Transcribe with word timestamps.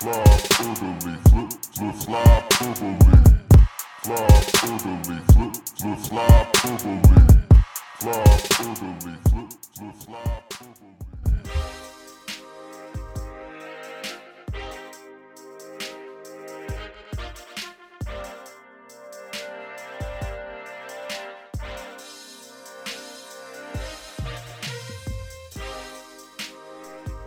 Fly 0.00 0.12
orderly, 0.12 1.16
flip, 1.28 1.52
flip, 1.74 1.94
fly 1.96 2.44
orderly. 2.62 3.18
Fly 4.04 4.16
orderly, 4.62 5.18
flip, 5.32 5.54
flip, 5.76 5.98
fly 5.98 6.46
orderly. 6.64 7.26
Fly 7.98 8.22
orderly, 8.60 9.16
flip, 9.28 9.52
flip, 9.74 9.94
fly 9.96 10.47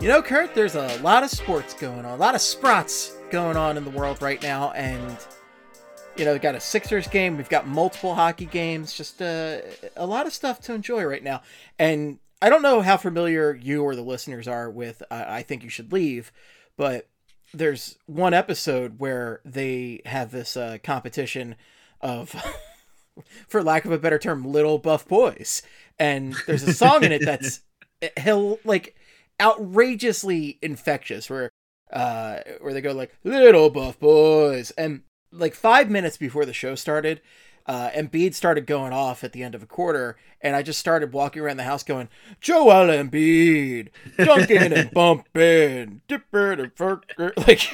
You 0.02 0.08
know, 0.08 0.24
Kurt, 0.24 0.56
there's 0.56 0.74
a 0.74 0.98
lot 1.04 1.24
of 1.24 1.30
sports 1.30 1.76
going 1.76 2.06
on, 2.06 2.14
a 2.14 2.16
lot 2.16 2.34
of 2.34 2.42
sprots 2.42 3.12
going 3.30 3.56
on 3.56 3.78
in 3.78 3.84
the 3.84 3.92
world 3.92 4.20
right 4.20 4.42
now, 4.42 4.72
and 4.72 5.16
you 6.18 6.26
know, 6.26 6.32
we've 6.32 6.42
got 6.42 6.56
a 6.56 6.60
Sixers 6.60 7.08
game, 7.08 7.38
we've 7.38 7.48
got 7.48 7.68
multiple 7.68 8.16
hockey 8.16 8.48
games, 8.48 8.96
just 8.96 9.22
uh, 9.22 9.60
a 9.96 10.08
lot 10.08 10.26
of 10.26 10.34
stuff 10.34 10.60
to 10.62 10.74
enjoy 10.74 11.04
right 11.04 11.24
now. 11.24 11.44
And 11.78 12.18
I 12.42 12.50
don't 12.50 12.64
know 12.64 12.82
how 12.82 12.98
familiar 12.98 13.54
you 13.54 13.84
or 13.84 13.96
the 13.96 14.02
listeners 14.02 14.48
are 14.48 14.72
with 14.72 15.04
uh, 15.12 15.26
I 15.28 15.44
Think 15.44 15.62
You 15.62 15.70
Should 15.70 15.94
Leave, 15.94 16.32
but 16.78 17.08
there's 17.54 18.00
one 18.08 18.34
episode 18.34 18.98
where 18.98 19.40
they 19.46 20.02
have 20.08 20.32
this 20.32 20.58
uh, 20.58 20.80
competition 20.84 21.56
of, 22.02 22.36
for 23.48 23.62
lack 23.62 23.86
of 23.86 23.92
a 23.92 24.00
better 24.00 24.18
term, 24.18 24.46
little 24.46 24.80
buff 24.80 25.08
boys. 25.08 25.62
And 26.00 26.34
there's 26.48 26.64
a 26.64 26.74
song 26.74 27.04
in 27.04 27.12
it 27.12 27.22
that's 27.24 27.62
he'll 28.20 28.58
like 28.66 28.96
outrageously 29.42 30.60
infectious 30.62 31.30
where 31.30 31.50
uh 31.92 32.40
where 32.62 32.74
they 32.74 32.82
go 32.82 32.92
like 32.92 33.14
little 33.24 33.70
buff 33.70 34.00
boys 34.00 34.72
and 34.72 35.02
like 35.32 35.54
five 35.54 35.90
minutes 35.90 36.16
before 36.18 36.46
the 36.46 36.54
show 36.54 36.76
started 36.76 37.22
uh 37.66 37.90
Embiid 37.90 38.34
started 38.34 38.66
going 38.66 38.94
off 38.94 39.24
at 39.24 39.34
the 39.34 39.44
end 39.44 39.56
of 39.56 39.64
a 39.64 39.66
quarter 39.66 40.18
and 40.42 40.56
I 40.56 40.62
just 40.62 40.80
started 40.80 41.12
walking 41.12 41.42
around 41.42 41.58
the 41.58 41.64
house 41.64 41.84
going 41.84 42.08
Joel 42.40 42.88
Embiid 42.88 43.90
dunking 44.18 44.74
and 44.74 44.92
bumping 44.94 46.02
dipper 46.08 46.56
to 46.56 46.68
furker 46.68 47.36
like 47.48 47.70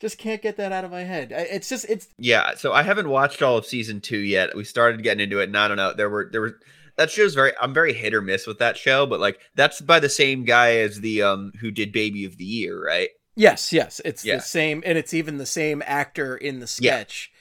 just 0.00 0.18
can't 0.18 0.42
get 0.42 0.56
that 0.56 0.72
out 0.72 0.84
of 0.84 0.90
my 0.90 1.04
head 1.04 1.32
it's 1.50 1.68
just 1.68 1.84
it's 1.88 2.08
Yeah, 2.18 2.54
so 2.54 2.72
I 2.72 2.82
haven't 2.82 3.08
watched 3.08 3.42
all 3.42 3.58
of 3.58 3.66
season 3.66 4.00
two 4.00 4.18
yet. 4.18 4.56
We 4.56 4.64
started 4.64 5.02
getting 5.02 5.22
into 5.22 5.40
it, 5.40 5.44
and 5.44 5.56
I 5.56 5.68
don't 5.68 5.76
know. 5.76 5.92
There 5.92 6.08
were 6.08 6.28
there 6.30 6.40
were 6.40 6.58
that 7.00 7.10
show's 7.10 7.34
very. 7.34 7.52
I'm 7.60 7.74
very 7.74 7.92
hit 7.92 8.14
or 8.14 8.20
miss 8.22 8.46
with 8.46 8.58
that 8.60 8.76
show, 8.76 9.06
but 9.06 9.18
like 9.20 9.40
that's 9.54 9.80
by 9.80 9.98
the 10.00 10.08
same 10.08 10.44
guy 10.44 10.76
as 10.76 11.00
the 11.00 11.22
um 11.22 11.52
who 11.60 11.70
did 11.70 11.90
Baby 11.92 12.24
of 12.24 12.36
the 12.36 12.44
Year, 12.44 12.80
right? 12.84 13.08
Yes, 13.36 13.72
yes, 13.72 14.00
it's 14.04 14.24
Yeah. 14.24 14.36
the 14.36 14.42
same, 14.42 14.82
and 14.86 14.96
it's 14.98 15.14
even 15.14 15.38
the 15.38 15.46
same 15.46 15.82
actor 15.86 16.36
in 16.36 16.56
the 16.60 16.66
Yeah. 16.80 16.92
sketch, 16.98 17.32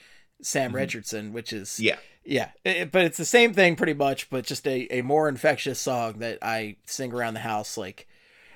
Sam 0.42 0.72
Mhm. 0.72 0.76
Richardson, 0.76 1.34
which 1.34 1.52
is 1.52 1.80
Yeah, 1.80 1.98
yeah, 2.24 2.52
it- 2.64 2.92
but 2.92 3.04
it's 3.06 3.18
the 3.18 3.26
same 3.26 3.54
thing 3.54 3.76
pretty 3.76 3.94
much, 3.96 4.30
but 4.30 4.46
just 4.46 4.66
a, 4.68 4.88
a 4.92 5.02
more 5.02 5.28
infectious 5.28 5.80
song 5.80 6.20
that 6.20 6.38
I 6.42 6.78
sing 6.86 7.12
around 7.14 7.34
the 7.34 7.42
house. 7.42 7.76
Like 7.78 8.08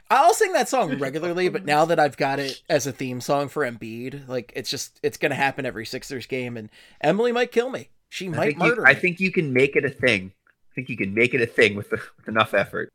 I'll 0.09 0.33
sing 0.33 0.53
that 0.53 0.69
song 0.69 0.99
regularly, 0.99 1.49
but 1.49 1.65
now 1.65 1.85
that 1.85 1.99
I've 1.99 2.17
got 2.17 2.39
it 2.39 2.61
as 2.69 2.85
a 2.87 2.91
theme 2.91 3.19
song 3.19 3.49
for 3.49 3.63
Embiid, 3.69 4.27
like 4.27 4.53
it's 4.55 4.69
just 4.69 4.99
it's 5.03 5.17
gonna 5.17 5.35
happen 5.35 5.65
every 5.65 5.85
Sixers 5.85 6.27
game, 6.27 6.55
and 6.55 6.69
Emily 7.01 7.31
might 7.31 7.51
kill 7.51 7.69
me. 7.69 7.89
She 8.09 8.27
I 8.27 8.29
might 8.29 8.53
you, 8.53 8.59
murder 8.59 8.85
I 8.85 8.93
think 8.93 9.19
you 9.19 9.31
can 9.31 9.51
make 9.53 9.75
it 9.75 9.83
a 9.83 9.89
thing. 9.89 10.33
I 10.73 10.75
think 10.75 10.89
you 10.89 10.97
can 10.97 11.13
make 11.13 11.35
it 11.35 11.41
a 11.41 11.45
thing 11.45 11.75
with, 11.75 11.91
the, 11.91 12.01
with 12.17 12.27
enough 12.27 12.55
effort. 12.55 12.91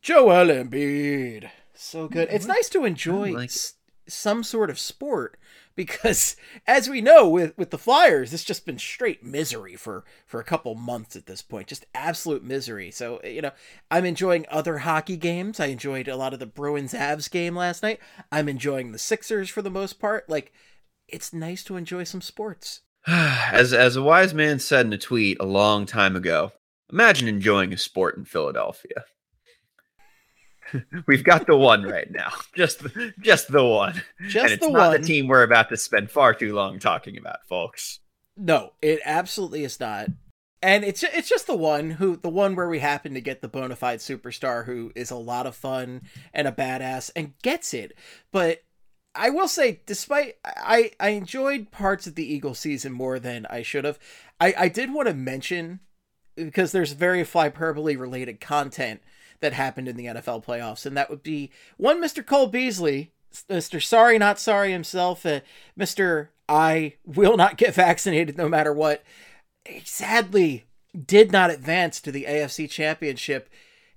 Joel 0.00 0.46
Embiid. 0.46 1.50
So 1.74 2.08
good. 2.08 2.28
It's 2.30 2.46
nice 2.46 2.70
to 2.70 2.86
enjoy 2.86 3.32
like 3.32 3.50
s- 3.50 3.74
some 4.06 4.42
sort 4.42 4.70
of 4.70 4.78
sport 4.78 5.36
because 5.76 6.36
as 6.66 6.88
we 6.88 7.02
know 7.02 7.28
with 7.28 7.56
with 7.58 7.70
the 7.70 7.78
Flyers, 7.78 8.32
it's 8.32 8.42
just 8.42 8.64
been 8.64 8.78
straight 8.78 9.22
misery 9.22 9.76
for 9.76 10.04
for 10.24 10.40
a 10.40 10.44
couple 10.44 10.74
months 10.74 11.14
at 11.14 11.26
this 11.26 11.42
point. 11.42 11.66
Just 11.66 11.84
absolute 11.94 12.42
misery. 12.42 12.90
So, 12.90 13.20
you 13.22 13.42
know, 13.42 13.52
I'm 13.90 14.06
enjoying 14.06 14.46
other 14.50 14.78
hockey 14.78 15.18
games. 15.18 15.60
I 15.60 15.66
enjoyed 15.66 16.08
a 16.08 16.16
lot 16.16 16.32
of 16.32 16.38
the 16.38 16.46
Bruins 16.46 16.94
Avs 16.94 17.30
game 17.30 17.54
last 17.54 17.82
night. 17.82 17.98
I'm 18.32 18.48
enjoying 18.48 18.92
the 18.92 18.98
Sixers 18.98 19.50
for 19.50 19.60
the 19.60 19.70
most 19.70 19.98
part. 19.98 20.26
Like 20.26 20.52
it's 21.06 21.34
nice 21.34 21.62
to 21.64 21.76
enjoy 21.76 22.04
some 22.04 22.22
sports. 22.22 22.80
as 23.06 23.74
as 23.74 23.96
a 23.96 24.02
wise 24.02 24.32
man 24.32 24.58
said 24.58 24.86
in 24.86 24.92
a 24.92 24.98
tweet 24.98 25.36
a 25.40 25.44
long 25.44 25.84
time 25.86 26.16
ago, 26.16 26.52
imagine 26.94 27.28
enjoying 27.28 27.72
a 27.72 27.76
sport 27.76 28.16
in 28.16 28.24
Philadelphia. 28.24 29.04
We've 31.06 31.24
got 31.24 31.46
the 31.46 31.56
one 31.56 31.82
right 31.82 32.10
now, 32.10 32.30
just 32.56 32.82
the, 32.82 33.12
just 33.20 33.52
the 33.52 33.64
one, 33.64 34.02
Just 34.26 34.44
and 34.44 34.52
it's 34.54 34.64
the 34.64 34.72
not 34.72 34.92
one. 34.92 35.00
the 35.00 35.06
team 35.06 35.28
we're 35.28 35.42
about 35.42 35.68
to 35.68 35.76
spend 35.76 36.10
far 36.10 36.32
too 36.34 36.54
long 36.54 36.78
talking 36.78 37.18
about, 37.18 37.46
folks. 37.46 38.00
No, 38.36 38.72
it 38.80 39.00
absolutely 39.04 39.62
is 39.62 39.78
not. 39.78 40.08
And 40.62 40.82
it's 40.82 41.02
it's 41.02 41.28
just 41.28 41.46
the 41.46 41.56
one 41.56 41.90
who 41.90 42.16
the 42.16 42.30
one 42.30 42.56
where 42.56 42.68
we 42.68 42.78
happen 42.78 43.12
to 43.12 43.20
get 43.20 43.42
the 43.42 43.48
bona 43.48 43.76
fide 43.76 43.98
superstar 43.98 44.64
who 44.64 44.90
is 44.96 45.10
a 45.10 45.16
lot 45.16 45.46
of 45.46 45.54
fun 45.54 46.02
and 46.32 46.48
a 46.48 46.52
badass 46.52 47.10
and 47.14 47.34
gets 47.42 47.74
it. 47.74 47.92
But 48.32 48.62
I 49.14 49.28
will 49.28 49.46
say, 49.48 49.82
despite 49.84 50.36
I 50.44 50.92
I 50.98 51.10
enjoyed 51.10 51.70
parts 51.70 52.06
of 52.06 52.14
the 52.14 52.24
Eagle 52.24 52.54
season 52.54 52.92
more 52.92 53.18
than 53.18 53.46
I 53.50 53.60
should 53.60 53.84
have. 53.84 53.98
I 54.40 54.54
I 54.56 54.68
did 54.68 54.92
want 54.94 55.06
to 55.08 55.14
mention 55.14 55.80
because 56.36 56.72
there's 56.72 56.92
very 56.92 57.24
hyperbole 57.24 57.96
related 57.96 58.40
content 58.40 59.00
that 59.40 59.52
happened 59.52 59.88
in 59.88 59.96
the 59.96 60.06
NFL 60.06 60.44
playoffs, 60.44 60.86
and 60.86 60.96
that 60.96 61.10
would 61.10 61.22
be 61.22 61.50
one 61.76 62.02
Mr. 62.02 62.24
Cole 62.24 62.46
Beasley, 62.46 63.12
Mr. 63.48 63.82
Sorry 63.82 64.18
Not 64.18 64.38
Sorry 64.38 64.72
himself, 64.72 65.26
uh, 65.26 65.40
Mr. 65.78 66.28
I 66.48 66.94
will 67.04 67.36
not 67.36 67.56
get 67.56 67.74
vaccinated 67.74 68.36
no 68.36 68.48
matter 68.48 68.72
what. 68.72 69.02
He 69.64 69.82
sadly 69.84 70.64
did 71.06 71.32
not 71.32 71.50
advance 71.50 72.00
to 72.00 72.12
the 72.12 72.24
AFC 72.24 72.70
Championship, 72.70 73.48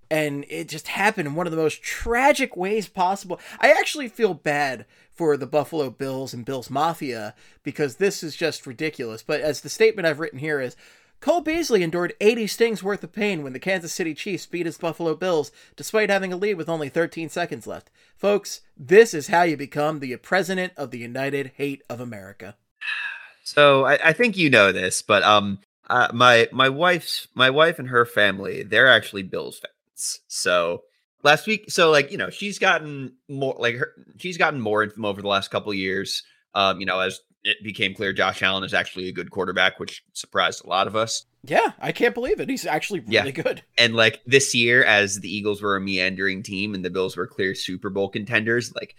and 0.09 0.45
it 0.49 0.69
just 0.69 0.89
happened 0.89 1.27
in 1.27 1.35
one 1.35 1.45
of 1.45 1.51
the 1.51 1.57
most 1.57 1.83
tragic 1.83 2.55
ways 2.55 2.87
possible. 2.87 3.39
I 3.59 3.71
actually 3.71 4.07
feel 4.07 4.33
bad 4.33 4.85
for 5.13 5.35
the 5.35 5.47
Buffalo 5.47 5.89
Bills 5.89 6.33
and 6.33 6.45
Bills 6.45 6.69
Mafia 6.69 7.35
because 7.63 7.95
this 7.95 8.23
is 8.23 8.35
just 8.35 8.67
ridiculous. 8.67 9.23
But 9.23 9.41
as 9.41 9.61
the 9.61 9.69
statement 9.69 10.07
I've 10.07 10.19
written 10.19 10.39
here 10.39 10.61
is, 10.61 10.75
Cole 11.19 11.41
Beasley 11.41 11.81
endured 11.81 12.13
80 12.22 12.47
stings 12.47 12.83
worth 12.83 13.03
of 13.03 13.11
pain 13.11 13.44
when 13.44 13.53
the 13.53 13.59
Kansas 13.59 13.91
City 13.91 14.13
Chiefs 14.13 14.45
beat 14.45 14.66
his 14.66 14.78
Buffalo 14.78 15.16
Bills 15.16 15.51
despite 15.75 16.09
having 16.09 16.31
a 16.31 16.38
lead 16.38 16.55
with 16.55 16.69
only 16.69 16.89
13 16.89 17.29
seconds 17.29 17.66
left. 17.66 17.89
Folks, 18.16 18.61
this 18.78 19.13
is 19.13 19.27
how 19.27 19.44
you 19.44 19.57
become 19.57 20.00
the 20.00 20.16
president 20.17 20.73
of 20.77 20.91
the 20.91 21.00
United 21.00 21.53
Hate 21.56 21.81
of 21.89 22.00
America. 22.00 22.56
So 23.44 23.85
I, 23.85 24.00
I 24.09 24.13
think 24.13 24.38
you 24.38 24.50
know 24.50 24.72
this, 24.72 25.01
but 25.01 25.23
um, 25.23 25.59
uh, 25.89 26.09
my 26.13 26.50
my 26.51 26.69
wife's 26.69 27.27
my 27.33 27.50
wife 27.50 27.79
and 27.79 27.89
her 27.89 28.06
family 28.06 28.61
they're 28.63 28.89
actually 28.89 29.23
Bills 29.23 29.59
fans. 29.59 30.19
So 30.27 30.83
last 31.23 31.47
week, 31.47 31.72
so 31.72 31.89
like 31.89 32.11
you 32.11 32.17
know 32.17 32.29
she's 32.29 32.59
gotten 32.59 33.13
more 33.27 33.56
like 33.57 33.75
her 33.75 33.94
she's 34.17 34.38
gotten 34.38 34.59
more 34.59 34.83
into 34.83 34.95
them 34.95 35.06
over 35.06 35.22
the 35.22 35.27
last 35.27 35.50
couple 35.50 35.73
years. 35.73 36.23
Um, 36.53 36.79
you 36.79 36.85
know 36.85 37.00
as 37.00 37.22
it 37.47 37.63
became 37.63 37.93
clear, 37.93 38.11
Josh 38.13 38.43
Allen 38.43 38.63
is 38.63 38.73
actually 38.73 39.07
a 39.07 39.13
good 39.13 39.31
quarterback, 39.31 39.79
which 39.79 40.03
surprised 40.13 40.63
a 40.65 40.67
lot 40.69 40.85
of 40.87 40.95
us. 40.95 41.25
Yeah, 41.43 41.71
I 41.79 41.91
can't 41.93 42.13
believe 42.13 42.39
it. 42.41 42.49
He's 42.49 42.65
actually 42.65 43.03
Yeah. 43.07 43.21
really 43.21 43.31
good. 43.31 43.63
And 43.77 43.95
like 43.95 44.21
this 44.25 44.53
year, 44.53 44.83
as 44.83 45.21
the 45.21 45.33
Eagles 45.33 45.61
were 45.61 45.75
a 45.77 45.81
meandering 45.81 46.43
team 46.43 46.73
and 46.75 46.83
the 46.83 46.89
Bills 46.89 47.15
were 47.15 47.27
clear 47.27 47.55
Super 47.55 47.89
Bowl 47.89 48.09
contenders, 48.09 48.73
like 48.75 48.95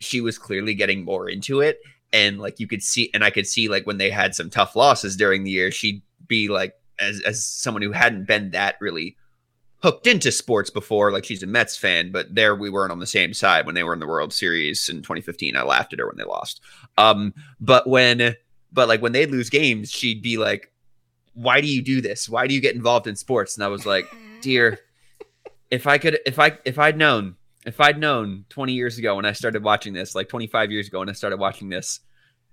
she 0.00 0.20
was 0.20 0.38
clearly 0.38 0.74
getting 0.74 1.04
more 1.04 1.28
into 1.28 1.60
it. 1.60 1.78
And 2.12 2.40
like 2.40 2.58
you 2.58 2.66
could 2.66 2.82
see, 2.82 3.10
and 3.14 3.22
I 3.24 3.30
could 3.30 3.46
see 3.46 3.68
like 3.68 3.86
when 3.86 3.98
they 3.98 4.10
had 4.10 4.34
some 4.34 4.50
tough 4.50 4.74
losses 4.74 5.16
during 5.16 5.44
the 5.44 5.50
year, 5.52 5.70
she'd 5.70 6.02
be 6.26 6.48
like, 6.48 6.74
as 6.98 7.20
as 7.22 7.44
someone 7.46 7.82
who 7.82 7.92
hadn't 7.92 8.26
been 8.26 8.50
that 8.52 8.76
really 8.80 9.16
hooked 9.84 10.06
into 10.06 10.32
sports 10.32 10.70
before, 10.70 11.12
like 11.12 11.26
she's 11.26 11.42
a 11.42 11.46
Mets 11.46 11.76
fan, 11.76 12.10
but 12.10 12.34
there 12.34 12.54
we 12.54 12.70
weren't 12.70 12.90
on 12.90 13.00
the 13.00 13.06
same 13.06 13.34
side 13.34 13.66
when 13.66 13.74
they 13.74 13.82
were 13.82 13.92
in 13.92 14.00
the 14.00 14.06
World 14.06 14.32
Series 14.32 14.88
in 14.88 15.02
2015. 15.02 15.58
I 15.58 15.62
laughed 15.62 15.92
at 15.92 15.98
her 15.98 16.06
when 16.06 16.16
they 16.16 16.24
lost. 16.24 16.62
Um, 16.96 17.34
but 17.60 17.86
when, 17.86 18.34
but 18.72 18.88
like 18.88 19.02
when 19.02 19.12
they'd 19.12 19.30
lose 19.30 19.50
games, 19.50 19.90
she'd 19.90 20.22
be 20.22 20.38
like, 20.38 20.72
"Why 21.34 21.60
do 21.60 21.66
you 21.66 21.82
do 21.82 22.00
this? 22.00 22.30
Why 22.30 22.46
do 22.46 22.54
you 22.54 22.62
get 22.62 22.74
involved 22.74 23.06
in 23.06 23.14
sports?" 23.14 23.58
And 23.58 23.64
I 23.64 23.68
was 23.68 23.84
like, 23.84 24.06
"Dear, 24.40 24.78
if 25.70 25.86
I 25.86 25.98
could, 25.98 26.18
if 26.24 26.38
I, 26.38 26.56
if 26.64 26.78
I'd 26.78 26.96
known, 26.96 27.36
if 27.66 27.78
I'd 27.78 27.98
known 27.98 28.46
20 28.48 28.72
years 28.72 28.96
ago 28.96 29.16
when 29.16 29.26
I 29.26 29.32
started 29.32 29.62
watching 29.62 29.92
this, 29.92 30.14
like 30.14 30.30
25 30.30 30.72
years 30.72 30.88
ago 30.88 31.00
when 31.00 31.10
I 31.10 31.12
started 31.12 31.38
watching 31.38 31.68
this." 31.68 32.00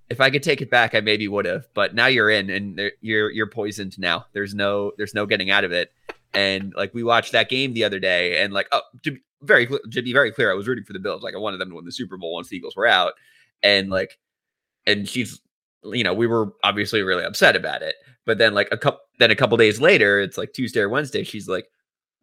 If 0.10 0.20
I 0.20 0.30
could 0.30 0.44
take 0.44 0.60
it 0.60 0.70
back, 0.70 0.94
I 0.94 1.00
maybe 1.00 1.30
would 1.30 1.46
have. 1.46 1.68
But 1.74 1.96
now 1.96 2.08
you're 2.08 2.30
in, 2.30 2.50
and 2.50 2.92
you're 3.00 3.32
you're 3.32 3.48
poisoned 3.48 3.98
now. 3.98 4.26
There's 4.34 4.54
no 4.54 4.92
there's 4.98 5.14
no 5.14 5.26
getting 5.26 5.50
out 5.50 5.64
of 5.64 5.72
it 5.72 5.94
and 6.34 6.74
like 6.76 6.94
we 6.94 7.04
watched 7.04 7.32
that 7.32 7.50
game 7.50 7.74
the 7.74 7.84
other 7.84 8.00
day 8.00 8.42
and 8.42 8.54
like 8.54 8.68
oh 8.72 8.82
to 9.04 9.12
be 9.12 9.20
very 9.42 9.68
to 9.68 10.02
be 10.02 10.14
very 10.14 10.32
clear 10.32 10.52
i 10.52 10.54
was 10.54 10.68
rooting 10.68 10.86
for 10.86 10.94
the 10.94 11.00
bills 11.00 11.24
like 11.24 11.36
i 11.36 11.38
wanted 11.38 11.58
them 11.58 11.70
to 11.70 11.76
win 11.76 11.86
the 11.86 11.92
super 11.92 12.18
bowl 12.18 12.34
once 12.34 12.50
the 12.50 12.58
eagles 12.58 12.76
were 12.76 12.88
out 12.88 13.14
and 13.64 13.90
like 13.90 14.18
and 14.86 15.10
she's 15.10 15.40
you 15.84 16.04
know 16.04 16.14
we 16.14 16.28
were 16.28 16.54
obviously 16.64 17.02
really 17.02 17.24
upset 17.24 17.56
about 17.56 17.82
it 17.82 17.96
but 18.26 18.38
then 18.38 18.54
like 18.54 18.68
a 18.72 18.78
couple 18.78 19.00
then 19.20 19.32
a 19.32 19.36
couple 19.36 19.58
days 19.58 19.82
later 19.82 20.20
it's 20.20 20.38
like 20.38 20.54
tuesday 20.54 20.80
or 20.80 20.90
wednesday 20.90 21.24
she's 21.24 21.48
like 21.48 21.68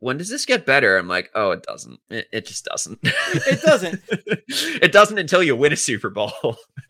when 0.00 0.16
does 0.16 0.28
this 0.28 0.46
get 0.46 0.64
better? 0.64 0.96
I'm 0.96 1.08
like, 1.08 1.30
oh, 1.34 1.50
it 1.50 1.62
doesn't. 1.64 1.98
It, 2.08 2.28
it 2.32 2.46
just 2.46 2.64
doesn't. 2.64 3.00
It 3.02 3.62
doesn't. 3.62 4.00
it 4.10 4.92
doesn't 4.92 5.18
until 5.18 5.42
you 5.42 5.56
win 5.56 5.72
a 5.72 5.76
Super 5.76 6.10
Bowl. 6.10 6.32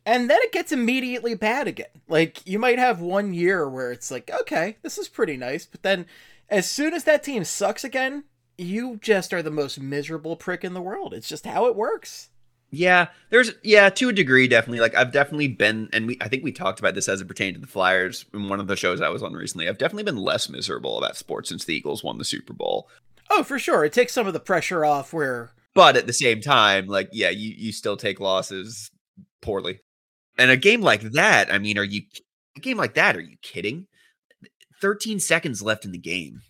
and 0.06 0.28
then 0.28 0.38
it 0.42 0.52
gets 0.52 0.72
immediately 0.72 1.34
bad 1.34 1.68
again. 1.68 1.86
Like 2.08 2.46
you 2.46 2.58
might 2.58 2.78
have 2.78 3.00
one 3.00 3.32
year 3.32 3.68
where 3.68 3.92
it's 3.92 4.10
like, 4.10 4.30
okay, 4.42 4.76
this 4.82 4.98
is 4.98 5.08
pretty 5.08 5.36
nice, 5.36 5.64
but 5.64 5.82
then 5.82 6.06
as 6.48 6.70
soon 6.70 6.94
as 6.94 7.04
that 7.04 7.22
team 7.22 7.44
sucks 7.44 7.84
again, 7.84 8.24
you 8.56 8.98
just 9.00 9.32
are 9.32 9.42
the 9.42 9.50
most 9.50 9.80
miserable 9.80 10.36
prick 10.36 10.64
in 10.64 10.74
the 10.74 10.82
world. 10.82 11.14
It's 11.14 11.28
just 11.28 11.46
how 11.46 11.66
it 11.66 11.76
works. 11.76 12.30
Yeah, 12.70 13.08
there's 13.30 13.52
yeah, 13.62 13.88
to 13.88 14.10
a 14.10 14.12
degree, 14.12 14.46
definitely. 14.46 14.80
Like 14.80 14.94
I've 14.94 15.12
definitely 15.12 15.48
been, 15.48 15.88
and 15.92 16.06
we 16.06 16.18
I 16.20 16.28
think 16.28 16.44
we 16.44 16.52
talked 16.52 16.78
about 16.78 16.94
this 16.94 17.08
as 17.08 17.20
it 17.20 17.28
pertained 17.28 17.54
to 17.54 17.60
the 17.60 17.66
Flyers 17.66 18.26
in 18.34 18.48
one 18.48 18.60
of 18.60 18.66
the 18.66 18.76
shows 18.76 19.00
I 19.00 19.08
was 19.08 19.22
on 19.22 19.32
recently. 19.32 19.68
I've 19.68 19.78
definitely 19.78 20.02
been 20.02 20.18
less 20.18 20.50
miserable 20.50 20.98
about 20.98 21.16
sports 21.16 21.48
since 21.48 21.64
the 21.64 21.74
Eagles 21.74 22.04
won 22.04 22.18
the 22.18 22.24
Super 22.24 22.52
Bowl. 22.52 22.88
Oh, 23.30 23.42
for 23.42 23.58
sure, 23.58 23.84
it 23.84 23.94
takes 23.94 24.12
some 24.12 24.26
of 24.26 24.34
the 24.34 24.40
pressure 24.40 24.84
off. 24.84 25.14
Where, 25.14 25.52
but 25.74 25.96
at 25.96 26.06
the 26.06 26.12
same 26.12 26.42
time, 26.42 26.88
like 26.88 27.08
yeah, 27.12 27.30
you 27.30 27.54
you 27.56 27.72
still 27.72 27.96
take 27.96 28.20
losses 28.20 28.90
poorly. 29.40 29.80
And 30.36 30.50
a 30.50 30.56
game 30.56 30.82
like 30.82 31.00
that, 31.12 31.52
I 31.52 31.58
mean, 31.58 31.78
are 31.78 31.84
you 31.84 32.02
a 32.56 32.60
game 32.60 32.76
like 32.76 32.94
that? 32.94 33.16
Are 33.16 33.20
you 33.20 33.36
kidding? 33.40 33.86
Thirteen 34.80 35.20
seconds 35.20 35.62
left 35.62 35.84
in 35.84 35.92
the 35.92 35.98
game. 35.98 36.42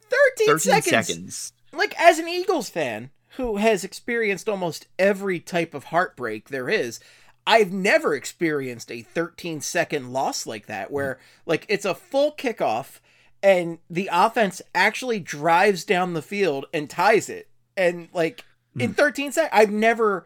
Thirteen, 0.00 0.46
13 0.46 0.58
seconds. 0.58 1.06
seconds. 1.06 1.52
Like 1.72 1.94
as 2.00 2.18
an 2.18 2.28
Eagles 2.28 2.68
fan, 2.68 3.10
who 3.36 3.56
has 3.56 3.84
experienced 3.84 4.48
almost 4.48 4.86
every 4.98 5.38
type 5.38 5.74
of 5.74 5.84
heartbreak 5.84 6.48
there 6.48 6.68
is. 6.68 7.00
I've 7.46 7.72
never 7.72 8.14
experienced 8.14 8.90
a 8.90 9.02
13 9.02 9.60
second 9.60 10.12
loss 10.12 10.46
like 10.46 10.66
that 10.66 10.90
where 10.90 11.20
like 11.44 11.64
it's 11.68 11.84
a 11.84 11.94
full 11.94 12.32
kickoff 12.32 12.98
and 13.42 13.78
the 13.88 14.08
offense 14.10 14.62
actually 14.74 15.20
drives 15.20 15.84
down 15.84 16.14
the 16.14 16.22
field 16.22 16.66
and 16.72 16.90
ties 16.90 17.28
it. 17.28 17.48
And 17.76 18.08
like 18.12 18.44
in 18.78 18.90
hmm. 18.90 18.94
13 18.94 19.32
seconds, 19.32 19.50
I've 19.52 19.70
never 19.70 20.24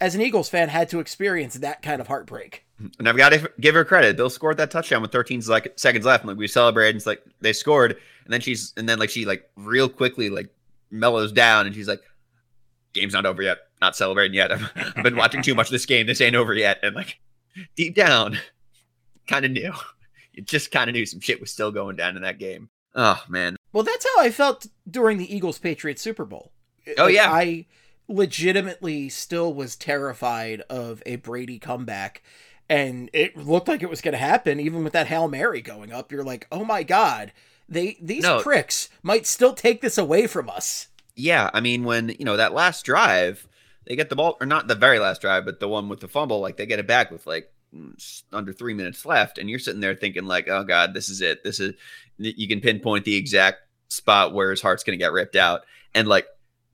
as 0.00 0.14
an 0.14 0.22
Eagles 0.22 0.48
fan 0.48 0.68
had 0.68 0.88
to 0.90 1.00
experience 1.00 1.54
that 1.54 1.82
kind 1.82 2.00
of 2.00 2.08
heartbreak. 2.08 2.64
And 2.98 3.08
I've 3.08 3.16
got 3.16 3.30
to 3.30 3.50
give 3.60 3.74
her 3.74 3.84
credit. 3.84 4.16
Bill 4.16 4.30
scored 4.30 4.56
that 4.56 4.70
touchdown 4.70 5.02
with 5.02 5.12
13 5.12 5.42
like 5.46 5.72
seconds 5.76 6.06
left. 6.06 6.24
And 6.24 6.28
like 6.28 6.38
we 6.38 6.48
celebrated, 6.48 6.90
and 6.90 6.96
it's 6.96 7.06
like 7.06 7.22
they 7.40 7.52
scored, 7.52 7.92
and 8.24 8.32
then 8.32 8.40
she's 8.40 8.72
and 8.76 8.88
then 8.88 8.98
like 8.98 9.10
she 9.10 9.26
like 9.26 9.50
real 9.56 9.88
quickly 9.88 10.30
like 10.30 10.48
mellows 10.90 11.32
down, 11.32 11.66
and 11.66 11.74
she's 11.74 11.88
like, 11.88 12.00
game's 12.92 13.12
not 13.12 13.26
over 13.26 13.42
yet. 13.42 13.58
Not 13.80 13.96
celebrating 13.96 14.34
yet. 14.34 14.52
I've, 14.52 14.70
I've 14.96 15.04
been 15.04 15.16
watching 15.16 15.42
too 15.42 15.54
much 15.54 15.66
of 15.66 15.72
this 15.72 15.86
game. 15.86 16.06
This 16.06 16.20
ain't 16.20 16.36
over 16.36 16.54
yet. 16.54 16.78
And 16.82 16.96
like 16.96 17.20
deep 17.76 17.94
down, 17.94 18.38
kind 19.26 19.44
of 19.44 19.50
knew. 19.50 19.72
You 20.32 20.42
just 20.42 20.70
kind 20.70 20.88
of 20.88 20.94
knew 20.94 21.04
some 21.04 21.20
shit 21.20 21.40
was 21.40 21.50
still 21.50 21.70
going 21.70 21.96
down 21.96 22.16
in 22.16 22.22
that 22.22 22.38
game. 22.38 22.70
Oh 22.94 23.22
man. 23.28 23.56
Well, 23.72 23.84
that's 23.84 24.06
how 24.14 24.22
I 24.22 24.30
felt 24.30 24.66
during 24.90 25.18
the 25.18 25.34
Eagles 25.34 25.58
Patriots 25.58 26.02
Super 26.02 26.24
Bowl. 26.24 26.52
Oh 26.98 27.04
like, 27.04 27.14
yeah. 27.14 27.30
I 27.30 27.66
legitimately 28.10 29.08
still 29.08 29.54
was 29.54 29.76
terrified 29.76 30.62
of 30.68 31.02
a 31.06 31.16
Brady 31.16 31.58
comeback. 31.58 32.22
And 32.68 33.10
it 33.12 33.36
looked 33.36 33.68
like 33.68 33.82
it 33.82 33.90
was 33.90 34.00
going 34.00 34.12
to 34.12 34.18
happen, 34.18 34.60
even 34.60 34.84
with 34.84 34.92
that 34.92 35.08
Hail 35.08 35.28
Mary 35.28 35.60
going 35.60 35.92
up. 35.92 36.12
You're 36.12 36.22
like, 36.22 36.46
oh 36.52 36.64
my 36.64 36.82
God, 36.82 37.32
they 37.68 37.96
these 38.00 38.22
no. 38.22 38.42
pricks 38.42 38.90
might 39.02 39.26
still 39.26 39.54
take 39.54 39.80
this 39.80 39.98
away 39.98 40.26
from 40.26 40.48
us 40.48 40.88
yeah, 41.20 41.50
I 41.52 41.60
mean, 41.60 41.84
when 41.84 42.10
you 42.18 42.24
know 42.24 42.36
that 42.36 42.54
last 42.54 42.84
drive, 42.84 43.46
they 43.86 43.96
get 43.96 44.08
the 44.08 44.16
ball, 44.16 44.36
or 44.40 44.46
not 44.46 44.68
the 44.68 44.74
very 44.74 44.98
last 44.98 45.20
drive, 45.20 45.44
but 45.44 45.60
the 45.60 45.68
one 45.68 45.88
with 45.88 46.00
the 46.00 46.08
fumble, 46.08 46.40
like 46.40 46.56
they 46.56 46.66
get 46.66 46.78
it 46.78 46.86
back 46.86 47.10
with 47.10 47.26
like 47.26 47.52
mm, 47.74 48.22
under 48.32 48.52
three 48.52 48.74
minutes 48.74 49.04
left, 49.04 49.38
and 49.38 49.48
you're 49.48 49.58
sitting 49.58 49.80
there 49.80 49.94
thinking 49.94 50.24
like, 50.24 50.48
oh 50.48 50.64
god, 50.64 50.94
this 50.94 51.08
is 51.08 51.20
it. 51.20 51.44
This 51.44 51.60
is 51.60 51.74
you 52.18 52.48
can 52.48 52.60
pinpoint 52.60 53.04
the 53.04 53.16
exact 53.16 53.58
spot 53.88 54.34
where 54.34 54.50
his 54.50 54.62
heart's 54.62 54.84
going 54.84 54.98
to 54.98 55.02
get 55.02 55.12
ripped 55.12 55.36
out, 55.36 55.62
and 55.94 56.08
like 56.08 56.26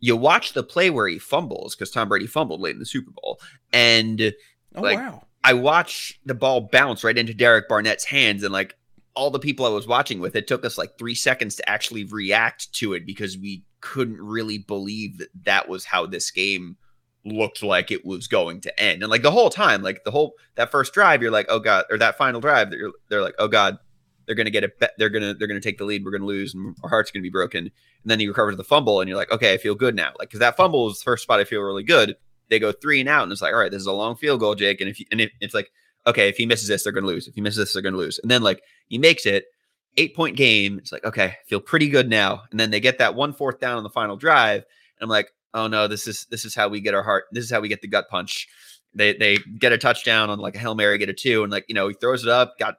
you 0.06 0.16
watch 0.16 0.52
the 0.52 0.62
play 0.62 0.88
where 0.88 1.08
he 1.08 1.18
fumbles 1.18 1.74
because 1.74 1.90
Tom 1.90 2.08
Brady 2.08 2.26
fumbled 2.26 2.60
late 2.60 2.74
in 2.74 2.78
the 2.78 2.86
Super 2.86 3.10
Bowl, 3.10 3.40
and 3.72 4.32
oh, 4.76 4.80
like 4.80 4.98
wow. 4.98 5.24
I 5.42 5.54
watch 5.54 6.20
the 6.24 6.34
ball 6.34 6.60
bounce 6.60 7.02
right 7.02 7.18
into 7.18 7.34
Derek 7.34 7.68
Barnett's 7.68 8.04
hands, 8.04 8.44
and 8.44 8.52
like 8.52 8.76
all 9.14 9.30
the 9.30 9.40
people 9.40 9.66
I 9.66 9.70
was 9.70 9.88
watching 9.88 10.20
with, 10.20 10.36
it 10.36 10.46
took 10.46 10.64
us 10.64 10.78
like 10.78 10.96
three 10.96 11.14
seconds 11.14 11.56
to 11.56 11.68
actually 11.68 12.04
react 12.04 12.72
to 12.74 12.92
it 12.92 13.04
because 13.04 13.36
we 13.36 13.64
couldn't 13.80 14.20
really 14.20 14.58
believe 14.58 15.18
that 15.18 15.28
that 15.44 15.68
was 15.68 15.84
how 15.84 16.06
this 16.06 16.30
game 16.30 16.76
looked 17.24 17.62
like 17.62 17.90
it 17.90 18.04
was 18.04 18.28
going 18.28 18.60
to 18.60 18.80
end. 18.80 19.02
And 19.02 19.10
like 19.10 19.22
the 19.22 19.30
whole 19.32 19.50
time, 19.50 19.82
like 19.82 20.04
the 20.04 20.12
whole 20.12 20.34
that 20.54 20.70
first 20.70 20.92
drive, 20.92 21.20
you're 21.20 21.32
like, 21.32 21.46
oh 21.48 21.58
god, 21.58 21.86
or 21.90 21.98
that 21.98 22.16
final 22.16 22.40
drive, 22.40 22.70
they're 22.70 22.92
they're 23.08 23.22
like, 23.22 23.34
oh 23.40 23.48
god, 23.48 23.78
they're 24.26 24.34
gonna 24.34 24.50
get 24.50 24.64
it. 24.64 24.80
They're 24.98 25.08
gonna 25.08 25.34
they're 25.34 25.48
gonna 25.48 25.60
take 25.60 25.78
the 25.78 25.84
lead. 25.84 26.04
We're 26.04 26.10
gonna 26.10 26.26
lose, 26.26 26.54
and 26.54 26.76
our 26.82 26.90
heart's 26.90 27.10
gonna 27.10 27.22
be 27.22 27.30
broken. 27.30 27.64
And 27.64 28.10
then 28.10 28.20
he 28.20 28.28
recovers 28.28 28.56
the 28.56 28.64
fumble, 28.64 29.00
and 29.00 29.08
you're 29.08 29.18
like, 29.18 29.32
okay, 29.32 29.54
I 29.54 29.58
feel 29.58 29.74
good 29.74 29.94
now. 29.94 30.12
Like 30.18 30.28
because 30.28 30.40
that 30.40 30.56
fumble 30.56 30.84
was 30.84 30.98
the 30.98 31.04
first 31.04 31.22
spot 31.22 31.40
I 31.40 31.44
feel 31.44 31.60
really 31.62 31.84
good. 31.84 32.16
They 32.48 32.58
go 32.58 32.72
three 32.72 33.00
and 33.00 33.08
out, 33.08 33.24
and 33.24 33.32
it's 33.32 33.42
like, 33.42 33.52
all 33.52 33.60
right, 33.60 33.70
this 33.70 33.80
is 33.80 33.86
a 33.86 33.92
long 33.92 34.16
field 34.16 34.40
goal, 34.40 34.54
Jake. 34.54 34.80
And 34.80 34.88
if 34.88 35.00
you, 35.00 35.06
and 35.10 35.20
if, 35.20 35.30
it's 35.40 35.54
like, 35.54 35.70
okay, 36.06 36.28
if 36.28 36.36
he 36.36 36.46
misses 36.46 36.68
this, 36.68 36.84
they're 36.84 36.92
gonna 36.92 37.06
lose. 37.06 37.26
If 37.26 37.34
he 37.34 37.40
misses 37.40 37.58
this, 37.58 37.72
they're 37.72 37.82
gonna 37.82 37.96
lose. 37.96 38.18
And 38.18 38.30
then 38.30 38.42
like 38.42 38.62
he 38.88 38.98
makes 38.98 39.26
it, 39.26 39.46
eight 39.96 40.14
point 40.14 40.36
game. 40.36 40.78
It's 40.78 40.92
like, 40.92 41.04
okay, 41.04 41.36
feel 41.46 41.60
pretty 41.60 41.88
good 41.88 42.08
now. 42.08 42.42
And 42.50 42.60
then 42.60 42.70
they 42.70 42.80
get 42.80 42.98
that 42.98 43.14
one 43.14 43.32
fourth 43.32 43.60
down 43.60 43.76
on 43.76 43.82
the 43.82 43.90
final 43.90 44.16
drive. 44.16 44.64
And 44.98 45.02
I'm 45.02 45.08
like, 45.08 45.32
oh 45.54 45.66
no, 45.66 45.88
this 45.88 46.06
is 46.06 46.26
this 46.30 46.44
is 46.44 46.54
how 46.54 46.68
we 46.68 46.80
get 46.80 46.94
our 46.94 47.02
heart. 47.02 47.24
This 47.32 47.44
is 47.44 47.50
how 47.50 47.60
we 47.60 47.68
get 47.68 47.82
the 47.82 47.88
gut 47.88 48.08
punch. 48.08 48.48
They 48.94 49.14
they 49.14 49.38
get 49.58 49.72
a 49.72 49.78
touchdown 49.78 50.30
on 50.30 50.38
like 50.38 50.54
a 50.54 50.58
Hail 50.58 50.74
Mary, 50.74 50.98
get 50.98 51.08
a 51.08 51.14
two, 51.14 51.42
and 51.42 51.52
like, 51.52 51.64
you 51.68 51.74
know, 51.74 51.88
he 51.88 51.94
throws 51.94 52.22
it 52.22 52.28
up, 52.28 52.58
got 52.58 52.76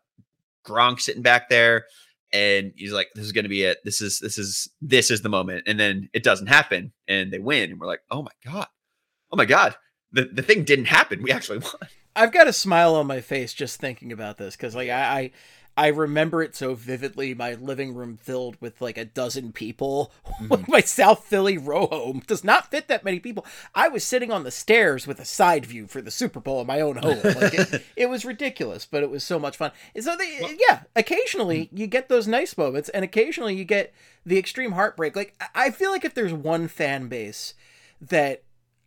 Gronk 0.68 1.00
sitting 1.00 1.22
back 1.22 1.50
there, 1.50 1.86
and 2.34 2.74
he's 2.76 2.92
like, 2.92 3.10
This 3.16 3.26
is 3.26 3.32
gonna 3.32 3.50
be 3.50 3.64
it. 3.64 3.80
This 3.84 4.02
is 4.02 4.20
this 4.20 4.38
is 4.38 4.70
this 4.82 5.12
is 5.12 5.22
the 5.22 5.30
moment. 5.30 5.64
And 5.68 5.80
then 5.80 6.10
it 6.14 6.24
doesn't 6.24 6.48
happen 6.48 6.92
and 7.08 7.32
they 7.32 7.40
win. 7.40 7.72
And 7.72 7.80
we're 7.80 7.88
like, 7.88 8.02
oh 8.12 8.22
my 8.22 8.32
God. 8.46 8.68
Oh 9.32 9.38
my 9.38 9.46
God. 9.46 9.76
The 10.12 10.26
the 10.26 10.42
thing 10.42 10.64
didn't 10.64 10.86
happen. 10.86 11.22
We 11.22 11.32
actually 11.32 11.58
won. 11.60 11.90
I've 12.16 12.32
got 12.32 12.48
a 12.48 12.54
smile 12.54 12.96
on 12.96 13.08
my 13.08 13.22
face 13.22 13.54
just 13.54 13.80
thinking 13.80 14.12
about 14.12 14.38
this 14.38 14.56
because 14.56 14.76
like 14.76 14.90
I, 14.90 15.20
I 15.20 15.32
I 15.78 15.88
remember 15.88 16.42
it 16.42 16.56
so 16.56 16.74
vividly. 16.74 17.36
My 17.36 17.54
living 17.54 17.94
room 17.94 18.18
filled 18.18 18.60
with 18.60 18.82
like 18.82 18.98
a 18.98 19.06
dozen 19.06 19.52
people. 19.52 20.12
Mm-hmm. 20.38 20.72
my 20.72 20.82
South 20.82 21.24
Philly 21.24 21.58
row 21.58 21.88
home 21.88 22.22
does 22.28 22.44
not 22.44 22.70
fit 22.70 22.88
that 22.90 23.04
many 23.04 23.20
people. 23.20 23.44
I 23.74 23.88
was 23.88 24.04
sitting 24.04 24.30
on 24.32 24.44
the 24.44 24.52
stairs 24.52 25.08
with 25.08 25.20
a 25.20 25.26
side 25.26 25.66
view 25.66 25.88
for 25.88 26.00
the 26.00 26.12
Super 26.12 26.40
Bowl 26.40 26.62
in 26.62 26.68
my 26.68 26.80
own 26.80 26.98
home. 26.98 27.20
Like 27.24 27.56
it, 27.56 27.84
it 27.96 28.06
was 28.06 28.24
ridiculous, 28.24 28.86
but 28.86 29.02
it 29.02 29.10
was 29.10 29.24
so 29.24 29.40
much 29.40 29.58
fun. 29.58 29.72
And 29.96 30.04
so, 30.04 30.16
they, 30.16 30.38
well, 30.40 30.54
yeah, 30.70 30.82
occasionally 30.96 31.66
mm-hmm. 31.66 31.78
you 31.78 31.88
get 31.88 32.08
those 32.08 32.28
nice 32.28 32.56
moments, 32.56 32.90
and 32.90 33.04
occasionally 33.04 33.56
you 33.56 33.66
get 33.66 33.94
the 34.28 34.38
extreme 34.38 34.74
heartbreak. 34.74 35.16
Like 35.16 35.34
I 35.56 35.72
feel 35.72 35.90
like 35.90 36.06
if 36.06 36.14
there's 36.14 36.34
one 36.34 36.68
fan 36.68 37.08
base 37.08 37.56
that 38.00 38.44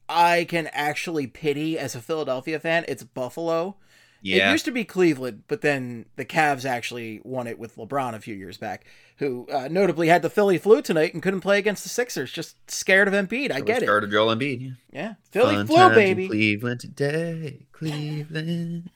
I 0.09 0.45
can 0.45 0.69
actually 0.69 1.27
pity 1.27 1.79
as 1.79 1.97
a 1.97 2.01
Philadelphia 2.01 2.61
fan, 2.61 2.85
it's 2.87 3.03
Buffalo 3.03 3.77
yeah. 4.23 4.49
It 4.49 4.53
used 4.53 4.65
to 4.67 4.71
be 4.71 4.85
Cleveland, 4.85 5.45
but 5.49 5.63
then 5.63 6.07
the 6.17 6.25
Cavs 6.25 6.65
actually 6.65 7.21
won 7.25 7.47
it 7.47 7.59
with 7.59 7.77
LeBron 7.77 8.15
a 8.15 8.21
few 8.21 8.35
years 8.35 8.59
back, 8.59 8.85
who 9.17 9.47
uh, 9.51 9.69
notably 9.71 10.09
had 10.09 10.23
the 10.23 10.31
Philly 10.31 10.59
flu 10.59 10.83
tonight 10.83 11.15
and 11.15 11.23
couldn't 11.23 11.41
play 11.41 11.59
against 11.59 11.83
the 11.83 11.89
Sixers, 11.89 12.31
just 12.31 12.57
scared 12.71 13.09
of 13.09 13.15
Embiid. 13.15 13.51
I, 13.51 13.57
I 13.57 13.61
get 13.61 13.83
it. 13.83 13.87
Scared 13.87 14.05
of 14.05 14.11
Joel 14.11 14.35
Embiid. 14.35 14.61
Yeah, 14.61 14.73
yeah. 14.93 15.15
Philly 15.31 15.57
Fun 15.57 15.67
flu, 15.67 15.91
baby. 15.91 16.29
Cleveland 16.29 16.81
today, 16.81 17.67
Cleveland. 17.73 18.91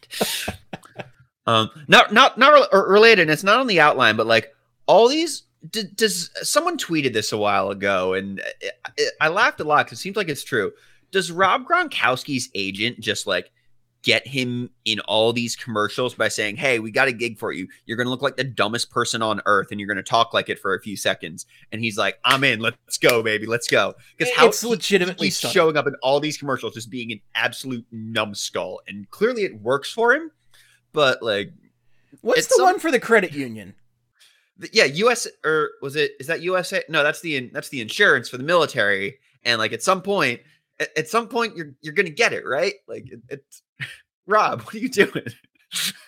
um, 1.46 1.70
not 1.88 2.12
not 2.12 2.36
not 2.36 2.72
related. 2.72 3.30
It's 3.30 3.44
not 3.44 3.60
on 3.60 3.66
the 3.66 3.80
outline, 3.80 4.16
but 4.16 4.26
like 4.26 4.54
all 4.86 5.08
these. 5.08 5.42
D- 5.70 5.84
does 5.94 6.30
someone 6.42 6.76
tweeted 6.76 7.14
this 7.14 7.32
a 7.32 7.38
while 7.38 7.70
ago, 7.70 8.12
and 8.12 8.40
it, 8.60 8.74
it, 8.98 9.14
I 9.18 9.28
laughed 9.28 9.60
a 9.60 9.64
lot 9.64 9.86
because 9.86 9.98
it 9.98 10.02
seems 10.02 10.16
like 10.16 10.28
it's 10.28 10.44
true. 10.44 10.72
Does 11.10 11.32
Rob 11.32 11.66
Gronkowski's 11.66 12.50
agent 12.54 13.00
just 13.00 13.26
like? 13.26 13.50
Get 14.04 14.26
him 14.26 14.70
in 14.84 15.00
all 15.00 15.32
these 15.32 15.56
commercials 15.56 16.14
by 16.14 16.28
saying, 16.28 16.56
"Hey, 16.56 16.78
we 16.78 16.92
got 16.92 17.08
a 17.08 17.12
gig 17.12 17.38
for 17.38 17.50
you. 17.52 17.66
You're 17.86 17.96
going 17.96 18.06
to 18.06 18.10
look 18.10 18.22
like 18.22 18.36
the 18.36 18.44
dumbest 18.44 18.90
person 18.90 19.22
on 19.22 19.40
earth, 19.46 19.68
and 19.70 19.80
you're 19.80 19.88
going 19.88 19.96
to 19.96 20.02
talk 20.02 20.32
like 20.32 20.48
it 20.48 20.60
for 20.60 20.74
a 20.74 20.80
few 20.80 20.96
seconds." 20.96 21.46
And 21.72 21.80
he's 21.80 21.98
like, 21.98 22.18
"I'm 22.24 22.44
in. 22.44 22.60
Let's 22.60 22.98
go, 22.98 23.22
baby. 23.22 23.46
Let's 23.46 23.66
go." 23.66 23.94
Because 24.16 24.32
how 24.34 24.46
it's 24.46 24.62
legitimately 24.62 25.30
showing 25.30 25.76
up 25.76 25.86
in 25.86 25.94
all 26.02 26.20
these 26.20 26.36
commercials, 26.36 26.74
just 26.74 26.90
being 26.90 27.10
an 27.10 27.20
absolute 27.34 27.86
numbskull, 27.90 28.82
and 28.86 29.10
clearly 29.10 29.42
it 29.42 29.60
works 29.60 29.90
for 29.90 30.14
him. 30.14 30.30
But 30.92 31.22
like, 31.22 31.52
what's 32.20 32.46
the 32.46 32.56
some... 32.56 32.64
one 32.64 32.78
for 32.78 32.92
the 32.92 33.00
credit 33.00 33.32
union? 33.32 33.74
yeah, 34.72 34.84
US 34.84 35.26
or 35.44 35.70
was 35.82 35.96
it? 35.96 36.12
Is 36.20 36.26
that 36.26 36.42
USA? 36.42 36.82
No, 36.88 37.02
that's 37.02 37.20
the 37.20 37.48
that's 37.48 37.70
the 37.70 37.80
insurance 37.80 38.28
for 38.28 38.36
the 38.36 38.44
military. 38.44 39.18
And 39.44 39.58
like 39.58 39.72
at 39.72 39.82
some 39.82 40.02
point, 40.02 40.40
at, 40.80 41.08
some 41.08 41.28
point, 41.28 41.56
you're 41.56 41.74
you're 41.80 41.94
gonna 41.94 42.10
get 42.10 42.32
it 42.32 42.44
right. 42.46 42.74
Like 42.86 43.10
it, 43.10 43.20
it's 43.28 43.62
Rob, 44.26 44.62
what 44.62 44.74
are 44.74 44.78
you 44.78 44.88
doing? 44.88 45.26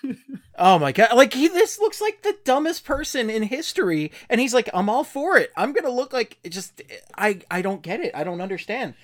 oh 0.58 0.78
my 0.78 0.92
god! 0.92 1.16
Like 1.16 1.34
he, 1.34 1.48
this 1.48 1.78
looks 1.78 2.00
like 2.00 2.22
the 2.22 2.36
dumbest 2.44 2.84
person 2.84 3.30
in 3.30 3.44
history, 3.44 4.12
and 4.28 4.40
he's 4.40 4.54
like, 4.54 4.68
"I'm 4.72 4.88
all 4.88 5.04
for 5.04 5.36
it. 5.36 5.50
I'm 5.56 5.72
gonna 5.72 5.90
look 5.90 6.12
like 6.12 6.38
it 6.42 6.50
just." 6.50 6.82
Eh, 6.88 6.96
I 7.16 7.40
I 7.50 7.62
don't 7.62 7.82
get 7.82 8.00
it. 8.00 8.12
I 8.14 8.24
don't 8.24 8.40
understand. 8.40 8.94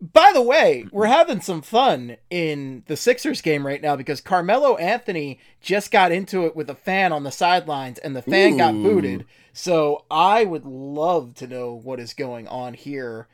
By 0.00 0.32
the 0.34 0.42
way, 0.42 0.84
we're 0.90 1.06
having 1.06 1.40
some 1.40 1.62
fun 1.62 2.16
in 2.28 2.82
the 2.88 2.96
Sixers 2.96 3.40
game 3.40 3.64
right 3.64 3.80
now 3.80 3.94
because 3.94 4.20
Carmelo 4.20 4.76
Anthony 4.76 5.38
just 5.60 5.92
got 5.92 6.10
into 6.10 6.44
it 6.46 6.56
with 6.56 6.68
a 6.68 6.74
fan 6.74 7.12
on 7.12 7.22
the 7.22 7.30
sidelines 7.30 8.00
and 8.00 8.16
the 8.16 8.22
fan 8.22 8.56
got 8.56 8.74
booted. 8.74 9.26
So 9.52 10.04
I 10.10 10.44
would 10.44 10.64
love 10.64 11.34
to 11.34 11.46
know 11.46 11.72
what 11.72 12.00
is 12.00 12.14
going 12.14 12.48
on 12.48 12.74
here. 12.74 13.28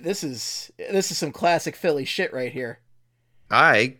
This 0.00 0.22
is 0.24 0.72
this 0.78 1.10
is 1.10 1.18
some 1.18 1.32
classic 1.32 1.76
Philly 1.76 2.04
shit 2.04 2.32
right 2.32 2.52
here. 2.52 2.80
I 3.50 3.96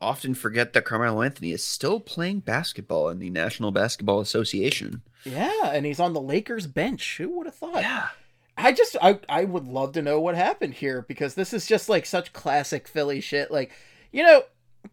often 0.00 0.34
forget 0.34 0.72
that 0.72 0.84
Carmelo 0.84 1.22
Anthony 1.22 1.52
is 1.52 1.64
still 1.64 2.00
playing 2.00 2.40
basketball 2.40 3.08
in 3.08 3.18
the 3.18 3.30
National 3.30 3.70
Basketball 3.70 4.20
Association. 4.20 5.02
Yeah, 5.24 5.70
and 5.72 5.84
he's 5.84 6.00
on 6.00 6.12
the 6.12 6.20
Lakers 6.20 6.66
bench. 6.66 7.18
Who 7.18 7.28
would 7.30 7.46
have 7.46 7.54
thought? 7.54 7.82
Yeah. 7.82 8.08
I 8.56 8.72
just 8.72 8.96
I 9.00 9.18
I 9.28 9.44
would 9.44 9.66
love 9.66 9.92
to 9.92 10.02
know 10.02 10.20
what 10.20 10.34
happened 10.34 10.74
here 10.74 11.02
because 11.02 11.34
this 11.34 11.52
is 11.52 11.66
just 11.66 11.88
like 11.88 12.06
such 12.06 12.32
classic 12.32 12.88
Philly 12.88 13.20
shit. 13.20 13.50
Like, 13.50 13.72
you 14.12 14.22
know, 14.22 14.42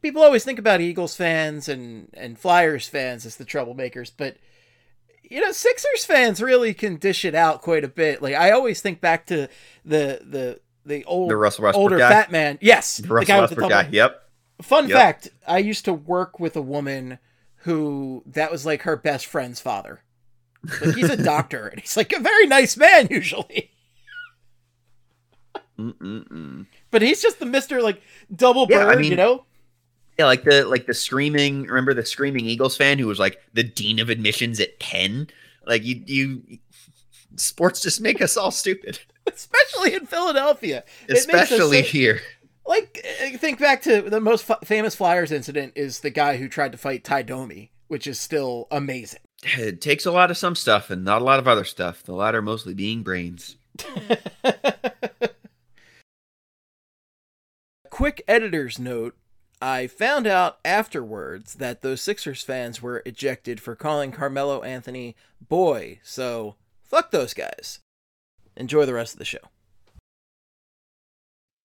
people 0.01 0.21
always 0.21 0.43
think 0.43 0.59
about 0.59 0.81
Eagles 0.81 1.15
fans 1.15 1.67
and 1.67 2.09
and 2.13 2.39
Flyers 2.39 2.87
fans 2.87 3.25
as 3.25 3.35
the 3.35 3.45
troublemakers, 3.45 4.11
but 4.15 4.37
you 5.29 5.41
know, 5.41 5.51
Sixers 5.51 6.05
fans 6.05 6.41
really 6.41 6.73
can 6.73 6.95
dish 6.97 7.23
it 7.25 7.35
out 7.35 7.61
quite 7.61 7.83
a 7.83 7.87
bit. 7.87 8.21
Like 8.21 8.35
I 8.35 8.51
always 8.51 8.81
think 8.81 9.01
back 9.01 9.25
to 9.27 9.47
the 9.85 10.21
the 10.23 10.59
the 10.85 11.03
old 11.05 11.29
The 11.29 11.35
Russell 11.37 11.63
Westbrook 11.65 11.81
older 11.81 11.97
guy. 11.97 12.09
fat 12.09 12.31
man. 12.31 12.57
Yes, 12.61 12.97
The 12.97 13.07
the 13.07 13.13
Russell 13.13 13.27
guy 13.35 13.41
with 13.41 13.49
the 13.51 13.67
guy. 13.67 13.89
Yep. 13.91 14.23
Fun 14.61 14.87
Yep. 14.89 14.97
fact: 14.97 15.29
I 15.47 15.57
used 15.59 15.85
to 15.85 15.93
work 15.93 16.39
with 16.39 16.55
a 16.55 16.61
woman 16.61 17.19
who 17.61 18.23
that 18.25 18.51
was 18.51 18.65
like 18.65 18.83
her 18.83 18.95
best 18.95 19.25
friend's 19.25 19.59
father. 19.61 20.01
Like 20.81 20.95
he's 20.95 21.09
a 21.09 21.21
doctor, 21.23 21.67
and 21.67 21.79
he's 21.79 21.95
like 21.97 22.11
a 22.13 22.19
very 22.19 22.47
nice 22.47 22.75
man 22.77 23.07
usually. 23.11 23.71
Mm-mm-mm. 25.77 26.65
But 26.89 27.01
he's 27.01 27.21
just 27.21 27.39
the 27.39 27.45
Mister 27.45 27.81
like 27.81 28.01
double 28.35 28.65
bird, 28.65 28.73
Yeah, 28.75 28.87
I 28.87 28.95
mean- 28.95 29.11
you 29.11 29.17
know. 29.17 29.45
Yeah, 30.17 30.25
like 30.25 30.43
the 30.43 30.65
like 30.65 30.87
the 30.87 30.93
screaming. 30.93 31.63
Remember 31.63 31.93
the 31.93 32.05
screaming 32.05 32.45
Eagles 32.45 32.75
fan 32.75 32.97
who 32.97 33.07
was 33.07 33.19
like 33.19 33.39
the 33.53 33.63
dean 33.63 33.99
of 33.99 34.09
admissions 34.09 34.59
at 34.59 34.79
ten. 34.79 35.27
Like 35.65 35.83
you, 35.83 36.01
you, 36.05 36.59
sports 37.35 37.81
just 37.81 38.01
make 38.01 38.21
us 38.21 38.37
all 38.37 38.51
stupid, 38.51 38.99
Especially 39.27 39.93
in 39.93 40.05
Philadelphia, 40.05 40.83
especially 41.09 41.83
so- 41.83 41.89
here. 41.89 42.21
like 42.65 43.05
uh, 43.23 43.37
think 43.37 43.59
back 43.59 43.81
to 43.83 44.01
the 44.01 44.21
most 44.21 44.49
f- 44.49 44.59
famous 44.63 44.95
Flyers 44.95 45.31
incident 45.31 45.73
is 45.75 45.99
the 45.99 46.09
guy 46.09 46.37
who 46.37 46.47
tried 46.47 46.71
to 46.71 46.77
fight 46.77 47.03
Tie 47.03 47.21
Domi, 47.21 47.71
which 47.87 48.07
is 48.07 48.19
still 48.19 48.67
amazing. 48.71 49.19
It 49.43 49.81
takes 49.81 50.07
a 50.07 50.11
lot 50.11 50.31
of 50.31 50.37
some 50.37 50.55
stuff 50.55 50.89
and 50.89 51.05
not 51.05 51.21
a 51.21 51.25
lot 51.25 51.37
of 51.37 51.47
other 51.47 51.65
stuff. 51.65 52.01
The 52.01 52.13
latter 52.13 52.41
mostly 52.41 52.73
being 52.73 53.03
brains. 53.03 53.57
Quick 57.89 58.23
editor's 58.27 58.79
note. 58.79 59.15
I 59.61 59.87
found 59.87 60.27
out 60.27 60.59
afterwards 60.63 61.55
that 61.55 61.81
those 61.81 62.01
Sixers 62.01 62.43
fans 62.43 62.81
were 62.81 63.01
ejected 63.05 63.59
for 63.59 63.75
calling 63.75 64.11
Carmelo 64.11 64.61
Anthony 64.61 65.15
boy, 65.41 65.99
so 66.03 66.55
fuck 66.83 67.11
those 67.11 67.33
guys. 67.33 67.79
Enjoy 68.55 68.85
the 68.85 68.93
rest 68.93 69.13
of 69.13 69.19
the 69.19 69.25
show. 69.25 69.39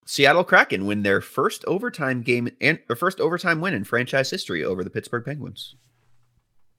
Seattle 0.05 0.45
Kraken 0.45 0.87
win 0.87 1.03
their 1.03 1.21
first 1.21 1.65
overtime 1.67 2.23
game 2.23 2.51
and 2.61 2.79
their 2.87 2.97
first 2.97 3.21
overtime 3.21 3.61
win 3.61 3.73
in 3.75 3.85
franchise 3.85 4.31
history 4.31 4.65
over 4.65 4.83
the 4.83 4.91
Pittsburgh 4.91 5.25
Penguins. 5.25 5.75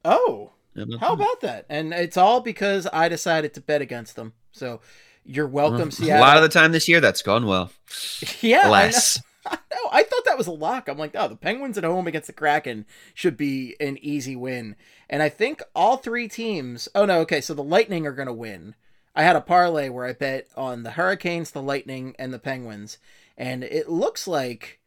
Oh, 0.03 0.51
how 0.99 1.13
about 1.13 1.41
that? 1.41 1.65
And 1.69 1.93
it's 1.93 2.17
all 2.17 2.41
because 2.41 2.87
I 2.91 3.07
decided 3.07 3.53
to 3.53 3.61
bet 3.61 3.81
against 3.81 4.15
them. 4.15 4.33
So 4.51 4.81
you're 5.23 5.47
welcome, 5.47 5.79
Well, 5.79 5.91
Seattle. 5.91 6.23
A 6.23 6.25
lot 6.25 6.37
of 6.37 6.43
the 6.43 6.49
time 6.49 6.71
this 6.71 6.87
year, 6.89 6.99
that's 6.99 7.21
gone 7.21 7.45
well. 7.45 7.71
yeah. 8.41 8.69
Less. 8.69 9.21
I 9.45 9.57
know. 9.71 9.89
I 9.91 10.03
thought 10.03 10.25
that 10.25 10.37
was 10.37 10.47
a 10.47 10.51
lock. 10.51 10.87
I'm 10.87 10.97
like, 10.97 11.11
oh, 11.15 11.27
the 11.27 11.35
Penguins 11.35 11.77
at 11.77 11.83
home 11.83 12.07
against 12.07 12.27
the 12.27 12.33
Kraken 12.33 12.85
should 13.13 13.37
be 13.37 13.75
an 13.79 13.97
easy 14.01 14.35
win. 14.35 14.75
And 15.09 15.21
I 15.21 15.29
think 15.29 15.61
all 15.75 15.97
three 15.97 16.27
teams. 16.27 16.87
Oh 16.95 17.05
no, 17.05 17.19
okay. 17.21 17.41
So 17.41 17.53
the 17.53 17.63
Lightning 17.63 18.05
are 18.07 18.13
going 18.13 18.27
to 18.27 18.33
win. 18.33 18.75
I 19.15 19.23
had 19.23 19.35
a 19.35 19.41
parlay 19.41 19.89
where 19.89 20.05
I 20.07 20.13
bet 20.13 20.47
on 20.57 20.83
the 20.83 20.91
Hurricanes, 20.91 21.51
the 21.51 21.61
Lightning, 21.61 22.15
and 22.17 22.33
the 22.33 22.39
Penguins, 22.39 22.97
and 23.37 23.63
it 23.63 23.87
looks 23.89 24.27
like 24.27 24.79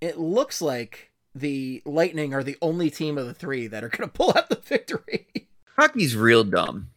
it 0.00 0.18
looks 0.18 0.62
like 0.62 1.10
the 1.34 1.82
Lightning 1.84 2.32
are 2.32 2.42
the 2.42 2.56
only 2.62 2.88
team 2.90 3.18
of 3.18 3.26
the 3.26 3.34
three 3.34 3.66
that 3.66 3.84
are 3.84 3.88
going 3.90 4.08
to 4.08 4.12
pull 4.14 4.32
out 4.36 4.48
the 4.48 4.56
victory. 4.56 5.26
Hockey's 5.76 6.16
real 6.16 6.44
dumb. 6.44 6.88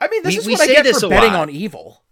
I 0.00 0.08
mean, 0.08 0.22
this 0.22 0.34
We- 0.46 0.54
is 0.54 0.58
what 0.58 0.60
I 0.62 0.66
say 0.66 0.74
get 0.74 0.84
this 0.84 1.00
for 1.00 1.08
betting 1.10 1.32
lot. 1.32 1.42
on 1.42 1.50
evil. 1.50 2.02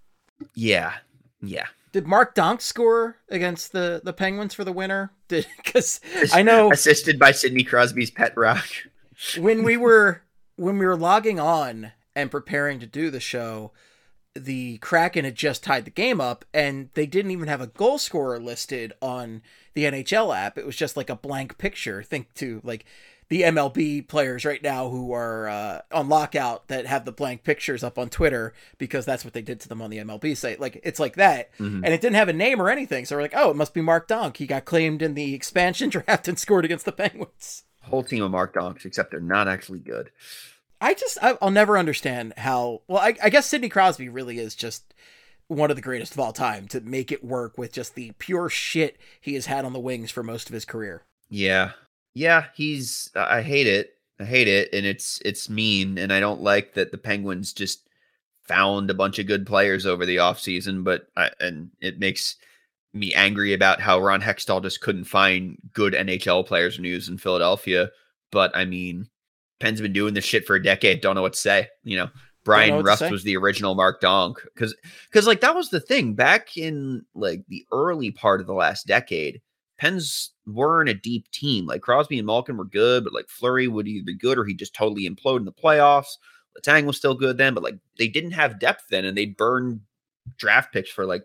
Yeah. 0.54 0.94
Yeah. 1.42 1.66
Did 1.92 2.06
Mark 2.06 2.34
Donk 2.34 2.60
score 2.60 3.16
against 3.28 3.72
the 3.72 4.00
the 4.02 4.12
Penguins 4.12 4.54
for 4.54 4.64
the 4.64 4.72
winner? 4.72 5.12
Did 5.28 5.46
because 5.56 6.00
I 6.32 6.42
know 6.42 6.72
Assisted 6.72 7.18
by 7.18 7.32
Sidney 7.32 7.64
Crosby's 7.64 8.10
pet 8.10 8.32
rock. 8.36 8.66
when 9.38 9.62
we 9.62 9.76
were 9.76 10.22
when 10.56 10.78
we 10.78 10.86
were 10.86 10.96
logging 10.96 11.38
on 11.38 11.92
and 12.14 12.30
preparing 12.30 12.80
to 12.80 12.86
do 12.86 13.10
the 13.10 13.20
show, 13.20 13.72
the 14.34 14.78
Kraken 14.78 15.24
had 15.24 15.34
just 15.34 15.62
tied 15.62 15.84
the 15.84 15.90
game 15.90 16.20
up, 16.20 16.44
and 16.52 16.90
they 16.94 17.06
didn't 17.06 17.30
even 17.30 17.48
have 17.48 17.60
a 17.60 17.66
goal 17.66 17.98
scorer 17.98 18.38
listed 18.38 18.92
on 19.00 19.42
the 19.74 19.84
NHL 19.84 20.36
app. 20.36 20.58
It 20.58 20.66
was 20.66 20.76
just 20.76 20.96
like 20.96 21.10
a 21.10 21.16
blank 21.16 21.58
picture. 21.58 22.02
Think 22.02 22.34
to 22.34 22.60
like 22.64 22.84
the 23.28 23.42
MLB 23.42 24.08
players 24.08 24.44
right 24.44 24.62
now 24.62 24.88
who 24.88 25.12
are 25.12 25.48
uh, 25.48 25.80
on 25.92 26.08
lockout 26.08 26.68
that 26.68 26.86
have 26.86 27.04
the 27.04 27.12
blank 27.12 27.44
pictures 27.44 27.84
up 27.84 27.98
on 27.98 28.08
Twitter 28.08 28.54
because 28.78 29.04
that's 29.04 29.24
what 29.24 29.34
they 29.34 29.42
did 29.42 29.60
to 29.60 29.68
them 29.68 29.82
on 29.82 29.90
the 29.90 29.98
MLB 29.98 30.36
site. 30.36 30.58
Like 30.60 30.80
it's 30.82 30.98
like 30.98 31.16
that, 31.16 31.50
Mhm. 31.58 31.82
and 31.84 31.88
it 31.92 32.00
didn't 32.00 32.16
have 32.16 32.28
a 32.28 32.32
name 32.32 32.60
or 32.60 32.70
anything. 32.70 33.04
So 33.04 33.16
we're 33.16 33.22
like, 33.22 33.34
oh, 33.36 33.50
it 33.50 33.56
must 33.56 33.74
be 33.74 33.80
Mark 33.82 34.08
Donk. 34.08 34.38
He 34.38 34.46
got 34.46 34.64
claimed 34.64 35.02
in 35.02 35.14
the 35.14 35.34
expansion 35.34 35.88
draft 35.90 36.26
and 36.28 36.38
scored 36.38 36.64
against 36.64 36.84
the 36.86 36.92
Penguins. 36.92 37.64
Whole 37.82 38.02
team 38.02 38.22
of 38.22 38.30
Mark 38.30 38.54
Donks, 38.54 38.84
except 38.84 39.10
they're 39.10 39.20
not 39.20 39.48
actually 39.48 39.78
good. 39.80 40.10
I 40.80 40.94
just 40.94 41.18
I, 41.22 41.36
I'll 41.42 41.50
never 41.50 41.76
understand 41.76 42.34
how. 42.36 42.82
Well, 42.88 42.98
I, 43.02 43.14
I 43.22 43.30
guess 43.30 43.46
Sidney 43.46 43.68
Crosby 43.68 44.08
really 44.08 44.38
is 44.38 44.54
just 44.54 44.94
one 45.48 45.70
of 45.70 45.76
the 45.76 45.82
greatest 45.82 46.12
of 46.12 46.20
all 46.20 46.32
time 46.32 46.68
to 46.68 46.80
make 46.80 47.10
it 47.10 47.24
work 47.24 47.56
with 47.58 47.72
just 47.72 47.94
the 47.94 48.12
pure 48.18 48.48
shit 48.48 48.96
he 49.20 49.34
has 49.34 49.46
had 49.46 49.64
on 49.64 49.72
the 49.72 49.80
wings 49.80 50.10
for 50.10 50.22
most 50.22 50.48
of 50.48 50.52
his 50.54 50.64
career. 50.66 51.02
Yeah. 51.30 51.72
Yeah, 52.18 52.46
he's 52.52 53.12
I 53.14 53.42
hate 53.42 53.68
it. 53.68 53.92
I 54.18 54.24
hate 54.24 54.48
it 54.48 54.70
and 54.72 54.84
it's 54.84 55.22
it's 55.24 55.48
mean 55.48 55.96
and 55.98 56.12
I 56.12 56.18
don't 56.18 56.42
like 56.42 56.74
that 56.74 56.90
the 56.90 56.98
Penguins 56.98 57.52
just 57.52 57.88
found 58.42 58.90
a 58.90 58.94
bunch 58.94 59.20
of 59.20 59.28
good 59.28 59.46
players 59.46 59.86
over 59.86 60.04
the 60.04 60.16
offseason, 60.16 60.82
but 60.82 61.06
I, 61.16 61.30
and 61.38 61.70
it 61.80 62.00
makes 62.00 62.34
me 62.92 63.14
angry 63.14 63.52
about 63.52 63.80
how 63.80 64.00
Ron 64.00 64.20
Hextall 64.20 64.62
just 64.64 64.80
couldn't 64.80 65.04
find 65.04 65.56
good 65.72 65.92
NHL 65.92 66.44
players 66.44 66.76
to 66.76 66.82
use 66.82 67.08
in 67.08 67.18
Philadelphia, 67.18 67.90
but 68.32 68.50
I 68.56 68.64
mean 68.64 69.08
Penn's 69.60 69.80
been 69.80 69.92
doing 69.92 70.14
this 70.14 70.24
shit 70.24 70.44
for 70.44 70.56
a 70.56 70.62
decade, 70.62 71.00
don't 71.00 71.14
know 71.14 71.22
what 71.22 71.34
to 71.34 71.38
say, 71.38 71.68
you 71.84 71.96
know. 71.96 72.08
Bryan 72.44 72.82
Rust 72.82 73.10
was 73.10 73.22
the 73.22 73.36
original 73.36 73.76
Mark 73.76 74.00
Donk 74.00 74.44
cuz 74.56 74.74
cuz 75.12 75.28
like 75.28 75.42
that 75.42 75.54
was 75.54 75.70
the 75.70 75.80
thing 75.80 76.14
back 76.14 76.56
in 76.56 77.04
like 77.14 77.44
the 77.46 77.64
early 77.70 78.10
part 78.10 78.40
of 78.40 78.48
the 78.48 78.54
last 78.54 78.88
decade 78.88 79.40
Pens 79.78 80.32
weren't 80.46 80.88
a 80.88 80.94
deep 80.94 81.30
team. 81.30 81.66
Like 81.66 81.82
Crosby 81.82 82.18
and 82.18 82.26
Malkin 82.26 82.56
were 82.56 82.64
good, 82.64 83.04
but 83.04 83.14
like 83.14 83.28
Fleury 83.28 83.68
would 83.68 83.86
either 83.86 84.04
be 84.04 84.16
good 84.16 84.36
or 84.36 84.44
he'd 84.44 84.58
just 84.58 84.74
totally 84.74 85.08
implode 85.08 85.38
in 85.38 85.44
the 85.44 85.52
playoffs. 85.52 86.16
Letang 86.58 86.84
was 86.84 86.96
still 86.96 87.14
good 87.14 87.38
then, 87.38 87.54
but 87.54 87.62
like 87.62 87.78
they 87.96 88.08
didn't 88.08 88.32
have 88.32 88.58
depth 88.58 88.84
then, 88.90 89.04
and 89.04 89.16
they'd 89.16 89.36
burn 89.36 89.82
draft 90.36 90.72
picks 90.72 90.90
for 90.90 91.06
like 91.06 91.22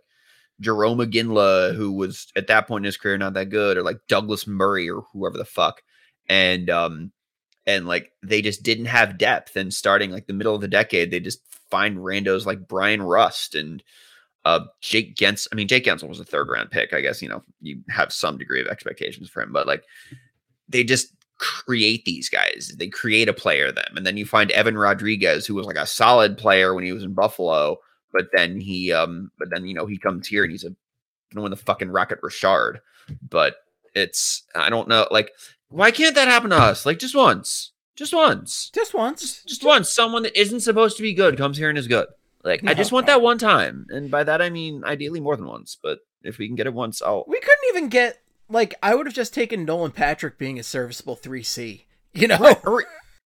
Jarome 0.61 1.05
Iginla, 1.05 1.75
who 1.75 1.91
was 1.91 2.31
at 2.35 2.47
that 2.47 2.67
point 2.67 2.83
in 2.83 2.87
his 2.87 2.97
career 2.97 3.17
not 3.17 3.33
that 3.33 3.49
good, 3.49 3.77
or 3.77 3.83
like 3.83 3.97
Douglas 4.07 4.45
Murray 4.45 4.89
or 4.89 5.03
whoever 5.13 5.37
the 5.37 5.45
fuck. 5.45 5.81
And 6.29 6.69
um 6.69 7.11
and 7.65 7.87
like 7.87 8.11
they 8.21 8.41
just 8.41 8.63
didn't 8.63 8.85
have 8.85 9.17
depth. 9.17 9.55
And 9.55 9.73
starting 9.73 10.11
like 10.11 10.27
the 10.27 10.33
middle 10.33 10.53
of 10.53 10.61
the 10.61 10.67
decade, 10.67 11.09
they 11.09 11.19
just 11.19 11.41
find 11.71 11.97
randos 11.97 12.45
like 12.45 12.67
Bryan 12.67 13.01
Rust 13.01 13.55
and 13.55 13.81
uh, 14.45 14.61
Jake 14.81 15.15
Gens. 15.15 15.47
I 15.51 15.55
mean, 15.55 15.67
Jake 15.67 15.85
Guentzel 15.85 16.09
was 16.09 16.19
a 16.19 16.25
third 16.25 16.49
round 16.49 16.71
pick. 16.71 16.93
I 16.93 17.01
guess 17.01 17.21
you 17.21 17.29
know 17.29 17.43
you 17.61 17.81
have 17.89 18.11
some 18.11 18.37
degree 18.37 18.61
of 18.61 18.67
expectations 18.67 19.29
for 19.29 19.41
him, 19.41 19.51
but 19.51 19.67
like 19.67 19.83
they 20.67 20.83
just 20.83 21.13
create 21.37 22.05
these 22.05 22.29
guys. 22.29 22.73
They 22.77 22.87
create 22.87 23.29
a 23.29 23.33
player 23.33 23.71
them, 23.71 23.95
and 23.95 24.05
then 24.05 24.17
you 24.17 24.25
find 24.25 24.51
Evan 24.51 24.77
Rodrigues, 24.77 25.45
who 25.45 25.55
was 25.55 25.65
like 25.65 25.77
a 25.77 25.85
solid 25.85 26.37
player 26.37 26.73
when 26.73 26.83
he 26.83 26.91
was 26.91 27.03
in 27.03 27.13
Buffalo, 27.13 27.77
but 28.11 28.27
then 28.33 28.59
he, 28.59 28.91
um, 28.91 29.31
but 29.39 29.49
then 29.49 29.65
you 29.65 29.73
know 29.73 29.85
he 29.85 29.97
comes 29.97 30.27
here 30.27 30.43
and 30.43 30.51
he's 30.51 30.63
a 30.63 30.75
gonna 31.33 31.43
win 31.43 31.51
the 31.51 31.57
fucking 31.57 31.89
Rocket 31.89 32.19
Richard. 32.21 32.79
But 33.29 33.55
it's 33.93 34.43
I 34.55 34.69
don't 34.69 34.87
know, 34.87 35.07
like 35.11 35.31
why 35.69 35.91
can't 35.91 36.15
that 36.15 36.27
happen 36.27 36.51
to 36.51 36.57
us? 36.57 36.85
Like 36.85 36.99
just 36.99 37.15
once, 37.15 37.71
just 37.95 38.13
once, 38.13 38.69
Just 38.73 38.93
once, 38.93 39.43
just 39.43 39.63
once. 39.63 39.89
Someone 39.89 40.23
that 40.23 40.39
isn't 40.39 40.61
supposed 40.61 40.97
to 40.97 41.03
be 41.03 41.13
good 41.13 41.37
comes 41.37 41.57
here 41.57 41.69
and 41.69 41.77
is 41.77 41.87
good. 41.87 42.07
Like 42.43 42.63
I 42.65 42.73
just 42.73 42.91
want 42.93 43.07
No. 43.07 43.13
that 43.13 43.21
one 43.21 43.37
time, 43.37 43.85
and 43.89 44.09
by 44.11 44.23
that 44.23 44.41
I 44.41 44.49
mean 44.49 44.83
ideally 44.83 45.19
more 45.19 45.35
than 45.35 45.47
once. 45.47 45.77
But 45.81 45.99
if 46.23 46.37
we 46.37 46.47
can 46.47 46.55
get 46.55 46.67
it 46.67 46.73
once, 46.73 47.01
I'll. 47.01 47.25
we 47.27 47.39
couldn't 47.39 47.69
even 47.75 47.89
get 47.89 48.19
like 48.49 48.75
I 48.83 48.95
would 48.95 49.05
have 49.05 49.15
just 49.15 49.33
taken 49.33 49.65
Nolan 49.65 49.91
Patrick 49.91 50.37
being 50.37 50.59
a 50.59 50.63
serviceable 50.63 51.15
three 51.15 51.43
C. 51.43 51.85
You 52.15 52.27
know, 52.27 52.59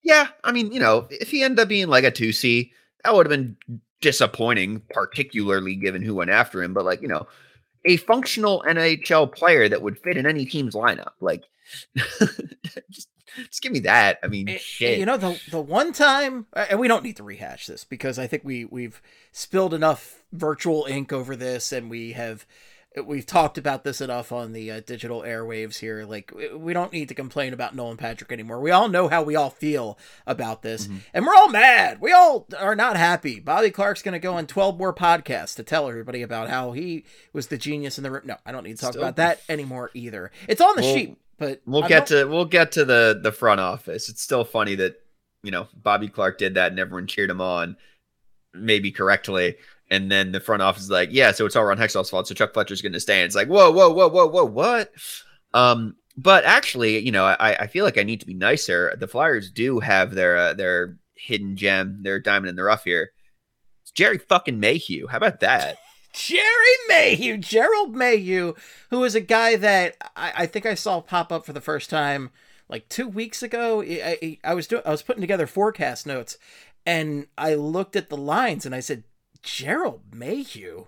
yeah, 0.03 0.27
I 0.43 0.51
mean, 0.51 0.72
you 0.72 0.79
know, 0.79 1.07
if 1.10 1.31
he 1.31 1.41
ended 1.41 1.60
up 1.60 1.67
being 1.67 1.88
like 1.88 2.03
a 2.03 2.12
two 2.12 2.31
C, 2.31 2.72
that 3.03 3.15
would 3.15 3.25
have 3.25 3.31
been 3.31 3.57
disappointing, 4.00 4.84
particularly 4.91 5.75
given 5.75 6.03
who 6.03 6.13
went 6.13 6.29
after 6.29 6.62
him. 6.62 6.75
But 6.75 6.86
like, 6.86 7.01
you 7.01 7.07
know, 7.07 7.25
a 7.86 7.98
functional 7.98 8.63
NHL 8.67 9.31
player 9.34 9.67
that 9.67 9.81
would 9.81 9.98
fit 9.98 10.17
in 10.17 10.27
any 10.27 10.45
team's 10.45 10.75
lineup. 10.75 11.13
Like, 11.19 11.45
just, 12.91 13.10
just 13.48 13.62
give 13.62 13.72
me 13.72 13.79
that. 13.79 14.20
I 14.24 14.27
mean, 14.27 14.48
shit. 14.60 15.00
You 15.00 15.05
know 15.05 15.17
the 15.17 15.39
the 15.51 15.62
one 15.62 15.94
time, 15.94 16.46
and 16.53 16.79
we 16.79 16.88
don't 16.88 17.03
need 17.03 17.17
to 17.17 17.24
rehash 17.24 17.67
this 17.67 17.84
because 17.84 18.20
I 18.20 18.27
think 18.27 18.44
we 18.44 18.65
we've 18.65 19.01
spilled 19.32 19.74
enough 19.74 20.24
virtual 20.32 20.86
ink 20.86 21.12
over 21.13 21.36
this, 21.36 21.72
and 21.72 21.89
we 21.89 22.13
have 22.13 22.46
we've 23.03 23.25
talked 23.25 23.58
about 23.58 23.84
this 23.84 24.00
enough 24.00 24.32
on 24.32 24.53
the 24.53 24.72
uh, 24.72 24.79
digital 24.79 25.22
airwaves 25.22 25.79
here. 25.79 26.05
Like 26.05 26.32
we- 26.55 26.72
don't 26.72 26.94
need 26.94 27.10
to 27.10 27.13
complain 27.13 27.51
about 27.51 27.75
Nolan 27.75 27.98
Patrick 27.98 28.32
anymore. 28.32 28.62
We 28.62 28.72
all 28.72 28.88
know 28.88 29.10
how 29.10 29.22
we 29.22 29.36
all 29.36 29.50
feel 29.50 29.98
about 30.25 30.62
this, 30.62 30.88
Mhm. 30.88 31.00
and 31.13 31.25
we're 31.25 31.36
all 31.36 31.50
mad. 31.50 32.00
We 32.00 32.13
all 32.13 32.48
are 32.58 32.74
not 32.75 32.96
happy. 32.96 33.41
Bobby 33.41 33.70
Clarke's 33.70 34.01
going 34.01 34.13
to 34.13 34.20
go 34.20 34.36
on 34.36 34.48
twelve 34.48 34.77
more 34.77 34.94
podcasts 34.94 35.55
to 35.58 35.63
tell 35.63 35.89
everybody 35.89 36.22
about 36.22 36.50
how 36.50 36.72
he 36.72 37.03
was 37.34 37.48
the 37.48 37.58
genius 37.58 37.98
in 37.98 38.05
the 38.05 38.12
room. 38.12 38.22
No, 38.25 38.38
I 38.46 38.53
don't 38.53 38.63
need 38.63 38.77
to 38.77 38.82
talk 38.82 38.91
Still- 38.94 39.03
about 39.03 39.17
that 39.17 39.41
anymore 39.50 39.91
either. 39.94 40.32
It's 40.48 40.62
on 40.62 40.77
the 40.77 40.82
We'll- 40.84 40.96
sheet, 40.96 41.17
but 41.38 41.62
We'll 41.65 41.84
I 41.84 41.88
get 41.88 42.08
don't- 42.08 42.20
to 42.27 42.27
we'll 42.32 42.46
get 42.46 42.72
to 42.74 42.86
the 42.86 43.20
the 43.22 43.32
front 43.32 43.60
office. 43.62 44.10
It's 44.10 44.22
still 44.22 44.44
funny 44.46 44.75
that 44.75 44.96
you 45.44 45.51
know 45.51 45.68
Bobby 45.75 46.08
Clarke 46.08 46.38
did 46.38 46.56
that 46.56 46.72
and 46.72 46.80
everyone 46.80 47.08
cheered 47.08 47.30
him 47.30 47.42
on, 47.42 47.77
maybe 48.54 48.92
correctly. 48.92 49.56
And 49.92 50.12
then 50.12 50.32
the 50.32 50.39
front 50.39 50.63
office 50.63 50.82
is 50.84 50.89
like, 50.89 51.10
yeah, 51.12 51.32
so 51.32 51.46
it's 51.46 51.56
all 51.56 51.63
Ron 51.63 51.77
Hextall's 51.77 52.10
fault. 52.10 52.27
So 52.27 52.34
Chuck 52.34 52.54
Fletcher's 52.56 52.82
going 52.82 52.94
to 52.94 53.00
stay. 53.00 53.20
And 53.22 53.25
it's 53.27 53.36
like, 53.36 53.48
whoa, 53.48 53.70
whoa, 53.72 53.92
whoa, 53.92 54.08
whoa, 54.10 54.25
whoa, 54.25 54.44
what? 54.46 54.92
Um, 55.54 55.96
but 56.18 56.44
actually, 56.44 56.98
you 57.00 57.12
know, 57.12 57.24
I, 57.25 57.56
I 57.56 57.68
feel 57.68 57.86
like 57.86 58.00
I 58.00 58.04
need 58.04 58.20
to 58.22 58.25
be 58.25 58.34
nicer. 58.34 58.96
The 59.00 59.08
Flyers 59.08 59.51
do 59.51 59.80
have 59.82 60.15
their 60.15 60.38
uh, 60.38 60.54
their 60.56 60.98
hidden 61.15 61.56
gem, 61.56 62.00
their 62.01 62.20
diamond 62.20 62.50
in 62.50 62.56
the 62.56 62.63
rough 62.63 62.84
here. 62.86 63.12
It's 63.84 63.92
Gerry 63.92 64.18
fucking 64.18 64.60
Mayhew. 64.60 65.06
How 65.08 65.18
about 65.18 65.42
that? 65.42 65.77
Gerry 66.15 66.75
Mayhew, 66.88 67.38
Gerald 67.38 67.95
Mayhew, 67.95 68.53
who 68.89 69.03
is 69.03 69.15
a 69.15 69.22
guy 69.22 69.55
that 69.57 69.95
I, 70.15 70.34
I 70.38 70.45
think 70.45 70.65
I 70.65 70.74
saw 70.74 71.01
pop 71.01 71.31
up 71.31 71.45
for 71.45 71.51
the 71.53 71.60
first 71.62 71.89
time 71.89 72.31
like 72.69 72.88
two 72.88 73.07
weeks 73.07 73.43
ago. 73.43 73.81
I, 73.81 74.17
I, 74.22 74.38
I 74.43 74.53
was 74.53 74.65
doing, 74.67 74.81
I 74.86 74.91
was 74.91 75.03
putting 75.03 75.22
together 75.22 75.45
forecast 75.45 76.07
notes, 76.07 76.38
and 76.86 77.27
I 77.38 77.55
looked 77.55 77.95
at 77.98 78.10
the 78.10 78.17
lines 78.17 78.65
and 78.65 78.74
I 78.74 78.79
said, 78.79 79.03
Gerald 79.43 80.01
Mayhew, 80.13 80.86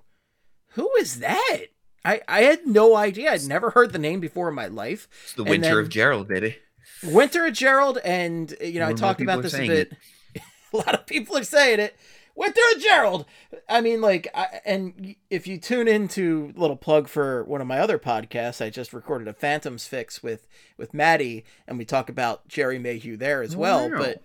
who 0.72 0.90
is 1.00 1.20
that? 1.20 1.58
I, 2.06 2.22
I 2.28 2.42
had 2.44 2.66
no 2.66 2.96
idea. 2.96 3.32
I'd 3.34 3.44
never 3.44 3.72
heard 3.72 3.92
the 3.92 4.00
name 4.00 4.22
before 4.22 4.48
in 4.48 4.56
my 4.56 4.68
life. 4.68 5.10
It's 5.26 5.34
the 5.34 5.42
And 5.44 5.50
winter 5.50 5.70
then- 5.76 5.78
of 5.80 5.90
Gerald, 5.90 6.28
baby. 6.30 6.58
Winter 7.04 7.46
of 7.46 7.54
Gerald, 7.54 7.98
and 8.04 8.56
you 8.62 8.80
know, 8.80 8.86
More 8.88 8.96
I 8.96 8.98
talked 8.98 9.22
about 9.22 9.44
this 9.44 9.54
a 9.54 9.68
bit. 9.68 9.94
a 10.74 10.78
lot 10.78 10.96
of 10.96 11.06
people 11.06 11.38
are 11.38 11.44
saying 11.44 11.80
it. 11.82 11.96
Winter 12.38 12.62
of 12.76 12.82
Gerald. 12.84 13.26
I 13.68 13.82
mean, 13.82 14.00
like, 14.00 14.28
I, 14.36 14.62
and 14.64 15.16
if 15.32 15.48
you 15.48 15.58
tune 15.58 15.88
into 15.88 16.54
little 16.56 16.76
plug 16.76 17.08
for 17.08 17.44
one 17.46 17.62
of 17.62 17.68
my 17.68 17.80
other 17.80 17.98
podcasts, 17.98 18.64
I 18.64 18.70
just 18.70 18.94
recorded 18.94 19.28
a 19.28 19.34
Phantoms 19.34 19.88
fix 19.88 20.22
with 20.22 20.48
with 20.78 20.94
Maddie, 20.94 21.46
and 21.68 21.80
we 21.80 21.84
talk 21.84 22.10
about 22.10 22.48
Gerry 22.48 22.78
Mayhew 22.78 23.18
there 23.18 23.42
as 23.42 23.56
well. 23.56 23.90
wow. 23.90 23.98
But 23.98 24.22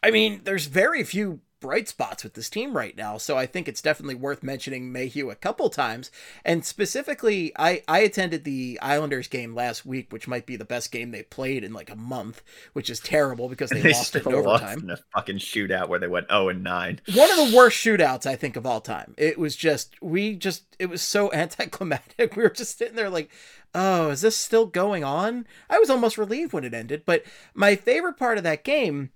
I 0.00 0.12
mean, 0.12 0.42
there's 0.44 0.66
very 0.66 1.02
few 1.02 1.40
bright 1.60 1.88
spots 1.88 2.24
with 2.24 2.34
this 2.34 2.50
team 2.50 2.76
right 2.76 2.96
now, 2.96 3.18
so 3.18 3.36
I 3.36 3.46
think 3.46 3.68
it's 3.68 3.82
definitely 3.82 4.14
worth 4.14 4.42
mentioning 4.42 4.90
Mayhew 4.92 5.30
a 5.30 5.34
couple 5.34 5.68
times. 5.70 6.10
And 6.44 6.64
specifically, 6.64 7.52
I 7.58 7.82
I 7.86 8.00
attended 8.00 8.44
the 8.44 8.78
Islanders 8.82 9.28
game 9.28 9.54
last 9.54 9.84
week, 9.86 10.12
which 10.12 10.26
might 10.26 10.46
be 10.46 10.56
the 10.56 10.64
best 10.64 10.90
game 10.90 11.10
they 11.10 11.22
played 11.22 11.62
in 11.62 11.72
like 11.72 11.90
a 11.90 11.96
month, 11.96 12.42
which 12.72 12.90
is 12.90 12.98
terrible 13.00 13.48
because 13.48 13.70
they, 13.70 13.80
They 13.82 13.92
lost 13.92 14.16
it 14.16 14.26
in 14.26 14.34
overtime. 14.34 14.80
in 14.80 14.90
a 14.90 14.98
fucking 15.14 15.38
shootout 15.38 15.88
where 15.88 15.98
they 15.98 16.08
went 16.08 16.28
0 16.28 16.48
and 16.48 16.64
9. 16.64 17.00
One 17.14 17.30
of 17.30 17.36
the 17.50 17.56
worst 17.56 17.76
shootouts 17.76 18.26
I 18.26 18.36
think 18.36 18.56
of 18.56 18.66
all 18.66 18.80
time. 18.80 19.14
It 19.18 19.38
was 19.38 19.54
just 19.56 19.94
we 20.02 20.34
just 20.34 20.64
it 20.78 20.86
was 20.86 21.02
so 21.02 21.32
anticlimactic. 21.34 22.36
We 22.36 22.42
were 22.42 22.50
just 22.50 22.78
sitting 22.78 22.96
there 22.96 23.10
like, 23.10 23.30
oh, 23.74 24.10
is 24.10 24.22
this 24.22 24.36
still 24.36 24.66
going 24.66 25.04
on? 25.04 25.46
I 25.68 25.78
was 25.78 25.90
almost 25.90 26.18
relieved 26.18 26.52
when 26.52 26.64
it 26.64 26.74
ended. 26.74 27.02
But 27.04 27.22
my 27.54 27.76
favorite 27.76 28.16
part 28.16 28.38
of 28.38 28.44
that 28.44 28.64
game 28.64 29.10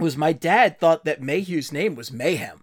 was 0.00 0.16
my 0.16 0.32
dad 0.32 0.78
thought 0.78 1.04
that 1.04 1.22
Mayhew's 1.22 1.72
name 1.72 1.94
was 1.94 2.12
Mayhem. 2.12 2.62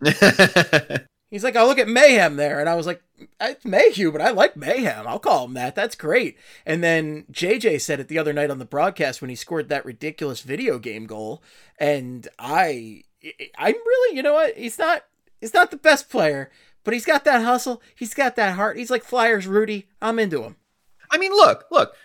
He's 1.30 1.42
like, 1.42 1.56
oh, 1.56 1.66
look 1.66 1.78
at 1.78 1.88
Mayhem 1.88 2.36
there. 2.36 2.60
And 2.60 2.68
I 2.68 2.76
was 2.76 2.86
like, 2.86 3.02
it's 3.40 3.64
Mayhew, 3.64 4.12
but 4.12 4.20
I 4.20 4.30
like 4.30 4.56
Mayhem. 4.56 5.06
I'll 5.08 5.18
call 5.18 5.46
him 5.46 5.54
that. 5.54 5.74
That's 5.74 5.96
great. 5.96 6.38
And 6.64 6.84
then 6.84 7.24
JJ 7.32 7.80
said 7.80 7.98
it 7.98 8.08
the 8.08 8.18
other 8.18 8.32
night 8.32 8.50
on 8.50 8.58
the 8.58 8.64
broadcast 8.64 9.20
when 9.20 9.30
he 9.30 9.36
scored 9.36 9.68
that 9.68 9.84
ridiculous 9.84 10.42
video 10.42 10.78
game 10.78 11.06
goal. 11.06 11.42
And 11.80 12.28
I, 12.38 13.02
I'm 13.58 13.74
really, 13.74 14.16
you 14.16 14.22
know 14.22 14.34
what? 14.34 14.56
He's 14.56 14.78
not, 14.78 15.04
he's 15.40 15.54
not 15.54 15.72
the 15.72 15.76
best 15.76 16.08
player, 16.08 16.50
but 16.84 16.94
he's 16.94 17.04
got 17.04 17.24
that 17.24 17.42
hustle. 17.42 17.82
He's 17.96 18.14
got 18.14 18.36
that 18.36 18.54
heart. 18.54 18.78
He's 18.78 18.90
like 18.90 19.02
Flyers 19.02 19.48
Rudy. 19.48 19.88
I'm 20.00 20.20
into 20.20 20.44
him. 20.44 20.56
I 21.10 21.18
mean, 21.18 21.32
look, 21.32 21.64
look, 21.70 21.96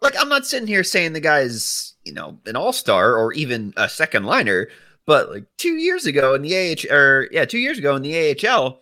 look. 0.00 0.14
I'm 0.18 0.28
not 0.28 0.46
sitting 0.46 0.68
here 0.68 0.84
saying 0.84 1.12
the 1.12 1.20
guy's, 1.20 1.94
you 2.04 2.12
know, 2.12 2.38
an 2.46 2.56
all 2.56 2.72
star 2.72 3.16
or 3.16 3.32
even 3.32 3.72
a 3.76 3.88
second 3.88 4.24
liner, 4.24 4.68
but 5.06 5.30
like 5.30 5.44
two 5.58 5.76
years 5.76 6.06
ago 6.06 6.34
in 6.34 6.42
the 6.42 6.54
AH, 6.56 6.92
or 6.92 7.28
yeah, 7.30 7.44
two 7.44 7.58
years 7.58 7.78
ago 7.78 7.96
in 7.96 8.02
the 8.02 8.36
AHL, 8.48 8.80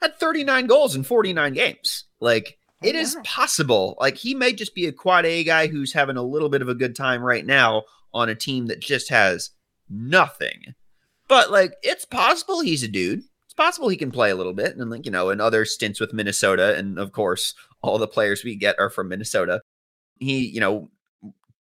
had 0.00 0.18
39 0.18 0.66
goals 0.66 0.96
in 0.96 1.02
49 1.02 1.52
games. 1.52 2.04
Like 2.20 2.58
Oh, 2.84 2.88
it 2.88 2.96
is 2.96 3.16
wow. 3.16 3.22
possible. 3.24 3.96
Like 3.98 4.16
he 4.16 4.34
may 4.34 4.52
just 4.52 4.74
be 4.74 4.86
a 4.86 4.92
quad 4.92 5.24
A 5.24 5.42
guy 5.44 5.68
who's 5.68 5.92
having 5.92 6.16
a 6.16 6.22
little 6.22 6.48
bit 6.48 6.62
of 6.62 6.68
a 6.68 6.74
good 6.74 6.94
time 6.94 7.22
right 7.22 7.44
now 7.44 7.84
on 8.12 8.28
a 8.28 8.34
team 8.34 8.66
that 8.66 8.80
just 8.80 9.08
has 9.08 9.50
nothing. 9.88 10.74
But 11.28 11.50
like 11.50 11.74
it's 11.82 12.04
possible 12.04 12.60
he's 12.60 12.82
a 12.82 12.88
dude. 12.88 13.22
It's 13.46 13.54
possible 13.54 13.88
he 13.88 13.96
can 13.96 14.10
play 14.10 14.30
a 14.30 14.36
little 14.36 14.52
bit. 14.52 14.76
And 14.76 14.90
like, 14.90 15.06
you 15.06 15.12
know, 15.12 15.30
in 15.30 15.40
other 15.40 15.64
stints 15.64 16.00
with 16.00 16.12
Minnesota, 16.12 16.76
and 16.76 16.98
of 16.98 17.12
course, 17.12 17.54
all 17.82 17.98
the 17.98 18.08
players 18.08 18.44
we 18.44 18.54
get 18.56 18.76
are 18.78 18.90
from 18.90 19.08
Minnesota. 19.08 19.60
He, 20.18 20.46
you 20.46 20.60
know, 20.60 20.90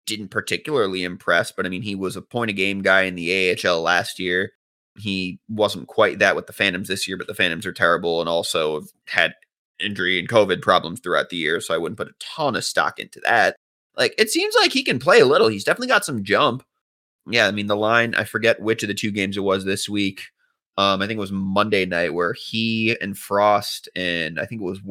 didn't 0.05 0.29
particularly 0.29 1.03
impress, 1.03 1.51
but 1.51 1.65
I 1.65 1.69
mean, 1.69 1.81
he 1.81 1.95
was 1.95 2.15
a 2.15 2.21
point 2.21 2.51
a 2.51 2.53
game 2.53 2.81
guy 2.81 3.03
in 3.03 3.15
the 3.15 3.57
AHL 3.65 3.81
last 3.81 4.19
year. 4.19 4.51
He 4.97 5.39
wasn't 5.49 5.87
quite 5.87 6.19
that 6.19 6.35
with 6.35 6.47
the 6.47 6.53
Phantoms 6.53 6.87
this 6.87 7.07
year, 7.07 7.17
but 7.17 7.27
the 7.27 7.33
Phantoms 7.33 7.65
are 7.65 7.73
terrible 7.73 8.21
and 8.21 8.29
also 8.29 8.75
have 8.75 8.89
had 9.07 9.33
injury 9.79 10.19
and 10.19 10.29
COVID 10.29 10.61
problems 10.61 10.99
throughout 10.99 11.29
the 11.29 11.37
year. 11.37 11.59
So 11.59 11.73
I 11.73 11.77
wouldn't 11.77 11.97
put 11.97 12.07
a 12.07 12.15
ton 12.19 12.55
of 12.55 12.63
stock 12.63 12.99
into 12.99 13.19
that. 13.25 13.55
Like, 13.97 14.13
it 14.17 14.29
seems 14.29 14.55
like 14.55 14.71
he 14.71 14.83
can 14.83 14.99
play 14.99 15.19
a 15.19 15.25
little. 15.25 15.47
He's 15.47 15.63
definitely 15.63 15.87
got 15.87 16.05
some 16.05 16.23
jump. 16.23 16.63
Yeah, 17.27 17.47
I 17.47 17.51
mean, 17.51 17.67
the 17.67 17.75
line, 17.75 18.13
I 18.15 18.23
forget 18.23 18.61
which 18.61 18.83
of 18.83 18.87
the 18.87 18.93
two 18.93 19.11
games 19.11 19.35
it 19.35 19.41
was 19.41 19.65
this 19.65 19.89
week. 19.89 20.21
Um, 20.77 21.01
I 21.01 21.07
think 21.07 21.17
it 21.17 21.21
was 21.21 21.31
Monday 21.31 21.85
night 21.85 22.13
where 22.13 22.33
he 22.33 22.97
and 23.01 23.17
Frost 23.17 23.87
and 23.95 24.39
I 24.39 24.45
think 24.45 24.61
it 24.61 24.65
was 24.65 24.81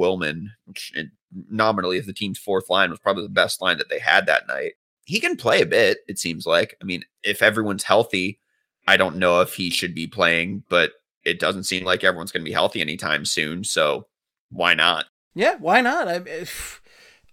and 0.94 1.10
nominally 1.50 1.98
if 1.98 2.06
the 2.06 2.12
team's 2.12 2.38
fourth 2.38 2.70
line, 2.70 2.90
was 2.90 2.98
probably 3.00 3.24
the 3.24 3.28
best 3.28 3.60
line 3.60 3.78
that 3.78 3.88
they 3.88 3.98
had 3.98 4.26
that 4.26 4.46
night. 4.46 4.72
He 5.04 5.20
can 5.20 5.36
play 5.36 5.60
a 5.60 5.66
bit, 5.66 5.98
it 6.08 6.18
seems 6.18 6.46
like. 6.46 6.76
I 6.80 6.84
mean, 6.84 7.04
if 7.22 7.42
everyone's 7.42 7.82
healthy, 7.84 8.40
I 8.88 8.96
don't 8.96 9.16
know 9.16 9.40
if 9.40 9.54
he 9.54 9.70
should 9.70 9.94
be 9.94 10.06
playing, 10.06 10.64
but 10.68 10.92
it 11.24 11.38
doesn't 11.38 11.64
seem 11.64 11.84
like 11.84 12.04
everyone's 12.04 12.32
going 12.32 12.42
to 12.42 12.48
be 12.48 12.52
healthy 12.54 12.80
anytime 12.80 13.24
soon. 13.24 13.64
So 13.64 14.06
why 14.50 14.74
not? 14.74 15.06
Yeah, 15.34 15.56
why 15.58 15.80
not? 15.80 16.06
I, 16.06 16.16
if, 16.26 16.80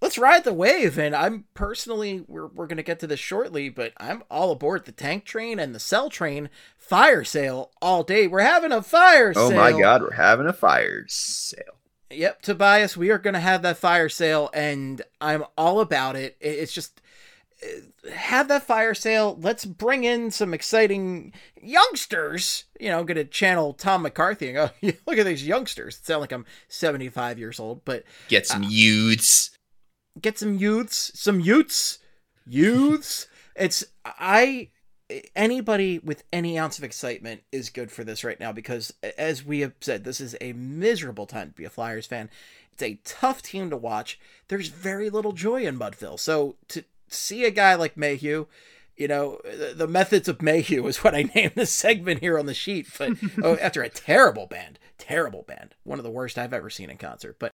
let's 0.01 0.17
ride 0.17 0.43
the 0.43 0.53
wave. 0.53 0.97
And 0.97 1.15
I'm 1.15 1.45
personally, 1.53 2.23
we're, 2.27 2.47
we're 2.47 2.67
going 2.67 2.77
to 2.77 2.83
get 2.83 2.99
to 3.01 3.07
this 3.07 3.19
shortly, 3.19 3.69
but 3.69 3.93
I'm 3.97 4.23
all 4.31 4.51
aboard 4.51 4.85
the 4.85 4.91
tank 4.91 5.25
train 5.25 5.59
and 5.59 5.75
the 5.75 5.79
sell 5.79 6.09
train 6.09 6.49
fire 6.77 7.23
sale 7.23 7.71
all 7.81 8.03
day. 8.03 8.27
We're 8.27 8.39
having 8.41 8.71
a 8.71 8.81
fire 8.81 9.33
Oh 9.35 9.49
sale. 9.49 9.57
my 9.57 9.71
God, 9.79 10.01
we're 10.01 10.13
having 10.13 10.47
a 10.47 10.53
fire 10.53 11.05
sale. 11.07 11.79
Yep, 12.11 12.41
Tobias, 12.41 12.97
we 12.97 13.09
are 13.09 13.17
going 13.17 13.33
to 13.35 13.39
have 13.39 13.61
that 13.61 13.77
fire 13.77 14.09
sale, 14.09 14.49
and 14.53 15.01
I'm 15.19 15.43
all 15.57 15.79
about 15.79 16.15
it. 16.15 16.37
It- 16.39 16.59
It's 16.59 16.73
just 16.73 17.01
uh, 17.63 18.09
have 18.11 18.47
that 18.47 18.63
fire 18.63 18.93
sale. 18.93 19.37
Let's 19.39 19.65
bring 19.65 20.03
in 20.03 20.31
some 20.31 20.53
exciting 20.53 21.33
youngsters. 21.61 22.65
You 22.79 22.89
know, 22.89 22.99
I'm 22.99 23.05
going 23.05 23.17
to 23.17 23.25
channel 23.25 23.73
Tom 23.73 24.01
McCarthy 24.01 24.49
and 24.49 24.55
go, 24.55 24.69
look 25.07 25.17
at 25.17 25.25
these 25.25 25.45
youngsters. 25.45 25.97
It 25.97 26.05
sound 26.05 26.21
like 26.21 26.31
I'm 26.31 26.45
75 26.67 27.37
years 27.39 27.59
old, 27.59 27.85
but 27.85 28.03
Get 28.29 28.47
some 28.47 28.63
youths. 28.63 29.51
get 30.19 30.37
some 30.39 30.55
youths, 30.55 31.11
some 31.13 31.39
youths, 31.39 31.99
youths. 32.47 33.27
it's 33.55 33.83
I 34.05 34.69
anybody 35.35 35.99
with 35.99 36.23
any 36.31 36.57
ounce 36.57 36.77
of 36.77 36.83
excitement 36.83 37.43
is 37.51 37.69
good 37.69 37.91
for 37.91 38.03
this 38.03 38.23
right 38.23 38.39
now 38.39 38.51
because 38.51 38.93
as 39.17 39.45
we 39.45 39.61
have 39.61 39.73
said, 39.81 40.03
this 40.03 40.21
is 40.21 40.35
a 40.41 40.53
miserable 40.53 41.25
time 41.25 41.49
to 41.49 41.55
be 41.55 41.65
a 41.65 41.69
Flyers 41.69 42.07
fan. 42.07 42.29
It's 42.73 42.83
a 42.83 42.99
tough 43.03 43.41
team 43.41 43.69
to 43.69 43.77
watch. 43.77 44.19
There's 44.47 44.69
very 44.69 45.09
little 45.09 45.33
joy 45.33 45.63
in 45.63 45.77
Mudville. 45.77 46.19
So 46.19 46.55
to 46.69 46.83
see 47.07 47.45
a 47.45 47.51
guy 47.51 47.75
like 47.75 47.97
Mayhew, 47.97 48.47
you 48.95 49.07
know, 49.07 49.39
the, 49.43 49.73
the 49.75 49.87
methods 49.87 50.27
of 50.27 50.41
Mayhew 50.41 50.85
is 50.87 51.03
what 51.03 51.15
I 51.15 51.23
named 51.35 51.53
this 51.55 51.71
segment 51.71 52.19
here 52.19 52.37
on 52.37 52.45
the 52.45 52.53
sheet. 52.53 52.87
But 52.97 53.13
oh, 53.43 53.57
after 53.57 53.81
a 53.81 53.89
terrible 53.89 54.47
band, 54.47 54.79
terrible 54.97 55.43
band, 55.43 55.75
one 55.83 55.99
of 55.99 56.03
the 56.03 56.11
worst 56.11 56.37
I've 56.37 56.53
ever 56.53 56.69
seen 56.69 56.89
in 56.89 56.97
concert. 56.97 57.37
But 57.39 57.51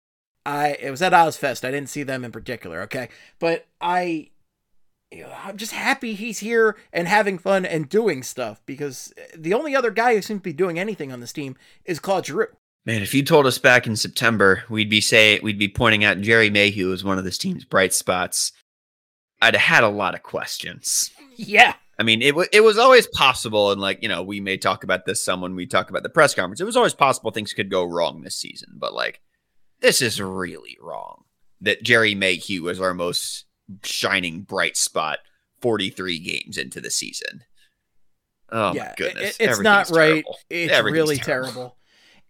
I 0.47 0.77
it 0.81 0.91
was 0.91 1.03
at 1.03 1.13
Ozzfest. 1.13 1.67
I 1.67 1.71
didn't 1.71 1.91
see 1.91 2.03
them 2.03 2.25
in 2.25 2.33
particular, 2.33 2.83
okay? 2.83 3.09
But 3.39 3.67
I 3.81 4.31
I'm 5.23 5.57
just 5.57 5.73
happy 5.73 6.15
he's 6.15 6.39
here 6.39 6.77
and 6.93 7.07
having 7.07 7.39
fun 7.39 7.65
and 7.65 7.89
doing 7.89 8.23
stuff 8.23 8.63
because 8.67 9.13
the 9.37 9.55
only 9.55 9.77
other 9.77 9.91
guy 9.91 10.15
who 10.15 10.23
seems 10.23 10.41
to 10.41 10.45
be 10.45 10.53
doing 10.53 10.79
anything 10.79 11.13
on 11.13 11.21
this 11.21 11.33
team 11.33 11.57
is 11.85 12.01
Claude 12.01 12.27
Giroux. 12.27 12.49
Man, 12.87 13.03
if 13.03 13.15
you 13.15 13.23
told 13.23 13.47
us 13.47 13.59
back 13.59 13.87
in 13.87 13.97
September, 13.97 14.65
we'd 14.69 14.91
be 14.91 15.01
say 15.01 15.39
we'd 15.41 15.59
be 15.59 15.69
pointing 15.69 16.05
out 16.05 16.21
Gerry 16.21 16.51
Mayhew 16.51 16.93
as 16.93 17.05
one 17.05 17.19
of 17.19 17.25
this 17.25 17.39
team's 17.39 17.65
bright 17.65 17.95
spots. 17.95 18.53
I'd 19.41 19.55
have 19.55 19.63
had 19.63 19.85
a 19.85 19.89
lot 19.89 20.15
of 20.15 20.23
questions. 20.23 21.11
Yeah. 21.37 21.75
I 21.99 22.03
mean, 22.03 22.23
it 22.23 22.35
was 22.35 22.49
it 22.53 22.61
was 22.63 22.77
always 22.77 23.07
possible, 23.07 23.71
and 23.71 23.81
like 23.81 24.03
you 24.03 24.09
know, 24.09 24.23
we 24.23 24.41
may 24.41 24.57
talk 24.57 24.85
about 24.85 25.07
this 25.07 25.25
some 25.25 25.41
when 25.41 25.55
we 25.55 25.67
talk 25.67 25.91
about 25.91 26.03
the 26.03 26.09
press 26.09 26.35
conference. 26.35 26.61
It 26.61 26.65
was 26.65 26.77
always 26.77 26.95
possible 26.95 27.31
things 27.31 27.53
could 27.53 27.71
go 27.71 27.85
wrong 27.85 28.23
this 28.23 28.37
season, 28.37 28.71
but 28.77 28.93
like 28.93 29.21
this 29.81 30.03
is 30.03 30.21
really 30.21 30.77
wrong. 30.81 31.25
That 31.61 31.83
Gerry 31.83 32.15
Mayhew 32.15 32.63
was 32.65 32.81
our 32.81 32.95
most 32.95 33.44
shining 33.83 34.43
bright 34.43 34.77
spot 34.77 35.19
43 35.61 36.19
games 36.19 36.59
into 36.59 36.81
the 36.81 36.91
season. 36.91 37.45
Oh 38.51 38.75
yeah. 38.75 38.85
my 38.85 38.95
goodness. 38.97 39.37
It- 39.39 39.51
it's 39.51 39.61
not 39.61 39.91
right. 39.91 40.25
terrible. 40.25 40.39
It's 40.51 40.83
really 40.83 41.17
terrible. 41.17 41.53
terrible. 41.53 41.77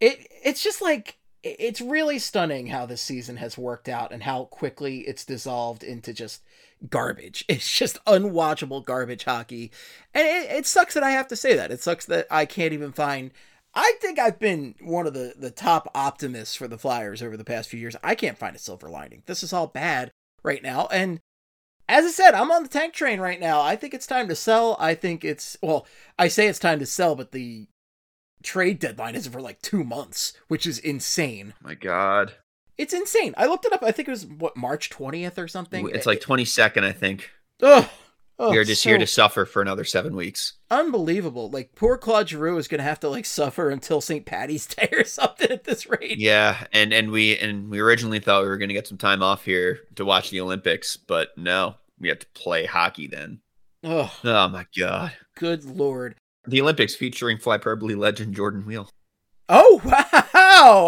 It 0.00 0.26
it's 0.44 0.62
just 0.62 0.80
like 0.82 1.18
it's 1.42 1.80
really 1.80 2.18
stunning 2.18 2.68
how 2.68 2.86
this 2.86 3.02
season 3.02 3.36
has 3.36 3.58
worked 3.58 3.88
out 3.88 4.12
and 4.12 4.22
how 4.22 4.44
quickly 4.46 5.00
it's 5.00 5.24
dissolved 5.24 5.84
into 5.84 6.12
just 6.12 6.42
garbage. 6.88 7.44
It's 7.48 7.70
just 7.70 8.02
unwatchable 8.06 8.84
garbage 8.84 9.24
hockey. 9.24 9.70
And 10.14 10.26
it, 10.26 10.50
it 10.50 10.66
sucks 10.66 10.94
that 10.94 11.02
I 11.02 11.10
have 11.10 11.28
to 11.28 11.36
say 11.36 11.54
that. 11.54 11.70
It 11.70 11.82
sucks 11.82 12.06
that 12.06 12.26
I 12.30 12.46
can't 12.46 12.72
even 12.72 12.92
find 12.92 13.30
I 13.74 13.94
think 14.00 14.18
I've 14.18 14.38
been 14.38 14.76
one 14.80 15.06
of 15.06 15.14
the, 15.14 15.34
the 15.36 15.50
top 15.50 15.90
optimists 15.96 16.54
for 16.54 16.68
the 16.68 16.78
Flyers 16.78 17.22
over 17.22 17.36
the 17.36 17.44
past 17.44 17.68
few 17.68 17.80
years. 17.80 17.96
I 18.04 18.14
can't 18.14 18.38
find 18.38 18.54
a 18.54 18.60
silver 18.60 18.88
lining. 18.88 19.24
This 19.26 19.42
is 19.42 19.52
all 19.52 19.66
bad 19.66 20.12
right 20.44 20.62
now. 20.62 20.86
And 20.92 21.20
as 21.88 22.04
I 22.04 22.10
said, 22.10 22.34
I'm 22.34 22.50
on 22.50 22.62
the 22.62 22.68
tank 22.68 22.94
train 22.94 23.20
right 23.20 23.40
now. 23.40 23.60
I 23.60 23.76
think 23.76 23.94
it's 23.94 24.06
time 24.06 24.28
to 24.28 24.34
sell. 24.34 24.76
I 24.78 24.94
think 24.94 25.24
it's 25.24 25.56
well, 25.62 25.86
I 26.18 26.28
say 26.28 26.46
it's 26.46 26.58
time 26.58 26.78
to 26.78 26.86
sell, 26.86 27.14
but 27.14 27.32
the 27.32 27.66
trade 28.42 28.78
deadline 28.78 29.14
isn't 29.14 29.32
for 29.32 29.40
like 29.40 29.60
two 29.62 29.82
months, 29.84 30.34
which 30.48 30.66
is 30.66 30.78
insane. 30.78 31.54
Oh 31.56 31.68
my 31.68 31.74
God. 31.74 32.34
It's 32.76 32.92
insane. 32.92 33.34
I 33.36 33.46
looked 33.46 33.64
it 33.64 33.72
up. 33.72 33.82
I 33.82 33.92
think 33.92 34.08
it 34.08 34.12
was 34.12 34.26
what 34.26 34.56
March 34.56 34.90
20th 34.90 35.38
or 35.38 35.46
something. 35.46 35.88
It's 35.90 36.06
like 36.06 36.20
22nd, 36.20 36.82
I 36.84 36.92
think. 36.92 37.30
ugh, 37.62 37.88
Oh, 38.38 38.48
ugh, 38.48 38.54
You're 38.54 38.64
just 38.64 38.82
so 38.82 38.88
here 38.90 38.98
to 38.98 39.06
suffer 39.06 39.44
for 39.44 39.62
another 39.62 39.84
seven 39.84 40.16
weeks. 40.16 40.54
unbelievable. 40.70 41.50
Like 41.50 41.74
poor 41.76 41.96
Claude 41.96 42.28
Giroux 42.28 42.58
is 42.58 42.66
gonna 42.68 42.82
have 42.82 42.98
to 43.00 43.08
like 43.08 43.26
suffer 43.26 43.70
until 43.70 44.00
St. 44.00 44.26
Patty's 44.26 44.66
Day 44.66 44.88
or 44.92 45.04
something 45.04 45.50
at 45.50 45.64
this 45.64 45.88
rate. 45.88 46.18
Yeah, 46.18 46.66
and 46.72 46.92
and 46.92 47.10
we 47.10 47.36
and 47.38 47.70
we 47.70 47.78
originally 47.80 48.18
thought 48.18 48.42
we 48.42 48.48
were 48.48 48.58
going 48.58 48.68
to 48.70 48.74
get 48.74 48.88
some 48.88 48.98
time 48.98 49.22
off 49.22 49.44
here 49.44 49.80
to 49.96 50.04
watch 50.04 50.30
the 50.30 50.40
Olympics, 50.40 50.96
but 50.96 51.28
no, 51.36 51.76
we 52.00 52.08
have 52.08 52.18
to 52.18 52.26
play 52.34 52.66
hockey 52.66 53.06
then. 53.06 53.40
Ugh, 53.84 54.10
Oh 54.24 54.48
my 54.48 54.66
god, 54.76 55.12
good 55.36 55.64
lord. 55.64 56.16
the 56.46 56.60
Olympics 56.60 56.94
featuring 56.96 57.38
Flyperbole 57.38 57.96
legend 57.96 58.34
Jordan 58.34 58.66
Weal. 58.66 58.88
Oh 59.48 59.80
wow! 59.84 60.23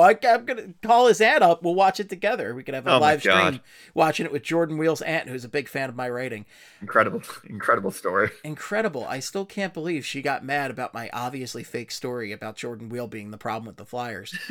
I, 0.01 0.17
I'm 0.29 0.45
gonna 0.45 0.75
call 0.83 1.07
his 1.09 1.21
aunt 1.21 1.43
up. 1.43 1.63
We'll 1.63 1.75
watch 1.75 2.01
it 2.01 2.09
together. 2.09 2.55
We 2.55 2.63
could 2.63 2.75
have 2.75 2.87
a 2.87 2.95
Oh 2.95 2.99
live 2.99 3.21
stream 3.21 3.61
watching 3.95 4.27
it 4.27 4.33
with 4.33 4.43
Jordan 4.43 4.79
Weal's 4.79 5.03
aunt, 5.03 5.29
who's 5.29 5.45
a 5.45 5.49
big 5.49 5.69
fan 5.69 5.89
of 5.89 5.97
my 5.97 6.09
writing. 6.09 6.47
Incredible, 6.81 7.23
incredible 7.45 7.91
story. 7.91 8.31
Incredible! 8.45 9.05
I 9.05 9.21
still 9.21 9.45
can't 9.47 9.75
believe 9.75 10.05
she 10.05 10.23
got 10.23 10.45
mad 10.45 10.71
about 10.71 10.95
my 10.95 11.11
obviously 11.13 11.65
fake 11.65 11.91
story 11.91 12.33
about 12.33 12.57
Jordan 12.57 12.89
Weal 12.89 13.07
being 13.09 13.31
the 13.31 13.39
problem 13.39 13.67
with 13.67 13.77
the 13.77 13.85
Flyers. 13.87 14.37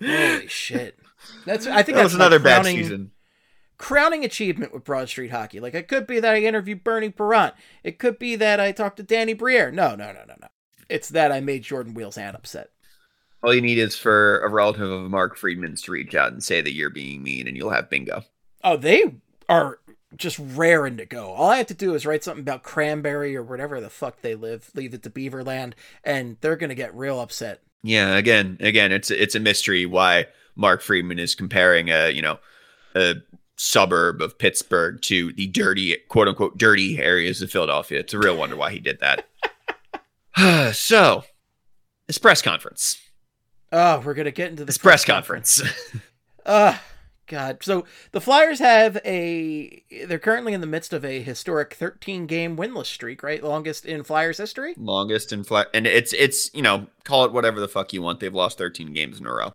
Holy 0.00 0.46
shit! 0.48 0.98
That's 1.44 1.66
I 1.66 1.82
think 1.82 1.96
that 1.96 2.02
that's 2.02 2.14
another 2.14 2.38
bad 2.38 2.64
season. 2.64 3.12
crowning 3.76 4.24
achievement 4.24 4.72
with 4.72 4.84
Broad 4.84 5.08
Street 5.08 5.30
Hockey. 5.30 5.60
Like 5.60 5.74
it 5.74 5.88
could 5.88 6.06
be 6.06 6.20
that 6.20 6.34
I 6.34 6.40
interviewed 6.42 6.84
Bernie 6.84 7.10
Parent. 7.10 7.54
It 7.82 7.98
could 7.98 8.18
be 8.18 8.36
that 8.36 8.60
I 8.60 8.72
talked 8.72 8.96
to 8.98 9.02
Danny 9.02 9.34
Briere. 9.34 9.70
No, 9.70 9.90
no, 9.90 10.12
no, 10.12 10.24
no, 10.26 10.34
no. 10.40 10.48
It's 10.88 11.08
that 11.10 11.32
I 11.32 11.40
made 11.40 11.62
Jordan 11.64 11.94
Weal's 11.94 12.16
aunt 12.16 12.36
upset. 12.36 12.70
All 13.42 13.54
you 13.54 13.60
need 13.60 13.78
is 13.78 13.96
for 13.96 14.40
a 14.40 14.48
relative 14.48 14.90
of 14.90 15.10
Mark 15.10 15.36
Friedman's 15.36 15.82
to 15.82 15.92
reach 15.92 16.14
out 16.14 16.32
and 16.32 16.42
say 16.42 16.60
that 16.60 16.72
you're 16.72 16.90
being 16.90 17.22
mean, 17.22 17.46
and 17.46 17.56
you'll 17.56 17.70
have 17.70 17.88
bingo. 17.88 18.24
Oh, 18.64 18.76
they 18.76 19.14
are 19.48 19.78
just 20.16 20.38
raring 20.38 20.96
to 20.96 21.06
go. 21.06 21.30
All 21.32 21.50
I 21.50 21.58
have 21.58 21.66
to 21.68 21.74
do 21.74 21.94
is 21.94 22.06
write 22.06 22.24
something 22.24 22.42
about 22.42 22.62
Cranberry 22.62 23.36
or 23.36 23.42
whatever 23.42 23.80
the 23.80 23.90
fuck 23.90 24.22
they 24.22 24.34
live, 24.34 24.70
leave 24.74 24.94
it 24.94 25.02
to 25.04 25.10
Beaverland, 25.10 25.74
and 26.02 26.36
they're 26.40 26.56
gonna 26.56 26.74
get 26.74 26.94
real 26.94 27.20
upset. 27.20 27.62
Yeah, 27.82 28.16
again, 28.16 28.56
again, 28.60 28.90
it's 28.90 29.10
it's 29.10 29.34
a 29.34 29.40
mystery 29.40 29.86
why 29.86 30.26
Mark 30.56 30.82
Friedman 30.82 31.18
is 31.18 31.34
comparing 31.34 31.90
a 31.90 32.10
you 32.10 32.22
know 32.22 32.38
a 32.94 33.16
suburb 33.56 34.22
of 34.22 34.38
Pittsburgh 34.38 35.00
to 35.02 35.32
the 35.32 35.46
dirty 35.46 35.96
quote 36.08 36.28
unquote 36.28 36.58
dirty 36.58 36.98
areas 36.98 37.42
of 37.42 37.50
Philadelphia. 37.50 38.00
It's 38.00 38.14
a 38.14 38.18
real 38.18 38.36
wonder 38.36 38.56
why 38.56 38.72
he 38.72 38.80
did 38.80 39.00
that. 39.00 39.28
so, 40.74 41.24
this 42.06 42.18
press 42.18 42.42
conference, 42.42 42.98
Oh, 43.72 44.00
we're 44.00 44.14
gonna 44.14 44.30
get 44.30 44.50
into 44.50 44.64
this 44.64 44.76
this 44.76 44.82
press 44.82 45.04
conference. 45.04 45.62
Uh 46.44 46.76
God. 47.28 47.58
So 47.62 47.84
the 48.12 48.20
Flyers 48.20 48.58
have 48.58 48.98
a 49.04 49.82
they're 50.06 50.18
currently 50.18 50.54
in 50.54 50.60
the 50.60 50.66
midst 50.66 50.92
of 50.92 51.04
a 51.04 51.22
historic 51.22 51.74
13 51.74 52.26
game 52.26 52.56
winless 52.56 52.86
streak, 52.86 53.22
right? 53.22 53.42
Longest 53.44 53.84
in 53.84 54.02
Flyers 54.02 54.38
history. 54.38 54.74
Longest 54.78 55.32
in 55.32 55.44
flat, 55.44 55.68
and 55.74 55.86
it's 55.86 56.12
it's 56.14 56.52
you 56.54 56.62
know 56.62 56.86
call 57.04 57.24
it 57.24 57.32
whatever 57.32 57.60
the 57.60 57.68
fuck 57.68 57.92
you 57.92 58.02
want. 58.02 58.20
They've 58.20 58.34
lost 58.34 58.58
13 58.58 58.92
games 58.92 59.20
in 59.20 59.26
a 59.26 59.32
row. 59.32 59.52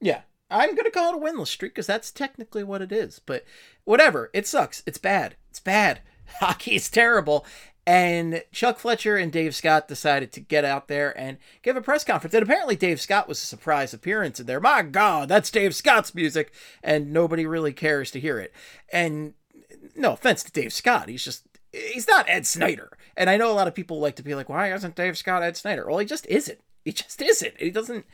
Yeah. 0.00 0.22
I'm 0.50 0.74
going 0.74 0.84
to 0.84 0.90
call 0.90 1.14
it 1.14 1.16
a 1.16 1.18
winless 1.18 1.46
streak 1.46 1.72
because 1.72 1.86
that's 1.86 2.10
technically 2.10 2.62
what 2.62 2.82
it 2.82 2.92
is. 2.92 3.20
But 3.24 3.44
whatever. 3.84 4.28
It 4.34 4.46
sucks. 4.46 4.82
It's 4.84 4.98
bad. 4.98 5.34
It's 5.48 5.60
bad. 5.60 6.00
Hockey 6.40 6.74
is 6.74 6.90
terrible. 6.90 7.46
And 7.84 8.44
Chuck 8.52 8.78
Fletcher 8.78 9.16
and 9.16 9.32
Dave 9.32 9.56
Scott 9.56 9.88
decided 9.88 10.30
to 10.32 10.40
get 10.40 10.64
out 10.64 10.86
there 10.86 11.18
and 11.18 11.38
give 11.62 11.76
a 11.76 11.82
press 11.82 12.04
conference. 12.04 12.32
And 12.32 12.42
apparently, 12.42 12.76
Dave 12.76 13.00
Scott 13.00 13.26
was 13.26 13.42
a 13.42 13.46
surprise 13.46 13.92
appearance 13.92 14.38
in 14.38 14.46
there. 14.46 14.60
My 14.60 14.82
God, 14.82 15.28
that's 15.28 15.50
Dave 15.50 15.74
Scott's 15.74 16.14
music. 16.14 16.52
And 16.82 17.12
nobody 17.12 17.44
really 17.44 17.72
cares 17.72 18.12
to 18.12 18.20
hear 18.20 18.38
it. 18.38 18.52
And 18.92 19.34
no 19.96 20.12
offense 20.12 20.44
to 20.44 20.52
Dave 20.52 20.72
Scott. 20.72 21.08
He's 21.08 21.24
just, 21.24 21.44
he's 21.72 22.06
not 22.06 22.28
Ed 22.28 22.46
Snider. 22.46 22.96
And 23.16 23.28
I 23.28 23.36
know 23.36 23.50
a 23.50 23.54
lot 23.54 23.66
of 23.66 23.74
people 23.74 23.98
like 23.98 24.14
to 24.16 24.22
be 24.22 24.36
like, 24.36 24.48
why 24.48 24.72
isn't 24.72 24.94
Dave 24.94 25.18
Scott 25.18 25.42
Ed 25.42 25.56
Snider? 25.56 25.86
Well, 25.86 25.98
he 25.98 26.06
just 26.06 26.26
isn't. 26.26 26.60
He 26.84 26.92
just 26.92 27.20
isn't. 27.20 27.58
He 27.58 27.70
doesn't, 27.70 28.06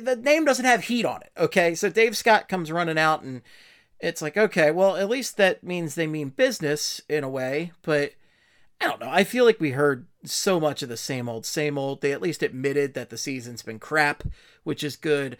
the 0.00 0.16
name 0.16 0.44
doesn't 0.44 0.64
have 0.64 0.84
heat 0.84 1.04
on 1.04 1.22
it. 1.22 1.32
Okay. 1.36 1.74
So 1.74 1.88
Dave 1.88 2.16
Scott 2.16 2.48
comes 2.48 2.70
running 2.70 2.98
out 2.98 3.22
and 3.22 3.42
it's 3.98 4.22
like, 4.22 4.36
okay, 4.36 4.70
well, 4.70 4.96
at 4.96 5.08
least 5.08 5.36
that 5.38 5.64
means 5.64 5.94
they 5.94 6.06
mean 6.06 6.28
business 6.30 7.00
in 7.08 7.24
a 7.24 7.28
way. 7.28 7.72
But 7.82 8.12
I 8.82 8.88
don't 8.88 9.00
know. 9.00 9.10
I 9.10 9.22
feel 9.22 9.44
like 9.44 9.60
we 9.60 9.70
heard 9.70 10.08
so 10.24 10.58
much 10.58 10.82
of 10.82 10.88
the 10.88 10.96
same 10.96 11.28
old, 11.28 11.46
same 11.46 11.78
old. 11.78 12.00
They 12.00 12.10
at 12.10 12.20
least 12.20 12.42
admitted 12.42 12.94
that 12.94 13.10
the 13.10 13.18
season's 13.18 13.62
been 13.62 13.78
crap, 13.78 14.24
which 14.64 14.82
is 14.82 14.96
good. 14.96 15.36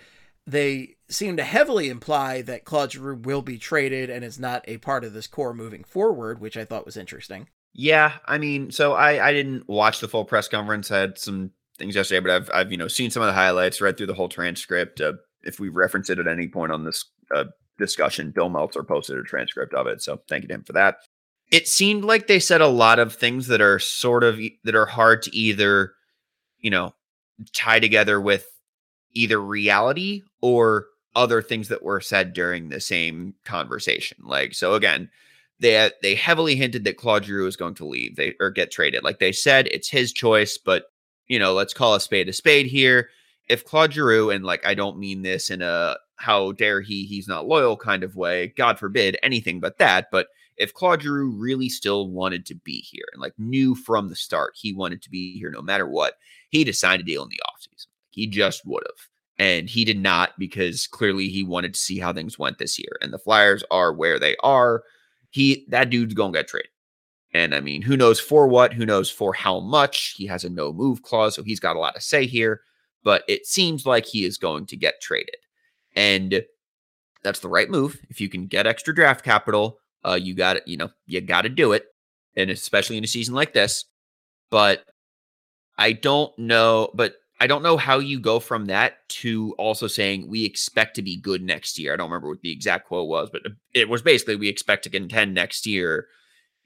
They 0.47 0.97
seem 1.09 1.37
to 1.37 1.45
heavily 1.45 1.89
imply 1.89 2.43
that 2.43 2.65
Claude 2.65 2.93
Giroux 2.93 3.17
will 3.17 3.43
be 3.43 3.59
traded 3.59 4.11
and 4.11 4.25
is 4.25 4.39
not 4.39 4.65
a 4.69 4.79
part 4.79 5.03
of 5.03 5.13
this 5.13 5.27
core 5.27 5.55
moving 5.55 5.83
forward, 5.83 6.41
which 6.41 6.57
I 6.57 6.65
thought 6.65 6.87
was 6.87 6.97
interesting. 6.97 7.49
Yeah, 7.75 8.13
I 8.27 8.39
mean, 8.39 8.71
so 8.71 8.93
I 8.93 9.29
I 9.29 9.33
didn't 9.33 9.69
watch 9.69 10.01
the 10.01 10.09
full 10.09 10.25
press 10.25 10.47
conference. 10.47 10.91
I 10.91 10.99
had 10.99 11.19
some 11.19 11.51
things 11.79 11.97
yesterday, 11.97 12.21
but 12.21 12.31
I've 12.31 12.51
I've 12.53 12.71
you 12.71 12.79
know 12.79 12.89
seen 12.89 13.11
some 13.11 13.23
of 13.23 13.29
the 13.29 13.33
highlights, 13.33 13.81
read 13.81 13.97
through 13.97 14.07
the 14.07 14.15
whole 14.15 14.29
transcript. 14.29 15.01
Uh, 15.01 15.15
if 15.43 15.59
we 15.59 15.69
reference 15.69 16.11
it 16.11 16.19
at 16.19 16.29
any 16.29 16.47
point 16.49 16.71
on 16.71 16.85
this 16.85 17.07
uh, 17.35 17.45
discussion, 17.79 18.31
Bill 18.31 18.51
Meltzer 18.51 18.85
posted 18.85 19.19
a 19.19 19.23
transcript 19.23 19.75
of 19.75 19.87
it, 19.87 20.01
so 20.03 20.21
thank 20.29 20.43
you 20.43 20.49
to 20.49 20.55
him 20.55 20.65
for 20.65 20.75
that. 20.75 20.97
It 21.53 21.69
seemed 21.69 22.03
like 22.03 22.27
they 22.27 22.41
said 22.41 22.63
a 22.63 22.67
lot 22.67 22.99
of 22.99 23.15
things 23.15 23.47
that 23.49 23.61
are 23.61 23.79
sort 23.79 24.25
of 24.25 24.41
that 24.65 24.75
are 24.75 24.87
hard 24.87 25.23
to 25.23 25.37
either, 25.37 25.93
you 26.59 26.71
know, 26.71 26.95
tie 27.53 27.79
together 27.79 28.21
with 28.21 28.47
either 29.13 29.39
reality 29.41 30.23
or 30.41 30.87
other 31.15 31.43
things 31.43 31.69
that 31.69 31.83
were 31.83 32.01
said 32.01 32.33
during 32.33 32.71
the 32.71 32.81
same 32.81 33.35
conversation. 33.45 34.17
Like 34.25 34.55
so 34.55 34.75
again, 34.75 35.11
they 35.61 35.91
they 36.01 36.15
heavily 36.15 36.57
hinted 36.57 36.85
that 36.85 36.97
Claude 36.97 37.27
Giroux 37.27 37.47
is 37.47 37.57
going 37.57 37.75
to 37.75 37.87
leave 37.87 38.17
they 38.17 38.35
or 38.41 38.51
get 38.51 38.71
traded. 38.71 39.05
Like 39.05 39.19
they 39.19 39.33
said, 39.33 39.67
it's 39.69 39.91
his 39.91 40.13
choice, 40.13 40.57
but 40.57 40.85
you 41.29 41.39
know, 41.39 41.53
let's 41.53 41.75
call 41.75 41.95
a 41.95 42.01
spade 42.01 42.31
a 42.31 42.33
spade 42.33 42.67
here. 42.67 43.11
If 43.49 43.65
Claude 43.67 43.93
Giroux, 43.93 44.31
and 44.31 44.43
like 44.45 44.67
I 44.67 44.75
don't 44.75 44.99
mean 44.99 45.21
this 45.21 45.51
in 45.51 45.61
a 45.61 45.97
how 46.17 46.53
dare 46.53 46.81
he, 46.81 47.05
he's 47.05 47.29
not 47.29 47.47
loyal 47.47 47.77
kind 47.77 48.05
of 48.05 48.17
way, 48.17 48.55
God 48.57 48.79
forbid, 48.79 49.19
anything 49.23 49.61
but 49.61 49.79
that. 49.79 50.11
But 50.11 50.29
if 50.63 50.73
Claude 50.73 51.03
Giroux 51.03 51.31
really 51.31 51.69
still 51.69 52.09
wanted 52.09 52.47
to 52.47 52.55
be 52.55 52.81
here 52.81 53.05
and 53.13 53.21
like 53.21 53.35
knew 53.37 53.75
from 53.75 54.09
the 54.09 54.17
start 54.17 54.55
he 54.55 54.73
wanted 54.73 55.03
to 55.03 55.11
be 55.11 55.37
here 55.39 55.51
no 55.51 55.61
matter 55.61 55.89
what, 55.89 56.15
he'd 56.51 56.69
have 56.69 56.77
signed 56.77 57.01
a 57.03 57.05
deal 57.05 57.25
in 57.25 57.29
the 57.29 57.41
offseason. 57.49 57.89
He 58.11 58.29
just 58.29 58.65
would 58.65 58.85
have. 58.87 59.09
And 59.39 59.69
he 59.69 59.85
did 59.85 59.99
not 59.99 60.39
because 60.39 60.87
clearly 60.87 61.29
he 61.29 61.43
wanted 61.43 61.75
to 61.75 61.81
see 61.81 61.99
how 61.99 62.13
things 62.13 62.39
went 62.39 62.59
this 62.59 62.79
year. 62.79 62.97
And 63.01 63.13
the 63.13 63.19
Flyers 63.19 63.65
are 63.73 63.93
where 63.93 64.21
they 64.21 64.37
are. 64.45 64.85
He 65.31 65.67
that 65.69 65.91
dude's 65.91 66.15
gonna 66.15 66.33
get 66.33 66.47
traded. 66.47 66.71
And 67.35 67.55
I 67.55 67.61
mean, 67.61 67.83
who 67.83 67.97
knows 67.97 68.21
for 68.21 68.47
what? 68.47 68.73
Who 68.73 68.87
knows 68.87 69.11
for 69.11 69.33
how 69.33 69.59
much? 69.59 70.15
He 70.17 70.27
has 70.27 70.45
a 70.45 70.51
no 70.51 70.73
move 70.73 71.03
clause, 71.03 71.35
so 71.35 71.43
he's 71.43 71.61
got 71.61 71.77
a 71.77 71.81
lot 71.81 71.95
to 71.95 72.01
say 72.01 72.27
here. 72.27 72.61
But 73.03 73.25
it 73.27 73.47
seems 73.47 73.85
like 73.85 74.07
he 74.07 74.25
is 74.25 74.39
going 74.39 74.67
to 74.67 74.77
get 74.77 75.01
traded. 75.01 75.37
And 75.97 76.45
that's 77.25 77.41
the 77.41 77.49
right 77.49 77.71
move. 77.71 77.99
If 78.11 78.21
you 78.21 78.29
can 78.29 78.47
get 78.47 78.67
extra 78.67 78.95
draft 78.95 79.25
capital, 79.25 79.79
uh, 80.05 80.19
you 80.21 80.35
got 80.35 80.57
it, 80.57 80.65
you 80.67 80.77
know, 80.77 80.91
you 81.07 81.21
got 81.21 81.43
to 81.43 81.49
do 81.49 81.73
it. 81.73 81.87
And 82.37 82.51
especially 82.51 82.97
in 82.97 83.05
a 83.05 83.09
season 83.09 83.35
like 83.35 83.53
this. 83.53 83.85
But 84.51 84.85
I 85.79 85.93
don't 85.93 86.37
know, 86.39 86.91
but 86.95 87.15
I 87.41 87.47
don't 87.47 87.63
know 87.63 87.77
how 87.77 87.99
you 87.99 88.21
go 88.21 88.39
from 88.39 88.67
that 88.67 89.09
to 89.09 89.55
also 89.59 89.87
saying 89.87 90.29
we 90.29 90.45
expect 90.45 90.97
to 90.97 91.03
be 91.03 91.21
good 91.21 91.43
next 91.43 91.79
year. 91.79 91.93
I 91.93 91.97
don't 91.97 92.09
remember 92.09 92.29
what 92.29 92.41
the 92.41 92.53
exact 92.53 92.87
quote 92.87 93.09
was, 93.09 93.31
but 93.31 93.43
it 93.75 93.89
was 93.89 94.01
basically 94.01 94.37
we 94.37 94.49
expect 94.49 94.85
to 94.85 94.91
contend 94.91 95.35
next 95.35 95.67
year 95.67 96.07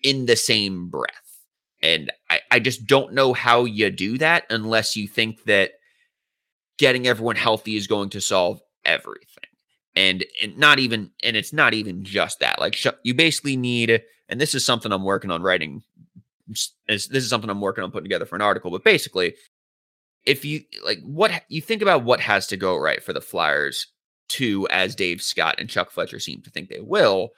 in 0.03 0.27
the 0.27 0.37
same 0.37 0.89
breath. 0.89 1.41
And 1.83 2.13
I, 2.29 2.41
I 2.51 2.59
just 2.59 2.87
don't 2.87 3.15
know 3.15 3.33
how 3.33 3.65
you 3.65 3.91
do 3.91 4.19
that 4.19 4.45
unless 4.51 4.97
you 4.97 5.09
think 5.09 5.45
that 5.45 5.73
getting 6.79 7.07
everyone 7.07 7.37
healthy 7.37 7.77
is 7.77 7.87
going 7.87 8.11
to 8.11 8.21
solve 8.21 8.61
everything. 8.85 9.36
And, 9.97 10.25
and 10.43 10.57
not 10.59 10.79
even, 10.79 11.11
and 11.25 11.37
it's 11.37 11.53
not 11.53 11.75
even 11.75 12.05
just 12.05 12.41
that. 12.41 12.61
Like 12.61 12.77
sh- 12.77 12.87
you 13.03 13.15
basically 13.15 13.57
need, 13.57 14.03
and 14.29 14.41
this 14.41 14.55
is 14.55 14.65
something 14.65 14.93
I'm 14.93 15.05
working 15.05 15.31
on 15.31 15.43
writing. 15.43 15.83
This 16.87 17.11
is 17.11 17.29
something 17.29 17.51
I'm 17.51 17.61
working 17.61 17.83
on 17.83 17.91
putting 17.91 18.05
together 18.05 18.27
for 18.27 18.37
an 18.37 18.43
article. 18.43 18.71
But 18.71 18.85
basically, 18.85 19.35
if 20.27 20.45
you 20.45 20.63
like 20.85 20.99
what 21.03 21.45
you 21.49 21.63
think 21.63 21.83
about 21.83 22.05
what 22.05 22.21
has 22.21 22.47
to 22.49 22.57
go 22.57 22.77
right 22.77 23.03
for 23.03 23.13
the 23.13 23.21
Flyers 23.21 23.87
to, 24.29 24.69
as 24.69 24.95
Dave 24.95 25.23
Scott 25.23 25.57
and 25.59 25.71
Chuck 25.71 25.91
Fletcher 25.91 26.19
seem 26.19 26.43
to 26.43 26.51
think 26.51 26.69
they 26.69 26.81
will, 26.81 27.31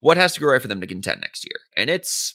what 0.00 0.16
has 0.16 0.34
to 0.34 0.40
go 0.40 0.48
right 0.48 0.60
for 0.60 0.68
them 0.68 0.80
to 0.80 0.86
contend 0.86 1.20
next 1.20 1.44
year? 1.44 1.60
And 1.76 1.90
it's 1.90 2.34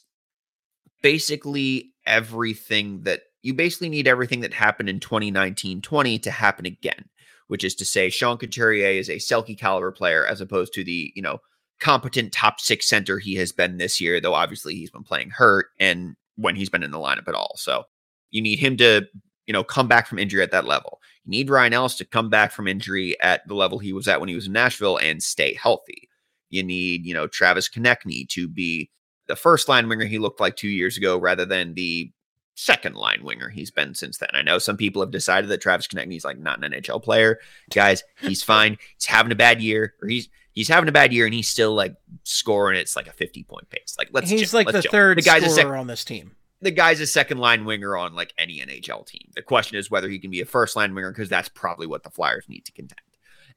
basically 1.02 1.94
everything 2.06 3.02
that 3.04 3.22
you 3.42 3.54
basically 3.54 3.90
need 3.90 4.08
everything 4.08 4.40
that 4.42 4.54
happened 4.54 4.90
in 4.90 5.00
2019 5.00 5.82
20 5.82 6.20
to 6.20 6.32
happen 6.32 6.66
again, 6.66 7.06
which 7.54 7.64
is 7.64 7.76
to 7.76 7.86
say, 7.86 8.10
Sean 8.10 8.40
Couturier 8.40 8.88
is 8.88 9.10
a 9.10 9.18
Selke 9.18 9.56
caliber 9.56 9.92
player 9.92 10.26
as 10.26 10.42
opposed 10.42 10.74
to 10.74 10.84
the, 10.84 11.14
you 11.16 11.22
know, 11.22 11.38
competent 11.80 12.34
top 12.34 12.60
six 12.60 12.90
center 12.90 13.20
he 13.20 13.36
has 13.36 13.52
been 13.52 13.78
this 13.78 14.02
year, 14.02 14.20
though 14.20 14.34
obviously 14.34 14.74
he's 14.74 14.90
been 14.90 15.04
playing 15.04 15.30
hurt 15.30 15.68
and 15.80 16.16
when 16.36 16.56
he's 16.56 16.70
been 16.72 16.82
in 16.82 16.90
the 16.90 16.98
lineup 16.98 17.28
at 17.28 17.36
all. 17.36 17.54
So 17.58 17.84
you 18.32 18.42
need 18.42 18.58
him 18.58 18.76
to 18.78 19.06
you 19.46 19.54
know, 19.54 19.64
come 19.64 19.88
back 19.88 20.08
from 20.08 20.18
injury 20.18 20.42
at 20.42 20.50
that 20.50 20.66
level. 20.66 21.00
You 21.26 21.30
need 21.30 21.52
Ryan 21.52 21.74
Ellis 21.74 21.96
to 21.98 22.06
come 22.06 22.28
back 22.28 22.52
from 22.52 22.68
injury 22.68 23.20
at 23.22 23.48
the 23.48 23.54
level 23.54 23.78
he 23.78 23.94
was 23.94 24.08
at 24.08 24.20
when 24.20 24.30
he 24.30 24.36
was 24.36 24.48
in 24.48 24.54
Nashville 24.54 24.98
and 24.98 25.22
stay 25.22 25.54
healthy. 25.54 26.10
You 26.50 26.64
need, 26.64 27.06
you 27.06 27.14
know, 27.14 27.28
Travis 27.28 27.70
Konecny 27.70 28.28
to 28.30 28.48
be 28.48 28.90
the 29.28 29.36
first 29.36 29.70
line 29.70 29.88
winger 29.88 30.06
he 30.06 30.20
looked 30.20 30.40
like 30.40 30.56
two 30.56 30.70
years 30.70 30.98
ago 30.98 31.20
rather 31.20 31.46
than 31.46 31.76
the 31.76 32.12
second 32.56 32.96
line 32.96 33.24
winger 33.24 33.50
he's 33.50 33.72
been 33.72 33.96
since 33.96 34.18
then. 34.18 34.30
I 34.34 34.42
know 34.42 34.60
some 34.60 34.78
people 34.78 35.02
have 35.02 35.12
decided 35.12 35.50
that 35.50 35.62
Travis 35.62 35.88
Konecny 35.88 36.18
is 36.18 36.26
like 36.26 36.38
not 36.38 36.64
an 36.64 36.72
NHL 36.72 37.04
player. 37.04 37.40
Guys, 37.72 38.04
he's 38.22 38.44
fine. 38.44 38.78
He's 38.96 39.08
having 39.08 39.32
a 39.32 39.36
bad 39.36 39.62
year, 39.62 39.94
or 40.02 40.08
he's 40.08 40.30
he's 40.52 40.68
having 40.68 40.90
a 40.90 40.94
bad 40.94 41.14
year, 41.14 41.26
and 41.26 41.34
he's 41.34 41.50
still 41.50 41.74
like 41.74 41.96
scoring. 42.24 42.80
It's 42.80 42.96
like 42.96 43.08
a 43.08 43.14
fifty 43.14 43.44
point 43.44 43.70
pace. 43.70 43.96
Like 43.98 44.10
let's 44.12 44.30
he's 44.30 44.42
just, 44.42 44.54
like 44.54 44.68
let's 44.68 44.84
the 44.86 44.90
third 44.90 45.18
the 45.18 45.24
guy's 45.24 45.42
scorer 45.42 45.54
a 45.54 45.56
sec- 45.56 45.80
on 45.80 45.88
this 45.88 46.04
team 46.04 46.36
the 46.64 46.72
guy's 46.72 47.00
a 47.00 47.08
second 47.08 47.38
line 47.38 47.66
winger 47.66 47.96
on 47.98 48.16
like 48.16 48.34
any 48.38 48.60
NHL 48.60 49.06
team. 49.06 49.30
The 49.36 49.42
question 49.42 49.78
is 49.78 49.92
whether 49.92 50.10
he 50.10 50.20
can 50.20 50.32
be 50.32 50.42
a 50.42 50.46
first 50.46 50.76
line 50.76 50.96
winger 50.96 51.12
because 51.12 51.30
that's 51.30 51.50
probably 51.50 51.88
what 51.88 52.04
the 52.04 52.10
Flyers 52.10 52.46
need 52.48 52.66
to 52.66 52.72
contend. 52.72 53.02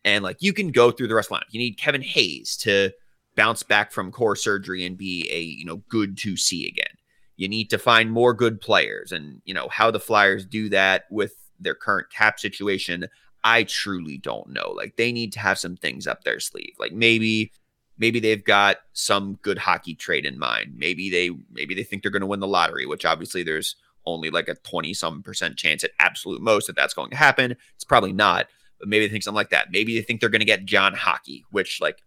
And 0.04 0.22
like 0.22 0.38
you 0.40 0.52
can 0.52 0.72
go 0.72 0.90
through 0.90 1.08
the 1.08 1.14
rest 1.14 1.30
of 1.30 1.38
the 1.38 1.44
lineup. 1.44 1.52
You 1.52 1.60
need 1.60 1.78
Kevin 1.78 2.02
Hayes 2.02 2.56
to 2.58 2.90
bounce 3.36 3.62
back 3.62 3.92
from 3.92 4.10
core 4.10 4.36
surgery 4.36 4.84
and 4.84 4.98
be 4.98 5.28
a 5.30 5.40
you 5.40 5.64
know 5.64 5.82
good 5.88 6.18
to 6.18 6.36
see 6.36 6.66
again. 6.66 6.95
You 7.36 7.48
need 7.48 7.70
to 7.70 7.78
find 7.78 8.10
more 8.10 8.34
good 8.34 8.60
players, 8.60 9.12
and 9.12 9.42
you 9.44 9.54
know 9.54 9.68
how 9.68 9.90
the 9.90 10.00
Flyers 10.00 10.46
do 10.46 10.68
that 10.70 11.04
with 11.10 11.34
their 11.60 11.74
current 11.74 12.10
cap 12.10 12.38
situation. 12.38 13.06
I 13.44 13.62
truly 13.64 14.18
don't 14.18 14.48
know. 14.48 14.72
Like 14.72 14.96
they 14.96 15.12
need 15.12 15.32
to 15.34 15.40
have 15.40 15.58
some 15.58 15.76
things 15.76 16.06
up 16.06 16.24
their 16.24 16.40
sleeve. 16.40 16.74
Like 16.78 16.92
maybe 16.92 17.52
maybe 17.98 18.20
they've 18.20 18.44
got 18.44 18.78
some 18.92 19.38
good 19.42 19.58
hockey 19.58 19.94
trade 19.94 20.26
in 20.26 20.38
mind. 20.38 20.74
Maybe 20.76 21.10
they 21.10 21.30
maybe 21.50 21.74
they 21.74 21.84
think 21.84 22.02
they're 22.02 22.10
going 22.10 22.20
to 22.20 22.26
win 22.26 22.40
the 22.40 22.46
lottery, 22.46 22.86
which 22.86 23.04
obviously 23.04 23.42
there's 23.42 23.76
only 24.06 24.30
like 24.30 24.48
a 24.48 24.54
20 24.54 24.94
some 24.94 25.22
percent 25.22 25.56
chance 25.56 25.84
at 25.84 25.90
absolute 25.98 26.40
most 26.40 26.66
that 26.66 26.76
that's 26.76 26.94
going 26.94 27.10
to 27.10 27.16
happen. 27.16 27.56
It's 27.74 27.84
probably 27.84 28.12
not, 28.12 28.46
but 28.78 28.88
maybe 28.88 29.06
they 29.06 29.12
think 29.12 29.24
something 29.24 29.36
like 29.36 29.50
that. 29.50 29.68
Maybe 29.70 29.96
they 29.96 30.02
think 30.02 30.20
they're 30.20 30.28
going 30.30 30.40
to 30.40 30.46
get 30.46 30.64
John 30.64 30.94
Hockey, 30.94 31.44
which 31.50 31.80
like 31.80 31.98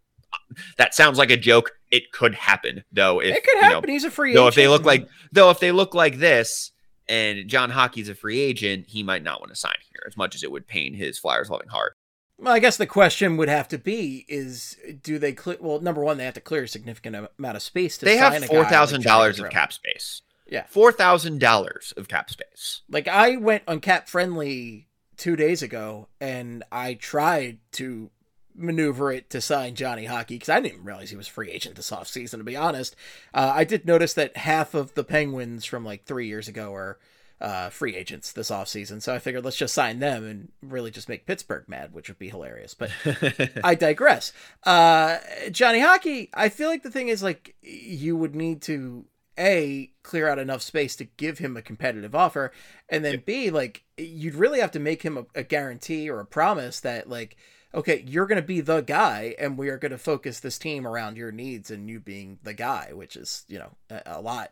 that 0.77 0.93
sounds 0.93 1.17
like 1.17 1.31
a 1.31 1.37
joke. 1.37 1.71
It 1.91 2.11
could 2.11 2.35
happen 2.35 2.83
though. 2.91 3.19
If 3.19 3.35
it 3.35 3.43
could 3.43 3.55
you 3.55 3.61
know, 3.61 3.67
happen. 3.75 3.89
He's 3.89 4.03
a 4.03 4.11
free 4.11 4.33
though 4.33 4.47
agent. 4.47 4.49
if 4.49 4.55
they 4.55 4.67
look 4.67 4.83
like 4.83 5.07
though 5.31 5.49
if 5.49 5.59
they 5.59 5.71
look 5.71 5.93
like 5.93 6.17
this 6.19 6.71
and 7.07 7.47
John 7.47 7.71
Hockey's 7.71 8.09
a 8.09 8.15
free 8.15 8.39
agent, 8.39 8.85
he 8.87 9.01
might 9.01 9.23
not 9.23 9.39
want 9.39 9.51
to 9.51 9.55
sign 9.55 9.75
here 9.91 10.03
as 10.07 10.15
much 10.15 10.35
as 10.35 10.43
it 10.43 10.51
would 10.51 10.67
pain 10.67 10.93
his 10.93 11.17
Flyers 11.17 11.49
loving 11.49 11.69
heart. 11.69 11.95
Well, 12.37 12.53
I 12.53 12.59
guess 12.59 12.77
the 12.77 12.87
question 12.87 13.35
would 13.37 13.49
have 13.49 13.67
to 13.69 13.77
be: 13.77 14.25
Is 14.29 14.77
do 15.03 15.19
they 15.19 15.33
clear? 15.33 15.57
Well, 15.59 15.81
number 15.81 16.03
one, 16.03 16.17
they 16.17 16.25
have 16.25 16.35
to 16.35 16.41
clear 16.41 16.63
a 16.63 16.67
significant 16.67 17.15
amount 17.37 17.57
of 17.57 17.61
space 17.61 17.97
to. 17.97 18.05
They 18.05 18.17
sign 18.17 18.41
have 18.41 18.45
four 18.45 18.65
thousand 18.65 18.99
like 18.99 19.07
dollars 19.07 19.39
of 19.39 19.49
cap 19.49 19.73
space. 19.73 20.21
Yeah. 20.47 20.65
four 20.67 20.91
thousand 20.91 21.39
dollars 21.39 21.93
of 21.97 22.07
cap 22.07 22.29
space. 22.29 22.81
Like 22.89 23.07
I 23.07 23.35
went 23.35 23.63
on 23.67 23.81
Cap 23.81 24.07
Friendly 24.07 24.87
two 25.17 25.35
days 25.35 25.61
ago, 25.61 26.07
and 26.21 26.63
I 26.71 26.93
tried 26.93 27.59
to 27.73 28.09
maneuver 28.55 29.11
it 29.11 29.29
to 29.29 29.41
sign 29.41 29.75
Johnny 29.75 30.05
Hockey 30.05 30.35
because 30.35 30.49
I 30.49 30.59
didn't 30.59 30.83
realize 30.83 31.09
he 31.09 31.15
was 31.15 31.27
a 31.27 31.31
free 31.31 31.51
agent 31.51 31.75
this 31.75 31.91
offseason, 31.91 32.37
to 32.37 32.43
be 32.43 32.55
honest. 32.55 32.95
Uh, 33.33 33.51
I 33.55 33.63
did 33.63 33.85
notice 33.85 34.13
that 34.15 34.37
half 34.37 34.73
of 34.73 34.93
the 34.93 35.03
Penguins 35.03 35.65
from 35.65 35.85
like 35.85 36.05
three 36.05 36.27
years 36.27 36.47
ago 36.47 36.73
are 36.73 36.99
uh, 37.41 37.69
free 37.69 37.95
agents 37.95 38.31
this 38.31 38.51
offseason. 38.51 39.01
So 39.01 39.13
I 39.13 39.19
figured 39.19 39.45
let's 39.45 39.57
just 39.57 39.73
sign 39.73 39.99
them 39.99 40.25
and 40.25 40.51
really 40.61 40.91
just 40.91 41.09
make 41.09 41.25
Pittsburgh 41.25 41.65
mad, 41.67 41.93
which 41.93 42.09
would 42.09 42.19
be 42.19 42.29
hilarious. 42.29 42.73
But 42.73 42.91
I 43.63 43.75
digress. 43.75 44.33
Uh, 44.63 45.17
Johnny 45.51 45.79
Hockey, 45.79 46.29
I 46.33 46.49
feel 46.49 46.69
like 46.69 46.83
the 46.83 46.91
thing 46.91 47.07
is 47.07 47.23
like 47.23 47.55
you 47.61 48.17
would 48.17 48.35
need 48.35 48.61
to 48.63 49.05
a 49.37 49.89
clear 50.03 50.27
out 50.27 50.37
enough 50.37 50.61
space 50.61 50.97
to 50.97 51.05
give 51.05 51.37
him 51.37 51.55
a 51.55 51.61
competitive 51.61 52.13
offer, 52.13 52.51
and 52.89 53.05
then 53.05 53.23
b 53.25 53.49
like 53.49 53.83
you'd 53.97 54.35
really 54.35 54.59
have 54.59 54.71
to 54.71 54.79
make 54.79 55.03
him 55.03 55.17
a, 55.17 55.25
a 55.33 55.43
guarantee 55.43 56.09
or 56.09 56.19
a 56.19 56.25
promise 56.25 56.81
that 56.81 57.09
like 57.09 57.37
okay 57.73 58.03
you're 58.07 58.25
going 58.25 58.41
to 58.41 58.47
be 58.47 58.61
the 58.61 58.81
guy 58.81 59.35
and 59.39 59.57
we 59.57 59.69
are 59.69 59.77
going 59.77 59.91
to 59.91 59.97
focus 59.97 60.39
this 60.39 60.57
team 60.57 60.87
around 60.87 61.17
your 61.17 61.31
needs 61.31 61.69
and 61.71 61.89
you 61.89 61.99
being 61.99 62.39
the 62.43 62.53
guy 62.53 62.91
which 62.93 63.15
is 63.15 63.45
you 63.47 63.59
know 63.59 63.71
a, 63.89 64.01
a 64.05 64.21
lot 64.21 64.51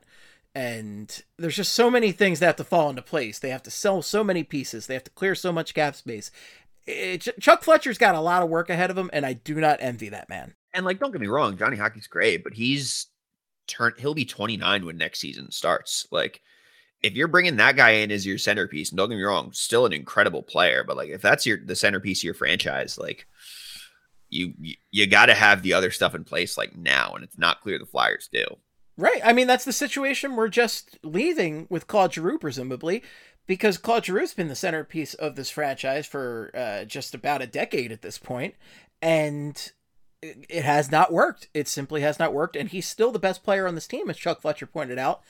and 0.55 1.23
there's 1.37 1.55
just 1.55 1.73
so 1.73 1.89
many 1.89 2.11
things 2.11 2.39
that 2.39 2.47
have 2.47 2.55
to 2.55 2.63
fall 2.63 2.89
into 2.89 3.01
place 3.01 3.39
they 3.39 3.49
have 3.49 3.63
to 3.63 3.71
sell 3.71 4.01
so 4.01 4.23
many 4.23 4.43
pieces 4.43 4.87
they 4.87 4.93
have 4.93 5.03
to 5.03 5.11
clear 5.11 5.35
so 5.35 5.51
much 5.51 5.73
cap 5.73 5.95
space 5.95 6.31
it, 6.85 7.27
chuck 7.39 7.63
fletcher's 7.63 7.97
got 7.97 8.15
a 8.15 8.21
lot 8.21 8.41
of 8.41 8.49
work 8.49 8.69
ahead 8.69 8.89
of 8.89 8.97
him 8.97 9.09
and 9.13 9.25
i 9.25 9.33
do 9.33 9.55
not 9.55 9.77
envy 9.81 10.09
that 10.09 10.29
man 10.29 10.53
and 10.77 10.85
like, 10.85 10.99
don't 10.99 11.11
get 11.11 11.19
me 11.19 11.27
wrong, 11.27 11.57
Johnny 11.57 11.75
Hockey's 11.75 12.05
great, 12.05 12.43
but 12.43 12.53
he's 12.53 13.07
turned. 13.67 13.95
He'll 13.99 14.13
be 14.13 14.25
29 14.25 14.85
when 14.85 14.95
next 14.95 15.19
season 15.19 15.51
starts. 15.51 16.05
Like, 16.11 16.41
if 17.03 17.13
you're 17.13 17.27
bringing 17.27 17.57
that 17.57 17.75
guy 17.75 17.91
in 17.91 18.11
as 18.11 18.25
your 18.25 18.37
centerpiece, 18.37 18.89
don't 18.89 19.09
get 19.09 19.17
me 19.17 19.23
wrong, 19.23 19.51
still 19.53 19.85
an 19.85 19.93
incredible 19.93 20.43
player, 20.43 20.83
but 20.83 20.97
like, 20.97 21.09
if 21.09 21.21
that's 21.21 21.45
your 21.45 21.59
the 21.63 21.75
centerpiece 21.75 22.19
of 22.19 22.23
your 22.23 22.33
franchise, 22.33 22.97
like, 22.97 23.27
you 24.29 24.53
you, 24.59 24.75
you 24.91 25.07
got 25.07 25.27
to 25.27 25.33
have 25.33 25.61
the 25.61 25.73
other 25.73 25.91
stuff 25.91 26.15
in 26.15 26.23
place 26.23 26.57
like 26.57 26.75
now, 26.75 27.13
and 27.13 27.23
it's 27.23 27.37
not 27.37 27.61
clear 27.61 27.79
the 27.79 27.85
Flyers 27.85 28.29
do. 28.31 28.45
Right. 28.97 29.21
I 29.23 29.31
mean, 29.31 29.45
that's 29.45 29.65
the 29.65 29.73
situation 29.73 30.35
we're 30.35 30.47
just 30.47 30.97
leaving 31.03 31.67
with 31.69 31.85
Claude 31.85 32.13
Giroux, 32.13 32.39
presumably, 32.39 33.03
because 33.45 33.77
Claude 33.77 34.03
Giroux's 34.03 34.33
been 34.33 34.47
the 34.47 34.55
centerpiece 34.55 35.13
of 35.13 35.35
this 35.35 35.51
franchise 35.51 36.07
for 36.07 36.49
uh, 36.55 36.83
just 36.83 37.13
about 37.13 37.43
a 37.43 37.47
decade 37.47 37.91
at 37.91 38.01
this 38.01 38.17
point, 38.17 38.55
and 39.01 39.71
it 40.23 40.63
has 40.63 40.91
not 40.91 41.13
worked. 41.13 41.47
It 41.53 41.67
simply 41.67 42.01
has 42.01 42.17
not 42.17 42.33
worked, 42.33 42.55
and 42.55 42.69
he's 42.69 42.87
still 42.87 43.11
the 43.11 43.19
best 43.19 43.43
player 43.43 43.67
on 43.67 43.75
this 43.75 43.87
team, 43.87 44.09
as 44.09 44.17
Chuck 44.17 44.41
Fletcher 44.41 44.65
pointed 44.65 44.97
out, 44.97 45.21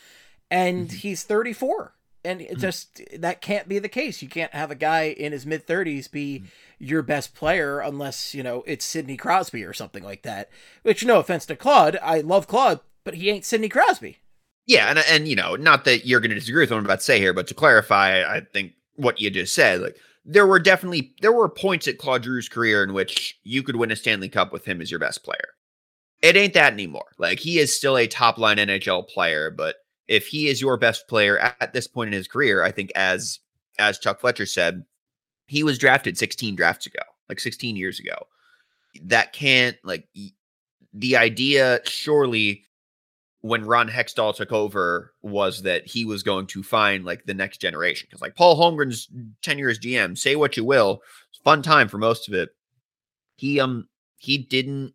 and 0.49 0.87
mm-hmm. 0.87 0.97
he's 0.97 1.23
34. 1.23 1.93
And 2.25 2.41
it 2.41 2.57
mm. 2.57 2.59
just 2.59 3.01
that 3.19 3.41
can't 3.41 3.69
be 3.69 3.79
the 3.79 3.87
case. 3.87 4.21
You 4.21 4.27
can't 4.27 4.53
have 4.53 4.69
a 4.69 4.75
guy 4.75 5.03
in 5.03 5.31
his 5.31 5.45
mid 5.45 5.65
30s 5.65 6.11
be 6.11 6.39
mm. 6.39 6.47
your 6.77 7.01
best 7.01 7.33
player 7.33 7.79
unless, 7.79 8.33
you 8.33 8.43
know, 8.43 8.63
it's 8.67 8.83
Sidney 8.83 9.15
Crosby 9.15 9.63
or 9.63 9.73
something 9.73 10.03
like 10.03 10.23
that. 10.23 10.49
Which 10.83 11.05
no 11.05 11.19
offense 11.19 11.45
to 11.45 11.55
Claude, 11.55 11.97
I 12.01 12.19
love 12.21 12.47
Claude, 12.47 12.81
but 13.03 13.15
he 13.15 13.29
ain't 13.29 13.45
Sidney 13.45 13.69
Crosby. 13.69 14.17
Yeah, 14.65 14.89
and 14.89 14.99
and 14.99 15.27
you 15.27 15.35
know, 15.35 15.55
not 15.55 15.85
that 15.85 16.05
you're 16.05 16.19
going 16.19 16.31
to 16.31 16.35
disagree 16.35 16.63
with 16.63 16.71
what 16.71 16.77
I'm 16.77 16.85
about 16.85 16.99
to 16.99 17.05
say 17.05 17.19
here, 17.19 17.33
but 17.33 17.47
to 17.47 17.53
clarify, 17.53 18.23
I 18.23 18.41
think 18.41 18.73
what 18.95 19.21
you 19.21 19.29
just 19.29 19.55
said, 19.55 19.79
like 19.79 19.95
there 20.25 20.45
were 20.45 20.59
definitely 20.59 21.15
there 21.21 21.31
were 21.31 21.47
points 21.47 21.87
at 21.87 21.97
Claude 21.97 22.23
Giroux's 22.23 22.49
career 22.49 22.83
in 22.83 22.93
which 22.93 23.39
you 23.43 23.63
could 23.63 23.77
win 23.77 23.91
a 23.91 23.95
Stanley 23.95 24.27
Cup 24.27 24.51
with 24.51 24.65
him 24.65 24.81
as 24.81 24.91
your 24.91 24.99
best 24.99 25.23
player. 25.23 25.53
It 26.21 26.35
ain't 26.35 26.53
that 26.55 26.73
anymore. 26.73 27.13
Like 27.17 27.39
he 27.39 27.59
is 27.59 27.75
still 27.75 27.95
a 27.95 28.07
top 28.07 28.37
line 28.37 28.57
NHL 28.57 29.07
player, 29.07 29.49
but 29.49 29.77
if 30.07 30.27
he 30.27 30.47
is 30.47 30.61
your 30.61 30.77
best 30.77 31.07
player 31.07 31.37
at, 31.37 31.73
this 31.73 31.87
point 31.87 32.07
in 32.07 32.13
his 32.13 32.27
career, 32.27 32.63
I 32.63 32.71
think 32.71 32.91
as 32.95 33.39
as 33.79 33.99
Chuck 33.99 34.19
Fletcher 34.19 34.45
said, 34.45 34.83
he 35.47 35.63
was 35.63 35.77
drafted 35.77 36.17
16 36.17 36.55
drafts 36.55 36.85
ago, 36.85 37.01
like 37.29 37.39
16 37.39 37.75
years 37.75 37.99
ago. 37.99 38.15
That 39.03 39.33
can't 39.33 39.77
like 39.83 40.07
the 40.93 41.17
idea 41.17 41.81
surely 41.85 42.63
when 43.41 43.65
Ron 43.65 43.87
Hextall 43.87 44.35
took 44.35 44.51
over 44.51 45.13
was 45.21 45.61
that 45.61 45.85
he 45.85 46.05
was 46.05 46.23
going 46.23 46.47
to 46.47 46.63
find 46.63 47.05
like 47.05 47.25
the 47.25 47.33
next 47.33 47.59
generation. 47.59 48.07
Because 48.09 48.21
like 48.21 48.35
Paul 48.35 48.57
Holmgren's 48.57 49.07
tenure 49.41 49.69
as 49.69 49.79
GM, 49.79 50.17
say 50.17 50.35
what 50.35 50.57
you 50.57 50.65
will, 50.65 51.01
fun 51.43 51.61
time 51.61 51.87
for 51.87 51.97
most 51.97 52.27
of 52.27 52.33
it. 52.33 52.49
He 53.35 53.59
um 53.59 53.87
he 54.17 54.37
didn't 54.37 54.93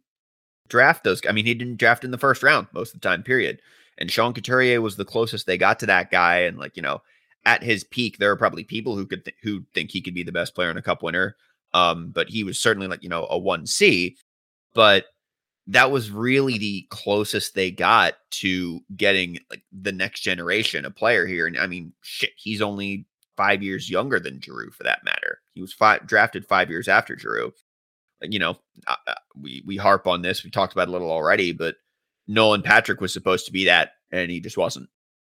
draft 0.69 1.05
those. 1.05 1.21
I 1.29 1.33
mean, 1.33 1.47
he 1.47 1.55
didn't 1.55 1.79
draft 1.79 2.05
in 2.05 2.11
the 2.11 2.19
first 2.19 2.43
round 2.43 2.67
most 2.73 2.95
of 2.95 3.01
the 3.01 3.09
time, 3.09 3.23
period. 3.23 3.61
And 3.99 4.11
Sean 4.11 4.33
Couturier 4.33 4.81
was 4.81 4.97
the 4.97 5.05
closest 5.05 5.47
they 5.47 5.59
got 5.59 5.79
to 5.81 5.87
that 5.87 6.11
guy. 6.11 6.41
And 6.41 6.59
like, 6.59 6.77
you 6.77 6.83
know, 6.83 7.03
at 7.45 7.63
his 7.63 7.85
peak, 7.85 8.19
there 8.19 8.31
are 8.31 8.37
probably 8.37 8.65
people 8.65 8.97
who 8.97 9.07
could 9.07 9.25
th- 9.25 9.37
who 9.43 9.65
think 9.75 9.91
he 9.91 10.01
could 10.01 10.15
be 10.15 10.23
the 10.23 10.33
best 10.33 10.55
player 10.55 10.71
in 10.71 10.77
a 10.77 10.83
cup 10.83 11.03
winner. 11.03 11.37
Um, 11.75 12.11
but 12.11 12.29
he 12.29 12.45
was 12.45 12.59
certainly 12.59 12.87
like, 12.89 13.03
you 13.03 13.09
know, 13.09 13.25
a 13.27 13.39
1C. 13.39 14.17
But 14.75 15.07
that 15.67 15.91
was 15.91 16.11
really 16.11 16.59
the 16.59 16.87
closest 16.91 17.55
they 17.55 17.71
got 17.71 18.15
to 18.31 18.81
getting 18.97 19.39
like 19.51 19.63
the 19.73 19.93
next 19.93 20.21
generation 20.21 20.85
a 20.85 20.91
player 20.91 21.27
here. 21.27 21.47
And 21.47 21.59
I 21.59 21.67
mean, 21.67 21.93
shit, 22.03 22.31
he's 22.37 22.61
only 22.61 23.07
five 23.37 23.63
years 23.63 23.89
younger 23.89 24.19
than 24.19 24.41
Giroux 24.41 24.71
for 24.71 24.83
that 24.85 25.05
matter. 25.05 25.41
He 25.55 25.61
was 25.61 25.73
five, 25.73 26.07
drafted 26.07 26.47
five 26.47 26.69
years 26.71 26.89
after 26.89 27.19
Giroux. 27.19 27.53
You 28.23 28.39
know, 28.39 28.57
uh, 28.87 28.97
uh, 29.07 29.15
we 29.37 29.63
we 29.67 29.77
harp 29.77 30.07
on 30.07 30.23
this. 30.23 30.45
We 30.45 30.51
talked 30.51 30.73
about 30.73 30.87
it 30.87 30.91
a 30.91 30.93
little 30.93 31.11
already, 31.11 31.53
but 31.53 31.77
Nolan 32.33 32.63
Patrick 32.63 33.01
was 33.01 33.13
supposed 33.13 33.47
to 33.47 33.53
be 33.53 33.67
that, 33.67 33.93
and 34.11 34.31
he 34.31 34.41
just 34.41 34.57
wasn't. 34.57 34.89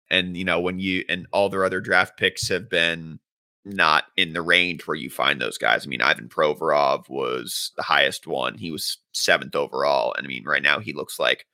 And 0.10 0.38
you 0.38 0.46
know, 0.46 0.60
when 0.60 0.80
you 0.80 1.04
and 1.10 1.28
all 1.32 1.50
their 1.50 1.66
other 1.66 1.82
draft 1.82 2.18
picks 2.18 2.50
have 2.50 2.70
been 2.70 3.20
not 3.64 4.06
in 4.18 4.34
the 4.34 4.42
range 4.42 4.88
where 4.88 4.96
you 4.96 5.10
find 5.10 5.40
those 5.40 5.58
guys. 5.58 5.86
I 5.86 5.90
mean, 5.90 6.02
Ivan 6.02 6.30
Provorov 6.30 7.10
was 7.10 7.72
the 7.76 7.84
highest 7.84 8.26
one. 8.26 8.58
He 8.58 8.72
was 8.72 8.98
seventh 9.12 9.56
overall. 9.56 10.14
And 10.18 10.26
I 10.26 10.28
mean, 10.28 10.46
right 10.46 10.64
now 10.64 10.80
he 10.80 10.94
looks 10.94 11.20
like 11.20 11.46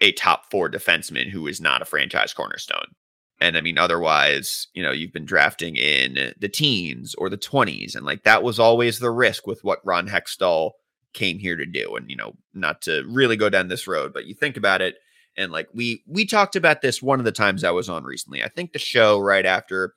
a 0.00 0.12
top 0.12 0.50
four 0.50 0.70
defenseman 0.70 1.28
who 1.28 1.46
is 1.46 1.60
not 1.60 1.82
a 1.82 1.86
franchise 1.86 2.32
cornerstone. 2.32 2.94
And 3.40 3.56
I 3.56 3.60
mean, 3.60 3.78
otherwise, 3.78 4.68
you 4.74 4.82
know, 4.82 4.92
you've 4.92 5.12
been 5.12 5.24
drafting 5.24 5.76
in 5.76 6.34
the 6.38 6.48
teens 6.48 7.14
or 7.16 7.28
the 7.28 7.38
20s. 7.38 7.96
And 7.96 8.06
like 8.06 8.22
that 8.24 8.42
was 8.42 8.58
always 8.58 8.98
the 8.98 9.10
risk 9.10 9.46
with 9.46 9.64
what 9.64 9.84
Ron 9.84 10.08
Hextall 10.08 10.72
came 11.14 11.38
here 11.38 11.56
to 11.56 11.66
do. 11.66 11.96
And, 11.96 12.10
you 12.10 12.16
know, 12.16 12.36
not 12.54 12.82
to 12.82 13.04
really 13.08 13.36
go 13.36 13.48
down 13.48 13.68
this 13.68 13.86
road, 13.86 14.12
but 14.12 14.26
you 14.26 14.34
think 14.34 14.56
about 14.56 14.82
it. 14.82 14.96
And 15.36 15.52
like 15.52 15.68
we 15.72 16.02
we 16.06 16.26
talked 16.26 16.56
about 16.56 16.82
this 16.82 17.00
one 17.00 17.20
of 17.20 17.24
the 17.24 17.32
times 17.32 17.62
I 17.62 17.70
was 17.70 17.88
on 17.88 18.02
recently. 18.02 18.42
I 18.42 18.48
think 18.48 18.72
the 18.72 18.78
show 18.80 19.20
right 19.20 19.46
after 19.46 19.94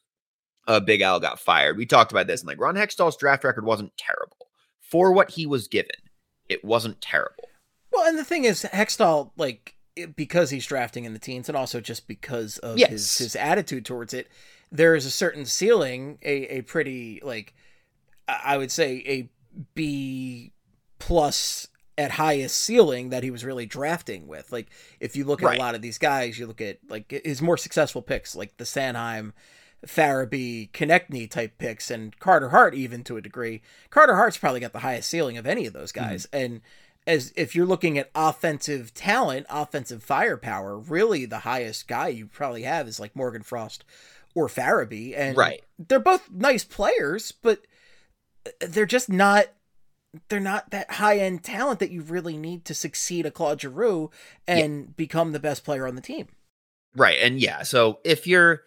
uh, 0.67 0.79
Big 0.79 1.01
Al 1.01 1.19
got 1.19 1.39
fired. 1.39 1.77
We 1.77 1.87
talked 1.87 2.11
about 2.11 2.27
this, 2.27 2.41
and 2.41 2.47
like 2.47 2.59
Ron 2.59 2.75
Hextall's 2.75 3.17
draft 3.17 3.43
record 3.43 3.65
wasn't 3.65 3.97
terrible 3.97 4.37
for 4.81 5.11
what 5.11 5.31
he 5.31 5.47
was 5.47 5.67
given. 5.67 5.95
It 6.47 6.63
wasn't 6.63 7.01
terrible. 7.01 7.49
Well, 7.91 8.07
and 8.07 8.17
the 8.17 8.23
thing 8.23 8.45
is, 8.45 8.63
Hextall, 8.71 9.31
like 9.35 9.75
because 10.15 10.49
he's 10.49 10.65
drafting 10.65 11.05
in 11.05 11.13
the 11.13 11.19
teens, 11.19 11.49
and 11.49 11.57
also 11.57 11.81
just 11.81 12.07
because 12.07 12.57
of 12.59 12.77
yes. 12.77 12.91
his 12.91 13.17
his 13.17 13.35
attitude 13.35 13.85
towards 13.85 14.13
it, 14.13 14.27
there 14.71 14.95
is 14.95 15.05
a 15.05 15.11
certain 15.11 15.45
ceiling, 15.45 16.19
a 16.21 16.57
a 16.57 16.61
pretty 16.61 17.19
like 17.23 17.53
I 18.27 18.57
would 18.57 18.71
say 18.71 19.03
a 19.07 19.29
B 19.73 20.53
plus 21.01 21.67
at 21.97 22.11
highest 22.11 22.55
ceiling 22.57 23.09
that 23.09 23.23
he 23.23 23.31
was 23.31 23.43
really 23.43 23.65
drafting 23.65 24.27
with. 24.27 24.51
Like 24.51 24.67
if 24.99 25.15
you 25.15 25.25
look 25.25 25.41
at 25.41 25.47
Right. 25.47 25.57
a 25.57 25.61
lot 25.61 25.75
of 25.75 25.81
these 25.81 25.97
guys, 25.97 26.39
you 26.39 26.47
look 26.47 26.61
at 26.61 26.77
like 26.89 27.11
his 27.25 27.41
more 27.41 27.57
successful 27.57 28.01
picks, 28.01 28.35
like 28.35 28.55
the 28.57 28.63
Sanheim, 28.63 29.33
Farabee, 29.85 30.71
Konecny 30.71 31.29
type 31.29 31.57
picks, 31.57 31.89
and 31.91 32.17
Carter 32.19 32.49
Hart 32.49 32.75
even 32.75 33.03
to 33.05 33.17
a 33.17 33.21
degree. 33.21 33.61
Carter 33.89 34.15
Hart's 34.15 34.37
probably 34.37 34.59
got 34.59 34.73
the 34.73 34.79
highest 34.79 35.09
ceiling 35.09 35.37
of 35.37 35.47
any 35.47 35.65
of 35.65 35.73
those 35.73 35.91
mm-hmm. 35.91 36.07
guys. 36.07 36.27
And 36.31 36.61
as 37.07 37.33
if 37.35 37.55
you're 37.55 37.65
looking 37.65 37.97
at 37.97 38.11
offensive 38.13 38.93
talent, 38.93 39.47
offensive 39.49 40.03
firepower, 40.03 40.77
really 40.77 41.25
the 41.25 41.39
highest 41.39 41.87
guy 41.87 42.09
you 42.09 42.27
probably 42.27 42.63
have 42.63 42.87
is 42.87 42.99
like 42.99 43.15
Morgan 43.15 43.41
Frost 43.41 43.83
or 44.35 44.47
Farabee. 44.47 45.17
And 45.17 45.35
Right. 45.35 45.63
they're 45.79 45.99
both 45.99 46.29
nice 46.31 46.63
players, 46.63 47.31
but 47.31 47.65
they're 48.59 48.85
just 48.85 49.09
not 49.09 49.47
they're 50.29 50.39
not 50.39 50.71
that 50.71 50.91
high 50.91 51.17
end 51.17 51.43
talent 51.43 51.79
that 51.79 51.91
you 51.91 52.01
really 52.01 52.37
need 52.37 52.65
to 52.65 52.73
succeed 52.73 53.25
a 53.25 53.31
Claude 53.31 53.61
Giroux 53.61 54.11
and 54.47 54.95
become 54.95 55.31
the 55.31 55.39
best 55.39 55.63
player 55.63 55.87
on 55.87 55.95
the 55.95 56.01
team. 56.01 56.27
Right. 56.95 57.17
And 57.21 57.39
yeah, 57.39 57.63
so 57.63 57.99
if 58.03 58.27
you're 58.27 58.63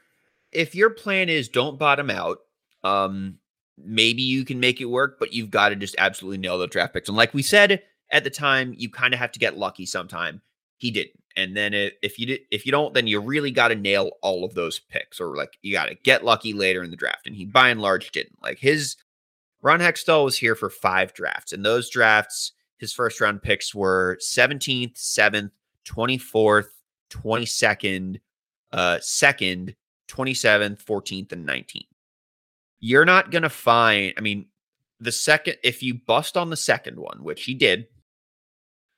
if 0.53 0.75
your 0.75 0.91
plan 0.91 1.29
is 1.29 1.49
don't 1.49 1.79
bottom 1.79 2.11
out, 2.11 2.39
um 2.83 3.39
maybe 3.77 4.23
you 4.23 4.45
can 4.45 4.61
make 4.61 4.81
it 4.81 4.87
work, 4.87 5.19
but 5.19 5.33
you've 5.33 5.51
got 5.51 5.71
to 5.71 5.77
just 5.77 5.97
absolutely 5.99 6.39
nail 6.39 6.59
the 6.59 6.67
draft 6.67 6.95
picks. 6.95 7.09
And 7.09 7.17
like 7.17 7.35
we 7.35 7.43
said 7.43 7.83
at 8.11 8.25
the 8.25 8.31
time, 8.31 8.75
you 8.77 8.89
kind 8.89 9.13
of 9.13 9.21
have 9.21 9.33
to 9.33 9.41
get 9.41 9.59
lucky 9.59 9.85
sometime. 9.85 10.43
He 10.77 10.91
didn't. 10.91 11.21
And 11.37 11.57
then 11.57 11.75
if 11.75 12.19
you 12.19 12.27
did 12.27 12.41
if 12.51 12.65
you 12.65 12.73
don't, 12.73 12.95
then 12.95 13.07
you 13.07 13.21
really 13.21 13.51
got 13.51 13.69
to 13.69 13.75
nail 13.75 14.13
all 14.23 14.45
of 14.45 14.55
those 14.55 14.79
picks 14.79 15.21
or 15.21 15.37
like 15.37 15.59
you 15.61 15.73
got 15.73 15.87
to 15.87 15.97
get 15.97 16.25
lucky 16.25 16.53
later 16.53 16.83
in 16.83 16.91
the 16.91 16.97
draft. 16.97 17.27
And 17.27 17.37
he 17.37 17.45
by 17.45 17.69
and 17.69 17.83
large 17.83 18.13
didn't. 18.13 18.43
Like 18.43 18.61
his 18.61 18.97
Ron 19.65 19.81
Hextall 19.81 20.27
was 20.27 20.37
here 20.37 20.55
for 20.55 20.69
five 20.69 21.15
drafts, 21.15 21.55
and 21.55 21.65
those 21.65 21.89
drafts, 21.89 22.53
his 22.77 22.93
first 22.93 23.19
round 23.19 23.43
picks 23.43 23.75
were 23.75 24.19
17th, 24.21 24.99
7th, 24.99 25.53
24th, 25.89 26.69
22nd, 27.11 28.21
uh, 28.73 28.99
2nd, 28.99 29.75
27th, 30.07 30.85
14th, 30.85 31.33
and 31.33 31.49
19th. 31.49 31.87
You're 32.81 33.07
not 33.07 33.31
going 33.31 33.43
to 33.43 33.49
find, 33.49 34.13
I 34.19 34.21
mean, 34.21 34.49
the 35.01 35.13
second, 35.13 35.57
if 35.65 35.83
you 35.83 35.95
bust 35.95 36.37
on 36.37 36.51
the 36.51 36.57
second 36.57 36.99
one, 36.99 37.25
which 37.25 37.45
he 37.45 37.55
did, 37.55 37.87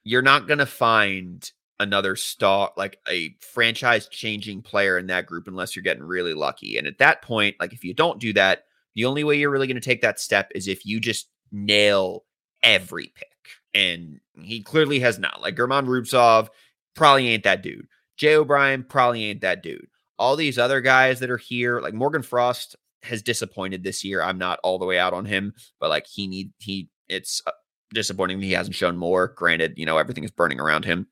you're 0.02 0.20
not 0.20 0.48
going 0.48 0.58
to 0.58 0.66
find 0.66 1.48
another 1.78 2.16
star, 2.16 2.72
like 2.76 2.98
a 3.08 3.36
franchise 3.40 4.08
changing 4.08 4.62
player 4.62 4.98
in 4.98 5.06
that 5.06 5.26
group 5.26 5.46
unless 5.46 5.76
you're 5.76 5.84
getting 5.84 6.02
really 6.02 6.34
lucky. 6.34 6.76
And 6.76 6.88
at 6.88 6.98
that 6.98 7.22
point, 7.22 7.54
like 7.60 7.72
if 7.72 7.84
you 7.84 7.94
don't 7.94 8.18
do 8.18 8.32
that, 8.32 8.64
the 8.96 9.04
only 9.04 9.22
way 9.22 9.38
you're 9.38 9.50
really 9.50 9.66
going 9.68 9.76
to 9.76 9.80
take 9.80 10.00
that 10.00 10.18
step 10.18 10.50
is 10.54 10.66
if 10.66 10.84
you 10.84 10.98
just 10.98 11.28
nail 11.52 12.24
every 12.62 13.12
pick. 13.14 13.28
And 13.74 14.18
he 14.42 14.62
clearly 14.62 14.98
has 15.00 15.18
not. 15.18 15.42
Like 15.42 15.56
German 15.56 15.86
Rubtsov 15.86 16.48
probably 16.94 17.28
ain't 17.28 17.44
that 17.44 17.62
dude. 17.62 17.86
Jay 18.16 18.34
O'Brien 18.34 18.82
probably 18.82 19.24
ain't 19.24 19.42
that 19.42 19.62
dude. 19.62 19.86
All 20.18 20.34
these 20.34 20.58
other 20.58 20.80
guys 20.80 21.20
that 21.20 21.30
are 21.30 21.36
here, 21.36 21.80
like 21.80 21.92
Morgan 21.92 22.22
Frost 22.22 22.74
has 23.02 23.22
disappointed 23.22 23.84
this 23.84 24.02
year. 24.02 24.22
I'm 24.22 24.38
not 24.38 24.58
all 24.62 24.78
the 24.78 24.86
way 24.86 24.98
out 24.98 25.12
on 25.12 25.26
him, 25.26 25.52
but 25.78 25.90
like 25.90 26.06
he 26.06 26.26
need 26.26 26.52
he 26.58 26.88
it's 27.06 27.42
uh, 27.46 27.52
disappointing 27.92 28.40
that 28.40 28.46
he 28.46 28.52
hasn't 28.52 28.74
shown 28.74 28.96
more. 28.96 29.28
Granted, 29.28 29.74
you 29.76 29.84
know, 29.84 29.98
everything 29.98 30.24
is 30.24 30.30
burning 30.30 30.58
around 30.58 30.86
him. 30.86 31.06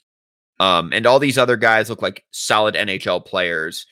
Um, 0.59 0.91
and 0.95 1.07
all 1.07 1.19
these 1.19 1.37
other 1.37 1.59
guys 1.59 1.91
look 1.91 2.01
like 2.01 2.25
solid 2.31 2.75
NHL 2.75 3.27
players 3.27 3.87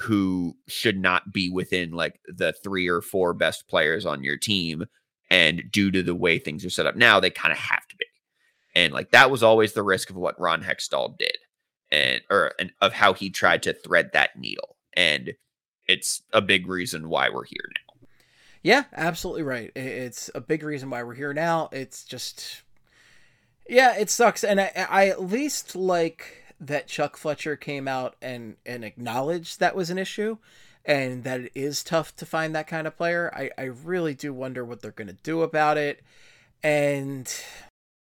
who 0.00 0.56
should 0.68 0.98
not 0.98 1.32
be 1.32 1.50
within 1.50 1.90
like 1.90 2.20
the 2.26 2.52
three 2.52 2.88
or 2.88 3.00
four 3.00 3.34
best 3.34 3.68
players 3.68 4.06
on 4.06 4.22
your 4.22 4.36
team. 4.36 4.86
And 5.30 5.64
due 5.70 5.90
to 5.90 6.02
the 6.02 6.14
way 6.14 6.38
things 6.38 6.64
are 6.64 6.70
set 6.70 6.86
up 6.86 6.96
now, 6.96 7.20
they 7.20 7.30
kind 7.30 7.52
of 7.52 7.58
have 7.58 7.86
to 7.88 7.96
be. 7.96 8.06
And 8.74 8.92
like 8.92 9.10
that 9.10 9.30
was 9.30 9.42
always 9.42 9.72
the 9.72 9.82
risk 9.82 10.08
of 10.08 10.16
what 10.16 10.38
Ron 10.40 10.62
Hextall 10.62 11.18
did, 11.18 11.36
and 11.90 12.20
or 12.30 12.52
and 12.58 12.70
of 12.80 12.92
how 12.92 13.12
he 13.12 13.28
tried 13.28 13.62
to 13.64 13.72
thread 13.72 14.10
that 14.12 14.38
needle. 14.38 14.76
And 14.94 15.34
it's 15.86 16.22
a 16.32 16.40
big 16.40 16.68
reason 16.68 17.08
why 17.08 17.28
we're 17.28 17.44
here 17.44 17.68
now. 17.68 18.08
Yeah, 18.62 18.84
absolutely 18.94 19.42
right. 19.42 19.72
It's 19.74 20.30
a 20.34 20.40
big 20.40 20.62
reason 20.62 20.90
why 20.90 21.02
we're 21.02 21.14
here 21.14 21.32
now. 21.32 21.70
It's 21.72 22.04
just, 22.04 22.62
yeah, 23.68 23.96
it 23.96 24.10
sucks, 24.10 24.44
and 24.44 24.60
I, 24.60 24.86
I 24.88 25.08
at 25.08 25.22
least 25.22 25.74
like 25.74 26.44
that 26.60 26.88
Chuck 26.88 27.16
Fletcher 27.16 27.56
came 27.56 27.88
out 27.88 28.16
and 28.22 28.56
and 28.66 28.84
acknowledged 28.84 29.60
that 29.60 29.76
was 29.76 29.90
an 29.90 29.98
issue, 29.98 30.38
and 30.84 31.24
that 31.24 31.40
it 31.40 31.52
is 31.54 31.84
tough 31.84 32.14
to 32.16 32.26
find 32.26 32.54
that 32.54 32.66
kind 32.66 32.86
of 32.86 32.96
player. 32.96 33.32
I 33.34 33.50
I 33.58 33.64
really 33.64 34.14
do 34.14 34.32
wonder 34.32 34.64
what 34.64 34.82
they're 34.82 34.90
gonna 34.92 35.14
do 35.22 35.42
about 35.42 35.76
it, 35.78 36.02
and 36.62 37.32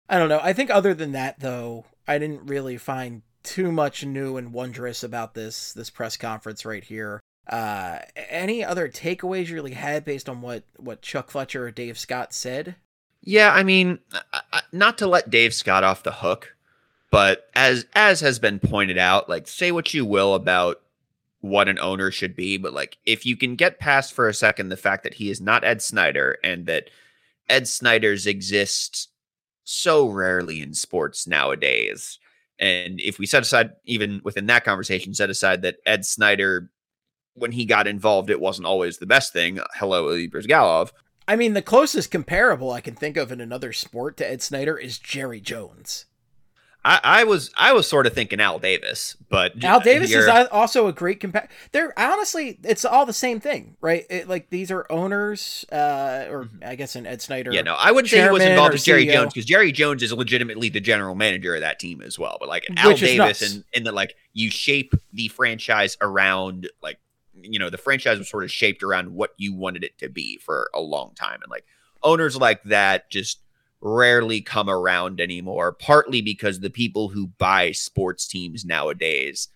I 0.08 0.18
don't 0.18 0.28
know. 0.28 0.40
I 0.42 0.52
think 0.52 0.70
other 0.70 0.94
than 0.94 1.12
that, 1.12 1.40
though, 1.40 1.84
I 2.06 2.18
didn't 2.18 2.46
really 2.46 2.76
find 2.78 3.22
too 3.42 3.70
much 3.70 4.04
new 4.04 4.36
and 4.36 4.52
wondrous 4.52 5.02
about 5.02 5.34
this 5.34 5.72
this 5.72 5.88
press 5.88 6.16
conference 6.16 6.64
right 6.64 6.82
here 6.82 7.20
uh 7.48 8.00
any 8.16 8.64
other 8.64 8.88
takeaways 8.88 9.46
you 9.46 9.54
really 9.54 9.74
had 9.74 10.04
based 10.04 10.28
on 10.28 10.42
what 10.42 10.64
what 10.78 11.00
chuck 11.00 11.30
fletcher 11.30 11.64
or 11.64 11.70
dave 11.70 11.96
scott 11.96 12.34
said 12.34 12.74
Yeah, 13.22 13.52
I 13.52 13.64
mean, 13.64 13.98
not 14.72 14.98
to 14.98 15.06
let 15.06 15.30
Dave 15.30 15.52
Scott 15.52 15.82
off 15.82 16.04
the 16.04 16.12
hook, 16.12 16.55
but 17.16 17.48
as 17.54 17.86
as 17.94 18.20
has 18.20 18.38
been 18.38 18.60
pointed 18.60 18.98
out, 18.98 19.26
like 19.26 19.48
say 19.48 19.72
what 19.72 19.94
you 19.94 20.04
will 20.04 20.34
about 20.34 20.82
what 21.40 21.66
an 21.66 21.78
owner 21.78 22.10
should 22.10 22.36
be, 22.36 22.58
but 22.58 22.74
like 22.74 22.98
if 23.06 23.24
you 23.24 23.38
can 23.38 23.56
get 23.56 23.80
past 23.80 24.12
for 24.12 24.28
a 24.28 24.34
second 24.34 24.68
the 24.68 24.76
fact 24.76 25.02
that 25.02 25.14
he 25.14 25.30
is 25.30 25.40
not 25.40 25.64
Ed 25.64 25.80
Snider 25.80 26.36
and 26.44 26.66
that 26.66 26.90
Ed 27.48 27.68
Snider's 27.68 28.26
exist 28.26 29.08
so 29.64 30.06
rarely 30.06 30.60
in 30.60 30.74
sports 30.74 31.26
nowadays. 31.26 32.18
And 32.58 33.00
if 33.00 33.18
we 33.18 33.24
set 33.24 33.44
aside 33.44 33.70
even 33.86 34.20
within 34.22 34.44
that 34.48 34.66
conversation, 34.66 35.14
set 35.14 35.30
aside 35.30 35.62
that 35.62 35.76
Ed 35.86 36.04
Snider, 36.04 36.70
when 37.32 37.52
he 37.52 37.64
got 37.64 37.86
involved, 37.86 38.28
it 38.28 38.40
wasn't 38.40 38.66
always 38.66 38.98
the 38.98 39.06
best 39.06 39.32
thing. 39.32 39.58
Hello, 39.76 40.10
Ilya 40.10 40.28
Bryzgalov. 40.28 40.90
i 41.26 41.34
mean 41.34 41.54
the 41.54 41.62
closest 41.62 42.10
comparable 42.10 42.72
i 42.72 42.82
can 42.82 42.94
think 42.94 43.16
of 43.16 43.32
in 43.32 43.40
another 43.40 43.72
sport 43.72 44.18
to 44.18 44.30
ed 44.30 44.42
snider 44.42 44.76
is 44.76 44.98
jerry 44.98 45.40
jones 45.40 46.04
I, 46.86 47.00
I 47.02 47.24
was 47.24 47.50
I 47.56 47.72
was 47.72 47.88
sort 47.88 48.06
of 48.06 48.12
thinking 48.12 48.40
Al 48.40 48.60
Davis, 48.60 49.16
but 49.28 49.62
al 49.64 49.80
davis 49.80 50.12
is 50.12 50.28
also 50.52 50.86
a 50.86 50.92
great 50.92 51.20
compare 51.20 51.48
they're 51.72 51.92
honestly 51.98 52.58
it's 52.62 52.84
all 52.84 53.04
the 53.04 53.12
same 53.12 53.40
thing 53.40 53.76
right 53.80 54.06
it, 54.08 54.28
like 54.28 54.50
these 54.50 54.70
are 54.70 54.86
owners 54.90 55.64
uh 55.72 56.26
or 56.30 56.48
i 56.64 56.74
guess 56.74 56.94
an 56.94 57.06
ed 57.06 57.20
snider 57.20 57.52
yeah, 57.52 57.62
no, 57.62 57.74
I 57.74 57.90
wouldn't 57.90 58.10
say 58.10 58.22
he 58.22 58.28
was 58.28 58.42
involved 58.42 58.74
with 58.74 58.84
Jerry 58.84 59.06
CEO. 59.06 59.12
Jones 59.12 59.32
because 59.32 59.46
Jerry 59.46 59.72
Jones 59.72 60.02
is 60.02 60.12
legitimately 60.12 60.68
the 60.68 60.80
general 60.80 61.14
manager 61.14 61.54
of 61.54 61.62
that 61.62 61.78
team 61.78 62.02
as 62.02 62.18
well. 62.18 62.36
But 62.38 62.48
like 62.48 62.66
Al 62.76 62.90
Which 62.90 63.00
Davis 63.00 63.42
and 63.42 63.64
in 63.72 63.84
that 63.84 63.94
like 63.94 64.14
you 64.32 64.50
shape 64.50 64.94
the 65.12 65.28
franchise 65.28 65.96
around 66.00 66.68
like 66.82 66.98
you 67.34 67.58
know 67.58 67.70
the 67.70 67.78
franchise 67.78 68.18
was 68.18 68.28
sort 68.28 68.44
of 68.44 68.50
shaped 68.50 68.82
around 68.82 69.14
what 69.14 69.30
you 69.36 69.54
wanted 69.54 69.84
it 69.84 69.98
to 69.98 70.08
be 70.08 70.38
for 70.38 70.70
a 70.74 70.80
long 70.80 71.12
time 71.14 71.40
and 71.42 71.50
like 71.50 71.64
owners 72.02 72.36
like 72.36 72.62
that 72.64 73.10
just 73.10 73.40
rarely 73.80 74.40
come 74.40 74.68
around 74.70 75.20
anymore 75.20 75.70
partly 75.72 76.20
because 76.22 76.60
the 76.60 76.70
people 76.70 77.08
who 77.08 77.26
buy 77.38 77.70
sports 77.72 78.26
teams 78.26 78.64
nowadays 78.64 79.48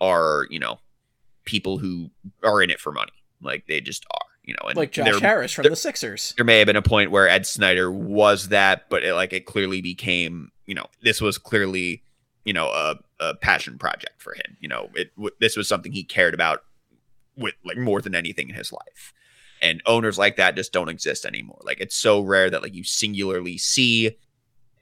are 0.00 0.46
you 0.50 0.58
know 0.58 0.78
people 1.44 1.78
who 1.78 2.10
are 2.44 2.62
in 2.62 2.70
it 2.70 2.78
for 2.80 2.92
money 2.92 3.12
like 3.40 3.64
they 3.66 3.80
just 3.80 4.04
are 4.12 4.26
you 4.44 4.54
know 4.54 4.68
and 4.68 4.76
like 4.76 4.92
Josh 4.92 5.06
there- 5.06 5.20
Harris 5.20 5.52
from 5.52 5.62
there- 5.62 5.70
the 5.70 5.76
Sixers. 5.76 6.34
there 6.36 6.44
may 6.44 6.58
have 6.58 6.66
been 6.66 6.76
a 6.76 6.82
point 6.82 7.10
where 7.10 7.28
Ed 7.28 7.46
Snider 7.46 7.90
was 7.90 8.48
that, 8.48 8.88
but 8.90 9.02
it, 9.04 9.14
like 9.14 9.32
it 9.32 9.46
clearly 9.46 9.80
became, 9.80 10.50
you 10.66 10.74
know, 10.74 10.86
this 11.02 11.20
was 11.20 11.38
clearly, 11.38 12.02
you 12.44 12.52
know, 12.52 12.66
a, 12.68 12.96
a 13.20 13.34
passion 13.36 13.78
project 13.78 14.20
for 14.20 14.34
him. 14.34 14.56
You 14.60 14.68
know, 14.68 14.90
it 14.94 15.14
w- 15.16 15.34
this 15.40 15.56
was 15.56 15.68
something 15.68 15.92
he 15.92 16.02
cared 16.04 16.34
about 16.34 16.64
with 17.36 17.54
like 17.64 17.78
more 17.78 18.00
than 18.02 18.14
anything 18.16 18.48
in 18.48 18.54
his 18.56 18.72
life. 18.72 19.12
And 19.62 19.80
owners 19.86 20.18
like 20.18 20.36
that 20.36 20.56
just 20.56 20.72
don't 20.72 20.88
exist 20.88 21.24
anymore. 21.24 21.60
Like 21.62 21.80
it's 21.80 21.96
so 21.96 22.20
rare 22.20 22.50
that 22.50 22.62
like 22.62 22.74
you 22.74 22.84
singularly 22.84 23.56
see 23.58 24.16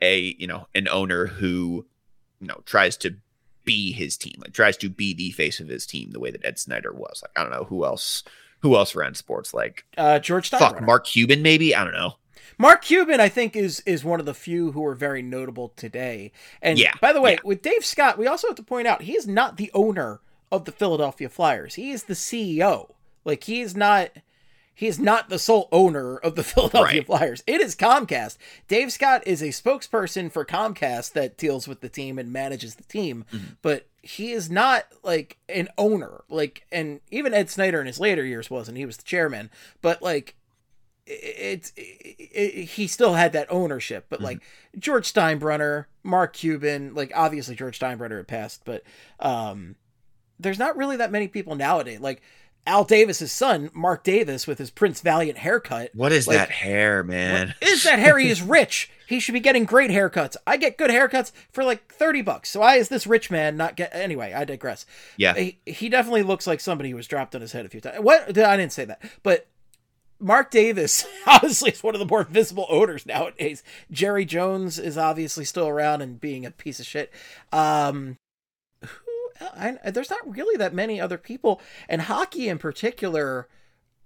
a, 0.00 0.34
you 0.38 0.46
know, 0.46 0.66
an 0.74 0.88
owner 0.88 1.26
who, 1.26 1.86
you 2.40 2.46
know, 2.46 2.62
tries 2.64 2.96
to 2.98 3.16
be 3.64 3.92
his 3.92 4.16
team, 4.16 4.34
like 4.38 4.54
tries 4.54 4.76
to 4.78 4.88
be 4.88 5.12
the 5.14 5.30
face 5.32 5.60
of 5.60 5.68
his 5.68 5.86
team 5.86 6.10
the 6.10 6.20
way 6.20 6.30
that 6.30 6.44
Ed 6.44 6.58
Snider 6.58 6.92
was. 6.92 7.22
Like 7.22 7.32
I 7.36 7.42
don't 7.42 7.52
know 7.52 7.64
who 7.64 7.84
else 7.84 8.24
who 8.60 8.74
else 8.74 8.94
ran 8.94 9.14
sports 9.14 9.54
like 9.54 9.84
Uh, 9.96 10.18
George 10.18 10.48
fuck 10.48 10.76
Steinbrenner. 10.76 10.86
Mark 10.86 11.06
Cuban 11.06 11.42
maybe 11.42 11.74
I 11.74 11.84
don't 11.84 11.94
know 11.94 12.14
Mark 12.58 12.82
Cuban, 12.82 13.20
I 13.20 13.30
think, 13.30 13.56
is 13.56 13.80
is 13.86 14.04
one 14.04 14.20
of 14.20 14.26
the 14.26 14.34
few 14.34 14.72
who 14.72 14.84
are 14.84 14.94
very 14.94 15.22
notable 15.22 15.70
today. 15.76 16.30
And 16.60 16.78
Yeah, 16.78 16.92
by 17.00 17.14
the 17.14 17.20
way, 17.20 17.32
yeah. 17.32 17.38
with 17.42 17.62
Dave 17.62 17.86
Scott, 17.86 18.18
we 18.18 18.26
also 18.26 18.48
have 18.48 18.56
to 18.56 18.62
point 18.62 18.86
out 18.86 19.00
he 19.00 19.16
is 19.16 19.26
not 19.26 19.56
the 19.56 19.70
owner 19.72 20.20
of 20.52 20.66
the 20.66 20.72
Philadelphia 20.72 21.30
Flyers. 21.30 21.76
He 21.76 21.90
is 21.90 22.02
the 22.04 22.12
CEO. 22.14 22.92
Like 23.24 23.44
he 23.44 23.62
is 23.62 23.74
not 23.74 24.10
he 24.74 24.86
is 24.86 24.98
not 24.98 25.28
the 25.28 25.38
sole 25.38 25.68
owner 25.72 26.16
of 26.16 26.36
the 26.36 26.42
Philadelphia 26.44 26.98
Right. 27.00 27.06
Flyers. 27.06 27.42
It 27.46 27.60
is 27.60 27.76
Comcast. 27.76 28.38
Dave 28.68 28.92
Scott 28.92 29.22
is 29.26 29.42
a 29.42 29.48
spokesperson 29.48 30.32
for 30.32 30.44
Comcast 30.44 31.12
that 31.12 31.36
deals 31.36 31.68
with 31.68 31.80
the 31.80 31.88
team 31.88 32.18
and 32.18 32.32
manages 32.32 32.76
the 32.76 32.84
team, 32.84 33.24
Mhm. 33.32 33.56
but 33.62 33.86
he 34.02 34.32
is 34.32 34.50
not 34.50 34.84
like 35.02 35.36
an 35.48 35.68
owner. 35.76 36.24
Like 36.30 36.66
and 36.72 37.00
even 37.10 37.34
Ed 37.34 37.50
Snider 37.50 37.80
in 37.80 37.86
his 37.86 38.00
later 38.00 38.24
years 38.24 38.48
wasn't. 38.50 38.78
He 38.78 38.86
was 38.86 38.96
the 38.96 39.02
chairman, 39.04 39.50
but 39.82 40.00
like 40.00 40.34
it's 41.06 41.72
it, 41.76 42.30
it, 42.32 42.64
he 42.64 42.86
still 42.86 43.14
had 43.14 43.32
that 43.32 43.50
ownership 43.50 44.06
but 44.10 44.20
like 44.20 44.40
george 44.78 45.12
steinbrenner 45.12 45.86
mark 46.04 46.32
cuban 46.34 46.94
like 46.94 47.10
obviously 47.16 47.54
george 47.56 47.80
steinbrenner 47.80 48.18
had 48.18 48.28
passed 48.28 48.62
but 48.64 48.84
um 49.18 49.74
there's 50.38 50.58
not 50.58 50.76
really 50.76 50.96
that 50.96 51.10
many 51.10 51.26
people 51.26 51.56
nowadays 51.56 51.98
like 51.98 52.22
al 52.66 52.84
davis's 52.84 53.32
son 53.32 53.70
mark 53.72 54.04
davis 54.04 54.46
with 54.46 54.58
his 54.58 54.70
prince 54.70 55.00
valiant 55.00 55.38
haircut 55.38 55.90
What 55.94 56.12
is 56.12 56.26
Like, 56.26 56.36
that 56.36 56.50
hair, 56.50 57.02
man? 57.02 57.54
is 57.60 57.84
that 57.84 57.98
harry 57.98 58.28
is 58.28 58.42
rich 58.58 58.90
he 59.08 59.18
should 59.18 59.32
be 59.32 59.40
getting 59.40 59.64
great 59.64 59.90
haircuts 59.90 60.36
i 60.46 60.56
get 60.56 60.76
good 60.78 60.90
haircuts 60.90 61.32
for 61.52 61.64
like 61.64 61.92
30 61.92 62.22
bucks 62.22 62.50
so 62.50 62.60
why 62.60 62.76
is 62.76 62.88
this 62.88 63.06
rich 63.06 63.30
man 63.30 63.56
not 63.56 63.76
get 63.76 63.90
anyway 63.94 64.32
i 64.32 64.44
digress 64.44 64.86
yeah. 65.16 65.34
he, 65.34 65.58
he 65.66 65.88
definitely 65.88 66.22
looks 66.22 66.46
like 66.46 66.60
somebody 66.60 66.90
who 66.90 66.96
was 66.96 67.06
dropped 67.08 67.34
on 67.34 67.40
his 67.40 67.52
head 67.52 67.66
a 67.66 67.68
few 67.68 67.80
times. 67.80 67.98
What 68.00 68.36
I 68.38 68.56
didn't 68.56 68.72
say 68.72 68.84
that, 68.84 69.02
but 69.22 69.46
Mark 70.22 70.50
Davis 70.50 71.06
obviously 71.26 71.70
is 71.70 71.82
one 71.82 71.94
of 71.94 71.98
the 71.98 72.04
more 72.06 72.24
visible 72.24 72.66
owners 72.68 73.06
nowadays. 73.06 73.62
Jerry 73.90 74.26
Jones 74.26 74.78
is 74.78 74.98
obviously 74.98 75.46
still 75.46 75.66
around 75.66 76.02
and 76.02 76.20
being 76.20 76.44
a 76.44 76.50
piece 76.50 76.78
of 76.78 76.84
shit. 76.86 77.10
Um, 77.52 78.18
I, 79.40 79.90
there's 79.90 80.10
not 80.10 80.30
really 80.30 80.56
that 80.56 80.74
many 80.74 81.00
other 81.00 81.18
people, 81.18 81.60
and 81.88 82.02
hockey 82.02 82.48
in 82.48 82.58
particular, 82.58 83.48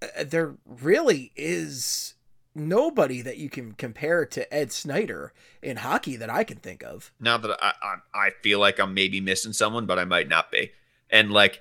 uh, 0.03 0.24
there 0.24 0.55
really 0.66 1.32
is 1.37 2.14
nobody 2.55 3.20
that 3.20 3.37
you 3.37 3.51
can 3.51 3.72
compare 3.72 4.24
to 4.24 4.55
Ed 4.55 4.72
Snider 4.72 5.32
in 5.61 5.78
hockey 5.78 6.16
that 6.16 6.30
I 6.30 6.45
can 6.45 6.59
think 6.59 6.82
of. 6.82 7.12
Now 7.18 7.37
that 7.39 7.59
I, 7.61 7.72
I 7.82 8.26
I 8.26 8.30
feel 8.43 8.61
like 8.61 8.78
I'm 8.78 8.95
maybe 8.95 9.20
missing 9.20 9.53
someone, 9.53 9.87
but 9.87 9.99
I 9.99 10.05
might 10.05 10.28
not 10.28 10.51
be. 10.53 10.70
And 11.11 11.32
like, 11.32 11.61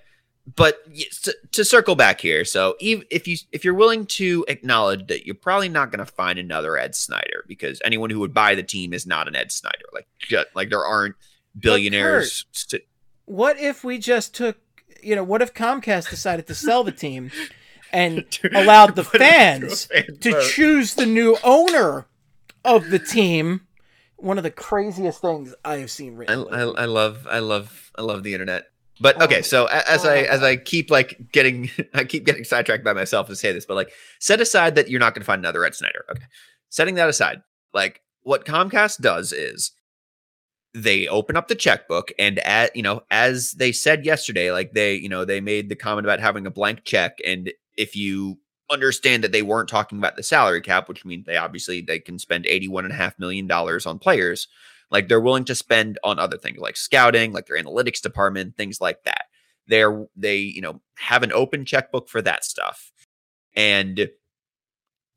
but 0.56 0.84
to, 1.24 1.36
to 1.54 1.66
circle 1.66 1.96
back 1.96 2.22
here, 2.22 2.46
so 2.46 2.76
if 2.80 3.28
you 3.28 3.38
if 3.52 3.66
you're 3.66 3.74
willing 3.74 4.06
to 4.08 4.46
acknowledge 4.48 5.08
that 5.08 5.26
you're 5.26 5.36
probably 5.36 5.70
not 5.70 5.92
going 5.92 6.06
to 6.06 6.12
find 6.12 6.38
another 6.38 6.78
Ed 6.78 6.96
Snider 6.96 7.44
because 7.48 7.82
anyone 7.84 8.10
who 8.10 8.20
would 8.20 8.34
buy 8.34 8.56
the 8.56 8.64
team 8.64 8.94
is 8.94 9.08
not 9.08 9.28
an 9.28 9.36
Ed 9.36 9.52
Snider. 9.52 9.86
Like, 9.94 10.08
like 10.54 10.70
there 10.70 10.86
aren't 10.86 11.16
billionaires. 11.58 12.46
st- 12.52 12.84
what 13.26 13.60
if 13.60 13.84
we 13.84 13.98
just 13.98 14.34
took 14.36 14.58
you 15.02 15.16
know 15.16 15.24
what 15.24 15.42
if 15.42 15.54
comcast 15.54 16.10
decided 16.10 16.48
to 16.48 16.56
sell 16.56 16.84
the 16.84 16.92
team 17.04 17.32
and 17.92 18.26
allowed 18.54 18.96
the 18.96 19.04
put 19.04 19.22
it 19.22 19.24
into 19.24 19.68
a 19.68 19.70
fans 19.70 19.86
fan 19.86 20.18
to 20.22 20.32
vote. 20.32 20.50
choose 20.50 20.96
the 20.96 21.06
new 21.06 21.38
owner 21.44 22.06
of 22.66 22.90
the 22.90 23.00
team 23.00 23.62
one 24.18 24.38
of 24.38 24.44
the 24.44 24.52
craziest 24.52 25.22
things 25.22 25.54
i 25.66 25.78
have 25.78 25.92
seen 25.92 26.14
I, 26.14 26.18
written 26.18 26.48
I, 26.54 26.62
I 26.62 26.86
love 26.86 27.28
I 27.30 27.40
love 27.40 27.92
I 27.96 28.02
love 28.02 28.24
the 28.24 28.34
internet. 28.34 28.66
But 29.02 29.22
okay, 29.22 29.40
Oh. 29.40 29.42
so 29.42 29.66
as 29.66 30.06
oh, 30.06 30.10
I 30.10 30.22
Oh. 30.24 30.26
as 30.30 30.44
I 30.44 30.56
keep 30.56 30.90
like 30.92 31.32
getting 31.32 31.70
I 31.94 32.04
keep 32.06 32.26
getting 32.26 32.44
sidetracked 32.44 32.84
by 32.84 32.94
myself 32.94 33.28
to 33.28 33.36
say 33.36 33.52
this, 33.52 33.66
but 33.66 33.76
like 33.76 33.92
set 34.20 34.40
aside 34.40 34.76
that 34.76 34.90
you're 34.90 35.00
not 35.00 35.14
going 35.14 35.22
to 35.22 35.26
find 35.26 35.40
another 35.40 35.66
Ed 35.66 35.76
Snider. 35.76 36.06
Okay, 36.12 36.26
setting 36.70 36.96
that 36.96 37.10
aside, 37.10 37.42
like 37.74 38.02
what 38.22 38.46
Comcast 38.46 39.00
does 39.02 39.32
is 39.34 39.72
they 40.74 41.08
open 41.08 41.36
up 41.36 41.48
the 41.48 41.56
checkbook 41.56 42.12
and 42.18 42.40
at 42.40 42.76
you 42.76 42.82
know 42.82 43.02
as 43.12 43.52
they 43.54 43.72
said 43.72 44.06
yesterday, 44.06 44.52
like 44.52 44.74
they 44.74 44.96
you 44.96 45.10
know 45.10 45.26
they 45.26 45.42
made 45.42 45.70
the 45.70 45.76
comment 45.76 46.06
about 46.06 46.20
having 46.20 46.46
a 46.48 46.52
blank 46.52 46.84
check, 46.84 47.18
and 47.26 47.52
if 47.78 47.96
you 47.96 48.38
understand 48.72 49.24
that 49.24 49.32
they 49.32 49.42
weren't 49.42 49.70
talking 49.70 49.98
about 49.98 50.16
the 50.16 50.24
salary 50.24 50.62
cap, 50.62 50.90
which 50.90 51.06
means 51.06 51.26
they 51.26 51.38
obviously 51.38 51.82
they 51.82 52.00
can 52.00 52.18
spend 52.18 52.46
eighty 52.46 52.68
one 52.68 52.86
and 52.86 52.94
a 52.94 52.98
half 52.98 53.18
million 53.20 53.48
dollars 53.48 53.86
on 53.86 54.00
players 54.00 54.48
like 54.94 55.08
they're 55.08 55.20
willing 55.20 55.44
to 55.46 55.56
spend 55.56 55.98
on 56.04 56.20
other 56.20 56.38
things 56.38 56.60
like 56.60 56.78
scouting 56.78 57.34
like 57.34 57.48
their 57.48 57.62
analytics 57.62 58.02
department 58.02 58.56
things 58.56 58.80
like 58.80 59.04
that. 59.04 59.26
They're 59.68 60.06
they 60.16 60.38
you 60.38 60.62
know 60.62 60.82
have 60.98 61.24
an 61.24 61.34
open 61.34 61.66
checkbook 61.66 62.08
for 62.08 62.22
that 62.22 62.46
stuff. 62.46 62.92
And 63.56 64.10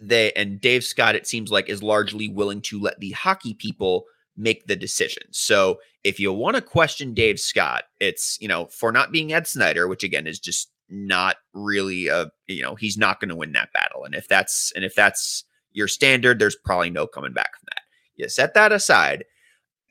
they 0.01 0.33
and 0.33 0.61
dave 0.61 0.85
scott 0.85 1.15
it 1.15 1.27
seems 1.27 1.51
like 1.51 1.71
is 1.71 1.83
largely 1.83 2.29
willing 2.29 2.61
to 2.61 2.79
let 2.79 3.01
the 3.01 3.13
hockey 3.13 3.55
people 3.55 4.05
make 4.37 4.67
the 4.67 4.77
decision 4.77 5.23
so 5.31 5.79
if 6.05 6.21
you 6.21 6.33
want 6.33 6.57
to 6.57 6.63
question 6.63 7.15
dave 7.15 7.39
scott 7.39 7.85
it's 8.01 8.39
you 8.41 8.49
know 8.49 8.67
for 8.67 8.93
not 8.93 9.13
being 9.13 9.33
ed 9.33 9.47
snider 9.47 9.89
which 9.89 10.05
again 10.05 10.27
is 10.27 10.39
just 10.39 10.71
not 10.89 11.37
really 11.53 12.09
a 12.09 12.31
you 12.47 12.63
know 12.63 12.75
he's 12.75 12.99
not 12.99 13.21
going 13.21 13.29
to 13.29 13.37
win 13.37 13.53
that 13.53 13.73
battle 13.73 14.05
and 14.05 14.15
if 14.15 14.29
that's 14.29 14.73
and 14.77 14.85
if 14.85 14.95
that's 14.95 15.45
your 15.73 15.89
standard 15.89 16.39
there's 16.39 16.57
probably 16.65 16.91
no 16.91 17.07
coming 17.07 17.33
back 17.33 17.57
from 17.57 17.67
that 17.71 17.83
you 18.17 18.29
set 18.29 18.55
that 18.55 18.73
aside 18.73 19.25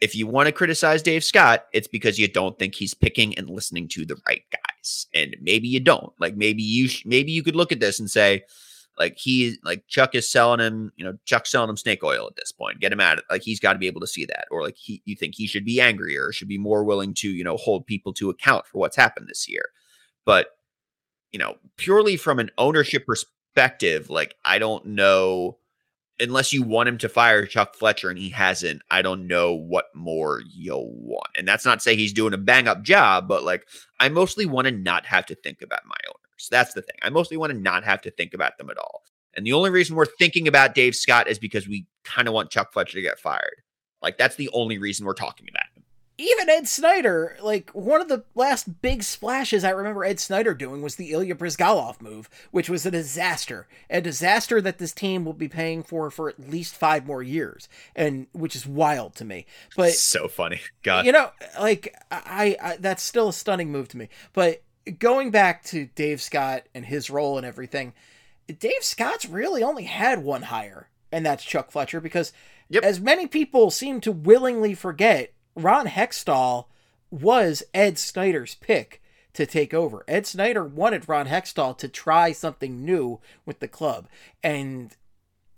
if 0.01 0.15
you 0.15 0.27
want 0.27 0.47
to 0.47 0.51
criticize 0.51 1.01
Dave 1.01 1.23
Scott, 1.23 1.65
it's 1.73 1.87
because 1.87 2.19
you 2.19 2.27
don't 2.27 2.59
think 2.59 2.75
he's 2.75 2.93
picking 2.93 3.37
and 3.37 3.49
listening 3.49 3.87
to 3.89 4.05
the 4.05 4.17
right 4.27 4.43
guys. 4.51 5.07
And 5.13 5.35
maybe 5.41 5.67
you 5.67 5.79
don't. 5.79 6.11
Like 6.19 6.35
maybe 6.35 6.63
you 6.63 6.87
sh- 6.87 7.05
maybe 7.05 7.31
you 7.31 7.43
could 7.43 7.55
look 7.55 7.71
at 7.71 7.79
this 7.79 7.99
and 7.99 8.09
say 8.09 8.43
like 8.97 9.17
he 9.17 9.57
like 9.63 9.87
Chuck 9.87 10.15
is 10.15 10.29
selling 10.29 10.59
him, 10.59 10.91
you 10.95 11.03
know, 11.03 11.17
Chuck's 11.25 11.51
selling 11.51 11.69
him 11.69 11.77
snake 11.77 12.03
oil 12.03 12.27
at 12.27 12.35
this 12.35 12.51
point. 12.51 12.79
Get 12.79 12.93
him 12.93 13.01
out 13.01 13.19
of 13.19 13.23
like 13.29 13.43
he's 13.43 13.59
got 13.59 13.73
to 13.73 13.79
be 13.79 13.87
able 13.87 14.01
to 14.01 14.07
see 14.07 14.25
that 14.25 14.45
or 14.51 14.63
like 14.63 14.77
he 14.77 15.01
you 15.05 15.15
think 15.15 15.35
he 15.35 15.47
should 15.47 15.65
be 15.65 15.81
angrier 15.81 16.31
should 16.31 16.47
be 16.47 16.57
more 16.57 16.83
willing 16.83 17.13
to, 17.15 17.29
you 17.29 17.43
know, 17.43 17.57
hold 17.57 17.85
people 17.85 18.13
to 18.13 18.29
account 18.29 18.65
for 18.67 18.79
what's 18.79 18.95
happened 18.95 19.27
this 19.27 19.49
year. 19.49 19.69
But 20.25 20.47
you 21.31 21.39
know, 21.39 21.55
purely 21.77 22.15
from 22.15 22.39
an 22.39 22.51
ownership 22.57 23.05
perspective, 23.05 24.09
like 24.09 24.35
I 24.45 24.59
don't 24.59 24.85
know 24.85 25.57
unless 26.19 26.53
you 26.53 26.63
want 26.63 26.87
him 26.87 26.97
to 26.99 27.09
fire 27.09 27.45
Chuck 27.45 27.75
Fletcher 27.75 28.09
and 28.09 28.17
he 28.17 28.29
hasn't, 28.29 28.81
I 28.89 29.01
don't 29.01 29.27
know 29.27 29.53
what 29.53 29.87
more 29.93 30.41
you'll 30.49 30.93
want. 30.93 31.27
And 31.37 31.45
that's 31.47 31.65
not 31.65 31.81
say 31.81 31.95
he's 31.95 32.13
doing 32.13 32.33
a 32.33 32.37
bang 32.37 32.67
up 32.67 32.83
job, 32.83 33.27
but 33.27 33.43
like 33.43 33.67
I 33.99 34.09
mostly 34.09 34.45
want 34.45 34.65
to 34.67 34.71
not 34.71 35.05
have 35.07 35.25
to 35.27 35.35
think 35.35 35.61
about 35.61 35.85
my 35.85 35.97
owners. 36.35 36.49
That's 36.49 36.73
the 36.73 36.81
thing. 36.81 36.95
I 37.01 37.09
mostly 37.09 37.37
want 37.37 37.51
to 37.51 37.57
not 37.57 37.83
have 37.83 38.01
to 38.01 38.11
think 38.11 38.33
about 38.33 38.57
them 38.57 38.69
at 38.69 38.77
all. 38.77 39.03
And 39.35 39.45
the 39.45 39.53
only 39.53 39.69
reason 39.69 39.95
we're 39.95 40.05
thinking 40.05 40.47
about 40.47 40.75
Dave 40.75 40.95
Scott 40.95 41.27
is 41.27 41.39
because 41.39 41.67
we 41.67 41.87
kind 42.03 42.27
of 42.27 42.33
want 42.33 42.51
Chuck 42.51 42.71
Fletcher 42.71 42.97
to 42.97 43.01
get 43.01 43.19
fired. 43.19 43.61
Like 44.01 44.17
that's 44.17 44.35
the 44.35 44.49
only 44.53 44.77
reason 44.77 45.05
we're 45.05 45.13
talking 45.13 45.47
about 45.49 45.65
him. 45.75 45.83
even 46.17 46.49
Ed 46.49 46.67
Snider, 46.67 47.35
like 47.41 47.69
one 47.71 47.99
of 47.99 48.07
the 48.07 48.23
last 48.33 48.81
big 48.81 49.03
splashes 49.03 49.65
I 49.65 49.71
remember 49.71 50.05
Ed 50.05 50.19
Snider 50.19 50.53
doing 50.53 50.81
was 50.81 50.95
the 50.95 51.11
Ilya 51.11 51.35
Bryzgalov 51.35 52.01
move, 52.01 52.29
which 52.51 52.69
was 52.69 52.85
a 52.85 52.91
disaster, 52.91 53.67
a 53.89 53.99
disaster 53.99 54.61
that 54.61 54.77
this 54.77 54.93
team 54.93 55.25
will 55.25 55.33
be 55.33 55.49
paying 55.49 55.83
for 55.83 56.09
for 56.09 56.29
at 56.29 56.39
least 56.39 56.75
five 56.75 57.05
more 57.05 57.21
years, 57.23 57.67
and 57.95 58.27
which 58.31 58.55
is 58.55 58.65
wild 58.65 59.15
to 59.15 59.25
me. 59.25 59.45
But 59.75 59.91
so 59.93 60.29
funny. 60.29 60.61
God. 60.83 61.05
you 61.05 61.11
know, 61.11 61.31
like 61.59 61.93
I, 62.09 62.55
I, 62.61 62.77
that's 62.77 63.03
still 63.03 63.29
a 63.29 63.33
stunning 63.33 63.71
move 63.71 63.89
to 63.89 63.97
me. 63.97 64.07
But 64.31 64.61
going 64.99 65.31
back 65.31 65.63
to 65.65 65.87
Dave 65.95 66.21
Scott 66.21 66.63
and 66.73 66.85
his 66.85 67.09
role 67.09 67.37
and 67.37 67.45
everything, 67.45 67.93
Dave 68.59 68.83
Scott's 68.83 69.27
really 69.27 69.63
only 69.63 69.83
had 69.83 70.23
one 70.23 70.43
hire, 70.43 70.89
and 71.11 71.25
that's 71.25 71.43
Chuck 71.43 71.71
Fletcher, 71.71 71.99
because 71.99 72.31
Yep. 72.69 72.83
as 72.83 72.99
many 72.99 73.27
people 73.27 73.69
seem 73.69 74.01
to 74.01 74.11
willingly 74.11 74.73
forget, 74.73 75.33
Ron 75.55 75.87
Hextall 75.87 76.65
was 77.11 77.63
Ed 77.73 77.97
Snider's 77.99 78.55
pick 78.55 79.01
to 79.33 79.45
take 79.45 79.73
over. 79.73 80.03
Ed 80.07 80.25
Snider 80.25 80.63
wanted 80.63 81.07
Ron 81.07 81.27
Hextall 81.27 81.77
to 81.77 81.87
try 81.87 82.31
something 82.31 82.83
new 82.83 83.19
with 83.45 83.59
the 83.59 83.67
club. 83.67 84.07
And 84.43 84.95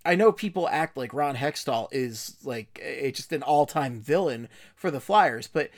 I 0.04 0.16
know 0.16 0.32
people 0.32 0.68
act 0.70 0.98
like 0.98 1.14
Ron 1.14 1.36
Hextall 1.36 1.88
is 1.92 2.38
like 2.44 2.80
a, 2.84 3.12
just 3.12 3.32
an 3.32 3.44
all 3.44 3.66
time 3.66 4.02
villain 4.02 4.50
for 4.76 4.92
the 4.92 5.00
Flyers, 5.00 5.48
but 5.48 5.70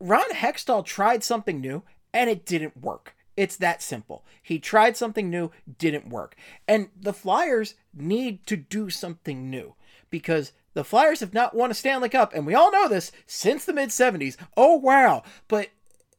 Ron 0.00 0.30
Hextall 0.32 0.84
tried 0.84 1.22
something 1.22 1.60
new 1.60 1.82
and 2.16 2.30
it 2.30 2.46
didn't 2.46 2.82
work. 2.82 3.14
It's 3.36 3.56
that 3.56 3.82
simple. 3.82 4.24
He 4.42 4.58
tried 4.58 4.96
something 4.96 5.28
new, 5.28 5.50
didn't 5.78 6.08
work. 6.08 6.34
And 6.66 6.88
the 6.98 7.12
Flyers 7.12 7.74
need 7.94 8.46
to 8.46 8.56
do 8.56 8.88
something 8.88 9.50
new 9.50 9.74
because 10.08 10.52
the 10.72 10.84
Flyers 10.84 11.20
have 11.20 11.34
not 11.34 11.54
won 11.54 11.70
a 11.70 11.74
Stanley 11.74 12.08
Cup, 12.08 12.32
and 12.32 12.46
we 12.46 12.54
all 12.54 12.72
know 12.72 12.88
this 12.88 13.12
since 13.26 13.66
the 13.66 13.74
mid 13.74 13.90
70s. 13.90 14.36
Oh, 14.56 14.76
wow. 14.76 15.22
But 15.48 15.68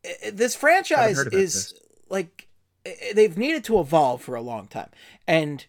uh, 0.06 0.30
this 0.32 0.56
franchise 0.56 1.18
is 1.18 1.72
this. 1.72 1.74
like 2.08 2.48
uh, 2.86 2.92
they've 3.16 3.38
needed 3.38 3.64
to 3.66 3.80
evolve 3.80 4.22
for 4.22 4.36
a 4.36 4.42
long 4.42 4.68
time. 4.68 4.90
And 5.28 5.66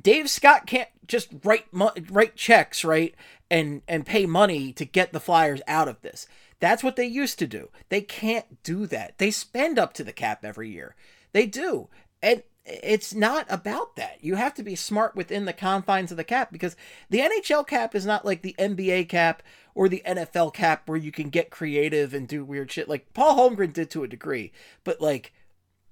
Dave 0.00 0.30
Scott 0.30 0.66
can't 0.66 0.88
just 1.06 1.28
write 1.44 1.66
write 1.72 2.36
checks, 2.36 2.84
right? 2.84 3.14
And 3.50 3.82
and 3.86 4.06
pay 4.06 4.24
money 4.24 4.72
to 4.72 4.86
get 4.86 5.12
the 5.12 5.20
Flyers 5.20 5.60
out 5.68 5.88
of 5.88 6.00
this. 6.00 6.26
That's 6.62 6.84
what 6.84 6.94
they 6.94 7.06
used 7.06 7.40
to 7.40 7.48
do. 7.48 7.70
They 7.88 8.02
can't 8.02 8.62
do 8.62 8.86
that. 8.86 9.18
They 9.18 9.32
spend 9.32 9.80
up 9.80 9.92
to 9.94 10.04
the 10.04 10.12
cap 10.12 10.44
every 10.44 10.70
year. 10.70 10.94
They 11.32 11.44
do. 11.44 11.88
And 12.22 12.44
it's 12.64 13.12
not 13.12 13.46
about 13.48 13.96
that. 13.96 14.18
You 14.20 14.36
have 14.36 14.54
to 14.54 14.62
be 14.62 14.76
smart 14.76 15.16
within 15.16 15.44
the 15.44 15.52
confines 15.52 16.12
of 16.12 16.16
the 16.16 16.22
cap 16.22 16.52
because 16.52 16.76
the 17.10 17.18
NHL 17.18 17.66
cap 17.66 17.96
is 17.96 18.06
not 18.06 18.24
like 18.24 18.42
the 18.42 18.54
NBA 18.60 19.08
cap 19.08 19.42
or 19.74 19.88
the 19.88 20.04
NFL 20.06 20.54
cap 20.54 20.88
where 20.88 20.96
you 20.96 21.10
can 21.10 21.30
get 21.30 21.50
creative 21.50 22.14
and 22.14 22.28
do 22.28 22.44
weird 22.44 22.70
shit 22.70 22.88
like 22.88 23.12
Paul 23.12 23.50
Holmgren 23.50 23.72
did 23.72 23.90
to 23.90 24.04
a 24.04 24.08
degree. 24.08 24.52
But 24.84 25.00
like 25.00 25.32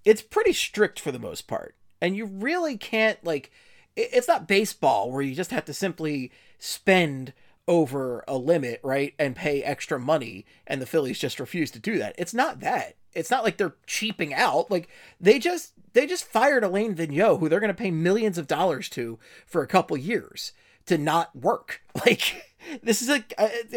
it's 0.04 0.22
pretty 0.22 0.52
strict 0.52 1.00
for 1.00 1.10
the 1.10 1.18
most 1.18 1.48
part. 1.48 1.74
And 2.00 2.16
you 2.16 2.26
really 2.26 2.78
can't 2.78 3.18
like 3.24 3.50
it's 3.96 4.28
not 4.28 4.46
baseball 4.46 5.10
where 5.10 5.22
you 5.22 5.34
just 5.34 5.50
have 5.50 5.64
to 5.64 5.74
simply 5.74 6.30
spend 6.60 7.32
over 7.68 8.24
a 8.26 8.36
limit, 8.36 8.80
right? 8.82 9.14
And 9.18 9.36
pay 9.36 9.62
extra 9.62 9.98
money 9.98 10.44
and 10.66 10.80
the 10.80 10.86
Phillies 10.86 11.18
just 11.18 11.40
refuse 11.40 11.70
to 11.72 11.78
do 11.78 11.98
that. 11.98 12.14
It's 12.18 12.34
not 12.34 12.60
that. 12.60 12.96
It's 13.12 13.30
not 13.30 13.44
like 13.44 13.56
they're 13.56 13.76
cheaping 13.86 14.34
out. 14.34 14.70
Like 14.70 14.88
they 15.20 15.38
just 15.38 15.72
they 15.92 16.06
just 16.06 16.24
fired 16.24 16.64
Alain 16.64 16.94
Vigneault, 16.94 17.40
who 17.40 17.48
they're 17.48 17.60
going 17.60 17.68
to 17.68 17.74
pay 17.74 17.90
millions 17.90 18.38
of 18.38 18.46
dollars 18.46 18.88
to 18.90 19.18
for 19.46 19.62
a 19.62 19.68
couple 19.68 19.96
years 19.96 20.52
to 20.86 20.98
not 20.98 21.34
work. 21.36 21.82
Like 22.06 22.46
this 22.82 23.02
is 23.02 23.08
a 23.08 23.20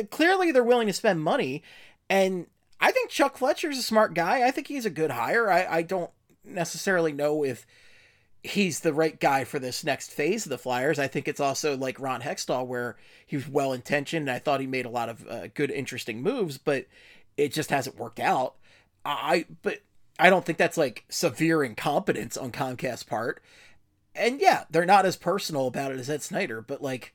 clearly 0.05 0.51
they're 0.51 0.63
willing 0.63 0.88
to 0.88 0.93
spend 0.93 1.21
money, 1.21 1.63
and 2.09 2.47
I 2.79 2.91
think 2.91 3.09
Chuck 3.09 3.38
Fletcher's 3.38 3.77
a 3.77 3.81
smart 3.81 4.13
guy. 4.13 4.47
I 4.47 4.51
think 4.51 4.67
he's 4.67 4.86
a 4.86 4.89
good 4.89 5.11
hire. 5.11 5.49
I, 5.49 5.65
I 5.65 5.81
don't 5.81 6.11
necessarily 6.45 7.11
know 7.11 7.43
if 7.43 7.65
he's 8.44 8.82
the 8.82 8.94
right 8.94 9.20
guy 9.20 9.46
for 9.46 9.58
this 9.58 9.84
next 9.84 10.12
phase 10.12 10.46
of 10.46 10.50
the 10.50 10.58
Flyers. 10.58 11.00
I 11.00 11.08
think 11.08 11.28
it's 11.28 11.39
also 11.39 11.78
like 11.78 12.00
Ron 12.00 12.22
Hextall, 12.22 12.68
where 12.68 12.98
he 13.26 13.38
was 13.38 13.48
well 13.48 13.74
intentioned. 13.74 14.28
And 14.28 14.36
I 14.36 14.39
thought 14.39 14.60
he 14.60 14.68
made 14.68 14.86
a 14.86 14.89
lot 14.89 15.10
of 15.10 15.28
uh, 15.28 15.48
good, 15.54 15.72
interesting 15.72 16.22
moves, 16.22 16.58
but 16.58 16.86
it 17.38 17.54
just 17.54 17.70
hasn't 17.70 17.98
worked 17.98 18.20
out. 18.20 18.56
I 19.06 19.46
but 19.62 19.80
I 20.20 20.30
don't 20.30 20.46
think 20.46 20.58
that's 20.58 20.78
like 20.78 21.06
severe 21.10 21.64
incompetence 21.64 22.38
on 22.38 22.52
Comcast's 22.52 23.04
part. 23.04 23.41
And 24.16 24.39
yeah, 24.39 24.66
they're 24.70 24.86
not 24.86 25.06
as 25.06 25.16
personal 25.16 25.68
about 25.68 25.91
it 25.91 26.00
as 26.00 26.10
Ed 26.10 26.22
Snider, 26.22 26.62
but 26.62 26.82
like 26.82 27.14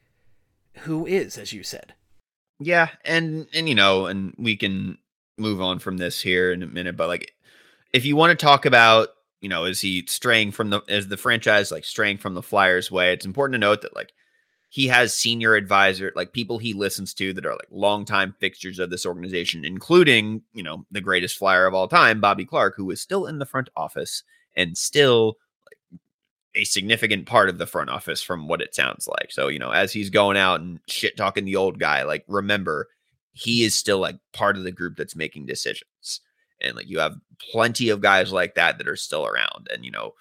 who 0.79 1.07
is, 1.07 1.39
as 1.39 1.53
you 1.53 1.63
said. 1.63 1.95
Yeah, 2.59 2.89
and 3.05 3.47
and 3.55 3.69
you 3.69 3.75
know, 3.75 4.07
and 4.07 4.35
we 4.37 4.57
can 4.57 4.99
move 5.37 5.61
on 5.61 5.79
from 5.79 5.99
this 5.99 6.23
here 6.23 6.53
in 6.53 6.63
a 6.63 6.67
minute, 6.67 6.97
but 6.97 7.09
like 7.09 7.33
if 7.93 8.05
you 8.05 8.17
want 8.17 8.37
to 8.37 8.45
talk 8.45 8.67
about, 8.67 9.09
you 9.41 9.49
know, 9.49 9.65
is 9.65 9.81
he 9.81 10.05
straying 10.09 10.53
from 10.53 10.71
the 10.71 10.83
is 10.89 11.09
the 11.09 11.17
franchise 11.17 11.71
like 11.71 11.85
straying 11.85 12.19
from 12.19 12.35
the 12.35 12.43
Flyers 12.43 12.91
way, 12.91 13.13
it's 13.13 13.27
important 13.27 13.55
to 13.55 13.59
note 13.59 13.83
that 13.83 13.95
like 13.95 14.13
he 14.71 14.87
has 14.89 15.15
senior 15.15 15.55
advisor, 15.55 16.13
like 16.15 16.33
people 16.33 16.59
he 16.59 16.75
listens 16.75 17.15
to 17.15 17.33
that 17.33 17.47
are 17.47 17.53
like 17.53 17.69
longtime 17.71 18.35
fixtures 18.39 18.79
of 18.79 18.91
this 18.91 19.07
organization, 19.07 19.65
including, 19.65 20.43
you 20.53 20.63
know, 20.63 20.85
the 20.91 21.01
greatest 21.01 21.39
flyer 21.39 21.67
of 21.67 21.75
all 21.75 21.89
time, 21.89 22.21
Bobby 22.21 22.45
Clarke, 22.45 22.75
who 22.77 22.91
is 22.91 23.01
still 23.01 23.27
in 23.27 23.39
the 23.39 23.47
front 23.47 23.71
office 23.77 24.23
and 24.57 24.77
still 24.77 25.39
like, 25.71 26.01
a 26.55 26.65
significant 26.65 27.25
part 27.27 27.49
of 27.49 27.57
the 27.57 27.67
front 27.67 27.89
office 27.89 28.21
from 28.21 28.47
what 28.47 28.61
it 28.61 28.75
sounds 28.75 29.09
like. 29.09 29.31
So, 29.31 29.49
you 29.49 29.59
know, 29.59 29.71
as 29.71 29.93
he's 29.93 30.11
going 30.11 30.37
out 30.37 30.61
and 30.61 30.81
shit 30.87 31.17
talking 31.17 31.47
the 31.47 31.57
old 31.57 31.79
guy, 31.79 32.03
like 32.03 32.25
remember, 32.29 32.89
he 33.33 33.65
is 33.65 33.75
still 33.75 34.01
like 34.01 34.17
part 34.35 34.59
of 34.59 34.65
the 34.65 34.73
group 34.73 34.97
that's 34.97 35.17
making 35.17 35.47
decisions. 35.47 35.88
And 36.61 36.77
like 36.77 36.89
you 36.89 36.99
have 36.99 37.17
plenty 37.53 37.89
of 37.89 38.01
guys 38.01 38.33
like 38.33 38.55
that 38.55 38.79
that 38.79 38.89
are 38.89 38.97
still 38.97 39.27
around. 39.27 39.69
And, 39.73 39.85
you 39.85 39.91
know, 39.91 40.15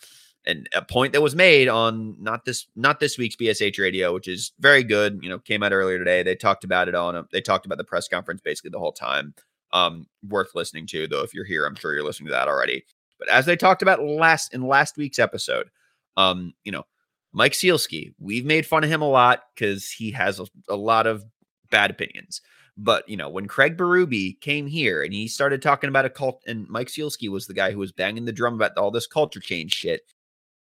and 0.45 0.69
a 0.73 0.81
point 0.81 1.11
that 1.13 1.21
was 1.21 1.35
made 1.35 1.67
on 1.67 2.15
not 2.21 2.45
this 2.45 2.67
not 2.75 3.01
this 3.01 3.17
week's 3.17 3.35
BSH 3.35 3.77
radio, 3.77 4.13
which 4.13 4.29
is 4.29 4.53
very 4.59 4.81
good. 4.81 5.19
You 5.21 5.29
know, 5.29 5.39
came 5.39 5.61
out 5.61 5.73
earlier 5.73 5.97
today. 5.97 6.23
They 6.23 6.35
talked 6.35 6.63
about 6.63 6.87
it 6.87 6.95
on. 6.95 7.15
A, 7.15 7.27
they 7.31 7.41
talked 7.41 7.65
about 7.65 7.77
the 7.77 7.83
press 7.83 8.07
conference 8.07 8.39
basically 8.41 8.71
the 8.71 8.79
whole 8.79 8.93
time. 8.93 9.33
Um, 9.73 10.07
worth 10.25 10.55
listening 10.55 10.87
to 10.87 11.07
though. 11.07 11.23
If 11.23 11.33
you're 11.33 11.43
here, 11.43 11.65
I'm 11.65 11.75
sure 11.75 11.93
you're 11.93 12.05
listening 12.05 12.27
to 12.27 12.33
that 12.33 12.47
already. 12.47 12.85
But 13.19 13.29
as 13.29 13.45
they 13.45 13.57
talked 13.57 13.81
about 13.81 14.01
last 14.01 14.53
in 14.53 14.61
last 14.61 14.95
week's 14.95 15.19
episode, 15.19 15.69
um, 16.15 16.53
you 16.63 16.71
know, 16.71 16.85
Mike 17.33 17.51
Sielski, 17.51 18.13
we've 18.17 18.45
made 18.45 18.65
fun 18.65 18.85
of 18.85 18.89
him 18.89 19.01
a 19.01 19.09
lot 19.09 19.43
because 19.53 19.91
he 19.91 20.11
has 20.11 20.39
a, 20.39 20.45
a 20.69 20.75
lot 20.77 21.07
of 21.07 21.25
bad 21.69 21.91
opinions. 21.91 22.41
But 22.77 23.09
you 23.09 23.17
know, 23.17 23.29
when 23.29 23.47
Craig 23.47 23.75
Berube 23.75 24.39
came 24.39 24.67
here 24.67 25.01
and 25.01 25.13
he 25.13 25.27
started 25.27 25.61
talking 25.61 25.87
about 25.87 26.05
a 26.05 26.09
cult, 26.09 26.43
and 26.45 26.69
Mike 26.69 26.87
Sielski 26.87 27.29
was 27.29 27.47
the 27.47 27.53
guy 27.53 27.71
who 27.71 27.79
was 27.79 27.91
banging 27.91 28.25
the 28.25 28.31
drum 28.31 28.53
about 28.53 28.77
all 28.77 28.91
this 28.91 29.07
culture 29.07 29.39
change 29.39 29.73
shit 29.73 30.01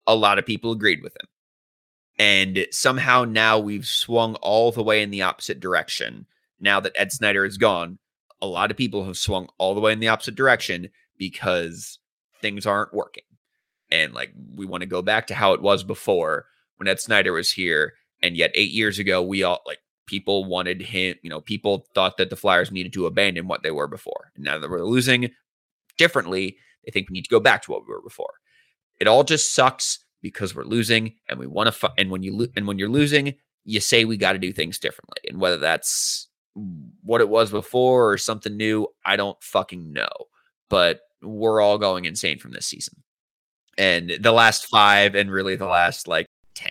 a 0.07 0.15
lot 0.15 0.39
of 0.39 0.47
people 0.47 0.73
agreed 0.73 1.03
with 1.03 1.15
him. 1.15 1.29
And 2.19 2.67
somehow 2.71 3.25
now 3.25 3.59
we've 3.59 3.87
swung 3.87 4.35
all 4.37 4.73
the 4.73 4.83
way 4.83 5.03
in 5.03 5.11
the 5.11 5.23
opposite 5.23 5.61
direction. 5.61 6.27
Now 6.59 6.81
that 6.81 6.93
Ed 6.97 7.13
Snider 7.13 7.45
is 7.45 7.57
gone, 7.57 7.99
a 8.43 8.47
lot 8.47 8.71
of 8.71 8.77
people 8.77 9.05
have 9.05 9.17
swung 9.17 9.49
all 9.59 9.75
the 9.75 9.81
way 9.81 9.93
in 9.93 10.01
the 10.01 10.09
opposite 10.09 10.35
direction 10.35 10.91
because 11.17 11.99
things 12.43 12.67
aren't 12.67 12.93
working. 12.93 13.25
And 13.91 14.13
like 14.13 14.33
we 14.55 14.67
want 14.67 14.83
to 14.83 14.87
go 14.87 15.01
back 15.01 15.29
to 15.29 15.35
how 15.35 15.53
it 15.53 15.63
was 15.63 15.85
before 15.85 16.47
when 16.77 16.89
Ed 16.89 17.01
Snider 17.01 17.33
was 17.33 17.53
here. 17.53 17.95
And 18.23 18.37
yet 18.37 18.51
eight 18.55 18.73
years 18.73 18.99
ago, 18.99 19.23
we 19.23 19.43
all 19.43 19.63
like 19.65 19.79
people 20.11 20.45
wanted 20.45 20.83
him, 20.83 21.15
you 21.23 21.31
know, 21.31 21.41
people 21.41 21.87
thought 21.95 22.17
that 22.17 22.31
the 22.31 22.37
Flyers 22.37 22.73
needed 22.73 22.93
to 22.93 23.07
abandon 23.07 23.47
what 23.47 23.63
they 23.63 23.71
were 23.71 23.87
before. 23.87 24.33
And 24.35 24.45
now 24.45 24.59
that 24.59 24.69
we're 24.69 24.85
losing 24.85 25.31
differently, 25.99 26.57
they 26.85 26.91
think 26.91 27.09
we 27.09 27.15
need 27.15 27.25
to 27.25 27.31
go 27.31 27.39
back 27.39 27.63
to 27.63 27.71
what 27.71 27.87
we 27.87 27.95
were 27.95 28.03
before. 28.03 28.35
It 28.99 29.07
all 29.07 29.23
just 29.23 29.55
sucks 29.55 30.01
because 30.21 30.53
we're 30.53 30.65
losing 30.65 31.15
and 31.29 31.39
we 31.39 31.47
want 31.47 31.69
to 31.69 31.73
fu- 31.73 31.95
and 31.97 32.11
when 32.11 32.25
you 32.25 32.37
lo- 32.37 32.53
and 32.57 32.67
when 32.67 32.77
you're 32.77 32.89
losing, 32.89 33.35
you 33.65 33.79
say 33.79 34.05
we 34.05 34.17
got 34.17 34.33
to 34.33 34.39
do 34.41 34.53
things 34.53 34.81
differently. 34.81 35.21
And 35.29 35.41
whether 35.41 35.59
that's 35.59 36.27
what 37.05 37.21
it 37.21 37.29
was 37.29 37.53
before 37.53 38.11
or 38.11 38.19
something 38.19 38.57
new, 38.57 38.89
I 39.07 39.15
don't 39.15 39.41
fucking 39.41 39.93
know. 39.93 40.11
But 40.69 41.03
we're 41.23 41.61
all 41.61 41.79
going 41.79 42.05
insane 42.05 42.41
from 42.41 42.51
this 42.51 42.67
season. 42.67 43.05
And 43.79 44.19
the 44.21 44.33
last 44.33 44.67
5 44.67 45.15
and 45.15 45.31
really 45.31 45.55
the 45.55 45.67
last 45.67 46.09
like 46.09 46.27
10. 46.57 46.71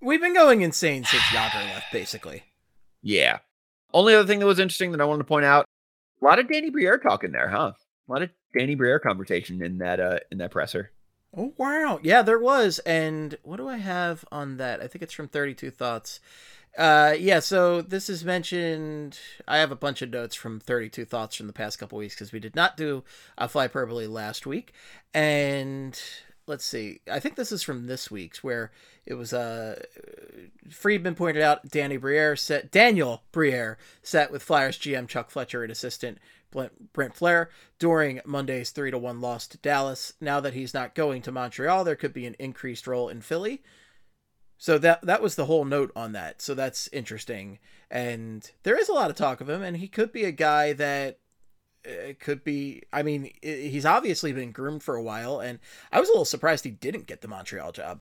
We've 0.00 0.22
been 0.22 0.34
going 0.34 0.62
insane 0.62 1.04
since 1.04 1.22
Jagr 1.24 1.66
left 1.66 1.92
basically. 1.92 2.44
Yeah. 3.02 3.38
Only 3.92 4.14
other 4.14 4.26
thing 4.26 4.38
that 4.38 4.46
was 4.46 4.58
interesting 4.58 4.92
that 4.92 5.00
I 5.00 5.04
wanted 5.04 5.18
to 5.18 5.28
point 5.28 5.44
out, 5.44 5.66
a 6.20 6.24
lot 6.24 6.38
of 6.38 6.48
Danny 6.48 6.70
Briere 6.70 6.98
talking 6.98 7.32
there, 7.32 7.48
huh? 7.48 7.72
A 8.08 8.12
lot 8.12 8.22
of 8.22 8.30
Danny 8.56 8.74
Briere 8.74 8.98
conversation 8.98 9.62
in 9.62 9.78
that 9.78 10.00
uh 10.00 10.18
in 10.30 10.38
that 10.38 10.50
presser. 10.50 10.90
Oh 11.36 11.52
wow. 11.56 11.98
Yeah, 12.02 12.22
there 12.22 12.38
was. 12.38 12.78
And 12.80 13.36
what 13.42 13.56
do 13.56 13.68
I 13.68 13.78
have 13.78 14.24
on 14.30 14.56
that? 14.58 14.80
I 14.82 14.86
think 14.86 15.02
it's 15.02 15.14
from 15.14 15.28
32 15.28 15.70
Thoughts. 15.70 16.20
Uh 16.78 17.14
yeah, 17.18 17.40
so 17.40 17.82
this 17.82 18.08
is 18.08 18.24
mentioned 18.24 19.18
I 19.46 19.58
have 19.58 19.72
a 19.72 19.76
bunch 19.76 20.00
of 20.00 20.10
notes 20.10 20.34
from 20.34 20.60
32 20.60 21.04
Thoughts 21.04 21.36
from 21.36 21.46
the 21.46 21.52
past 21.52 21.78
couple 21.78 21.98
weeks 21.98 22.14
because 22.14 22.32
we 22.32 22.40
did 22.40 22.56
not 22.56 22.76
do 22.76 23.04
a 23.36 23.48
Fly 23.48 23.68
Flyperbole 23.68 24.08
last 24.08 24.46
week. 24.46 24.72
And 25.12 26.00
let's 26.46 26.64
see. 26.64 27.00
I 27.10 27.20
think 27.20 27.36
this 27.36 27.52
is 27.52 27.62
from 27.62 27.86
this 27.86 28.10
week's 28.10 28.42
where 28.42 28.72
it 29.06 29.14
was 29.14 29.32
uh 29.32 29.82
Friedman 30.70 31.14
pointed 31.14 31.42
out 31.42 31.68
Danny 31.68 31.96
Briere 31.96 32.36
set 32.36 32.70
Daniel 32.70 33.22
Briere 33.32 33.78
sat 34.02 34.30
with 34.30 34.42
Flyers 34.42 34.78
GM 34.78 35.08
Chuck 35.08 35.30
Fletcher 35.30 35.62
and 35.62 35.72
assistant 35.72 36.18
Brent 36.50 37.14
Flahr 37.14 37.48
during 37.78 38.20
Monday's 38.26 38.70
3 38.70 38.90
to 38.90 38.98
1 38.98 39.20
loss 39.22 39.46
to 39.48 39.58
Dallas. 39.58 40.12
Now 40.20 40.38
that 40.40 40.52
he's 40.52 40.74
not 40.74 40.94
going 40.94 41.22
to 41.22 41.32
Montreal, 41.32 41.82
there 41.82 41.96
could 41.96 42.12
be 42.12 42.26
an 42.26 42.36
increased 42.38 42.86
role 42.86 43.08
in 43.08 43.22
Philly. 43.22 43.62
So 44.58 44.78
that 44.78 45.02
that 45.02 45.22
was 45.22 45.34
the 45.34 45.46
whole 45.46 45.64
note 45.64 45.90
on 45.96 46.12
that. 46.12 46.40
So 46.40 46.54
that's 46.54 46.88
interesting. 46.92 47.58
And 47.90 48.48
there 48.62 48.78
is 48.78 48.88
a 48.88 48.92
lot 48.92 49.10
of 49.10 49.16
talk 49.16 49.40
of 49.40 49.48
him 49.48 49.62
and 49.62 49.76
he 49.78 49.88
could 49.88 50.12
be 50.12 50.24
a 50.24 50.32
guy 50.32 50.72
that 50.74 51.18
uh, 51.86 52.12
could 52.20 52.44
be 52.44 52.82
I 52.92 53.02
mean, 53.02 53.30
he's 53.42 53.86
obviously 53.86 54.32
been 54.32 54.52
groomed 54.52 54.82
for 54.82 54.96
a 54.96 55.02
while 55.02 55.40
and 55.40 55.58
I 55.90 56.00
was 56.00 56.08
a 56.08 56.12
little 56.12 56.24
surprised 56.24 56.64
he 56.64 56.70
didn't 56.70 57.06
get 57.06 57.20
the 57.20 57.28
Montreal 57.28 57.72
job. 57.72 57.98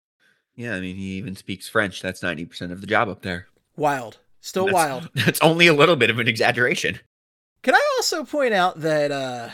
Yeah, 0.56 0.76
I 0.76 0.80
mean, 0.80 0.98
he 0.98 1.14
even 1.14 1.36
speaks 1.36 1.70
French. 1.70 2.02
That's 2.02 2.22
90% 2.22 2.72
of 2.72 2.82
the 2.82 2.88
job 2.88 3.08
up 3.08 3.22
there. 3.22 3.48
Wild. 3.76 4.20
Still 4.42 4.66
that's, 4.66 4.74
wild. 4.74 5.10
That's 5.14 5.40
only 5.42 5.68
a 5.68 5.74
little 5.74 5.96
bit 5.96 6.10
of 6.10 6.18
an 6.18 6.28
exaggeration. 6.28 7.00
Can 7.62 7.76
I 7.76 7.96
also 7.98 8.24
point 8.24 8.56
out 8.56 8.82
that 8.82 9.12
uh, 9.12 9.50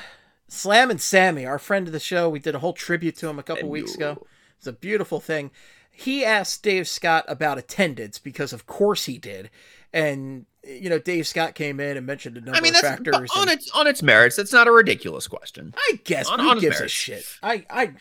Slam 0.48 0.90
and 0.90 1.02
Sammy, 1.02 1.46
our 1.46 1.60
friend 1.60 1.88
of 1.88 1.94
the 1.94 2.00
show, 2.00 2.30
we 2.30 2.40
did 2.40 2.56
a 2.56 2.60
whole 2.60 2.74
tribute 2.74 3.18
to 3.18 3.28
him 3.28 3.38
a 3.38 3.44
couple 3.44 3.70
weeks 3.70 3.96
ago. 3.96 4.26
It's 4.58 4.68
a 4.68 4.74
beautiful 4.74 5.20
thing. 5.20 5.52
He 5.92 6.24
asked 6.24 6.64
Dave 6.64 6.88
Scott 6.88 7.26
about 7.28 7.58
attendance 7.58 8.18
because, 8.18 8.54
of 8.54 8.66
course, 8.66 9.06
he 9.06 9.18
did. 9.18 9.50
And 9.92 10.46
you 10.68 10.90
know, 10.90 11.00
Dave 11.00 11.28
Scott 11.28 11.56
came 11.56 11.80
in 11.80 11.98
and 11.98 12.06
mentioned 12.06 12.38
a 12.38 12.42
number 12.42 12.58
I 12.58 12.62
mean, 12.62 12.76
of 12.76 12.82
factors. 12.82 13.30
on 13.36 13.50
and 13.50 13.52
its 13.52 13.72
on 13.72 13.88
its 13.88 14.04
merits. 14.04 14.36
That's 14.36 14.54
not 14.54 14.68
a 14.68 14.72
ridiculous 14.72 15.28
question. 15.28 15.74
I 15.78 16.00
guess 16.04 16.28
on- 16.28 16.40
who 16.40 16.50
on 16.50 16.60
gives 16.60 16.80
a 16.82 16.88
shit? 16.88 17.26
I 17.42 17.66
I 17.70 17.94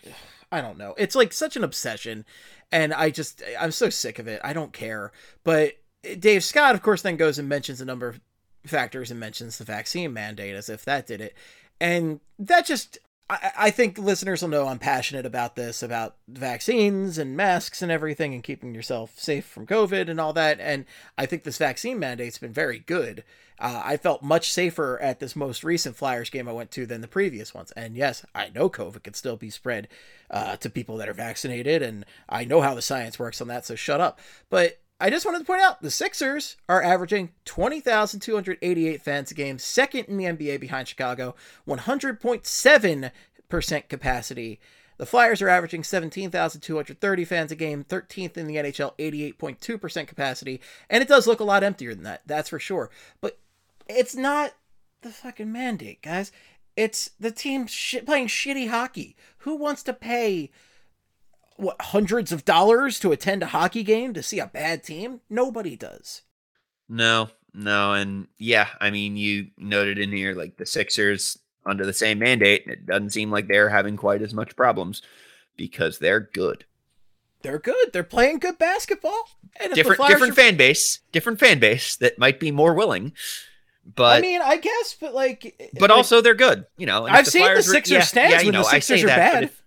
I 0.51 0.61
don't 0.61 0.79
know. 0.79 0.95
It's 0.99 1.15
like 1.15 1.33
such 1.33 1.57
an 1.57 1.65
obsession, 1.65 2.25
and 2.73 2.93
I 2.93 3.11
just 3.11 3.43
I'm 3.59 3.73
so 3.73 3.91
sick 3.91 4.19
of 4.19 4.29
it. 4.29 4.41
I 4.45 4.53
don't 4.53 4.73
care. 4.73 5.13
But 5.45 5.75
Dave 6.19 6.45
Scott, 6.45 6.75
of 6.75 6.83
course, 6.83 7.03
then 7.03 7.17
goes 7.17 7.39
and 7.39 7.49
mentions 7.49 7.81
a 7.81 7.85
number 7.85 8.09
of 8.09 8.21
factors 8.65 9.11
and 9.11 9.21
mentions 9.21 9.59
the 9.59 9.65
vaccine 9.65 10.13
mandate 10.13 10.55
as 10.55 10.69
if 10.69 10.85
that 10.85 11.07
did 11.07 11.21
it, 11.21 11.35
and 11.81 12.21
that 12.39 12.67
just. 12.67 12.99
I, 13.29 13.71
think 13.73 13.99
listeners 13.99 14.41
will 14.41 14.51
know 14.51 14.69
I'm 14.69 14.79
passionate 14.79 15.27
about 15.27 15.57
this, 15.57 15.83
about 15.83 16.15
vaccines 16.29 17.19
and 17.19 17.37
masks 17.37 17.83
and 17.83 17.91
everything, 17.91 18.35
and 18.35 18.43
keeping 18.43 18.73
yourself 18.73 19.19
safe 19.19 19.45
from 19.45 19.67
COVID 19.67 20.09
and 20.09 20.21
all 20.21 20.33
that. 20.35 20.61
And 20.61 20.85
I 21.19 21.27
think 21.27 21.43
this 21.43 21.59
vaccine 21.59 21.99
mandate's 21.99 22.39
been 22.39 22.53
very 22.53 22.79
good. 22.79 23.25
Uh, 23.59 23.83
I 23.85 23.97
felt 23.97 24.23
much 24.23 24.53
safer 24.53 25.01
at 25.01 25.19
this 25.19 25.35
most 25.35 25.65
recent 25.65 25.97
Flyers 25.97 26.31
game 26.31 26.49
I 26.49 26.53
went 26.53 26.71
to 26.73 26.87
than 26.87 27.01
the 27.01 27.09
previous 27.09 27.53
ones. 27.53 27.73
And 27.73 27.97
yes, 27.97 28.25
I 28.33 28.51
know 28.51 28.71
COVID 28.71 29.03
can 29.03 29.15
still 29.15 29.37
be 29.37 29.51
spread 29.51 29.89
uh, 30.31 30.57
to 30.59 30.71
people 30.71 30.97
that 30.99 31.09
are 31.09 31.15
vaccinated, 31.15 31.83
and 31.83 32.05
I 32.29 32.45
know 32.45 32.61
how 32.61 32.75
the 32.75 32.83
science 32.83 33.19
works 33.19 33.41
on 33.41 33.49
that, 33.49 33.67
so 33.67 33.75
shut 33.75 34.01
up. 34.01 34.21
But 34.51 34.79
I 34.99 35.11
just 35.11 35.27
wanted 35.27 35.41
to 35.41 35.45
point 35.45 35.61
out 35.61 35.83
the 35.83 35.91
Sixers 35.91 36.57
are 36.71 36.83
averaging 36.83 37.33
20,288 37.45 39.03
fans 39.03 39.31
a 39.31 39.35
game, 39.35 39.59
second 39.59 40.07
in 40.07 40.17
the 40.17 40.25
NBA 40.25 40.59
behind 40.59 40.89
Chicago, 40.89 41.35
100.7% 41.69 43.89
capacity. 43.89 44.59
The 44.97 45.05
Flyers 45.05 45.43
are 45.43 45.51
averaging 45.51 45.85
17,230 45.85 47.25
fans 47.27 47.53
a 47.53 47.57
game, 47.57 47.85
13th 47.85 48.39
in 48.39 48.47
the 48.47 48.57
NHL, 48.57 48.97
88.2% 48.99 50.07
capacity. 50.07 50.63
And 50.89 51.03
it 51.03 51.09
does 51.09 51.27
look 51.27 51.41
a 51.41 51.45
lot 51.45 51.63
emptier 51.63 51.95
than 51.95 52.05
that, 52.05 52.23
that's 52.25 52.49
for 52.49 52.59
sure. 52.59 52.89
But 53.21 53.39
it's 53.87 54.17
not 54.17 54.55
the 55.03 55.11
fucking 55.11 55.53
mandate, 55.53 56.01
guys. 56.01 56.33
It's 56.75 57.11
the 57.21 57.31
team 57.31 57.67
sh- 57.67 57.97
playing 58.07 58.29
shitty 58.29 58.71
hockey. 58.71 59.15
Who 59.39 59.57
wants 59.57 59.83
to 59.85 59.93
pay 59.93 60.51
what 61.59 61.81
hundreds 61.81 62.33
of 62.33 62.45
dollars 62.45 62.99
to 63.01 63.13
attend 63.13 63.43
a 63.43 63.47
hockey 63.47 63.83
game 63.83 64.15
to 64.15 64.23
see 64.23 64.39
a 64.39 64.47
bad 64.47 64.83
team? 64.85 65.21
Nobody 65.31 65.77
does. 65.77 66.23
No, 66.89 67.29
no, 67.55 67.93
and 67.95 68.29
yeah, 68.39 68.69
I 68.81 68.91
mean, 68.91 69.17
you 69.17 69.49
noted 69.59 69.99
in 69.99 70.13
here 70.13 70.35
like 70.35 70.57
the 70.57 70.67
Sixers 70.67 71.39
under 71.65 71.85
the 71.85 71.93
same 71.93 72.19
mandate. 72.21 72.63
and 72.65 72.73
It 72.73 72.87
doesn't 72.87 73.11
seem 73.11 73.31
like 73.31 73.49
they're 73.49 73.71
having 73.71 73.97
quite 73.97 74.23
as 74.23 74.33
much 74.35 74.55
problems 74.57 75.03
because 75.57 75.99
they're 75.99 76.21
good. 76.21 76.65
They're 77.43 77.59
good. 77.59 77.93
They're 77.93 78.03
playing 78.05 78.39
good 78.39 78.59
basketball. 78.59 79.29
And 79.59 79.73
Different, 79.75 80.07
different 80.07 80.33
are- 80.33 80.37
fan 80.37 80.57
base, 80.57 81.01
different 81.13 81.41
fan 81.41 81.59
base 81.59 81.97
that 81.97 82.19
might 82.19 82.39
be 82.39 82.51
more 82.51 82.75
willing, 82.75 83.13
but 83.95 84.19
I 84.19 84.21
mean, 84.21 84.43
I 84.43 84.59
guess, 84.59 84.95
but 85.01 85.15
like, 85.15 85.57
but 85.75 85.89
like, 85.89 85.91
also 85.91 86.21
they're 86.21 86.35
good. 86.35 86.67
You 86.77 86.87
know, 86.87 87.07
I've 87.07 87.27
seen 87.27 87.41
the 87.43 87.47
Flyers 87.47 87.67
were- 87.69 87.73
Sixers 87.75 87.93
yeah, 87.93 88.01
stands 88.03 88.33
yeah, 88.35 88.41
you 88.41 88.47
when 88.49 88.53
the 88.55 88.61
know, 88.61 88.67
I 88.67 88.79
Sixers 88.81 89.05
are 89.05 89.07
that, 89.07 89.33
bad. 89.33 89.43
if- 89.45 89.63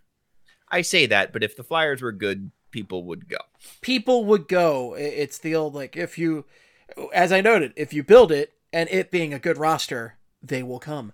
I 0.71 0.81
say 0.81 1.05
that, 1.07 1.33
but 1.33 1.43
if 1.43 1.55
the 1.55 1.63
Flyers 1.63 2.01
were 2.01 2.11
good, 2.11 2.51
people 2.71 3.03
would 3.05 3.27
go. 3.27 3.37
people 3.81 4.25
would 4.25 4.47
go. 4.47 4.93
It's 4.93 5.37
the 5.37 5.55
old 5.55 5.73
like 5.75 5.97
if 5.97 6.17
you, 6.17 6.45
as 7.13 7.31
I 7.31 7.41
noted, 7.41 7.73
if 7.75 7.93
you 7.93 8.03
build 8.03 8.31
it 8.31 8.53
and 8.71 8.87
it 8.89 9.11
being 9.11 9.33
a 9.33 9.39
good 9.39 9.57
roster, 9.57 10.15
they 10.41 10.63
will 10.63 10.79
come. 10.79 11.13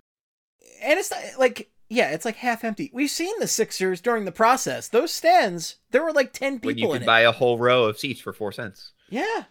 And 0.83 0.99
it's 0.99 1.11
not, 1.11 1.21
like 1.39 1.69
yeah, 1.87 2.09
it's 2.11 2.25
like 2.25 2.37
half 2.37 2.63
empty. 2.63 2.89
We've 2.93 3.09
seen 3.09 3.33
the 3.39 3.47
Sixers 3.47 4.01
during 4.01 4.25
the 4.25 4.31
process. 4.31 4.87
Those 4.87 5.13
stands, 5.13 5.77
there 5.91 6.03
were 6.03 6.13
like 6.13 6.33
ten 6.33 6.59
When 6.59 6.77
you 6.77 6.83
people 6.83 6.93
could 6.93 7.03
in 7.03 7.05
buy 7.05 7.21
a 7.21 7.31
whole 7.31 7.57
row 7.57 7.85
of 7.85 7.99
seats 7.99 8.19
for 8.19 8.33
four 8.33 8.51
cents. 8.51 8.91
Yeah, 9.09 9.43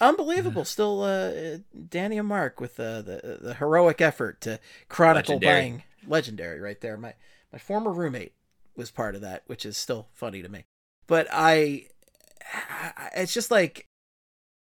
unbelievable. 0.00 0.64
Still, 0.64 1.02
uh, 1.02 1.58
Danny 1.88 2.18
and 2.18 2.26
Mark 2.28 2.60
with 2.60 2.80
uh, 2.80 3.02
the 3.02 3.38
the 3.40 3.54
heroic 3.54 4.00
effort 4.00 4.40
to 4.42 4.58
chronicle 4.88 5.34
Legendary. 5.34 5.60
buying 5.60 5.82
legendary 6.06 6.60
right 6.60 6.80
there. 6.80 6.96
My 6.96 7.14
my 7.52 7.58
former 7.58 7.92
roommate 7.92 8.32
was 8.76 8.90
part 8.90 9.14
of 9.14 9.20
that, 9.20 9.42
which 9.46 9.64
is 9.66 9.76
still 9.76 10.08
funny 10.14 10.42
to 10.42 10.48
me. 10.48 10.64
But 11.06 11.26
I, 11.32 11.86
I 12.52 13.08
it's 13.16 13.34
just 13.34 13.50
like 13.50 13.86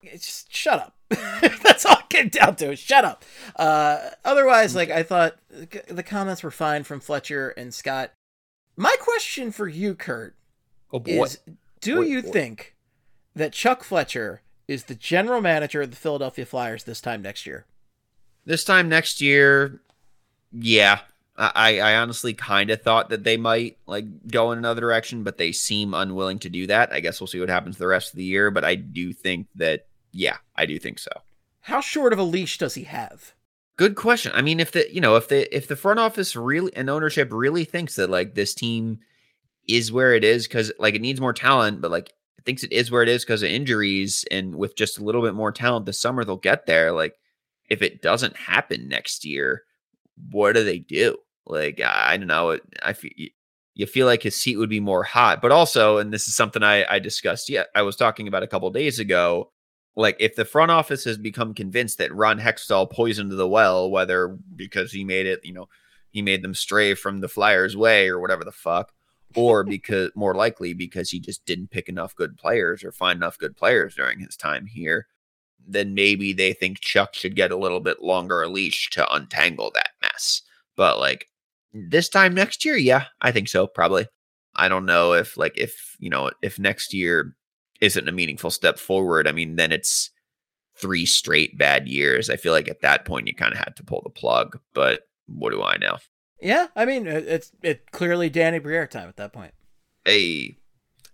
it's 0.01 0.26
just 0.26 0.55
shut 0.55 0.80
up. 0.80 0.95
That's 1.64 1.86
all 1.86 1.97
it 1.99 2.10
came 2.10 2.30
down 2.30 2.55
to. 2.57 2.76
Shut 2.76 3.05
up. 3.05 3.26
Uh, 3.55 4.10
otherwise, 4.24 4.76
like 4.76 4.89
I 4.89 5.03
thought, 5.03 5.38
the 5.49 6.03
comments 6.03 6.43
were 6.43 6.51
fine 6.51 6.84
from 6.84 6.99
Fletcher 6.99 7.49
and 7.49 7.74
Scott. 7.74 8.12
My 8.78 8.95
question 8.99 9.51
for 9.51 9.68
you, 9.68 9.95
Kurt, 9.95 10.36
Oh 10.93 11.03
is: 11.05 11.39
Do 11.82 11.97
Boy, 11.97 12.01
you 12.03 12.22
boy. 12.24 12.32
think 12.32 12.76
that 13.36 13.53
Chuck 13.53 13.84
Fletcher 13.84 14.41
is 14.68 14.86
the 14.86 14.95
general 14.95 15.41
manager 15.41 15.82
of 15.82 15.89
the 15.91 15.97
Philadelphia 15.97 16.45
Flyers 16.45 16.84
this 16.84 17.01
time 17.01 17.22
next 17.22 17.45
year? 17.45 17.66
This 18.45 18.64
time 18.64 18.88
next 18.88 19.20
year, 19.22 19.82
yeah. 20.51 20.99
I, 21.39 21.79
I 21.79 21.95
honestly 21.95 22.33
kind 22.33 22.69
of 22.69 22.81
thought 22.81 23.09
that 23.09 23.23
they 23.23 23.37
might 23.37 23.77
like 23.87 24.27
go 24.27 24.51
in 24.51 24.57
another 24.57 24.81
direction, 24.81 25.23
but 25.23 25.37
they 25.37 25.53
seem 25.53 25.93
unwilling 25.93 26.39
to 26.39 26.49
do 26.49 26.67
that. 26.67 26.91
I 26.91 26.99
guess 26.99 27.21
we'll 27.21 27.27
see 27.27 27.39
what 27.39 27.47
happens 27.47 27.77
the 27.77 27.87
rest 27.87 28.11
of 28.11 28.17
the 28.17 28.25
year. 28.25 28.51
But 28.51 28.65
I 28.65 28.75
do 28.75 29.13
think 29.13 29.47
that, 29.55 29.87
yeah, 30.11 30.37
I 30.57 30.65
do 30.65 30.77
think 30.77 30.99
so. 30.99 31.11
How 31.61 31.79
short 31.79 32.11
of 32.11 32.19
a 32.19 32.23
leash 32.23 32.57
does 32.57 32.75
he 32.75 32.83
have? 32.83 33.33
Good 33.77 33.95
question. 33.95 34.33
I 34.35 34.41
mean, 34.41 34.59
if 34.59 34.73
the 34.73 34.93
you 34.93 34.99
know 34.99 35.15
if 35.15 35.29
the 35.29 35.55
if 35.55 35.67
the 35.67 35.77
front 35.77 35.99
office 35.99 36.35
really 36.35 36.75
and 36.75 36.89
ownership 36.89 37.29
really 37.31 37.63
thinks 37.63 37.95
that 37.95 38.09
like 38.09 38.35
this 38.35 38.53
team 38.53 38.99
is 39.65 39.91
where 39.91 40.13
it 40.13 40.25
is 40.25 40.47
because 40.47 40.73
like 40.77 40.95
it 40.95 41.01
needs 41.01 41.21
more 41.21 41.31
talent, 41.31 41.79
but 41.79 41.89
like 41.89 42.11
thinks 42.45 42.63
it 42.63 42.73
is 42.73 42.91
where 42.91 43.03
it 43.03 43.09
is 43.09 43.23
because 43.23 43.43
of 43.43 43.49
injuries 43.49 44.25
and 44.31 44.55
with 44.55 44.75
just 44.75 44.97
a 44.97 45.03
little 45.03 45.21
bit 45.21 45.35
more 45.35 45.51
talent 45.51 45.85
this 45.85 46.01
summer 46.01 46.25
they'll 46.25 46.35
get 46.35 46.65
there. 46.65 46.91
Like 46.91 47.15
if 47.69 47.81
it 47.81 48.01
doesn't 48.01 48.35
happen 48.35 48.89
next 48.89 49.23
year, 49.23 49.63
what 50.31 50.53
do 50.53 50.63
they 50.63 50.79
do? 50.79 51.15
Like 51.49 51.81
I 51.81 52.17
don't 52.17 52.27
know. 52.27 52.51
It- 52.51 52.63
I 52.83 52.93
feel 52.93 53.11
you 53.75 53.85
feel 53.85 54.05
like 54.07 54.23
his 54.23 54.35
seat 54.35 54.57
would 54.57 54.69
be 54.69 54.79
more 54.81 55.03
hot, 55.03 55.41
but 55.41 55.51
also, 55.51 55.97
and 55.99 56.13
this 56.13 56.27
is 56.27 56.35
something 56.35 56.63
I 56.63 56.85
I 56.93 56.99
discussed. 56.99 57.49
Yeah, 57.49 57.63
I 57.75 57.81
was 57.83 57.95
talking 57.95 58.27
about 58.27 58.43
a 58.43 58.47
couple 58.47 58.69
days 58.71 58.99
ago 58.99 59.51
like 59.95 60.15
if 60.19 60.35
the 60.35 60.45
front 60.45 60.71
office 60.71 61.03
has 61.03 61.17
become 61.17 61.53
convinced 61.53 61.97
that 61.97 62.13
Ron 62.13 62.39
Hextall 62.39 62.89
poisoned 62.89 63.31
the 63.31 63.47
well, 63.47 63.89
whether 63.91 64.37
because 64.55 64.91
he 64.91 65.03
made 65.03 65.25
it, 65.25 65.41
you 65.43 65.53
know, 65.53 65.67
he 66.11 66.21
made 66.21 66.41
them 66.41 66.53
stray 66.53 66.93
from 66.93 67.19
the 67.19 67.27
Flyers' 67.27 67.75
way 67.75 68.07
or 68.07 68.19
whatever 68.19 68.43
the 68.45 68.51
fuck, 68.51 68.93
or 69.35 69.63
because 69.65 70.11
more 70.15 70.35
likely 70.35 70.73
because 70.73 71.09
he 71.09 71.19
just 71.19 71.45
didn't 71.45 71.71
pick 71.71 71.89
enough 71.89 72.15
good 72.15 72.37
players 72.37 72.83
or 72.83 72.91
find 72.91 73.17
enough 73.17 73.37
good 73.37 73.55
players 73.57 73.95
during 73.95 74.19
his 74.19 74.37
time 74.37 74.65
here, 74.67 75.07
then 75.67 75.93
maybe 75.93 76.33
they 76.33 76.53
think 76.53 76.79
Chuck 76.79 77.13
should 77.13 77.35
get 77.35 77.51
a 77.51 77.57
little 77.57 77.79
bit 77.81 78.01
longer 78.01 78.41
a 78.41 78.47
leash 78.47 78.89
to 78.91 79.13
untangle 79.13 79.71
that 79.75 79.91
mess. 80.01 80.41
But 80.75 80.99
like 80.99 81.28
this 81.74 82.09
time 82.09 82.34
next 82.34 82.65
year, 82.65 82.78
yeah, 82.78 83.05
I 83.22 83.32
think 83.32 83.47
so, 83.47 83.67
probably. 83.67 84.07
I 84.55 84.67
don't 84.67 84.86
know 84.86 85.13
if 85.13 85.38
like 85.38 85.57
if 85.57 85.95
you 85.99 86.09
know 86.09 86.32
if 86.41 86.59
next 86.59 86.93
year 86.93 87.36
isn't 87.82 88.09
a 88.09 88.11
meaningful 88.11 88.51
step 88.51 88.80
forward, 88.80 89.28
I 89.28 89.32
mean, 89.32 89.55
then 89.55 89.72
it's 89.72 90.09
three 90.76 91.05
straight 91.05 91.57
bad 91.57 91.88
years. 91.88 92.30
I 92.30 92.36
feel 92.36 92.53
like 92.53 92.67
at 92.67 92.82
that 92.82 93.05
point 93.05 93.28
you 93.28 93.36
kind 93.36 93.53
of 93.53 93.59
had 93.59 93.76
to 93.78 93.84
pull 93.84 94.01
the 94.03 94.09
plug, 94.09 94.59
but 94.74 95.01
what 95.28 95.51
do 95.51 95.61
I 95.61 95.78
know? 95.78 95.97
Yeah, 96.41 96.67
I 96.76 96.86
mean 96.86 97.05
it's 97.05 97.51
it 97.61 97.91
clearly 97.91 98.30
Danny 98.30 98.59
Briere 98.59 98.88
time 98.88 99.09
at 99.09 99.17
that 99.17 99.34
point. 99.34 99.53
Hey, 100.05 100.57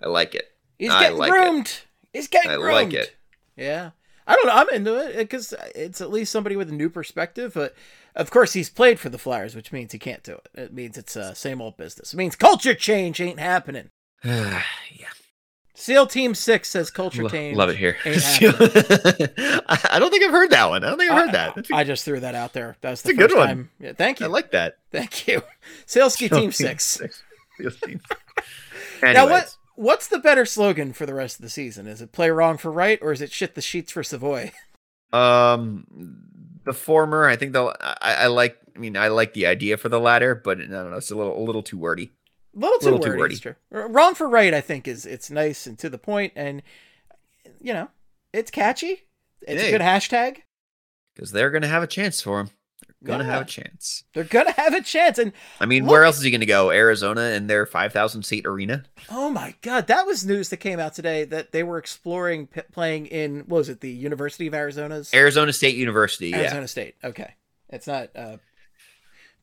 I 0.01 0.07
like 0.07 0.35
it. 0.35 0.45
He's 0.77 0.91
getting 0.91 1.17
like 1.17 1.29
it. 1.29 1.31
groomed. 1.31 1.81
He's 2.13 2.27
getting 2.27 2.51
I 2.51 2.55
groomed. 2.55 2.73
like 2.73 2.93
it. 2.93 3.15
Yeah. 3.55 3.91
I 4.27 4.35
don't 4.35 4.47
know. 4.47 4.53
I'm 4.53 4.69
into 4.69 4.95
it 4.97 5.17
because 5.17 5.53
it's 5.75 6.01
at 6.01 6.11
least 6.11 6.31
somebody 6.31 6.55
with 6.55 6.69
a 6.69 6.73
new 6.73 6.89
perspective. 6.89 7.53
But 7.53 7.75
of 8.15 8.31
course, 8.31 8.53
he's 8.53 8.69
played 8.69 8.99
for 8.99 9.09
the 9.09 9.17
Flyers, 9.17 9.55
which 9.55 9.71
means 9.71 9.91
he 9.91 9.99
can't 9.99 10.23
do 10.23 10.33
it. 10.33 10.49
It 10.53 10.73
means 10.73 10.97
it's 10.97 11.15
uh, 11.17 11.33
same 11.33 11.61
old 11.61 11.77
business. 11.77 12.13
It 12.13 12.17
means 12.17 12.35
culture 12.35 12.73
change 12.73 13.19
ain't 13.19 13.39
happening. 13.39 13.89
yeah, 14.23 14.61
SEAL 15.73 16.07
Team 16.07 16.33
Six 16.33 16.69
says 16.69 16.89
culture 16.89 17.27
change. 17.27 17.57
love 17.57 17.69
it 17.69 17.75
here. 17.77 17.97
I 18.05 19.79
I 19.91 19.99
don't 19.99 20.09
think 20.09 20.23
I've 20.23 20.31
heard 20.31 20.51
that 20.51 20.69
one. 20.69 20.83
I 20.83 20.89
don't 20.89 20.97
think 20.97 21.11
I've 21.11 21.21
heard 21.21 21.33
that. 21.33 21.55
That's 21.55 21.69
a- 21.69 21.75
I 21.75 21.83
just 21.83 22.05
threw 22.05 22.19
that 22.21 22.35
out 22.35 22.53
there. 22.53 22.77
That's 22.81 23.01
the 23.01 23.11
a 23.11 23.13
good 23.13 23.33
one. 23.33 23.47
time. 23.47 23.69
Yeah, 23.79 23.93
thank 23.93 24.19
you. 24.19 24.25
I 24.25 24.29
like 24.29 24.51
that. 24.51 24.77
thank 24.91 25.27
you. 25.27 25.41
Saleski 25.85 26.29
Team 26.31 26.51
Six. 26.51 27.01
Now 27.59 27.67
Anyways, 29.03 29.29
what? 29.29 29.57
What's 29.75 30.07
the 30.07 30.19
better 30.19 30.45
slogan 30.45 30.93
for 30.93 31.05
the 31.05 31.13
rest 31.13 31.37
of 31.37 31.41
the 31.41 31.49
season? 31.49 31.85
Is 31.85 32.01
it 32.01 32.13
play 32.13 32.29
wrong 32.29 32.57
for 32.57 32.71
Wright, 32.71 32.97
or 33.01 33.11
is 33.11 33.21
it 33.21 33.31
shit 33.31 33.55
the 33.55 33.61
sheets 33.61 33.91
for 33.91 34.03
Savoie? 34.03 34.51
Um, 35.11 35.85
the 36.65 36.73
former, 36.73 37.25
I 37.27 37.35
think 37.35 37.53
the 37.53 37.75
I, 38.01 38.23
I 38.23 38.27
like. 38.27 38.57
I 38.75 38.79
mean, 38.79 38.97
I 38.97 39.07
like 39.07 39.33
the 39.33 39.45
idea 39.47 39.77
for 39.77 39.87
the 39.87 39.99
latter, 39.99 40.35
but 40.35 40.59
I 40.59 40.65
don't 40.65 40.91
know. 40.91 40.97
It's 40.97 41.11
a 41.11 41.15
little 41.15 41.37
a 41.37 41.43
little 41.43 41.63
too 41.63 41.77
wordy. 41.77 42.11
A 42.55 42.59
little 42.59 42.77
too 42.79 42.85
Little 42.85 42.99
too 42.99 43.09
wordy. 43.11 43.19
wordy. 43.19 43.37
true. 43.37 43.55
Wrong 43.71 44.15
for 44.15 44.27
Wright, 44.29 44.53
I 44.53 44.61
think, 44.61 44.87
is 44.87 45.05
it's 45.05 45.29
nice 45.31 45.65
and 45.67 45.77
to 45.79 45.89
the 45.89 45.97
point, 45.97 46.33
and 46.35 46.61
you 47.61 47.73
know, 47.73 47.89
it's 48.33 48.51
catchy. 48.51 49.03
It's 49.41 49.61
Hey. 49.61 49.69
a 49.69 49.71
good 49.71 49.81
hashtag. 49.81 50.37
because 51.15 51.31
they're 51.31 51.51
going 51.51 51.61
to 51.61 51.67
have 51.67 51.83
a 51.83 51.87
chance 51.87 52.19
for 52.21 52.39
him. 52.41 52.49
Gonna 53.03 53.23
Yeah. 53.23 53.31
have 53.33 53.41
a 53.43 53.45
chance. 53.45 54.03
They're 54.13 54.23
gonna 54.23 54.51
have 54.53 54.73
a 54.73 54.81
chance. 54.81 55.19
And 55.19 55.31
I 55.59 55.65
mean, 55.67 55.83
Look- 55.83 55.91
where 55.91 56.03
else 56.05 56.17
is 56.17 56.23
he 56.23 56.31
gonna 56.31 56.45
go? 56.47 56.71
Arizona 56.71 57.21
in 57.31 57.45
their 57.47 57.65
five 57.65 57.93
thousand 57.93 58.23
seat 58.23 58.45
arena? 58.47 58.83
oh 59.11 59.29
my 59.29 59.53
god, 59.61 59.87
that 59.87 60.05
was 60.07 60.25
news 60.25 60.49
that 60.49 60.57
came 60.57 60.79
out 60.79 60.93
today 60.95 61.23
that 61.25 61.51
they 61.51 61.61
were 61.63 61.77
exploring 61.77 62.47
p- 62.47 62.61
playing 62.71 63.05
in 63.07 63.39
what 63.41 63.57
was 63.59 63.69
it, 63.69 63.81
the 63.81 63.91
University 63.91 64.47
of 64.47 64.53
Arizona's 64.55 65.13
Arizona 65.13 65.53
State 65.53 65.75
University. 65.75 66.29
Yeah. 66.29 66.37
Arizona 66.37 66.67
State. 66.67 66.95
Okay, 67.03 67.35
it's 67.69 67.85
not 67.85 68.09
uh, 68.15 68.37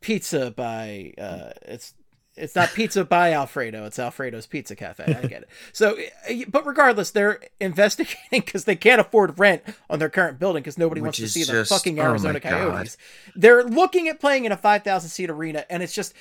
pizza 0.00 0.50
by 0.50 1.12
uh, 1.18 1.50
it's 1.62 1.94
it's 2.36 2.56
not 2.56 2.72
pizza 2.72 3.04
by 3.04 3.32
Alfredo. 3.32 3.84
It's 3.84 3.98
Alfredo's 3.98 4.46
Pizza 4.46 4.74
Cafe. 4.74 5.04
I 5.04 5.26
get 5.26 5.42
it. 5.42 5.48
So, 5.72 5.96
uh, 6.28 6.34
but 6.48 6.66
regardless, 6.66 7.10
they're 7.10 7.40
investigating 7.60 8.16
because 8.30 8.64
they 8.64 8.76
can't 8.76 9.00
afford 9.00 9.38
rent 9.38 9.62
on 9.90 9.98
their 9.98 10.08
current 10.08 10.38
building 10.38 10.62
because 10.62 10.78
nobody 10.78 11.00
wants 11.00 11.18
to 11.18 11.28
see 11.28 11.44
the 11.44 11.52
just- 11.52 11.70
fucking 11.70 11.98
oh 12.00 12.04
Arizona 12.04 12.40
God. 12.40 12.50
Coyotes. 12.50 12.96
They're 13.34 13.64
looking 13.64 14.08
at 14.08 14.20
playing 14.20 14.44
in 14.44 14.52
a 14.52 14.56
five 14.56 14.82
thousand 14.82 15.10
seat 15.10 15.30
arena, 15.30 15.64
and 15.68 15.82
it's 15.82 15.94
just 15.94 16.14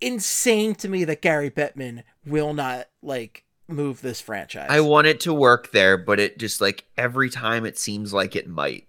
insane 0.00 0.74
to 0.76 0.88
me 0.88 1.04
that 1.04 1.22
Gary 1.22 1.50
Bettman 1.50 2.02
will 2.24 2.54
not 2.54 2.88
like 3.02 3.44
move 3.68 4.00
this 4.00 4.20
franchise. 4.20 4.68
I 4.70 4.80
want 4.80 5.06
it 5.06 5.20
to 5.20 5.34
work 5.34 5.72
there, 5.72 5.96
but 5.96 6.18
it 6.18 6.38
just 6.38 6.60
like 6.60 6.84
every 6.96 7.30
time 7.30 7.64
it 7.66 7.78
seems 7.78 8.12
like 8.12 8.34
it 8.34 8.48
might, 8.48 8.88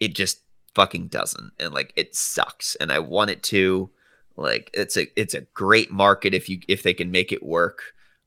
it 0.00 0.14
just 0.14 0.40
fucking 0.74 1.08
doesn't, 1.08 1.52
and 1.60 1.72
like 1.72 1.92
it 1.96 2.14
sucks. 2.14 2.74
And 2.76 2.90
I 2.90 2.98
want 2.98 3.30
it 3.30 3.42
to, 3.44 3.90
like 4.36 4.70
it's 4.74 4.96
a 4.96 5.06
it's 5.20 5.34
a 5.34 5.42
great 5.54 5.90
market 5.90 6.34
if 6.34 6.48
you 6.48 6.60
if 6.68 6.82
they 6.82 6.94
can 6.94 7.10
make 7.10 7.32
it 7.32 7.42
work. 7.42 7.82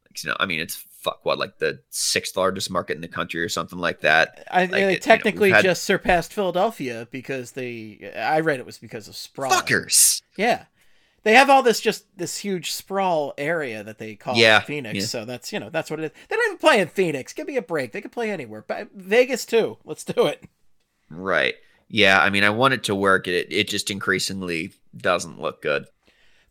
Like, 0.10 0.24
you 0.24 0.30
know, 0.30 0.36
I 0.40 0.46
mean, 0.46 0.60
it's 0.60 0.76
fuck 0.76 1.24
what 1.24 1.38
like 1.38 1.60
the 1.60 1.80
sixth 1.90 2.36
largest 2.36 2.72
market 2.72 2.96
in 2.96 3.02
the 3.02 3.08
country 3.08 3.42
or 3.44 3.50
something 3.50 3.78
like 3.80 4.02
that. 4.02 4.48
I, 4.50 4.62
Like, 4.62 4.72
they 4.72 4.78
it- 4.84 4.88
you 4.88 4.94
know, 4.94 5.00
technically 5.00 5.52
had- 5.52 5.64
just 5.64 5.84
surpassed 5.84 6.34
Philadelphia 6.34 7.08
because 7.12 7.52
they. 7.52 8.12
I 8.18 8.40
read 8.40 8.60
it 8.60 8.66
was 8.66 8.78
because 8.78 9.08
of 9.08 9.16
sprawl. 9.16 9.52
Fuckers. 9.52 10.22
Yeah. 10.38 10.66
They 11.24 11.34
have 11.34 11.50
all 11.50 11.64
this 11.64 11.80
just 11.82 12.06
this 12.16 12.38
huge 12.38 12.72
sprawl 12.72 13.34
area 13.36 13.84
that 13.84 13.98
they 13.98 14.16
call 14.16 14.36
Yeah, 14.36 14.60
Phoenix. 14.60 14.96
yeah. 14.96 15.06
So 15.06 15.26
that's 15.26 15.52
you 15.52 15.60
know 15.60 15.72
that's 15.72 15.90
what 15.90 16.00
it 16.00 16.04
is. 16.06 16.12
They 16.30 16.36
don't 16.36 16.46
even 16.50 16.58
play 16.60 16.80
in 16.80 16.88
Phoenix. 16.88 17.34
Give 17.34 17.48
me 17.48 17.58
a 17.58 17.64
break. 17.64 17.94
They 17.94 18.02
can 18.02 18.12
play 18.12 18.30
anywhere. 18.30 18.64
But 18.68 18.90
Vegas 18.94 19.44
too. 19.46 19.78
Let's 19.86 20.04
do 20.04 20.28
it. 20.28 20.44
Right. 21.10 21.56
Yeah. 21.88 22.20
I 22.20 22.30
mean, 22.30 22.44
I 22.44 22.50
want 22.52 22.76
it 22.76 22.84
to 22.86 22.96
work. 22.96 23.28
It 23.28 23.48
it 23.52 23.68
just 23.68 23.90
increasingly 23.90 24.74
doesn't 24.96 25.42
look 25.42 25.62
good, 25.64 25.88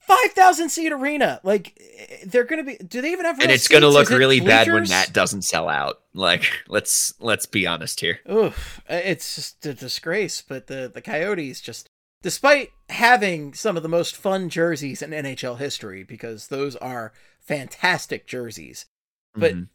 Five 0.06 0.32
thousand 0.32 0.68
seat 0.70 0.92
arena. 0.92 1.40
Like 1.42 1.80
they're 2.26 2.44
gonna 2.44 2.62
be. 2.64 2.76
Do 2.76 3.00
they 3.00 3.12
even 3.12 3.24
have? 3.24 3.40
and 3.40 3.50
it's 3.50 3.68
gonna 3.68 3.88
look 3.88 4.10
it 4.10 4.16
really 4.16 4.40
bad 4.40 4.68
when 4.68 4.84
that 4.84 5.12
doesn't 5.12 5.42
sell 5.42 5.68
out. 5.68 6.00
Like, 6.12 6.44
let's 6.68 7.14
let's 7.20 7.46
be 7.46 7.66
honest 7.66 8.00
here. 8.00 8.20
Oof, 8.30 8.80
it's 8.88 9.34
just 9.34 9.64
a 9.66 9.74
disgrace. 9.74 10.42
But 10.46 10.66
the 10.66 10.90
the 10.92 11.00
Coyotes 11.00 11.60
just, 11.60 11.88
despite 12.22 12.70
having 12.90 13.54
some 13.54 13.76
of 13.76 13.82
the 13.82 13.88
most 13.88 14.14
fun 14.16 14.48
jerseys 14.50 15.00
in 15.02 15.10
NHL 15.10 15.58
history, 15.58 16.02
because 16.04 16.48
those 16.48 16.76
are 16.76 17.12
fantastic 17.40 18.26
jerseys, 18.26 18.86
but 19.34 19.54
Mhm. 19.54 19.68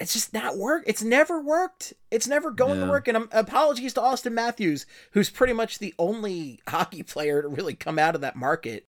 it's 0.00 0.12
just 0.12 0.32
not 0.34 0.56
work. 0.58 0.82
It's 0.86 1.02
never 1.02 1.40
worked. 1.40 1.92
It's 2.10 2.28
never 2.28 2.50
going 2.50 2.80
to 2.80 2.86
work. 2.86 3.08
And 3.08 3.16
um, 3.16 3.28
apologies 3.32 3.94
to 3.94 4.00
Auston 4.00 4.32
Matthews, 4.32 4.86
who's 5.12 5.30
pretty 5.30 5.52
much 5.52 5.78
the 5.78 5.94
only 5.98 6.60
hockey 6.68 7.02
player 7.02 7.42
to 7.42 7.48
really 7.48 7.74
come 7.74 7.98
out 7.98 8.14
of 8.14 8.20
that 8.20 8.36
market 8.36 8.86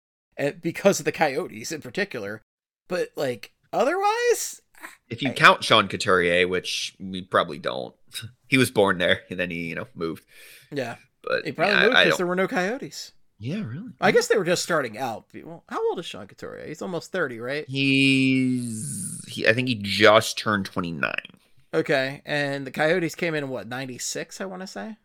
because 0.50 1.00
of 1.00 1.06
the 1.06 1.12
Coyotes 1.12 1.72
in 1.72 1.82
particular. 1.82 2.42
But 2.88 3.10
like 3.16 3.52
otherwise, 3.72 4.62
If 5.10 5.22
you 5.22 5.30
I- 5.30 5.34
count 5.34 5.64
Sean 5.64 5.88
Couturier, 5.88 6.48
which 6.48 6.96
we 7.00 7.22
probably 7.22 7.60
don't, 7.60 7.94
he 8.48 8.58
was 8.58 8.72
born 8.72 8.98
there 8.98 9.22
and 9.30 9.40
then 9.40 9.52
he, 9.52 9.68
you 9.70 9.76
know, 9.76 9.88
moved. 9.96 10.24
yeah, 10.72 10.96
But 11.24 11.46
he 11.46 11.52
probably 11.52 11.76
yeah, 11.76 11.82
moved 11.84 11.98
because 12.04 12.18
there 12.18 12.28
were 12.28 12.36
no 12.36 12.48
Coyotes. 12.48 13.12
Yeah, 13.44 13.64
really. 13.64 13.92
I 14.00 14.12
guess 14.12 14.28
they 14.28 14.38
were 14.38 14.44
just 14.44 14.62
starting 14.62 14.98
out. 15.00 15.26
Well, 15.34 15.64
how 15.68 15.84
old 15.90 15.98
is 15.98 16.06
Sean 16.06 16.28
Couturier? 16.28 16.68
He's 16.68 16.82
almost 16.82 17.12
thirty, 17.12 17.40
right? 17.40 17.66
he's. 17.68 19.24
He, 19.28 19.48
I 19.48 19.54
think 19.54 19.68
he 19.68 19.76
just 19.76 20.38
turned 20.38 20.66
twenty 20.66 20.92
nine. 20.92 21.40
Okay, 21.74 22.22
and 22.24 22.68
the 22.68 22.72
Coyotes 22.72 23.16
came 23.16 23.34
in 23.34 23.50
what 23.50 23.68
ninety 23.68 23.98
six? 23.98 24.42
I 24.42 24.46
want 24.46 24.62
to 24.62 24.68
say. 24.68 24.98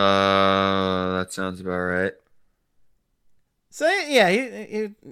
Uh, 0.00 1.18
that 1.18 1.28
sounds 1.32 1.60
about 1.60 1.76
right. 1.78 2.12
So 3.74 3.88
yeah, 3.88 4.28
he, 4.28 4.64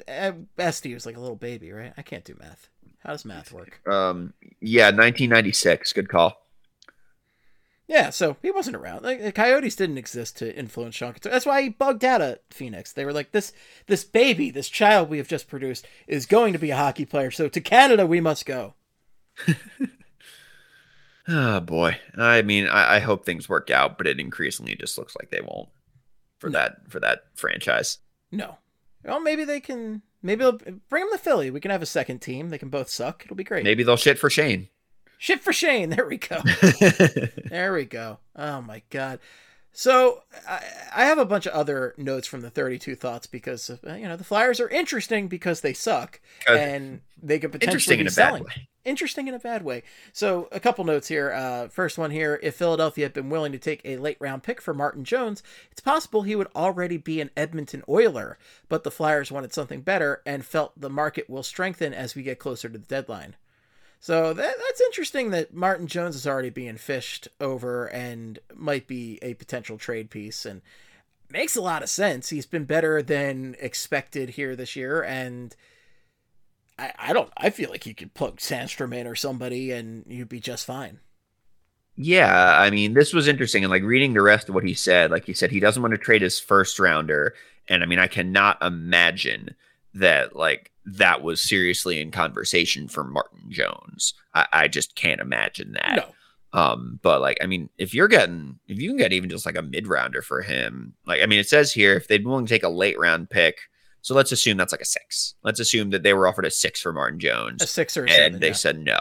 he 0.07 0.33
best 0.55 0.85
he 0.85 0.93
was 0.93 1.07
like 1.07 1.17
a 1.17 1.21
little 1.21 1.35
baby, 1.35 1.73
right? 1.73 1.95
I 1.97 2.03
can't 2.03 2.25
do 2.25 2.37
math. 2.39 2.69
How 3.03 3.13
does 3.13 3.25
math 3.25 3.53
work? 3.53 3.81
Um, 3.91 4.35
yeah, 4.61 4.91
nineteen 4.91 5.31
ninety 5.31 5.53
six. 5.53 5.95
Good 5.95 6.11
call. 6.11 6.47
Yeah, 7.89 8.11
so 8.11 8.37
he 8.43 8.51
wasn't 8.51 8.77
around. 8.77 9.03
Like 9.03 9.23
the 9.23 9.33
Coyotes 9.33 9.75
didn't 9.77 9.97
exist 9.99 10.37
to 10.39 10.55
influence 10.57 10.95
Sean 10.95 11.15
Couturier. 11.15 11.33
That's 11.35 11.47
why 11.47 11.63
he 11.63 11.69
bugged 11.71 12.05
out 12.05 12.21
at 12.21 12.43
Phoenix. 12.51 12.93
They 12.93 13.07
were 13.07 13.15
like, 13.15 13.33
this 13.33 13.55
this 13.87 14.05
baby, 14.05 14.51
this 14.51 14.69
child 14.69 15.09
we 15.09 15.17
have 15.17 15.27
just 15.27 15.49
produced, 15.49 15.87
is 16.07 16.27
going 16.27 16.53
to 16.53 16.59
be 16.59 16.71
a 16.71 16.77
hockey 16.77 17.07
player. 17.07 17.31
So 17.31 17.49
to 17.49 17.61
Canada 17.63 18.07
we 18.07 18.21
must 18.21 18.45
go. 18.45 18.75
Oh 21.27 21.61
boy. 21.65 21.97
I 22.17 22.43
mean, 22.43 22.69
I, 22.69 22.97
I 22.97 22.99
hope 23.01 23.25
things 23.25 23.49
work 23.49 23.71
out, 23.71 23.97
but 23.97 24.07
it 24.07 24.21
increasingly 24.21 24.75
just 24.77 24.99
looks 24.99 25.17
like 25.19 25.31
they 25.31 25.41
won't 25.41 25.71
for 26.39 26.51
No. 26.51 26.59
that 26.59 26.83
for 26.91 27.01
that 27.01 27.25
franchise. 27.35 27.99
No. 28.33 28.59
Well, 29.05 29.21
maybe 29.21 29.45
they 29.45 29.61
can. 29.61 30.03
Maybe 30.23 30.45
they'll 30.45 30.59
bring 30.89 31.05
him 31.05 31.11
to 31.13 31.19
Philly. 31.19 31.51
We 31.51 31.61
can 31.61 31.71
have 31.71 31.83
a 31.83 31.87
second 31.87 32.21
team. 32.21 32.51
They 32.51 32.59
can 32.59 32.69
both 32.69 32.91
suck. 32.91 33.23
It'll 33.25 33.37
be 33.37 33.45
great. 33.45 33.65
Maybe 33.65 33.83
they'll 33.83 33.97
shit 33.97 34.19
for 34.19 34.29
Shane. 34.29 34.69
Shit 35.19 35.41
for 35.41 35.53
Shane. 35.53 35.91
There 35.91 36.07
we 36.07 36.19
go. 36.19 36.41
There 37.51 37.73
we 37.73 37.85
go. 37.85 38.19
Oh 38.37 38.61
my 38.63 38.83
god. 38.91 39.19
So 39.73 40.23
I, 40.49 40.61
I 40.95 41.05
have 41.05 41.19
a 41.19 41.25
bunch 41.25 41.47
of 41.47 41.53
other 41.53 41.95
notes 41.97 42.27
from 42.27 42.41
the 42.41 42.51
32 42.51 42.97
thoughts 42.97 43.27
because 43.27 43.71
uh, 43.71 43.95
you 43.95 44.09
know 44.09 44.17
the 44.17 44.25
Flyers 44.25 44.61
are 44.61 44.69
interesting 44.69 45.29
because 45.29 45.61
they 45.61 45.73
suck 45.73 46.21
Uh, 46.49 46.55
and 46.55 47.01
they 47.23 47.39
could 47.39 47.53
potentially 47.53 47.73
Interesting 47.75 47.97
be 47.99 48.01
in 48.03 48.07
a 48.07 48.11
selling. 48.11 48.43
bad 48.43 48.57
way. 48.57 48.69
Interesting 48.85 49.29
in 49.29 49.35
a 49.35 49.39
bad 49.39 49.63
way. 49.63 49.83
So 50.15 50.49
a 50.53 50.59
couple 50.59 50.85
notes 50.85 51.07
here. 51.09 51.31
Uh, 51.33 51.69
first 51.69 51.99
one 51.99 52.11
here: 52.11 52.41
if 52.43 52.57
Philadelphia 52.57 53.05
had 53.05 53.13
been 53.13 53.29
willing 53.29 53.53
to 53.53 53.59
take 53.59 53.83
a 53.85 53.99
late 53.99 54.17
round 54.21 54.43
pick 54.43 54.61
for 54.61 54.73
Martin 54.73 55.05
Jones, 55.05 55.43
it's 55.71 55.83
possible 55.83 56.23
he 56.23 56.35
would 56.35 56.49
already 56.57 56.97
be 56.97 57.21
an 57.21 57.31
Edmonton 57.37 57.83
Oiler. 57.89 58.39
But 58.71 58.83
the 58.83 58.91
Flyers 58.91 59.31
wanted 59.31 59.53
something 59.53 59.83
better 59.83 60.23
and 60.25 60.45
felt 60.47 60.81
the 60.81 60.89
market 60.91 61.29
will 61.29 61.43
strengthen 61.43 61.93
as 61.93 62.15
we 62.15 62.23
get 62.23 62.39
closer 62.39 62.69
to 62.71 62.79
the 62.79 62.87
deadline. 62.87 63.37
So 64.03 64.33
that, 64.33 64.55
that's 64.59 64.81
interesting 64.81 65.31
that 65.31 65.53
Martin 65.53 65.87
Jones 65.87 66.17
is 66.17 66.27
already 66.27 66.49
being 66.49 66.79
fished 66.79 67.29
over 67.39 67.87
and 67.87 68.39
might 68.55 68.87
be 68.87 69.19
a 69.21 69.35
potential 69.35 69.77
trade 69.77 70.09
piece 70.09 70.47
and 70.47 70.63
makes 71.31 71.55
a 71.55 71.61
lot 71.61 71.83
of 71.83 71.91
sense. 71.91 72.31
He's 72.31 72.47
been 72.47 72.65
better 72.65 73.03
than 73.03 73.57
expected 73.61 74.31
here 74.31 74.57
this 74.57 74.75
year 74.75 75.03
and 75.03 75.55
I, 76.79 76.93
I 76.99 77.13
don't 77.13 77.31
I 77.37 77.51
feel 77.51 77.69
like 77.69 77.85
you 77.85 77.95
could 77.95 78.15
plug 78.15 78.39
Sandstrom 78.39 78.95
in 78.95 79.07
or 79.07 79.15
somebody 79.15 79.71
and 79.71 80.05
you'd 80.09 80.31
be 80.31 80.41
just 80.41 80.65
fine. 80.65 81.01
Yeah, 81.95 82.59
I 82.59 82.71
mean, 82.71 82.95
this 82.95 83.13
was 83.13 83.29
interesting. 83.29 83.63
And 83.63 83.71
like 83.71 83.83
reading 83.83 84.15
the 84.15 84.23
rest 84.23 84.49
of 84.49 84.55
what 84.55 84.65
he 84.65 84.73
said, 84.73 85.11
like 85.11 85.27
he 85.27 85.35
said, 85.35 85.51
he 85.51 85.61
doesn't 85.61 85.83
want 85.83 85.93
to 85.93 85.99
trade 85.99 86.23
his 86.23 86.41
first 86.41 86.79
rounder. 86.79 87.35
And 87.69 87.83
I 87.83 87.87
mean, 87.87 87.99
I 87.99 88.07
cannot 88.07 88.63
imagine 88.63 89.55
that 89.95 90.37
like 90.37 90.71
that 90.85 91.23
was 91.23 91.43
seriously 91.43 92.01
in 92.01 92.11
conversation 92.11 92.89
for 92.89 93.05
Martin 93.05 93.51
Jones. 93.51 94.15
I, 94.35 94.47
I 94.53 94.69
just 94.69 94.95
can't 94.95 95.21
imagine 95.21 95.73
that. 95.73 95.97
No. 95.97 96.15
Um, 96.53 96.99
but 97.03 97.21
like, 97.21 97.39
I 97.41 97.47
mean, 97.47 97.69
if 97.79 97.95
you're 97.95 98.09
getting, 98.09 98.59
if 98.67 98.81
you 98.81 98.91
can 98.91 98.97
get 98.97 99.13
even 99.13 99.31
just 99.31 99.47
like 99.47 99.57
a 99.57 99.63
mid 99.63 99.87
rounder 99.87 100.23
for 100.23 100.43
him, 100.43 100.95
like, 101.07 101.23
I 101.23 101.27
mean, 101.27 101.39
it 101.39 101.49
says 101.49 101.73
here 101.73 101.95
if 101.95 102.09
they'd 102.09 102.27
willing 102.27 102.47
to 102.47 102.53
take 102.53 102.65
a 102.65 102.69
late 102.69 102.99
round 102.99 103.31
pick. 103.31 103.59
So 104.03 104.15
let's 104.15 104.33
assume 104.33 104.57
that's 104.57 104.73
like 104.73 104.81
a 104.81 104.87
six. 104.87 105.35
Let's 105.45 105.61
assume 105.61 105.91
that 105.91 106.03
they 106.03 106.15
were 106.15 106.27
offered 106.27 106.47
a 106.47 106.51
six 106.51 106.81
for 106.81 106.93
Martin 106.93 107.21
Jones 107.21 107.63
A 107.63 107.67
six 107.67 107.97
or 107.97 108.05
a 108.05 108.09
and 108.09 108.15
seven. 108.15 108.41
they 108.41 108.49
yeah. 108.49 108.53
said 108.55 108.79
no. 108.79 108.99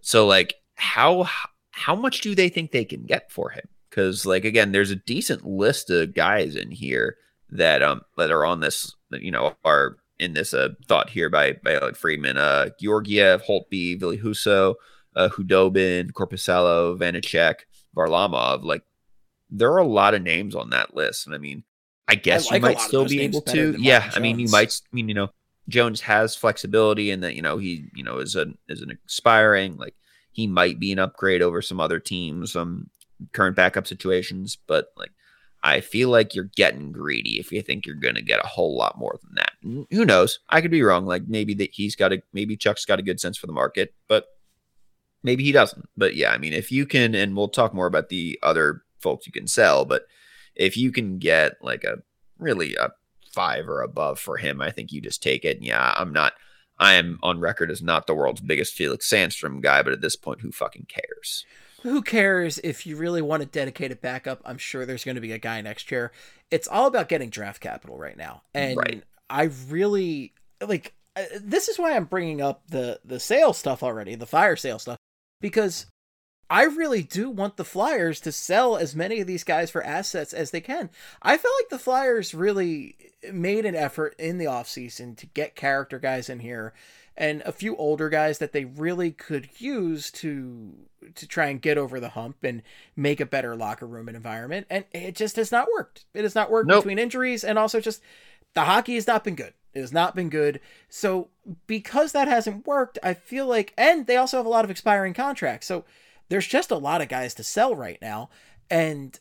So 0.00 0.26
like 0.26 0.54
how 0.76 1.28
how 1.72 1.96
much 1.96 2.20
do 2.20 2.34
they 2.34 2.48
think 2.48 2.70
they 2.70 2.84
can 2.84 3.04
get 3.04 3.30
for 3.32 3.50
him? 3.50 3.64
Because 3.90 4.24
like 4.24 4.44
again, 4.44 4.72
there's 4.72 4.92
a 4.92 4.96
decent 4.96 5.44
list 5.44 5.90
of 5.90 6.14
guys 6.14 6.54
in 6.54 6.70
here 6.70 7.16
that 7.50 7.82
um 7.82 8.02
that 8.16 8.30
are 8.30 8.44
on 8.44 8.60
this 8.60 8.94
you 9.12 9.30
know 9.30 9.54
are 9.64 9.96
in 10.18 10.32
this 10.32 10.54
uh 10.54 10.70
thought 10.88 11.10
here 11.10 11.28
by 11.28 11.52
by 11.64 11.78
like 11.78 11.96
Friedman, 11.96 12.38
uh 12.38 12.70
Georgiev, 12.80 13.42
Holtby, 13.42 13.98
Ville 13.98 14.16
Husso, 14.16 14.74
uh 15.14 15.28
Khudobin, 15.28 16.10
Korpisalo, 16.12 16.98
Vanecek, 16.98 17.60
Varlamov. 17.96 18.64
Like 18.64 18.82
there 19.50 19.72
are 19.72 19.78
a 19.78 19.86
lot 19.86 20.14
of 20.14 20.22
names 20.22 20.54
on 20.54 20.70
that 20.70 20.94
list, 20.94 21.26
and 21.26 21.34
I 21.34 21.38
mean, 21.38 21.64
I 22.08 22.14
guess 22.16 22.50
like 22.50 22.62
you 22.62 22.68
might 22.68 22.80
still 22.80 23.06
be 23.06 23.20
able 23.20 23.42
to. 23.42 23.76
Yeah, 23.78 24.10
I 24.14 24.18
mean, 24.18 24.38
you 24.38 24.48
might. 24.48 24.72
I 24.72 24.94
mean, 24.94 25.08
you 25.08 25.14
know, 25.14 25.28
Jones 25.68 26.00
has 26.02 26.34
flexibility, 26.34 27.10
and 27.10 27.22
that 27.22 27.36
you 27.36 27.42
know 27.42 27.58
he 27.58 27.88
you 27.94 28.02
know 28.02 28.18
is 28.18 28.34
an 28.34 28.58
is 28.68 28.82
an 28.82 28.90
expiring 28.90 29.76
like 29.76 29.94
he 30.32 30.46
might 30.46 30.80
be 30.80 30.92
an 30.92 30.98
upgrade 30.98 31.42
over 31.42 31.62
some 31.62 31.80
other 31.80 32.00
teams, 32.00 32.52
some 32.52 32.90
current 33.32 33.56
backup 33.56 33.86
situations, 33.86 34.58
but 34.66 34.88
like. 34.96 35.10
I 35.66 35.80
feel 35.80 36.10
like 36.10 36.34
you're 36.34 36.50
getting 36.54 36.92
greedy 36.92 37.40
if 37.40 37.50
you 37.50 37.60
think 37.60 37.86
you're 37.86 37.96
gonna 37.96 38.22
get 38.22 38.44
a 38.44 38.46
whole 38.46 38.76
lot 38.76 38.98
more 38.98 39.18
than 39.22 39.34
that. 39.34 39.86
Who 39.90 40.04
knows? 40.04 40.38
I 40.48 40.60
could 40.60 40.70
be 40.70 40.82
wrong. 40.82 41.06
Like 41.06 41.26
maybe 41.26 41.54
that 41.54 41.70
he's 41.72 41.96
got 41.96 42.12
a 42.12 42.22
maybe 42.32 42.56
Chuck's 42.56 42.84
got 42.84 43.00
a 43.00 43.02
good 43.02 43.18
sense 43.20 43.36
for 43.36 43.46
the 43.46 43.52
market, 43.52 43.92
but 44.06 44.26
maybe 45.22 45.42
he 45.42 45.50
doesn't. 45.50 45.88
But 45.96 46.14
yeah, 46.14 46.30
I 46.30 46.38
mean, 46.38 46.52
if 46.52 46.70
you 46.70 46.86
can, 46.86 47.14
and 47.16 47.36
we'll 47.36 47.48
talk 47.48 47.74
more 47.74 47.86
about 47.86 48.10
the 48.10 48.38
other 48.42 48.82
folks 49.00 49.26
you 49.26 49.32
can 49.32 49.48
sell, 49.48 49.84
but 49.84 50.06
if 50.54 50.76
you 50.76 50.92
can 50.92 51.18
get 51.18 51.54
like 51.60 51.82
a 51.82 51.98
really 52.38 52.76
a 52.76 52.90
five 53.32 53.68
or 53.68 53.82
above 53.82 54.20
for 54.20 54.36
him, 54.36 54.62
I 54.62 54.70
think 54.70 54.92
you 54.92 55.00
just 55.00 55.22
take 55.22 55.44
it. 55.44 55.56
And 55.56 55.66
yeah, 55.66 55.94
I'm 55.96 56.12
not. 56.12 56.34
I 56.78 56.94
am 56.94 57.18
on 57.22 57.40
record 57.40 57.70
as 57.70 57.82
not 57.82 58.06
the 58.06 58.14
world's 58.14 58.40
biggest 58.40 58.74
Felix 58.74 59.10
Sandstrom 59.10 59.62
guy, 59.62 59.82
but 59.82 59.94
at 59.94 60.00
this 60.00 60.14
point, 60.14 60.42
who 60.42 60.52
fucking 60.52 60.86
cares? 60.88 61.44
Who 61.82 62.02
cares 62.02 62.58
if 62.58 62.86
you 62.86 62.96
really 62.96 63.22
want 63.22 63.42
to 63.42 63.46
dedicate 63.46 63.92
a 63.92 63.94
dedicated 63.94 64.00
backup? 64.00 64.42
I'm 64.44 64.58
sure 64.58 64.86
there's 64.86 65.04
going 65.04 65.14
to 65.16 65.20
be 65.20 65.32
a 65.32 65.38
guy 65.38 65.60
next 65.60 65.90
year. 65.90 66.12
It's 66.50 66.68
all 66.68 66.86
about 66.86 67.08
getting 67.08 67.30
draft 67.30 67.60
capital 67.60 67.96
right 67.98 68.16
now, 68.16 68.42
and 68.54 68.76
Right. 68.76 69.04
I 69.28 69.50
really 69.68 70.32
like. 70.60 70.94
uh, 71.16 71.24
This 71.40 71.68
is 71.68 71.78
why 71.78 71.94
I'm 71.96 72.04
bringing 72.04 72.40
up 72.40 72.62
the 72.68 73.00
the 73.04 73.20
sale 73.20 73.52
stuff 73.52 73.82
already, 73.82 74.14
the 74.14 74.26
fire 74.26 74.56
sale 74.56 74.78
stuff, 74.78 74.96
because 75.40 75.86
I 76.48 76.62
really 76.64 77.02
do 77.02 77.28
want 77.28 77.56
the 77.56 77.64
Flyers 77.64 78.20
to 78.20 78.30
sell 78.30 78.76
as 78.76 78.94
many 78.94 79.20
of 79.20 79.26
these 79.26 79.42
guys 79.42 79.68
for 79.70 79.82
assets 79.84 80.32
as 80.32 80.52
they 80.52 80.60
can. 80.60 80.90
I 81.20 81.36
felt 81.36 81.54
like 81.60 81.70
the 81.70 81.78
Flyers 81.78 82.34
really 82.34 82.96
made 83.32 83.66
an 83.66 83.74
effort 83.74 84.14
in 84.18 84.38
the 84.38 84.44
offseason 84.44 85.16
to 85.16 85.26
get 85.26 85.56
character 85.56 85.98
guys 85.98 86.28
in 86.30 86.38
here 86.38 86.72
and 87.16 87.42
a 87.42 87.52
few 87.52 87.76
older 87.76 88.08
guys 88.08 88.38
that 88.38 88.52
they 88.52 88.64
really 88.64 89.10
could 89.10 89.48
use 89.58 90.10
to 90.10 90.72
to 91.14 91.26
try 91.26 91.46
and 91.46 91.62
get 91.62 91.78
over 91.78 92.00
the 92.00 92.10
hump 92.10 92.36
and 92.42 92.62
make 92.96 93.20
a 93.20 93.26
better 93.26 93.54
locker 93.56 93.86
room 93.86 94.08
and 94.08 94.16
environment 94.16 94.66
and 94.68 94.84
it 94.92 95.14
just 95.14 95.36
has 95.36 95.52
not 95.52 95.68
worked. 95.76 96.04
It 96.14 96.22
has 96.22 96.34
not 96.34 96.50
worked 96.50 96.68
Nope. 96.68 96.82
between 96.82 96.98
injuries 96.98 97.44
and 97.44 97.58
also 97.58 97.80
just 97.80 98.02
the 98.54 98.62
hockey 98.62 98.94
has 98.94 99.06
not 99.06 99.24
been 99.24 99.34
good. 99.36 99.54
It 99.72 99.80
has 99.80 99.92
not 99.92 100.16
been 100.16 100.30
good. 100.30 100.60
So 100.88 101.28
because 101.66 102.12
that 102.12 102.28
hasn't 102.28 102.66
worked, 102.66 102.98
I 103.02 103.14
feel 103.14 103.46
like 103.46 103.72
and 103.76 104.06
they 104.06 104.16
also 104.16 104.38
have 104.38 104.46
a 104.46 104.50
lot 104.50 104.64
of 104.64 104.70
expiring 104.70 105.14
contracts. 105.14 105.66
So 105.66 105.84
there's 106.28 106.46
just 106.46 106.70
a 106.70 106.76
lot 106.78 107.00
of 107.00 107.08
guys 107.08 107.34
to 107.34 107.44
sell 107.44 107.74
right 107.74 107.98
now 108.02 108.30
and 108.70 109.18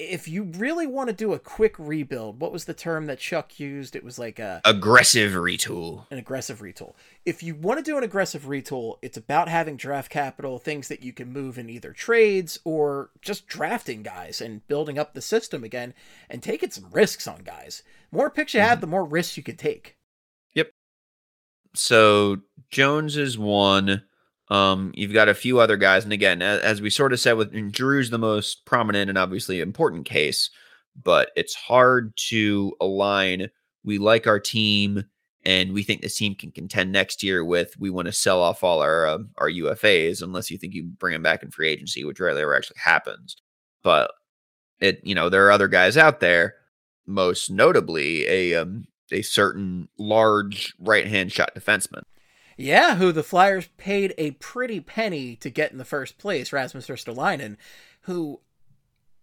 if 0.00 0.26
you 0.26 0.44
really 0.44 0.86
want 0.86 1.08
to 1.10 1.14
do 1.14 1.34
a 1.34 1.38
quick 1.38 1.78
rebuild, 1.78 2.40
what 2.40 2.52
was 2.52 2.64
the 2.64 2.72
term 2.72 3.06
that 3.06 3.18
Chuck 3.18 3.60
used? 3.60 3.94
It 3.94 4.02
was 4.02 4.18
like 4.18 4.38
a 4.38 4.62
Aggressive 4.64 5.32
retool. 5.32 6.06
an 6.10 6.18
aggressive 6.18 6.60
retool. 6.60 6.94
If 7.26 7.42
you 7.42 7.54
want 7.54 7.78
to 7.78 7.84
do 7.84 7.98
an 7.98 8.04
aggressive 8.04 8.44
retool, 8.44 8.96
it's 9.02 9.18
about 9.18 9.48
having 9.48 9.76
draft 9.76 10.10
capital, 10.10 10.58
things 10.58 10.88
that 10.88 11.02
you 11.02 11.12
can 11.12 11.32
move 11.32 11.58
in 11.58 11.68
either 11.68 11.92
trades 11.92 12.58
or 12.64 13.10
just 13.20 13.46
drafting 13.46 14.02
guys 14.02 14.40
and 14.40 14.66
building 14.68 14.98
up 14.98 15.12
the 15.12 15.20
system 15.20 15.62
again 15.62 15.92
and 16.30 16.42
taking 16.42 16.70
some 16.70 16.86
risks 16.90 17.28
on 17.28 17.42
guys. 17.42 17.82
More 18.10 18.30
picks 18.30 18.54
you 18.54 18.60
have, 18.60 18.76
mm-hmm. 18.76 18.80
the 18.80 18.86
more 18.86 19.04
risks 19.04 19.36
you 19.36 19.42
can 19.42 19.56
take. 19.56 19.96
Yep. 20.54 20.70
So 21.74 22.38
Jones 22.70 23.18
is 23.18 23.38
one. 23.38 24.04
Um, 24.50 24.90
you've 24.94 25.12
got 25.12 25.28
a 25.28 25.34
few 25.34 25.60
other 25.60 25.76
guys, 25.76 26.04
and 26.04 26.12
again, 26.12 26.42
as, 26.42 26.60
as 26.60 26.82
we 26.82 26.90
sort 26.90 27.12
of 27.12 27.20
said, 27.20 27.34
with 27.34 27.72
Drew's 27.72 28.10
the 28.10 28.18
most 28.18 28.66
prominent 28.66 29.08
and 29.08 29.16
obviously 29.16 29.60
important 29.60 30.06
case, 30.06 30.50
but 31.00 31.30
it's 31.36 31.54
hard 31.54 32.12
to 32.28 32.74
align. 32.80 33.48
We 33.84 33.98
like 33.98 34.26
our 34.26 34.40
team, 34.40 35.04
and 35.44 35.72
we 35.72 35.84
think 35.84 36.02
this 36.02 36.16
team 36.16 36.34
can 36.34 36.50
contend 36.50 36.90
next 36.90 37.22
year. 37.22 37.44
With 37.44 37.78
we 37.78 37.90
want 37.90 38.06
to 38.06 38.12
sell 38.12 38.42
off 38.42 38.64
all 38.64 38.82
our 38.82 39.06
uh, 39.06 39.18
our 39.38 39.48
UFAs, 39.48 40.20
unless 40.20 40.50
you 40.50 40.58
think 40.58 40.74
you 40.74 40.84
bring 40.84 41.12
them 41.12 41.22
back 41.22 41.44
in 41.44 41.50
free 41.52 41.68
agency, 41.68 42.04
which 42.04 42.18
rarely 42.18 42.42
ever 42.42 42.56
actually 42.56 42.80
happens. 42.82 43.36
But 43.84 44.10
it, 44.80 45.00
you 45.04 45.14
know, 45.14 45.28
there 45.28 45.46
are 45.46 45.52
other 45.52 45.68
guys 45.68 45.96
out 45.96 46.18
there, 46.18 46.54
most 47.06 47.50
notably 47.50 48.26
a 48.26 48.54
um, 48.56 48.84
a 49.12 49.22
certain 49.22 49.88
large 49.96 50.74
right 50.80 51.06
hand 51.06 51.32
shot 51.32 51.54
defenseman. 51.54 52.02
Yeah, 52.60 52.96
who 52.96 53.10
the 53.12 53.22
Flyers 53.22 53.68
paid 53.78 54.14
a 54.18 54.32
pretty 54.32 54.80
penny 54.80 55.36
to 55.36 55.50
get 55.50 55.72
in 55.72 55.78
the 55.78 55.84
first 55.84 56.18
place, 56.18 56.52
Rasmus 56.52 56.88
Ristolainen, 56.88 57.56
who, 58.02 58.40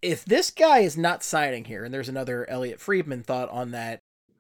if 0.02 0.26
this 0.26 0.50
guy 0.50 0.80
is 0.80 0.98
not 0.98 1.24
signing 1.24 1.66
here, 1.66 1.84
and 1.84 1.94
there's 1.94 2.10
another 2.10 2.50
Elliotte 2.50 2.80
Friedman 2.80 3.24
thought 3.24 3.50
on 3.50 3.72
that, 3.72 4.00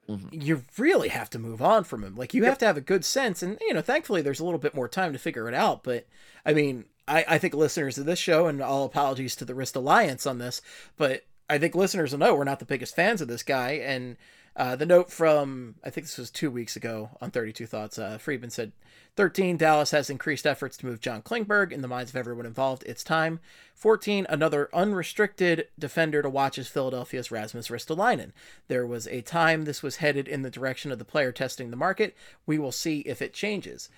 Mhm. 0.10 0.30
you 0.32 0.64
really 0.78 1.10
have 1.10 1.30
to 1.32 1.39
move 1.39 1.62
on 1.62 1.84
from 1.84 2.04
him. 2.04 2.16
Like, 2.16 2.34
you 2.34 2.45
have 2.45 2.58
to 2.60 2.66
have 2.66 2.78
a 2.78 2.82
good 2.82 3.04
sense, 3.04 3.43
and, 3.43 3.58
you 3.62 3.74
know, 3.74 3.82
thankfully 3.82 4.22
there's 4.22 4.39
a 4.39 4.45
little 4.45 4.60
bit 4.60 4.74
more 4.74 4.88
time 4.88 5.12
to 5.14 5.20
figure 5.20 5.48
it 5.50 5.54
out, 5.54 5.84
but, 5.84 6.08
I 6.45 6.54
mean, 6.54 6.86
I, 7.08 7.26
I 7.28 7.38
think 7.38 7.54
listeners 7.54 7.98
of 7.98 8.06
this 8.06 8.20
show, 8.20 8.48
and 8.48 8.62
all 8.62 8.86
apologies 8.86 9.36
to 9.36 9.45
the 9.45 9.54
Wrist 9.56 9.76
Alliance 9.76 10.26
on 10.26 10.38
this, 10.38 10.62
but 10.95 11.26
I 11.50 11.58
think 11.58 11.76
listeners 11.76 12.12
will 12.12 12.20
know 12.20 12.36
we're 12.36 12.43
not 12.45 12.60
the 12.60 12.66
biggest 12.66 12.95
fans 12.95 13.22
of 13.22 13.28
this 13.28 13.43
guy, 13.43 13.72
and 13.74 14.18
uh, 14.56 14.76
the 14.76 14.86
note 14.86 15.12
from 15.12 15.76
I 15.84 15.89
think 15.89 16.08
this 16.08 16.18
was 16.18 16.32
two 16.32 16.50
weeks 16.50 16.76
ago 16.76 17.12
on 17.22 17.30
32 17.30 17.68
Thoughts. 17.68 18.00
Uh, 18.00 18.18
Friedman 18.18 18.50
said, 18.50 18.72
13 19.18 19.57
Dallas 19.57 19.89
has 19.91 20.11
increased 20.11 20.45
efforts 20.45 20.78
to 20.78 20.86
move 20.86 21.01
John 21.01 21.24
Klingberg 21.24 21.72
in 21.72 21.82
the 21.82 21.88
minds 21.88 22.11
of 22.11 22.15
everyone 22.15 22.45
involved. 22.45 22.84
It's 22.86 23.03
time. 23.03 23.39
14 23.74 24.28
another 24.30 24.70
unrestricted 24.72 25.68
defender 25.78 26.22
to 26.22 26.30
watch 26.30 26.59
is 26.59 26.68
Philadelphia's 26.68 27.32
Rasmus 27.32 27.70
Ristolainen. 27.70 28.32
There 28.68 28.86
was 28.86 29.07
a 29.07 29.22
time 29.22 29.65
this 29.65 29.82
was 29.82 29.97
headed 29.97 30.28
in 30.28 30.43
the 30.43 30.51
direction 30.51 30.91
of 30.91 30.99
the 30.99 31.05
player 31.05 31.32
testing 31.32 31.72
the 31.72 31.76
market. 31.76 32.15
We 32.45 32.59
will 32.59 32.72
see 32.72 32.99
if 33.01 33.20
it 33.20 33.34
changes. 33.34 33.89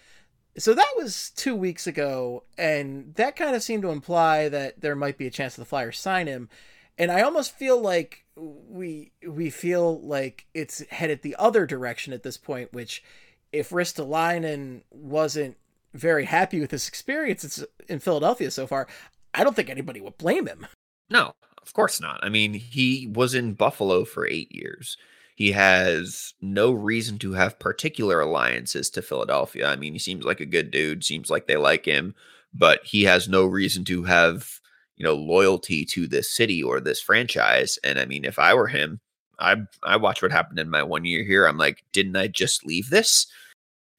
So 0.57 0.74
that 0.74 0.93
was 0.95 1.32
two 1.32 1.55
weeks 1.55 1.86
ago, 1.86 2.43
and 2.57 3.13
that 3.15 3.36
kind 3.36 3.57
of 3.57 3.61
seemed 3.61 3.84
to 3.84 3.91
imply 3.91 4.47
that 4.47 4.80
there 4.80 4.95
might 4.95 5.17
be 5.17 5.28
a 5.28 5.32
chance 5.32 5.55
the 5.55 5.65
Flyers 5.65 5.99
sign 5.99 6.28
him. 6.28 6.49
And 6.97 7.11
I 7.11 7.22
almost 7.22 7.57
feel 7.57 7.80
like 7.80 8.24
we 8.36 9.11
we 9.28 9.49
feel 9.49 9.99
like 10.01 10.47
it's 10.53 10.82
headed 10.89 11.22
the 11.22 11.36
other 11.38 11.65
direction 11.65 12.13
at 12.13 12.24
this 12.24 12.38
point, 12.38 12.72
which 12.72 13.03
if 13.52 13.70
Ristolainen 13.70 14.82
wasn't 14.91 15.58
very 15.93 16.26
happy 16.26 16.60
with 16.60 16.72
his 16.72 16.88
experiences 16.88 17.66
in 17.88 18.00
Philadelphia 18.00 18.52
so 18.52 18.68
far, 18.68 18.88
I 19.34 19.43
don't 19.43 19.56
think 19.56 19.70
anybody 19.70 20.02
would 20.02 20.18
blame 20.18 20.47
him. 20.47 20.68
No, 21.10 21.34
of 21.62 21.74
course 21.74 22.00
not. 22.00 22.20
I 22.24 22.30
mean, 22.30 22.54
he 22.54 23.08
was 23.08 23.34
in 23.34 23.54
Buffalo 23.54 24.06
for 24.06 24.28
eight 24.28 24.52
years. 24.52 24.97
He 25.36 25.54
has 25.54 26.34
no 26.41 26.72
reason 26.72 27.18
to 27.20 27.34
have 27.34 27.60
particular 27.60 28.20
alliances 28.20 28.89
to 28.91 29.02
Philadelphia. 29.02 29.68
I 29.68 29.78
mean, 29.78 29.93
he 29.93 30.00
seems 30.00 30.26
like 30.26 30.41
a 30.41 30.45
good 30.45 30.70
dude, 30.70 31.04
seems 31.04 31.30
like 31.30 31.47
they 31.47 31.56
like 31.56 31.86
him, 31.86 32.14
but 32.54 32.82
he 32.84 33.04
has 33.04 33.30
no 33.30 33.45
reason 33.45 33.86
to 33.86 34.04
have, 34.04 34.60
you 34.97 35.06
know, 35.06 35.16
loyalty 35.16 35.86
to 35.86 36.08
this 36.08 36.36
city 36.36 36.62
or 36.62 36.82
this 36.82 37.02
franchise. 37.02 37.80
And 37.84 37.97
I 37.97 38.06
mean, 38.06 38.26
if 38.26 38.38
I 38.38 38.54
were 38.54 38.68
him, 38.68 39.00
I 39.39 39.57
I 39.83 39.97
watch 39.97 40.21
what 40.21 40.31
happened 40.31 40.59
in 40.59 40.69
my 40.69 40.83
one 40.83 41.05
year 41.05 41.23
here. 41.23 41.45
I'm 41.45 41.57
like, 41.57 41.83
didn't 41.91 42.15
I 42.15 42.27
just 42.27 42.65
leave 42.65 42.89
this? 42.89 43.27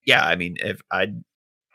Yeah, 0.04 0.24
I 0.24 0.36
mean, 0.36 0.56
if 0.60 0.80
I 0.90 1.12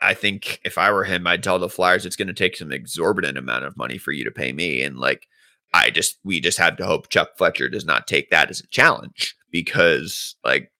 I 0.00 0.14
think 0.14 0.60
if 0.64 0.78
I 0.78 0.92
were 0.92 1.04
him, 1.04 1.26
I'd 1.26 1.42
tell 1.42 1.58
the 1.58 1.68
Flyers 1.68 2.04
it's 2.04 2.16
going 2.16 2.28
to 2.28 2.34
take 2.34 2.56
some 2.56 2.72
exorbitant 2.72 3.38
amount 3.38 3.64
of 3.64 3.76
money 3.76 3.98
for 3.98 4.12
you 4.12 4.24
to 4.24 4.30
pay 4.30 4.52
me. 4.52 4.82
And 4.82 4.98
like, 4.98 5.26
I 5.72 5.90
just, 5.90 6.18
we 6.24 6.40
just 6.40 6.58
have 6.58 6.76
to 6.76 6.86
hope 6.86 7.08
Chuck 7.08 7.30
Fletcher 7.36 7.68
does 7.68 7.84
not 7.84 8.06
take 8.06 8.30
that 8.30 8.50
as 8.50 8.60
a 8.60 8.66
challenge 8.68 9.36
because, 9.50 10.36
like, 10.44 10.70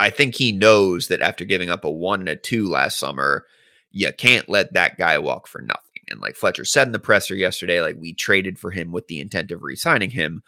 I 0.00 0.10
think 0.10 0.34
he 0.34 0.52
knows 0.52 1.08
that 1.08 1.20
after 1.20 1.44
giving 1.44 1.70
up 1.70 1.84
a 1.84 1.90
one 1.90 2.20
and 2.20 2.28
a 2.28 2.36
two 2.36 2.68
last 2.68 2.98
summer, 2.98 3.44
you 3.90 4.10
can't 4.12 4.48
let 4.48 4.72
that 4.72 4.96
guy 4.96 5.18
walk 5.18 5.46
for 5.46 5.60
nothing. 5.60 5.82
And 6.08 6.20
like 6.20 6.34
Fletcher 6.34 6.64
said 6.64 6.88
in 6.88 6.92
the 6.92 6.98
presser 6.98 7.34
yesterday, 7.34 7.80
like, 7.80 7.96
we 7.98 8.14
traded 8.14 8.58
for 8.58 8.70
him 8.70 8.90
with 8.90 9.06
the 9.06 9.20
intent 9.20 9.50
of 9.50 9.62
re 9.62 9.76
signing 9.76 10.10
him. 10.10 10.42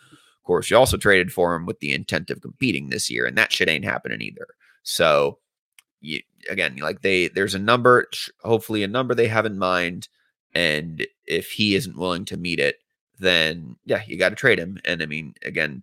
Of 0.45 0.47
course, 0.47 0.71
you 0.71 0.77
also 0.77 0.99
traded 0.99 1.33
for 1.33 1.55
him 1.55 1.65
with 1.65 1.81
the 1.81 1.95
intent 1.95 2.29
of 2.29 2.43
competing 2.43 2.91
this 2.91 3.09
year, 3.09 3.25
and 3.25 3.35
that 3.39 3.51
shit 3.51 3.67
ain't 3.67 3.87
happening 3.87 4.21
either. 4.21 4.47
So, 4.83 5.39
you, 6.03 6.21
again, 6.51 6.77
like 6.77 7.01
they 7.01 7.29
there's 7.29 7.55
a 7.55 7.59
number, 7.59 8.07
hopefully 8.43 8.83
a 8.83 8.87
number 8.87 9.15
they 9.15 9.29
have 9.29 9.47
in 9.47 9.59
mind, 9.59 10.07
and 10.55 11.07
if 11.25 11.51
he 11.51 11.75
isn't 11.75 11.97
willing 11.97 12.27
to 12.27 12.37
meet 12.37 12.61
it, 12.61 12.77
then 13.19 13.77
yeah, 13.87 14.03
you 14.07 14.19
got 14.19 14.29
to 14.29 14.35
trade 14.35 14.59
him. 14.59 14.79
And 14.85 15.03
I 15.03 15.07
mean, 15.07 15.33
again, 15.43 15.83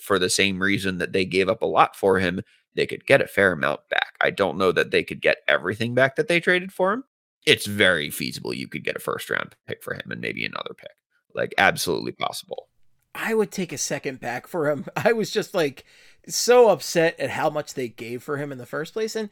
for 0.00 0.18
the 0.18 0.30
same 0.30 0.62
reason 0.62 0.96
that 0.96 1.12
they 1.12 1.26
gave 1.26 1.50
up 1.50 1.60
a 1.60 1.66
lot 1.66 1.94
for 1.94 2.18
him, 2.18 2.40
they 2.74 2.86
could 2.86 3.04
get 3.04 3.20
a 3.20 3.26
fair 3.26 3.52
amount 3.52 3.86
back. 3.90 4.14
I 4.22 4.30
don't 4.30 4.56
know 4.56 4.72
that 4.72 4.92
they 4.92 5.04
could 5.04 5.20
get 5.20 5.42
everything 5.46 5.94
back 5.94 6.16
that 6.16 6.26
they 6.26 6.40
traded 6.40 6.72
for 6.72 6.94
him. 6.94 7.04
It's 7.44 7.66
very 7.66 8.08
feasible 8.08 8.54
you 8.54 8.66
could 8.66 8.82
get 8.82 8.96
a 8.96 9.00
first 9.00 9.28
round 9.28 9.56
pick 9.66 9.82
for 9.82 9.92
him 9.92 10.10
and 10.10 10.22
maybe 10.22 10.46
another 10.46 10.72
pick. 10.74 10.88
Like 11.34 11.52
absolutely 11.58 12.12
possible. 12.12 12.69
I 13.14 13.34
would 13.34 13.50
take 13.50 13.72
a 13.72 13.78
second 13.78 14.20
back 14.20 14.46
for 14.46 14.70
him. 14.70 14.86
I 14.96 15.12
was 15.12 15.30
just 15.30 15.54
like 15.54 15.84
so 16.28 16.68
upset 16.68 17.18
at 17.18 17.30
how 17.30 17.50
much 17.50 17.74
they 17.74 17.88
gave 17.88 18.22
for 18.22 18.36
him 18.36 18.52
in 18.52 18.58
the 18.58 18.66
first 18.66 18.92
place. 18.92 19.16
And 19.16 19.30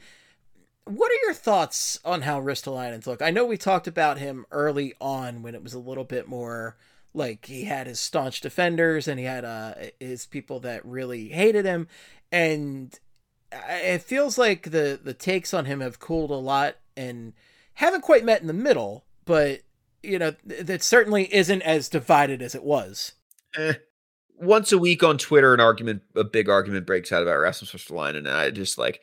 what 0.84 1.10
are 1.12 1.26
your 1.26 1.34
thoughts 1.34 2.00
on 2.04 2.22
how 2.22 2.40
Ristolainen's 2.40 3.06
look? 3.06 3.20
I 3.20 3.30
know 3.30 3.44
we 3.44 3.58
talked 3.58 3.86
about 3.86 4.18
him 4.18 4.46
early 4.50 4.94
on 5.00 5.42
when 5.42 5.54
it 5.54 5.62
was 5.62 5.74
a 5.74 5.78
little 5.78 6.04
bit 6.04 6.28
more 6.28 6.76
like 7.14 7.46
he 7.46 7.64
had 7.64 7.86
his 7.86 8.00
staunch 8.00 8.40
defenders 8.40 9.08
and 9.08 9.18
he 9.18 9.24
had 9.24 9.44
uh 9.44 9.74
his 9.98 10.26
people 10.26 10.60
that 10.60 10.84
really 10.84 11.28
hated 11.28 11.64
him 11.64 11.88
and 12.30 13.00
it 13.50 14.02
feels 14.02 14.36
like 14.36 14.70
the 14.70 15.00
the 15.02 15.14
takes 15.14 15.54
on 15.54 15.64
him 15.64 15.80
have 15.80 15.98
cooled 15.98 16.30
a 16.30 16.34
lot 16.34 16.76
and 16.96 17.32
haven't 17.74 18.02
quite 18.02 18.24
met 18.24 18.40
in 18.40 18.46
the 18.46 18.52
middle 18.52 19.04
but 19.24 19.62
you 20.02 20.18
know 20.18 20.32
th- 20.46 20.66
that 20.66 20.82
certainly 20.82 21.32
isn't 21.34 21.62
as 21.62 21.88
divided 21.88 22.42
as 22.42 22.54
it 22.54 22.62
was 22.62 23.12
Eh. 23.56 23.74
Once 24.40 24.70
a 24.70 24.78
week 24.78 25.02
on 25.02 25.18
Twitter, 25.18 25.52
an 25.52 25.60
argument, 25.60 26.02
a 26.14 26.22
big 26.22 26.48
argument 26.48 26.86
breaks 26.86 27.10
out 27.10 27.22
about 27.22 27.38
Rasmus 27.38 27.72
Ristolainen, 27.72 28.18
and 28.18 28.28
I 28.28 28.50
just 28.50 28.78
like, 28.78 29.00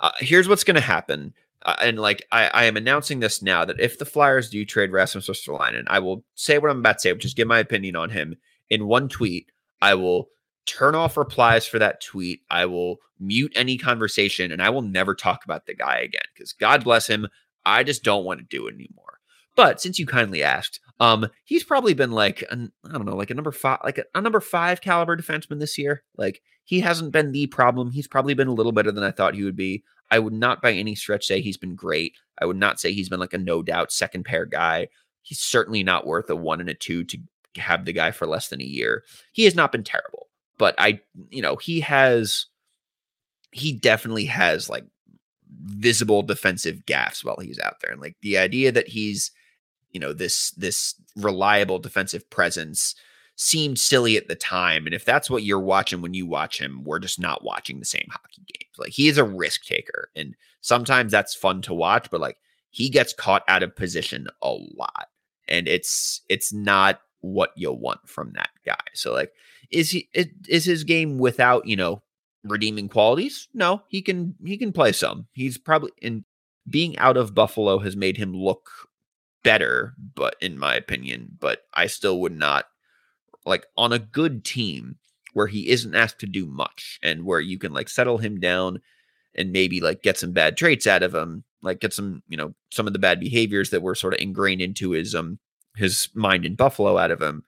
uh, 0.00 0.12
here's 0.18 0.48
what's 0.48 0.64
going 0.64 0.76
to 0.76 0.80
happen. 0.80 1.34
Uh, 1.62 1.76
and 1.82 1.98
like, 1.98 2.26
I, 2.32 2.48
I 2.54 2.64
am 2.64 2.76
announcing 2.76 3.20
this 3.20 3.42
now 3.42 3.64
that 3.64 3.80
if 3.80 3.98
the 3.98 4.06
Flyers 4.06 4.48
do 4.48 4.64
trade 4.64 4.92
Rasmus 4.92 5.28
Ristolainen, 5.28 5.84
I 5.88 5.98
will 5.98 6.24
say 6.34 6.58
what 6.58 6.70
I'm 6.70 6.78
about 6.78 6.94
to 6.94 7.00
say, 7.00 7.12
which 7.12 7.24
is 7.24 7.34
give 7.34 7.48
my 7.48 7.58
opinion 7.58 7.96
on 7.96 8.10
him 8.10 8.36
in 8.70 8.86
one 8.86 9.08
tweet. 9.08 9.50
I 9.82 9.94
will 9.94 10.28
turn 10.66 10.94
off 10.94 11.16
replies 11.16 11.66
for 11.66 11.78
that 11.78 12.00
tweet. 12.00 12.42
I 12.50 12.66
will 12.66 12.98
mute 13.18 13.52
any 13.56 13.76
conversation 13.76 14.52
and 14.52 14.62
I 14.62 14.70
will 14.70 14.82
never 14.82 15.14
talk 15.14 15.44
about 15.44 15.66
the 15.66 15.74
guy 15.74 15.98
again 15.98 16.22
because 16.34 16.52
God 16.52 16.84
bless 16.84 17.06
him. 17.06 17.26
I 17.66 17.82
just 17.82 18.04
don't 18.04 18.24
want 18.24 18.40
to 18.40 18.46
do 18.46 18.66
it 18.68 18.74
anymore. 18.74 19.18
But 19.56 19.80
since 19.80 19.98
you 19.98 20.06
kindly 20.06 20.42
asked, 20.42 20.80
um, 21.00 21.28
he's 21.44 21.64
probably 21.64 21.94
been 21.94 22.10
like 22.10 22.44
an, 22.50 22.72
I 22.84 22.92
don't 22.92 23.06
know, 23.06 23.16
like 23.16 23.30
a 23.30 23.34
number 23.34 23.52
five, 23.52 23.78
like 23.84 23.98
a, 23.98 24.04
a 24.14 24.20
number 24.20 24.40
five 24.40 24.80
caliber 24.80 25.16
defenseman 25.16 25.60
this 25.60 25.78
year. 25.78 26.02
Like 26.16 26.42
he 26.64 26.80
hasn't 26.80 27.12
been 27.12 27.32
the 27.32 27.46
problem. 27.46 27.90
He's 27.90 28.08
probably 28.08 28.34
been 28.34 28.48
a 28.48 28.54
little 28.54 28.72
better 28.72 28.90
than 28.90 29.04
I 29.04 29.10
thought 29.10 29.34
he 29.34 29.44
would 29.44 29.56
be. 29.56 29.84
I 30.10 30.18
would 30.18 30.32
not 30.32 30.62
by 30.62 30.72
any 30.72 30.94
stretch 30.94 31.26
say 31.26 31.40
he's 31.40 31.56
been 31.56 31.74
great. 31.74 32.14
I 32.40 32.46
would 32.46 32.56
not 32.56 32.80
say 32.80 32.92
he's 32.92 33.08
been 33.08 33.20
like 33.20 33.34
a 33.34 33.38
no 33.38 33.62
doubt 33.62 33.92
second 33.92 34.24
pair 34.24 34.46
guy. 34.46 34.88
He's 35.22 35.40
certainly 35.40 35.82
not 35.82 36.06
worth 36.06 36.30
a 36.30 36.36
one 36.36 36.60
and 36.60 36.70
a 36.70 36.74
two 36.74 37.04
to 37.04 37.18
have 37.56 37.84
the 37.84 37.92
guy 37.92 38.10
for 38.10 38.26
less 38.26 38.48
than 38.48 38.60
a 38.60 38.64
year. 38.64 39.04
He 39.32 39.44
has 39.44 39.54
not 39.54 39.70
been 39.70 39.84
terrible, 39.84 40.28
but 40.58 40.74
I, 40.78 41.00
you 41.28 41.42
know, 41.42 41.56
he 41.56 41.80
has, 41.80 42.46
he 43.52 43.72
definitely 43.72 44.24
has 44.26 44.68
like 44.68 44.84
visible 45.64 46.22
defensive 46.22 46.80
gaffes 46.86 47.24
while 47.24 47.38
he's 47.40 47.58
out 47.58 47.74
there. 47.82 47.92
And 47.92 48.00
like 48.00 48.16
the 48.22 48.38
idea 48.38 48.72
that 48.72 48.88
he's, 48.88 49.30
you 49.90 50.00
know, 50.00 50.12
this, 50.12 50.50
this 50.52 50.94
reliable 51.16 51.78
defensive 51.78 52.28
presence 52.30 52.94
seemed 53.36 53.78
silly 53.78 54.16
at 54.16 54.26
the 54.26 54.34
time. 54.34 54.84
And 54.84 54.94
if 54.94 55.04
that's 55.04 55.30
what 55.30 55.44
you're 55.44 55.60
watching 55.60 56.02
when 56.02 56.12
you 56.12 56.26
watch 56.26 56.58
him, 56.60 56.82
we're 56.84 56.98
just 56.98 57.20
not 57.20 57.44
watching 57.44 57.78
the 57.78 57.84
same 57.84 58.08
hockey 58.10 58.42
games. 58.52 58.74
Like 58.76 58.90
he 58.90 59.08
is 59.08 59.16
a 59.16 59.24
risk 59.24 59.64
taker. 59.64 60.10
And 60.16 60.34
sometimes 60.60 61.12
that's 61.12 61.36
fun 61.36 61.62
to 61.62 61.74
watch, 61.74 62.10
but 62.10 62.20
like 62.20 62.36
he 62.70 62.90
gets 62.90 63.12
caught 63.12 63.44
out 63.46 63.62
of 63.62 63.76
position 63.76 64.26
a 64.42 64.50
lot. 64.50 65.08
And 65.46 65.68
it's 65.68 66.22
it's 66.28 66.52
not 66.52 67.00
what 67.20 67.52
you 67.56 67.72
want 67.72 68.00
from 68.08 68.32
that 68.34 68.50
guy. 68.66 68.76
So 68.92 69.12
like 69.12 69.32
is 69.70 69.90
he 69.90 70.08
is 70.48 70.64
his 70.64 70.82
game 70.82 71.18
without, 71.18 71.66
you 71.66 71.76
know, 71.76 72.02
redeeming 72.42 72.88
qualities? 72.88 73.48
No, 73.54 73.82
he 73.88 74.02
can 74.02 74.34
he 74.44 74.56
can 74.56 74.72
play 74.72 74.90
some. 74.90 75.28
He's 75.32 75.58
probably 75.58 75.92
in 76.02 76.24
being 76.68 76.98
out 76.98 77.16
of 77.16 77.34
Buffalo 77.34 77.78
has 77.78 77.96
made 77.96 78.16
him 78.16 78.34
look 78.34 78.68
better, 79.42 79.94
but 80.14 80.36
in 80.40 80.58
my 80.58 80.74
opinion, 80.74 81.28
but 81.38 81.62
I 81.74 81.86
still 81.86 82.20
would 82.20 82.36
not 82.36 82.66
like 83.44 83.66
on 83.76 83.92
a 83.92 83.98
good 83.98 84.44
team 84.44 84.96
where 85.32 85.46
he 85.46 85.68
isn't 85.68 85.94
asked 85.94 86.18
to 86.20 86.26
do 86.26 86.46
much 86.46 86.98
and 87.02 87.24
where 87.24 87.40
you 87.40 87.58
can 87.58 87.72
like 87.72 87.88
settle 87.88 88.18
him 88.18 88.40
down 88.40 88.80
and 89.34 89.52
maybe 89.52 89.80
like 89.80 90.02
get 90.02 90.18
some 90.18 90.32
bad 90.32 90.56
traits 90.56 90.86
out 90.86 91.02
of 91.02 91.14
him, 91.14 91.44
like 91.62 91.80
get 91.80 91.92
some, 91.92 92.22
you 92.28 92.36
know, 92.36 92.54
some 92.70 92.86
of 92.86 92.92
the 92.92 92.98
bad 92.98 93.20
behaviors 93.20 93.70
that 93.70 93.82
were 93.82 93.94
sort 93.94 94.14
of 94.14 94.20
ingrained 94.20 94.60
into 94.60 94.90
his 94.90 95.14
um 95.14 95.38
his 95.76 96.08
mind 96.14 96.44
in 96.44 96.56
Buffalo 96.56 96.98
out 96.98 97.10
of 97.10 97.22
him, 97.22 97.44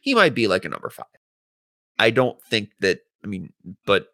he 0.00 0.14
might 0.14 0.34
be 0.34 0.48
like 0.48 0.64
a 0.64 0.68
number 0.68 0.88
five. 0.88 1.06
I 1.98 2.10
don't 2.10 2.42
think 2.44 2.70
that 2.80 3.00
I 3.22 3.26
mean, 3.26 3.52
but 3.84 4.08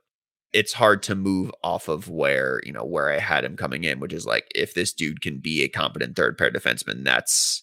it's 0.53 0.73
hard 0.73 1.03
to 1.05 1.15
move 1.15 1.51
off 1.63 1.89
of 1.89 2.09
where, 2.09 2.61
you 2.65 2.73
know, 2.73 2.85
where 2.85 3.11
I 3.11 3.19
had 3.19 3.45
him 3.45 3.57
coming 3.57 3.85
in, 3.85 4.01
which 4.01 4.13
is 4.13 4.27
like 4.27 4.51
if 4.55 4.75
this 4.75 4.93
dude 4.93 5.21
can 5.21 5.39
be 5.39 5.63
a 5.63 5.69
competent 5.69 6.17
third 6.17 6.37
pair 6.37 6.51
defenseman, 6.51 7.05
that's 7.05 7.63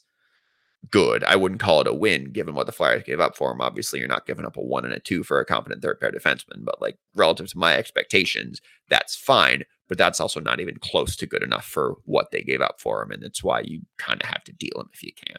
good. 0.89 1.23
I 1.23 1.35
wouldn't 1.35 1.59
call 1.59 1.81
it 1.81 1.87
a 1.87 1.93
win 1.93 2.31
given 2.31 2.55
what 2.55 2.65
the 2.65 2.71
Flyers 2.71 3.03
gave 3.03 3.19
up 3.19 3.35
for 3.35 3.51
him. 3.51 3.61
Obviously, 3.61 3.99
you're 3.99 4.07
not 4.07 4.25
giving 4.25 4.45
up 4.45 4.57
a 4.57 4.61
one 4.61 4.85
and 4.85 4.93
a 4.93 4.99
two 4.99 5.23
for 5.23 5.39
a 5.39 5.45
competent 5.45 5.81
third 5.81 5.99
pair 5.99 6.11
defenseman, 6.11 6.63
but 6.63 6.81
like 6.81 6.97
relative 7.15 7.49
to 7.49 7.57
my 7.57 7.75
expectations, 7.75 8.61
that's 8.89 9.15
fine. 9.15 9.63
But 9.89 9.97
that's 9.97 10.19
also 10.19 10.39
not 10.39 10.59
even 10.59 10.77
close 10.79 11.15
to 11.17 11.25
good 11.25 11.43
enough 11.43 11.65
for 11.65 11.95
what 12.03 12.31
they 12.31 12.41
gave 12.41 12.61
up 12.61 12.79
for 12.79 13.01
him. 13.01 13.11
And 13.11 13.23
that's 13.23 13.43
why 13.43 13.61
you 13.61 13.81
kind 13.97 14.21
of 14.21 14.29
have 14.29 14.43
to 14.45 14.53
deal 14.53 14.73
him 14.75 14.89
if 14.93 15.01
you 15.01 15.11
can. 15.13 15.37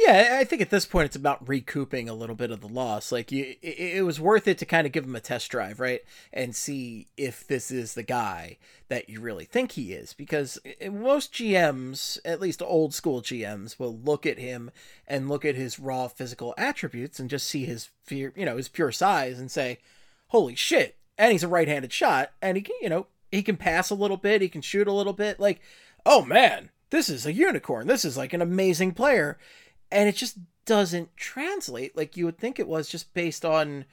Yeah, 0.00 0.36
I 0.38 0.44
think 0.44 0.62
at 0.62 0.70
this 0.70 0.86
point 0.86 1.06
it's 1.06 1.16
about 1.16 1.48
recouping 1.48 2.08
a 2.08 2.14
little 2.14 2.36
bit 2.36 2.52
of 2.52 2.60
the 2.60 2.68
loss. 2.68 3.10
Like 3.10 3.32
you, 3.32 3.56
it, 3.60 3.96
it, 3.96 4.04
was 4.04 4.20
worth 4.20 4.46
it 4.46 4.56
to 4.58 4.66
kind 4.66 4.86
of 4.86 4.92
give 4.92 5.04
him 5.04 5.16
a 5.16 5.20
test 5.20 5.50
drive, 5.50 5.80
right, 5.80 6.02
and 6.32 6.54
see 6.54 7.08
if 7.16 7.44
this 7.44 7.72
is 7.72 7.94
the 7.94 8.04
guy 8.04 8.58
that 8.88 9.08
you 9.08 9.20
really 9.20 9.44
think 9.44 9.72
he 9.72 9.92
is. 9.92 10.12
Because 10.14 10.56
eh, 10.64 10.74
eh, 10.82 10.88
most 10.88 11.32
GMs, 11.32 12.18
at 12.24 12.40
least 12.40 12.62
old 12.62 12.94
school 12.94 13.22
GMs, 13.22 13.78
will 13.78 13.96
look 13.96 14.24
at 14.24 14.38
him 14.38 14.70
and 15.08 15.28
look 15.28 15.44
at 15.44 15.56
his 15.56 15.80
raw 15.80 16.06
physical 16.06 16.54
attributes 16.56 17.18
and 17.18 17.28
just 17.28 17.48
see 17.48 17.64
his 17.64 17.88
fear, 18.04 18.32
you 18.36 18.44
know, 18.44 18.56
his 18.56 18.68
pure 18.68 18.92
size, 18.92 19.40
and 19.40 19.50
say, 19.50 19.78
"Holy 20.28 20.54
shit!" 20.54 20.96
And 21.18 21.32
he's 21.32 21.42
a 21.42 21.48
right-handed 21.48 21.92
shot, 21.92 22.30
and 22.40 22.56
he 22.56 22.62
can, 22.62 22.76
you 22.80 22.88
know, 22.88 23.08
he 23.32 23.42
can 23.42 23.56
pass 23.56 23.90
a 23.90 23.96
little 23.96 24.16
bit, 24.16 24.42
he 24.42 24.48
can 24.48 24.62
shoot 24.62 24.86
a 24.86 24.92
little 24.92 25.12
bit. 25.12 25.40
Like, 25.40 25.60
oh 26.06 26.24
man, 26.24 26.70
this 26.90 27.08
is 27.08 27.26
a 27.26 27.32
unicorn. 27.32 27.88
This 27.88 28.04
is 28.04 28.16
like 28.16 28.32
an 28.32 28.42
amazing 28.42 28.92
player 28.92 29.38
and 29.90 30.08
it 30.08 30.16
just 30.16 30.38
doesn't 30.68 31.16
translate 31.16 31.96
like 31.96 32.16
you 32.16 32.26
would 32.26 32.38
think 32.38 32.58
it 32.58 32.68
was 32.68 32.90
just 32.90 33.14
based 33.14 33.42
on 33.42 33.86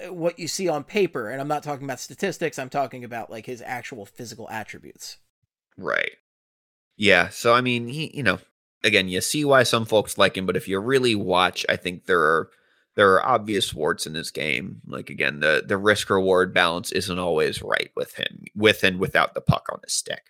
uh, 0.00 0.12
what 0.12 0.38
you 0.38 0.46
see 0.46 0.68
on 0.68 0.84
paper. 0.84 1.28
And 1.28 1.40
i'm 1.40 1.48
not 1.48 1.64
talking 1.64 1.84
about 1.84 1.98
statistics 2.00 2.58
i'm 2.58 2.70
talking 2.70 3.02
about 3.02 3.30
like 3.30 3.46
his 3.46 3.60
actual 3.60 4.06
physical 4.06 4.48
attributes. 4.48 5.18
Right. 5.76 6.12
Yeah 6.96 7.28
so 7.30 7.52
i 7.52 7.60
mean 7.60 7.88
he 7.88 8.12
you 8.14 8.22
know 8.22 8.38
again 8.84 9.08
you 9.08 9.20
see 9.20 9.44
why 9.44 9.64
some 9.64 9.84
folks 9.84 10.16
like 10.16 10.36
him 10.36 10.46
but 10.46 10.56
if 10.56 10.68
you 10.68 10.78
really 10.78 11.16
watch 11.16 11.66
i 11.68 11.76
think 11.76 12.06
there 12.06 12.20
are 12.20 12.50
there 12.94 13.12
are 13.14 13.26
obvious 13.26 13.72
warts 13.72 14.06
in 14.06 14.12
this 14.12 14.30
game. 14.30 14.82
Like 14.86 15.10
again 15.10 15.40
the 15.40 15.64
the 15.66 15.76
risk 15.76 16.08
reward 16.08 16.54
balance 16.54 16.92
isn't 16.92 17.18
always 17.18 17.62
right 17.62 17.90
with 17.96 18.14
him 18.14 18.44
with 18.54 18.84
and 18.84 19.00
without 19.00 19.34
the 19.34 19.40
puck 19.40 19.66
on 19.72 19.80
his 19.82 19.92
stick. 19.92 20.26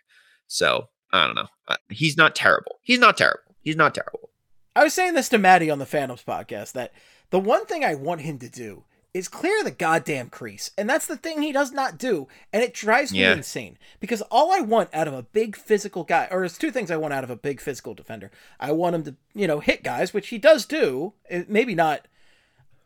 So 0.47 0.89
i 1.13 1.27
don't 1.27 1.37
know. 1.37 1.49
Uh, 1.69 1.77
he's 1.91 2.17
not 2.17 2.35
terrible. 2.35 2.79
He's 2.83 3.01
not 3.01 3.19
terrible. 3.19 3.57
He's 3.61 3.77
not 3.77 3.95
terrible 3.95 4.31
I 4.75 4.85
was 4.85 4.95
saying 4.95 5.15
this 5.15 5.29
to 5.31 5.39
Maddie 5.39 5.71
on 5.71 5.79
the 5.79 5.87
Phantoms 5.87 6.25
podcast 6.27 6.73
that 6.73 6.93
the 7.31 7.41
one 7.41 7.67
thing 7.67 7.85
I 7.85 7.95
want 7.95 8.23
him 8.23 8.39
to 8.39 8.49
do 8.49 8.85
is 9.15 9.29
clear 9.29 9.63
the 9.63 9.71
goddamn 9.71 10.31
crease. 10.31 10.71
And 10.79 10.89
that's 10.89 11.07
the 11.07 11.17
thing 11.17 11.43
he 11.43 11.53
does 11.53 11.73
not 11.73 11.99
do. 11.99 12.29
And 12.53 12.63
it 12.63 12.73
drives 12.73 13.13
me 13.13 13.21
yeah. 13.21 13.35
insane. 13.35 13.77
Because 14.01 14.23
all 14.31 14.53
I 14.53 14.61
want 14.61 14.89
out 14.95 15.09
of 15.09 15.15
a 15.15 15.23
big 15.23 15.55
physical 15.55 16.05
guy, 16.05 16.29
or 16.31 16.41
there's 16.41 16.57
two 16.57 16.71
things 16.71 16.91
I 16.91 16.97
want 16.97 17.13
out 17.13 17.25
of 17.25 17.31
a 17.31 17.37
big 17.37 17.61
physical 17.61 17.95
defender. 17.95 18.31
I 18.59 18.73
want 18.73 18.95
him 18.95 19.05
to, 19.05 19.15
you 19.35 19.47
know, 19.47 19.61
hit 19.61 19.83
guys, 19.83 20.15
which 20.15 20.29
he 20.29 20.39
does 20.39 20.65
do. 20.65 21.13
Eh, 21.29 21.45
maybe 21.47 21.75
not 21.75 22.07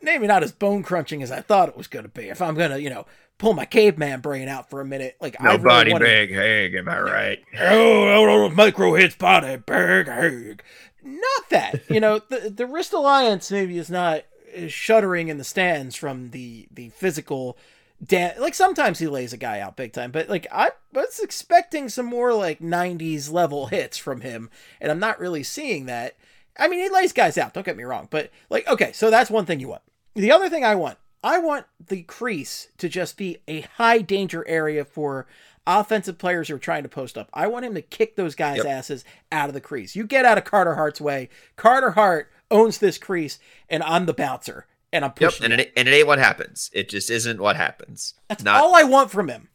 maybe 0.03 0.27
not 0.27 0.43
as 0.43 0.53
bone 0.53 0.83
crunching 0.83 1.23
as 1.23 1.31
I 1.31 1.41
thought 1.41 1.69
it 1.69 1.77
was 1.77 1.87
gonna 1.87 2.09
be. 2.09 2.29
If 2.29 2.43
I'm 2.43 2.55
gonna, 2.55 2.79
you 2.79 2.91
know, 2.91 3.07
pull 3.39 3.55
my 3.55 3.65
caveman 3.65 4.21
brain 4.21 4.49
out 4.49 4.69
for 4.71 4.81
a 4.81 4.85
minute, 4.85 5.17
like 5.21 5.41
no 5.41 5.51
I 5.51 5.55
really 5.55 5.93
body 5.93 5.99
big 5.99 6.33
hag, 6.33 6.75
am 6.75 6.89
I 6.89 7.01
right? 7.01 7.39
Oh, 7.59 8.09
oh, 8.09 8.45
oh, 8.45 8.49
micro 8.51 8.95
hits 8.95 9.17
body 9.17 9.57
big 9.57 10.07
hag 10.07 10.63
not 11.07 11.51
that 11.51 11.83
you 11.89 12.01
know 12.01 12.19
the 12.19 12.51
the 12.55 12.67
wrist 12.67 12.93
alliance 12.93 13.51
maybe 13.51 13.79
is 13.79 13.91
not 13.91 14.25
shuddering 14.69 15.29
in 15.29 15.39
the 15.39 15.45
stands 15.45 15.97
from 15.97 16.31
the 16.31 16.67
the 16.71 16.89
physical 16.91 17.57
Dan- 18.05 18.35
like 18.39 18.55
sometimes 18.55 18.99
he 18.99 19.07
lays 19.07 19.33
a 19.33 19.39
guy 19.39 19.61
out 19.61 19.77
big 19.77 19.93
time, 19.93 20.11
but 20.11 20.29
like 20.29 20.47
I 20.53 20.71
was 20.93 21.19
expecting 21.19 21.89
some 21.89 22.07
more 22.07 22.35
like 22.35 22.61
90s 22.61 23.33
level 23.33 23.67
hits 23.69 23.97
from 23.97 24.21
him, 24.21 24.51
and 24.81 24.91
I'm 24.93 24.99
not 24.99 25.19
really 25.19 25.43
seeing 25.43 25.87
that. 25.87 26.15
I 26.59 26.69
mean, 26.69 26.81
he 26.81 26.91
lays 26.91 27.13
guys 27.13 27.39
out, 27.39 27.55
don't 27.55 27.65
get 27.65 27.77
me 27.77 27.85
wrong, 27.85 28.09
but 28.11 28.31
like, 28.51 28.69
okay, 28.69 28.93
so 28.93 29.11
that's 29.11 29.31
one 29.31 29.47
thing 29.47 29.61
you 29.61 29.69
want. 29.69 29.83
The 30.15 30.33
other 30.33 30.51
thing 30.51 30.65
I 30.65 30.75
want, 30.75 30.99
I 31.25 31.39
want 31.39 31.67
the 31.85 32.03
crease 32.03 32.69
to 32.79 32.89
just 32.89 33.17
be 33.17 33.39
a 33.49 33.63
high 33.63 33.99
danger 33.99 34.47
area 34.47 34.85
for 34.85 35.27
offensive 35.67 36.19
players 36.19 36.49
who 36.49 36.55
are 36.55 36.61
trying 36.61 36.83
to 36.85 36.89
post 36.89 37.19
up. 37.19 37.29
I 37.33 37.47
want 37.49 37.65
him 37.65 37.75
to 37.75 37.83
kick 37.83 38.17
those 38.17 38.35
guys' 38.35 38.59
yep. 38.59 38.67
asses 38.67 39.05
out 39.33 39.49
of 39.49 39.55
the 39.55 39.61
crease. 39.61 39.97
You 39.97 40.05
get 40.07 40.25
out 40.25 40.39
of 40.39 40.45
Carter 40.45 40.75
Hart's 40.75 41.01
way. 41.01 41.29
Carter 41.57 41.93
Hart 41.93 42.31
owns 42.51 42.79
this 42.79 42.99
crease, 42.99 43.39
and 43.69 43.83
I'm 43.83 44.07
the 44.07 44.15
bouncer, 44.15 44.67
and 44.93 45.05
I'm 45.05 45.13
pushing. 45.13 45.43
Yep, 45.43 45.53
and 45.53 45.61
it, 45.61 45.73
and 45.77 45.89
it 45.89 45.93
ain't 45.93 46.07
what 46.07 46.19
happens. 46.19 46.71
It 46.73 46.89
just 46.89 47.11
isn't 47.11 47.41
what 47.41 47.57
happens. 47.57 48.15
That's 48.29 48.45
Not... 48.45 48.63
all 48.63 48.75
I 48.75 48.85
want 48.85 49.11
from 49.11 49.29
him. 49.29 49.49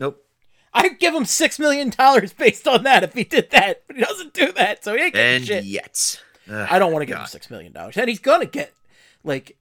Nope. 0.00 0.24
I'd 0.72 0.98
give 0.98 1.14
him 1.14 1.24
six 1.24 1.58
million 1.58 1.90
dollars 1.90 2.32
based 2.32 2.66
on 2.66 2.82
that 2.82 3.04
if 3.04 3.14
he 3.14 3.22
did 3.22 3.50
that, 3.52 3.84
but 3.86 3.96
he 3.96 4.02
doesn't 4.02 4.34
do 4.34 4.52
that, 4.52 4.82
so 4.82 4.94
he 4.96 5.04
ain't 5.04 5.14
getting 5.14 5.36
and 5.36 5.46
shit. 5.46 5.64
yet. 5.64 6.20
I 6.50 6.78
don't 6.78 6.92
want 6.92 7.02
to 7.02 7.06
give 7.06 7.16
him 7.16 7.26
six 7.26 7.48
million 7.48 7.72
dollars, 7.72 7.96
and 7.96 8.08
he's 8.08 8.18
gonna 8.18 8.46
get 8.46 8.74
like. 9.22 9.56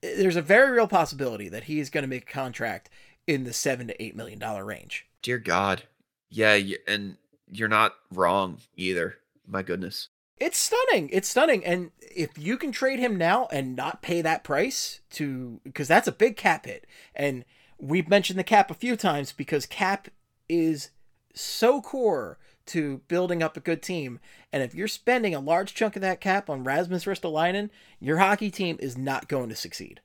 There's 0.00 0.36
a 0.36 0.42
very 0.42 0.70
real 0.70 0.86
possibility 0.86 1.48
that 1.48 1.64
he 1.64 1.80
is 1.80 1.90
going 1.90 2.02
to 2.02 2.08
make 2.08 2.22
a 2.22 2.32
contract 2.32 2.88
in 3.26 3.42
the 3.42 3.52
seven 3.52 3.88
to 3.88 4.00
eight 4.00 4.14
million 4.14 4.38
dollar 4.38 4.64
range. 4.64 5.07
Dear 5.22 5.38
God. 5.38 5.84
Yeah, 6.30 6.58
and 6.86 7.16
you're 7.50 7.68
not 7.68 7.94
wrong 8.12 8.58
either. 8.76 9.16
My 9.46 9.62
goodness. 9.62 10.08
It's 10.36 10.58
stunning. 10.58 11.08
It's 11.12 11.28
stunning. 11.28 11.64
And 11.64 11.90
if 12.00 12.38
you 12.38 12.56
can 12.56 12.70
trade 12.70 13.00
him 13.00 13.16
now 13.16 13.48
and 13.50 13.74
not 13.74 14.02
pay 14.02 14.22
that 14.22 14.44
price 14.44 15.00
to 15.10 15.60
because 15.64 15.88
that's 15.88 16.06
a 16.06 16.12
big 16.12 16.36
cap 16.36 16.66
hit. 16.66 16.86
And 17.14 17.44
we've 17.78 18.08
mentioned 18.08 18.38
the 18.38 18.44
cap 18.44 18.70
a 18.70 18.74
few 18.74 18.96
times 18.96 19.32
because 19.32 19.66
cap 19.66 20.08
is 20.48 20.90
so 21.34 21.80
core 21.80 22.38
to 22.66 23.00
building 23.08 23.42
up 23.42 23.56
a 23.56 23.60
good 23.60 23.82
team. 23.82 24.20
And 24.52 24.62
if 24.62 24.74
you're 24.74 24.88
spending 24.88 25.34
a 25.34 25.40
large 25.40 25.74
chunk 25.74 25.96
of 25.96 26.02
that 26.02 26.20
cap 26.20 26.50
on 26.50 26.64
Rasmus 26.64 27.06
Ristolainen, 27.06 27.70
your 27.98 28.18
hockey 28.18 28.50
team 28.50 28.76
is 28.80 28.96
not 28.96 29.28
going 29.28 29.48
to 29.48 29.56
succeed. 29.56 30.00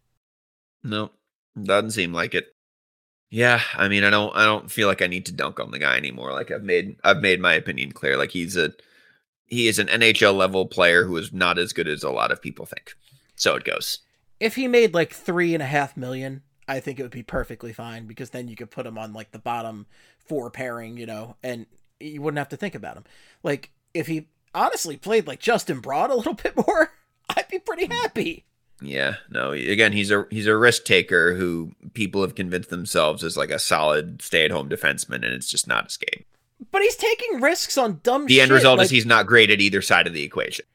No, 0.83 1.11
doesn't 1.61 1.91
seem 1.91 2.13
like 2.13 2.33
it. 2.33 2.52
Yeah, 3.33 3.61
I 3.75 3.87
mean, 3.87 4.03
I 4.03 4.11
don't, 4.11 4.31
I 4.35 4.45
don't 4.45 4.69
feel 4.69 4.87
like 4.87 5.01
I 5.01 5.07
need 5.07 5.25
to 5.25 5.31
dunk 5.31 5.59
on 5.59 5.71
the 5.71 5.79
guy 5.79 5.97
anymore. 5.97 6.33
Like 6.33 6.51
I've 6.51 6.61
made, 6.61 6.97
I've 7.03 7.19
made 7.19 7.41
my 7.41 7.55
opinion 7.55 7.91
clear. 7.91 8.15
Like 8.15 8.29
he's 8.29 8.55
a, 8.55 8.73
he 9.47 9.67
is 9.67 9.79
an 9.79 9.87
NHL 9.87 10.37
level 10.37 10.67
player 10.67 11.03
who 11.03 11.17
is 11.17 11.33
not 11.33 11.57
as 11.57 11.73
good 11.73 11.87
as 11.87 12.03
a 12.03 12.11
lot 12.11 12.31
of 12.31 12.43
people 12.43 12.67
think. 12.67 12.93
So 13.35 13.55
it 13.55 13.63
goes. 13.63 14.01
if 14.39 14.53
he 14.53 14.67
made 14.67 14.93
like 14.93 15.11
three 15.11 15.55
and 15.55 15.63
a 15.63 15.65
half 15.65 15.97
million, 15.97 16.43
I 16.67 16.79
think 16.79 16.99
it 16.99 17.01
would 17.01 17.11
be 17.11 17.23
perfectly 17.23 17.73
fine 17.73 18.05
because 18.05 18.29
then 18.29 18.47
you 18.47 18.55
could 18.55 18.69
put 18.69 18.85
him 18.85 18.99
on 18.99 19.13
like 19.13 19.31
the 19.31 19.39
bottom 19.39 19.87
four 20.19 20.51
pairing, 20.51 20.97
you 20.97 21.07
know, 21.07 21.35
and 21.41 21.65
you 21.99 22.21
wouldn't 22.21 22.37
have 22.37 22.49
to 22.49 22.57
think 22.57 22.75
about 22.75 22.97
him. 22.97 23.03
Like 23.41 23.71
if 23.95 24.05
he 24.05 24.27
honestly 24.53 24.95
played 24.95 25.25
like 25.25 25.39
Justin 25.39 25.79
Braun 25.79 26.11
a 26.11 26.15
little 26.15 26.33
bit 26.43 26.55
more, 26.55 26.93
I'd 27.35 27.47
be 27.47 27.57
pretty 27.57 27.87
hmm. 27.87 27.93
happy. 27.93 28.45
Yeah, 28.81 29.15
no. 29.29 29.51
Again, 29.51 29.93
he's 29.93 30.11
a 30.11 30.25
he's 30.29 30.47
a 30.47 30.57
risk 30.57 30.83
taker 30.83 31.35
who 31.35 31.71
people 31.93 32.21
have 32.21 32.35
convinced 32.35 32.69
themselves 32.69 33.23
is 33.23 33.37
like 33.37 33.49
a 33.51 33.59
solid 33.59 34.21
stay 34.21 34.43
at 34.45 34.51
home 34.51 34.67
defenseman, 34.69 35.15
and 35.15 35.25
it's 35.25 35.49
just 35.49 35.67
not 35.67 35.85
his 35.85 35.97
game. 35.97 36.25
But 36.71 36.81
he's 36.81 36.95
taking 36.95 37.39
risks 37.41 37.77
on 37.77 37.99
dumb. 38.03 38.25
The 38.25 38.35
shit. 38.35 38.43
end 38.43 38.51
result 38.51 38.77
like, 38.79 38.85
is 38.85 38.91
he's 38.91 39.05
not 39.05 39.25
great 39.27 39.51
at 39.51 39.61
either 39.61 39.81
side 39.81 40.07
of 40.07 40.13
the 40.13 40.23
equation. 40.23 40.65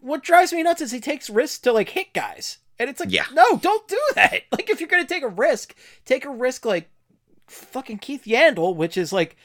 What 0.00 0.22
drives 0.22 0.52
me 0.52 0.62
nuts 0.62 0.80
is 0.82 0.90
he 0.90 1.00
takes 1.00 1.30
risks 1.30 1.58
to 1.60 1.72
like 1.72 1.90
hit 1.90 2.12
guys, 2.12 2.58
and 2.78 2.90
it's 2.90 3.00
like, 3.00 3.10
Yeah. 3.12 3.26
no, 3.32 3.56
don't 3.56 3.86
do 3.88 4.00
that. 4.16 4.42
Like 4.52 4.68
if 4.68 4.80
you're 4.80 4.88
gonna 4.88 5.06
take 5.06 5.22
a 5.22 5.28
risk, 5.28 5.74
take 6.04 6.24
a 6.24 6.30
risk 6.30 6.64
like 6.66 6.90
fucking 7.46 7.98
Keith 7.98 8.24
Yandle, 8.24 8.74
which 8.74 8.96
is 8.96 9.12
like. 9.12 9.36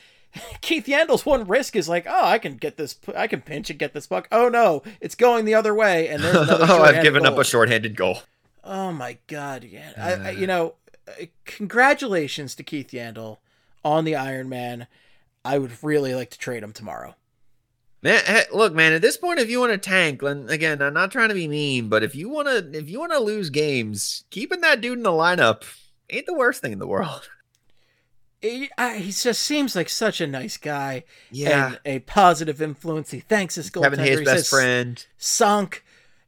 Keith 0.61 0.86
Yandle's 0.86 1.25
one 1.25 1.47
risk 1.47 1.75
is 1.75 1.89
like, 1.89 2.05
oh, 2.07 2.25
I 2.25 2.38
can 2.38 2.57
get 2.57 2.77
this, 2.77 2.97
I 3.15 3.27
can 3.27 3.41
pinch 3.41 3.69
and 3.69 3.79
get 3.79 3.93
this 3.93 4.07
puck. 4.07 4.27
Oh 4.31 4.49
no, 4.49 4.83
it's 5.01 5.15
going 5.15 5.45
the 5.45 5.55
other 5.55 5.73
way, 5.73 6.07
and 6.07 6.23
there's 6.23 6.36
another. 6.49 6.65
oh, 6.69 6.83
I've 6.83 7.03
given 7.03 7.25
up 7.25 7.33
goal. 7.33 7.41
a 7.41 7.45
shorthanded 7.45 7.95
goal. 7.95 8.19
Oh 8.63 8.91
my 8.91 9.17
god, 9.27 9.63
yeah. 9.63 9.91
I, 9.97 10.13
I, 10.13 10.29
you 10.31 10.47
know, 10.47 10.75
uh, 11.07 11.25
congratulations 11.45 12.55
to 12.55 12.63
Keith 12.63 12.89
Yandle 12.91 13.38
on 13.83 14.05
the 14.05 14.15
Iron 14.15 14.49
Man. 14.49 14.88
I 15.43 15.59
would 15.59 15.83
really 15.83 16.15
like 16.15 16.31
to 16.31 16.39
trade 16.39 16.63
him 16.63 16.71
tomorrow. 16.71 17.15
Man, 18.01 18.23
hey, 18.25 18.43
look, 18.51 18.73
man. 18.73 18.93
At 18.93 19.01
this 19.01 19.17
point, 19.17 19.39
if 19.39 19.49
you 19.49 19.59
want 19.59 19.71
to 19.71 19.77
tank, 19.77 20.21
and 20.21 20.49
again, 20.49 20.81
I'm 20.81 20.93
not 20.93 21.11
trying 21.11 21.29
to 21.29 21.36
be 21.36 21.47
mean, 21.47 21.89
but 21.89 22.03
if 22.03 22.15
you 22.15 22.29
want 22.29 22.47
to, 22.47 22.77
if 22.77 22.89
you 22.89 22.99
want 22.99 23.11
to 23.13 23.19
lose 23.19 23.49
games, 23.49 24.25
keeping 24.29 24.61
that 24.61 24.81
dude 24.81 24.97
in 24.97 25.03
the 25.03 25.11
lineup 25.11 25.63
ain't 26.09 26.25
the 26.25 26.33
worst 26.33 26.61
thing 26.61 26.71
in 26.71 26.79
the 26.79 26.88
world. 26.88 27.29
He, 28.41 28.69
I, 28.77 28.97
he 28.97 29.11
just 29.11 29.41
seems 29.41 29.75
like 29.75 29.89
such 29.89 30.21
a 30.21 30.27
nice 30.27 30.57
guy 30.57 31.03
Yeah, 31.31 31.67
and 31.67 31.79
a 31.86 31.99
positive 31.99 32.61
influence. 32.61 33.11
He 33.11 33.19
thanks 33.21 33.55
his 33.55 33.69
Kevin 33.69 33.99
goaltender. 33.99 34.03
Hayes' 34.03 34.19
He 34.19 34.25
best 34.25 34.49
friend. 34.49 35.05
sunk, 35.17 35.83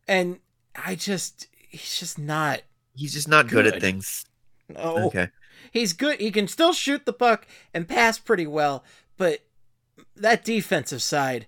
and 0.07 0.39
I 0.75 0.95
just 0.95 1.47
he's 1.69 1.99
just 1.99 2.17
not. 2.17 2.61
He's 2.95 3.13
just 3.13 3.27
not 3.27 3.47
good, 3.47 3.67
at 3.67 3.79
things. 3.81 4.25
No, 4.69 5.05
Okay. 5.07 5.29
he's 5.71 5.93
good. 5.93 6.19
He 6.19 6.31
can 6.31 6.47
still 6.47 6.73
shoot 6.73 7.05
the 7.05 7.13
puck 7.13 7.45
and 7.73 7.87
pass 7.87 8.17
pretty 8.17 8.47
well, 8.47 8.83
but 9.17 9.41
that 10.15 10.43
defensive 10.43 11.01
side, 11.03 11.45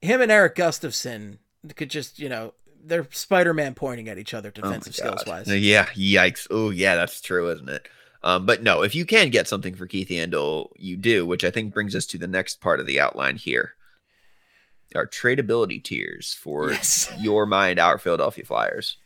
him 0.00 0.20
and 0.22 0.32
Erik 0.32 0.54
Gustafsson 0.56 1.38
could 1.76 1.90
just 1.90 2.18
you 2.18 2.28
know 2.30 2.54
they're 2.82 3.06
Spider-Man 3.10 3.74
pointing 3.74 4.08
at 4.08 4.16
each 4.16 4.32
other 4.32 4.48
Oh 4.56 4.62
defensive 4.62 4.94
skills 4.96 5.24
wise. 5.26 5.48
Yeah, 5.48 5.86
yikes. 5.88 6.46
Oh, 6.50 6.70
yeah, 6.70 6.94
that's 6.94 7.20
true, 7.20 7.50
isn't 7.50 7.68
it? 7.68 7.86
Um, 8.22 8.46
but 8.46 8.62
no, 8.62 8.82
if 8.82 8.94
you 8.94 9.04
can 9.04 9.30
get 9.30 9.46
something 9.46 9.74
for 9.74 9.86
Keith 9.86 10.08
Yandle, 10.08 10.70
you 10.76 10.96
do, 10.96 11.24
which 11.24 11.44
I 11.44 11.50
think 11.50 11.72
brings 11.72 11.94
us 11.94 12.04
to 12.06 12.18
the 12.18 12.26
next 12.26 12.60
part 12.60 12.80
of 12.80 12.86
the 12.86 12.98
outline 13.00 13.36
here. 13.36 13.74
Our 14.94 15.06
tradability 15.06 15.82
tiers 15.82 16.34
for 16.34 16.72
Yes. 16.72 17.12
your 17.20 17.46
mind, 17.46 17.78
our 17.78 17.98
Philadelphia 17.98 18.44
Flyers. 18.44 18.96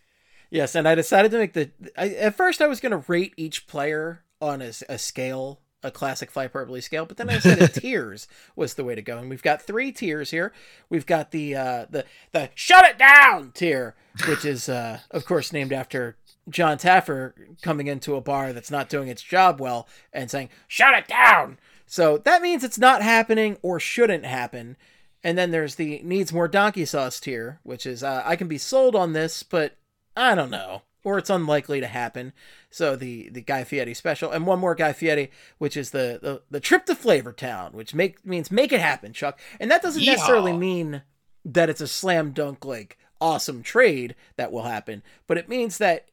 Yes, 0.50 0.74
and 0.74 0.86
I 0.86 0.94
decided 0.94 1.30
to 1.32 1.38
make 1.38 1.54
the. 1.54 1.70
I, 1.96 2.10
at 2.10 2.36
first, 2.36 2.60
I 2.60 2.66
was 2.66 2.80
going 2.80 2.92
to 2.92 3.04
rate 3.10 3.32
each 3.36 3.66
player 3.66 4.22
on 4.40 4.60
a 4.60 4.98
scale, 4.98 5.60
a 5.82 5.90
classic 5.90 6.30
fly 6.30 6.44
hyperbole 6.44 6.80
scale, 6.82 7.06
but 7.06 7.16
then 7.16 7.30
I 7.30 7.38
said 7.38 7.72
tiers 7.74 8.28
was 8.54 8.74
the 8.74 8.84
way 8.84 8.94
to 8.94 9.02
go, 9.02 9.18
and 9.18 9.30
we've 9.30 9.42
got 9.42 9.62
three 9.62 9.92
tiers 9.92 10.30
here. 10.30 10.52
We've 10.90 11.06
got 11.06 11.30
the 11.30 11.54
uh, 11.56 11.86
the 11.88 12.04
the 12.32 12.50
shut 12.54 12.84
it 12.84 12.98
down 12.98 13.52
tier, 13.54 13.94
which 14.28 14.44
is 14.44 14.68
uh, 14.68 15.00
of 15.10 15.24
course 15.24 15.52
named 15.52 15.72
after 15.72 16.16
Jon 16.48 16.78
Taffer 16.78 17.34
coming 17.62 17.86
into 17.86 18.16
a 18.16 18.20
bar 18.20 18.52
that's 18.52 18.70
not 18.70 18.88
doing 18.88 19.08
its 19.08 19.22
job 19.22 19.60
well 19.60 19.88
and 20.12 20.30
saying 20.30 20.50
shut 20.66 20.94
it 20.94 21.06
down. 21.06 21.58
So 21.86 22.18
that 22.18 22.42
means 22.42 22.64
it's 22.64 22.78
not 22.78 23.02
happening 23.02 23.58
or 23.62 23.78
shouldn't 23.78 24.24
happen. 24.24 24.76
And 25.22 25.38
then 25.38 25.50
there's 25.50 25.76
the 25.76 26.00
needs 26.02 26.32
more 26.32 26.48
donkey 26.48 26.84
sauce 26.84 27.20
tier, 27.20 27.60
which 27.62 27.86
is 27.86 28.02
uh, 28.02 28.22
I 28.24 28.36
can 28.36 28.48
be 28.48 28.58
sold 28.58 28.96
on 28.96 29.12
this, 29.12 29.42
but 29.42 29.76
I 30.16 30.34
don't 30.34 30.50
know, 30.50 30.82
or 31.04 31.18
it's 31.18 31.30
unlikely 31.30 31.80
to 31.80 31.86
happen. 31.86 32.32
So 32.70 32.96
the 32.96 33.28
the 33.28 33.40
Guy 33.40 33.62
Fieri 33.64 33.94
special, 33.94 34.32
and 34.32 34.46
one 34.46 34.58
more 34.58 34.74
Guy 34.74 34.92
Fieri, 34.92 35.30
which 35.58 35.76
is 35.76 35.90
the 35.90 36.18
the, 36.20 36.42
the 36.50 36.60
trip 36.60 36.86
to 36.86 36.94
Flavor 36.94 37.32
Town, 37.32 37.72
which 37.72 37.94
make 37.94 38.24
means 38.26 38.50
make 38.50 38.72
it 38.72 38.80
happen, 38.80 39.12
Chuck. 39.12 39.38
And 39.60 39.70
that 39.70 39.82
doesn't 39.82 40.04
necessarily 40.04 40.52
mean 40.52 41.02
that 41.44 41.70
it's 41.70 41.80
a 41.80 41.88
slam 41.88 42.32
dunk 42.32 42.64
like 42.64 42.98
awesome 43.20 43.62
trade 43.62 44.16
that 44.36 44.50
will 44.50 44.64
happen, 44.64 45.02
but 45.28 45.38
it 45.38 45.48
means 45.48 45.78
that 45.78 46.08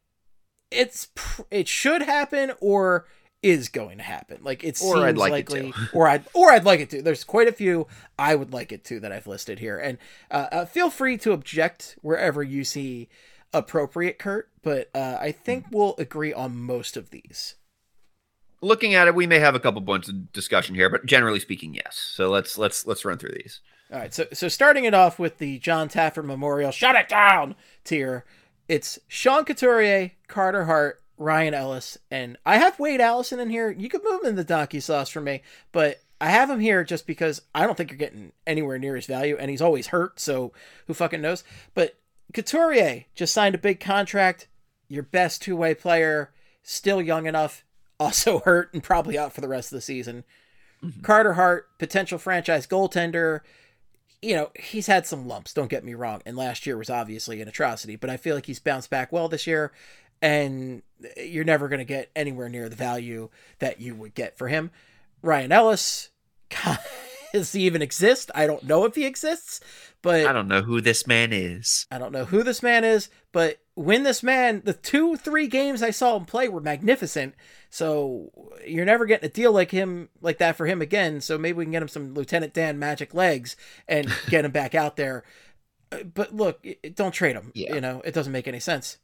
it's 0.72 1.08
it 1.52 1.68
should 1.68 2.02
happen 2.02 2.52
or 2.60 3.06
is 3.42 3.70
going 3.70 3.98
to 3.98 4.04
happen. 4.04 4.40
Like 4.44 4.64
it 4.64 4.78
Or 4.82 4.94
seems 4.94 5.00
I'd 5.00 5.18
like 5.18 5.32
it 5.32 5.50
likely, 5.54 5.72
to. 5.72 5.78
or 5.94 6.08
I'd 6.08 6.24
or 6.34 6.52
I'd 6.52 6.66
like 6.66 6.80
it 6.82 6.90
to. 6.92 7.02
There's 7.02 7.24
quite 7.24 7.48
a 7.48 7.54
few 7.54 7.88
I 8.18 8.36
would 8.36 8.54
like 8.54 8.72
it 8.72 8.84
to 8.86 9.00
that 9.00 9.12
I've 9.12 9.28
listed 9.28 9.60
here, 9.60 9.78
and 9.78 9.98
uh, 10.30 10.48
uh, 10.52 10.66
feel 10.66 10.90
free 10.90 11.18
to 11.20 11.32
object 11.32 11.98
wherever 12.02 12.44
you 12.44 12.64
see 12.64 13.10
appropriate, 13.54 14.20
Kurt. 14.20 14.50
But 14.62 14.90
uh, 14.94 15.18
I 15.20 15.32
think 15.32 15.66
we'll 15.72 15.96
agree 15.98 16.34
on 16.34 16.58
most 16.58 16.98
of 16.98 17.12
these. 17.12 17.56
Looking 18.62 18.94
at 18.94 19.08
it, 19.08 19.16
we 19.16 19.26
may 19.26 19.40
have 19.40 19.56
a 19.56 19.60
couple 19.60 19.82
points 19.82 20.10
of 20.10 20.34
discussion 20.34 20.76
here, 20.76 20.90
but 20.90 21.06
generally 21.06 21.40
speaking, 21.40 21.74
yes. 21.74 21.96
So 22.14 22.30
let's 22.30 22.58
let's 22.58 22.86
let's 22.86 23.06
run 23.06 23.18
through 23.18 23.36
these. 23.42 23.62
All 23.92 24.00
right, 24.00 24.14
so 24.14 24.26
so 24.34 24.50
starting 24.50 24.84
it 24.84 24.94
off 24.94 25.18
with 25.18 25.38
the 25.38 25.60
Jon 25.60 25.88
Taffer 25.88 26.24
Memorial 26.24 26.72
"Shut 26.72 26.96
It 26.96 27.08
Down" 27.08 27.56
tier, 27.86 28.26
it's 28.70 29.00
Sean 29.08 29.44
Couturier, 29.44 30.12
Carter 30.28 30.66
Hart, 30.66 31.02
Ryan 31.18 31.54
Ellis, 31.54 31.98
and 32.10 32.38
I 32.46 32.60
have 32.60 32.80
Wade 32.80 33.02
Allison 33.02 33.40
in 33.40 33.50
here. 33.50 33.72
You 33.72 33.90
could 33.90 34.04
move 34.04 34.22
him 34.22 34.30
in 34.30 34.36
the 34.36 34.44
donkey 34.46 34.80
sauce 34.80 35.10
for 35.10 35.20
me, 35.20 35.42
but 35.74 36.02
I 36.22 36.30
have 36.30 36.50
him 36.50 36.60
here 36.60 36.84
just 36.84 37.08
because 37.08 37.42
I 37.54 37.66
don't 37.66 37.76
think 37.76 37.90
you're 37.90 37.98
getting 37.98 38.32
anywhere 38.48 38.78
near 38.78 38.96
his 38.96 39.08
value, 39.08 39.36
and 39.38 39.50
he's 39.50 39.62
always 39.62 39.88
hurt, 39.88 40.20
so 40.20 40.54
who 40.88 40.94
fucking 40.94 41.20
knows? 41.20 41.44
But 41.74 41.98
Couturier 42.34 43.06
just 43.16 43.34
signed 43.34 43.56
a 43.56 43.60
big 43.60 43.80
contract, 43.80 44.48
your 44.88 45.04
best 45.04 45.42
two 45.42 45.58
way 45.58 45.74
player, 45.74 46.32
still 46.62 47.02
young 47.02 47.26
enough, 47.26 47.66
also 48.00 48.40
hurt 48.40 48.74
and 48.74 48.82
probably 48.82 49.18
out 49.18 49.34
for 49.34 49.42
the 49.42 49.48
rest 49.50 49.72
of 49.74 49.78
the 49.78 49.82
season. 49.82 50.24
Mm-hmm. 50.84 51.02
Carter 51.02 51.34
Hart, 51.34 51.78
potential 51.80 52.18
franchise 52.18 52.66
goaltender. 52.66 53.42
You 54.22 54.36
know, 54.36 54.52
he's 54.60 54.88
had 54.88 55.06
some 55.06 55.28
lumps, 55.28 55.54
don't 55.54 55.70
get 55.70 55.84
me 55.84 55.94
wrong. 55.94 56.22
And 56.26 56.36
last 56.36 56.66
year 56.66 56.78
was 56.78 56.90
obviously 56.90 57.42
an 57.42 57.48
atrocity, 57.48 57.96
but 57.96 58.10
I 58.10 58.18
feel 58.18 58.36
like 58.36 58.46
he's 58.46 58.60
bounced 58.60 58.90
back 58.90 59.12
well 59.12 59.30
this 59.30 59.48
year. 59.48 59.72
And 60.22 60.82
you're 61.16 61.46
never 61.46 61.70
going 61.70 61.80
to 61.80 61.86
get 61.86 62.12
anywhere 62.16 62.50
near 62.50 62.68
the 62.68 62.76
value 62.76 63.30
that 63.60 63.80
you 63.80 63.96
would 63.96 64.14
get 64.14 64.38
for 64.38 64.50
him. 64.50 64.72
Ryan 65.22 65.54
Ellis, 65.54 66.10
does 67.34 67.52
he 67.52 67.62
even 67.62 67.82
exist? 67.82 68.32
I 68.34 68.48
don't 68.48 68.64
know 68.64 68.86
if 68.86 68.96
he 68.96 69.06
exists, 69.06 69.60
but 70.02 70.26
I 70.26 70.34
don't 70.34 70.48
know 70.48 70.62
who 70.62 70.82
this 70.82 71.06
man 71.08 71.34
is. 71.34 71.86
I 71.92 71.98
don't 71.98 72.12
know 72.12 72.26
who 72.26 72.44
this 72.44 72.64
man 72.64 72.84
is, 72.84 73.10
but 73.32 73.60
when 73.76 74.04
this 74.04 74.22
man, 74.24 74.62
the 74.66 74.74
two, 74.74 75.16
three 75.16 75.48
games 75.48 75.82
I 75.82 75.92
saw 75.92 76.18
him 76.18 76.26
play 76.26 76.50
were 76.50 76.60
magnificent. 76.60 77.36
So 77.70 78.32
you're 78.68 78.86
never 78.86 79.06
getting 79.06 79.28
a 79.28 79.32
deal 79.32 79.52
like 79.52 79.72
him, 79.72 80.10
like 80.22 80.38
that 80.40 80.58
for 80.58 80.66
him 80.66 80.82
again. 80.82 81.22
So 81.22 81.38
maybe 81.38 81.58
we 81.58 81.66
can 81.66 81.72
get 81.72 81.82
him 81.82 81.88
some 81.88 82.14
Lieutenant 82.14 82.54
Dan 82.54 82.78
magic 82.78 83.14
legs 83.14 83.56
and 83.88 84.12
get 84.30 84.46
him 84.46 84.52
back 84.52 84.76
out 84.76 84.96
there. 84.98 85.24
But 86.14 86.36
look, 86.36 86.66
don't 86.94 87.14
trade 87.14 87.36
him. 87.36 87.52
Yeah. 87.56 87.76
You 87.76 87.82
know, 87.82 88.02
it 88.04 88.14
doesn't 88.14 88.34
make 88.34 88.48
any 88.48 88.60
sense. 88.60 88.98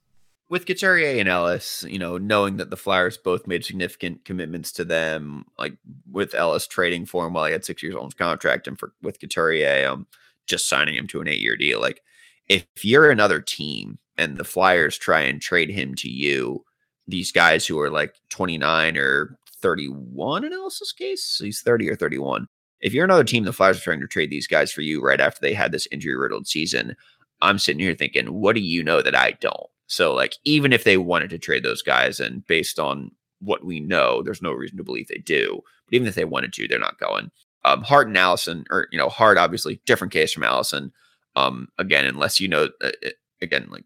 With 0.50 0.66
Couturier 0.66 1.20
and 1.20 1.28
Ellis, 1.28 1.84
you 1.88 1.98
know, 1.98 2.18
knowing 2.18 2.58
that 2.58 2.70
the 2.70 2.78
Flyers 2.78 3.18
both 3.18 3.48
made 3.48 3.66
significant 3.66 4.26
commitments 4.26 4.72
to 4.74 4.86
them, 4.86 5.46
like 5.58 5.78
with 6.12 6.36
Ellis 6.36 6.68
trading 6.68 7.06
for 7.06 7.26
him 7.26 7.34
while 7.34 7.46
he 7.46 7.52
had 7.52 7.66
six 7.66 7.82
years 7.82 7.96
on 7.96 8.06
his 8.06 8.14
contract, 8.14 8.68
and 8.68 8.78
for 8.78 8.94
with 9.02 9.20
Couturier, 9.20 9.90
um, 9.90 10.08
just 10.46 10.70
signing 10.70 10.96
him 10.96 11.08
to 11.08 11.22
an 11.22 11.28
eight-year 11.28 11.56
deal. 11.56 11.82
Like, 11.82 12.02
if 12.48 12.66
you're 12.84 13.10
another 13.10 13.42
team 13.42 13.98
and 14.18 14.38
the 14.38 14.44
Flyers 14.44 14.98
try 14.98 15.22
and 15.22 15.42
trade 15.42 15.72
him 15.72 15.96
to 15.96 16.10
you, 16.10 16.64
these 17.08 17.32
guys 17.32 17.66
who 17.66 17.80
are 17.80 17.90
like 17.90 18.16
29 18.30 18.98
or 18.98 19.38
31 19.62 20.44
in 20.44 20.54
Ellis's 20.54 20.92
case, 20.92 21.40
he's 21.44 21.62
30 21.62 21.90
or 21.90 21.96
31. 21.96 22.48
If 22.82 22.94
you're 22.94 23.06
another 23.06 23.24
team, 23.24 23.46
the 23.46 23.54
Flyers 23.54 23.80
are 23.80 23.84
trying 23.84 24.02
to 24.02 24.08
trade 24.08 24.30
these 24.30 24.48
guys 24.48 24.72
for 24.72 24.82
you 24.82 25.02
right 25.02 25.20
after 25.20 25.40
they 25.42 25.54
had 25.54 25.72
this 25.72 25.88
injury-riddled 25.92 26.46
season. 26.46 26.96
I'm 27.42 27.58
sitting 27.58 27.80
here 27.80 27.96
thinking, 27.96 28.28
what 28.28 28.56
do 28.56 28.62
you 28.62 28.84
know 28.84 29.02
that 29.02 29.16
I 29.16 29.32
don't? 29.32 29.70
So, 29.88 30.14
like, 30.14 30.36
even 30.44 30.74
if 30.74 30.84
they 30.84 30.98
wanted 30.98 31.30
to 31.32 31.38
trade 31.38 31.64
those 31.64 31.82
guys, 31.82 32.20
and 32.20 32.46
based 32.48 32.80
on 32.80 33.12
what 33.40 33.64
we 33.64 33.80
know, 33.80 34.24
there's 34.24 34.42
no 34.42 34.52
reason 34.52 34.78
to 34.78 34.84
believe 34.84 35.08
they 35.08 35.18
do. 35.20 35.62
But 35.86 35.96
even 35.96 36.08
if 36.08 36.16
they 36.16 36.26
wanted 36.26 36.54
to, 36.54 36.68
they're 36.68 36.80
not 36.80 37.00
going. 37.00 37.32
Um, 37.64 37.82
Hart 37.84 38.08
and 38.08 38.18
Allison, 38.18 38.66
or 38.70 38.88
you 38.92 38.98
know, 38.98 39.10
Hart 39.10 39.38
obviously 39.38 39.82
different 39.86 40.14
case 40.14 40.34
from 40.34 40.44
Allison. 40.44 40.92
Um, 41.36 41.68
again, 41.78 42.06
unless 42.06 42.40
you 42.40 42.48
know, 42.48 42.70
uh, 42.82 42.92
uh, 43.06 43.10
again, 43.42 43.68
like, 43.70 43.86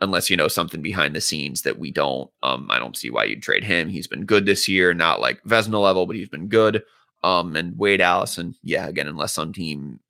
unless 0.00 0.30
you 0.30 0.36
know 0.36 0.48
something 0.48 0.82
behind 0.82 1.14
the 1.14 1.20
scenes 1.20 1.62
that 1.62 1.78
we 1.78 1.90
don't, 1.90 2.30
um, 2.42 2.68
I 2.70 2.78
don't 2.78 2.96
see 2.96 3.10
why 3.10 3.24
you'd 3.24 3.42
trade 3.42 3.64
him. 3.64 3.88
He's 3.88 4.06
been 4.06 4.24
good 4.24 4.46
this 4.46 4.68
year, 4.68 4.94
not 4.94 5.20
like 5.20 5.42
Vezina 5.44 5.80
level, 5.80 6.06
but 6.06 6.16
he's 6.16 6.28
been 6.28 6.48
good. 6.48 6.82
Um, 7.22 7.54
and 7.56 7.76
Wade 7.78 8.00
Allison, 8.00 8.54
yeah, 8.62 8.88
again, 8.88 9.06
unless 9.06 9.34
some 9.34 9.52
team 9.52 10.00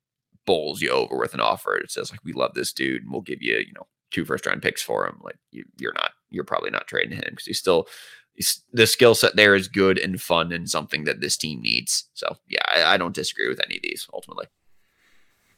bowls 0.45 0.81
you 0.81 0.89
over 0.89 1.17
with 1.17 1.33
an 1.33 1.41
offer, 1.41 1.75
it 1.75 1.91
says 1.91 2.11
like 2.11 2.21
we 2.23 2.33
love 2.33 2.53
this 2.53 2.73
dude, 2.73 3.03
and 3.03 3.11
we'll 3.11 3.21
give 3.21 3.41
you, 3.41 3.57
you 3.57 3.73
know, 3.73 3.87
two 4.11 4.25
first 4.25 4.45
round 4.45 4.61
picks 4.61 4.81
for 4.81 5.07
him, 5.07 5.19
like 5.23 5.37
you, 5.51 5.65
you're 5.77 5.93
not, 5.93 6.11
you're 6.29 6.43
probably 6.43 6.69
not 6.69 6.87
trading 6.87 7.17
him 7.17 7.23
because 7.29 7.45
he's 7.45 7.59
still 7.59 7.87
he's, 8.33 8.63
the 8.71 8.87
skill 8.87 9.15
set 9.15 9.35
there 9.35 9.55
is 9.55 9.67
good 9.67 9.97
and 9.97 10.21
fun 10.21 10.51
and 10.51 10.69
something 10.69 11.05
that 11.05 11.21
this 11.21 11.37
team 11.37 11.61
needs. 11.61 12.09
So 12.13 12.37
yeah, 12.47 12.63
I, 12.67 12.93
I 12.93 12.97
don't 12.97 13.15
disagree 13.15 13.47
with 13.47 13.61
any 13.65 13.77
of 13.77 13.83
these 13.83 14.07
ultimately. 14.13 14.45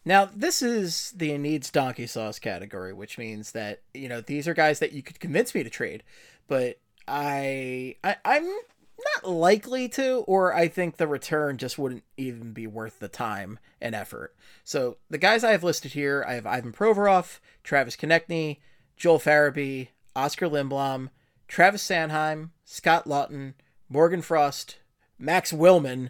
Now, 0.05 0.29
this 0.35 0.61
is 0.61 1.13
the 1.15 1.37
needs 1.37 1.71
donkey 1.71 2.07
sauce 2.07 2.37
category, 2.37 2.91
which 2.93 3.17
means 3.17 3.53
that, 3.53 3.83
you 3.93 4.09
know, 4.09 4.19
these 4.19 4.47
are 4.49 4.53
guys 4.53 4.79
that 4.79 4.91
you 4.91 5.01
could 5.01 5.19
convince 5.19 5.55
me 5.55 5.63
to 5.63 5.69
trade, 5.69 6.03
but 6.47 6.79
I, 7.07 7.95
I 8.03 8.17
I'm 8.25 8.49
not 9.15 9.31
likely 9.31 9.87
to, 9.89 10.19
or 10.27 10.53
I 10.53 10.67
think 10.67 10.97
the 10.97 11.07
return 11.07 11.57
just 11.57 11.77
wouldn't 11.77 12.03
even 12.17 12.53
be 12.53 12.67
worth 12.67 12.99
the 12.99 13.07
time 13.07 13.59
and 13.81 13.95
effort. 13.95 14.35
So 14.63 14.97
the 15.09 15.17
guys 15.17 15.43
I 15.43 15.51
have 15.51 15.63
listed 15.63 15.93
here, 15.93 16.25
I 16.27 16.33
have 16.33 16.45
Ivan 16.45 16.71
Provorov, 16.71 17.39
Travis 17.63 17.95
Konecny, 17.95 18.59
Joel 18.97 19.19
Farabee, 19.19 19.89
Oskar 20.15 20.47
Lindblom, 20.47 21.09
Travis 21.47 21.87
Sanheim, 21.87 22.49
Scott 22.65 23.05
Laughton, 23.05 23.53
Morgan 23.89 24.21
Frost, 24.21 24.77
Max 25.19 25.51
Willman, 25.51 26.09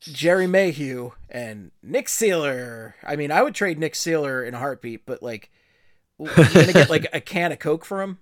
Gerry 0.00 0.46
Mayhew, 0.46 1.12
and 1.28 1.70
Nick 1.82 2.06
Seeler. 2.06 2.94
I 3.02 3.16
mean, 3.16 3.30
I 3.30 3.42
would 3.42 3.54
trade 3.54 3.78
Nick 3.78 3.94
Seeler 3.94 4.46
in 4.46 4.54
a 4.54 4.58
heartbeat, 4.58 5.06
but 5.06 5.22
like, 5.22 5.50
you're 6.18 6.28
gonna 6.34 6.72
get 6.72 6.90
like 6.90 7.06
a 7.12 7.20
can 7.20 7.52
of 7.52 7.58
Coke 7.58 7.84
for 7.84 8.02
him. 8.02 8.18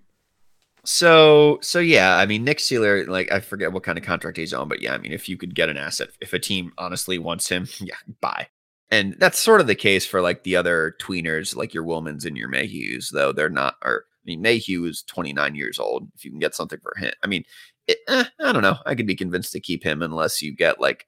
So 0.84 1.58
so 1.62 1.78
yeah, 1.78 2.16
I 2.16 2.26
mean 2.26 2.44
Nick 2.44 2.58
Seeler, 2.58 3.06
like 3.08 3.32
I 3.32 3.40
forget 3.40 3.72
what 3.72 3.82
kind 3.82 3.96
of 3.98 4.04
contract 4.04 4.36
he's 4.36 4.52
on, 4.52 4.68
but 4.68 4.82
yeah, 4.82 4.94
I 4.94 4.98
mean 4.98 5.12
if 5.12 5.28
you 5.28 5.36
could 5.36 5.54
get 5.54 5.70
an 5.70 5.78
asset, 5.78 6.10
if 6.20 6.32
a 6.32 6.38
team 6.38 6.72
honestly 6.78 7.18
wants 7.18 7.48
him, 7.48 7.66
yeah, 7.80 7.96
buy. 8.20 8.48
And 8.90 9.16
that's 9.18 9.38
sort 9.38 9.60
of 9.60 9.66
the 9.66 9.74
case 9.74 10.06
for 10.06 10.20
like 10.20 10.44
the 10.44 10.56
other 10.56 10.94
tweeners, 11.00 11.56
like 11.56 11.72
your 11.72 11.84
Willmans 11.84 12.26
and 12.26 12.36
your 12.36 12.50
Mayhews, 12.50 13.10
though 13.10 13.32
they're 13.32 13.48
not. 13.48 13.76
Or 13.82 14.04
I 14.08 14.24
mean 14.26 14.42
Mayhew 14.42 14.84
is 14.84 15.02
29 15.04 15.54
years 15.54 15.78
old. 15.78 16.08
If 16.14 16.24
you 16.24 16.30
can 16.30 16.40
get 16.40 16.54
something 16.54 16.78
for 16.80 16.94
him, 16.98 17.12
I 17.22 17.26
mean, 17.28 17.44
it, 17.86 17.98
eh, 18.08 18.24
I 18.40 18.52
don't 18.52 18.62
know. 18.62 18.76
I 18.86 18.94
could 18.94 19.06
be 19.06 19.16
convinced 19.16 19.52
to 19.52 19.60
keep 19.60 19.82
him 19.82 20.02
unless 20.02 20.42
you 20.42 20.54
get 20.54 20.80
like 20.80 21.06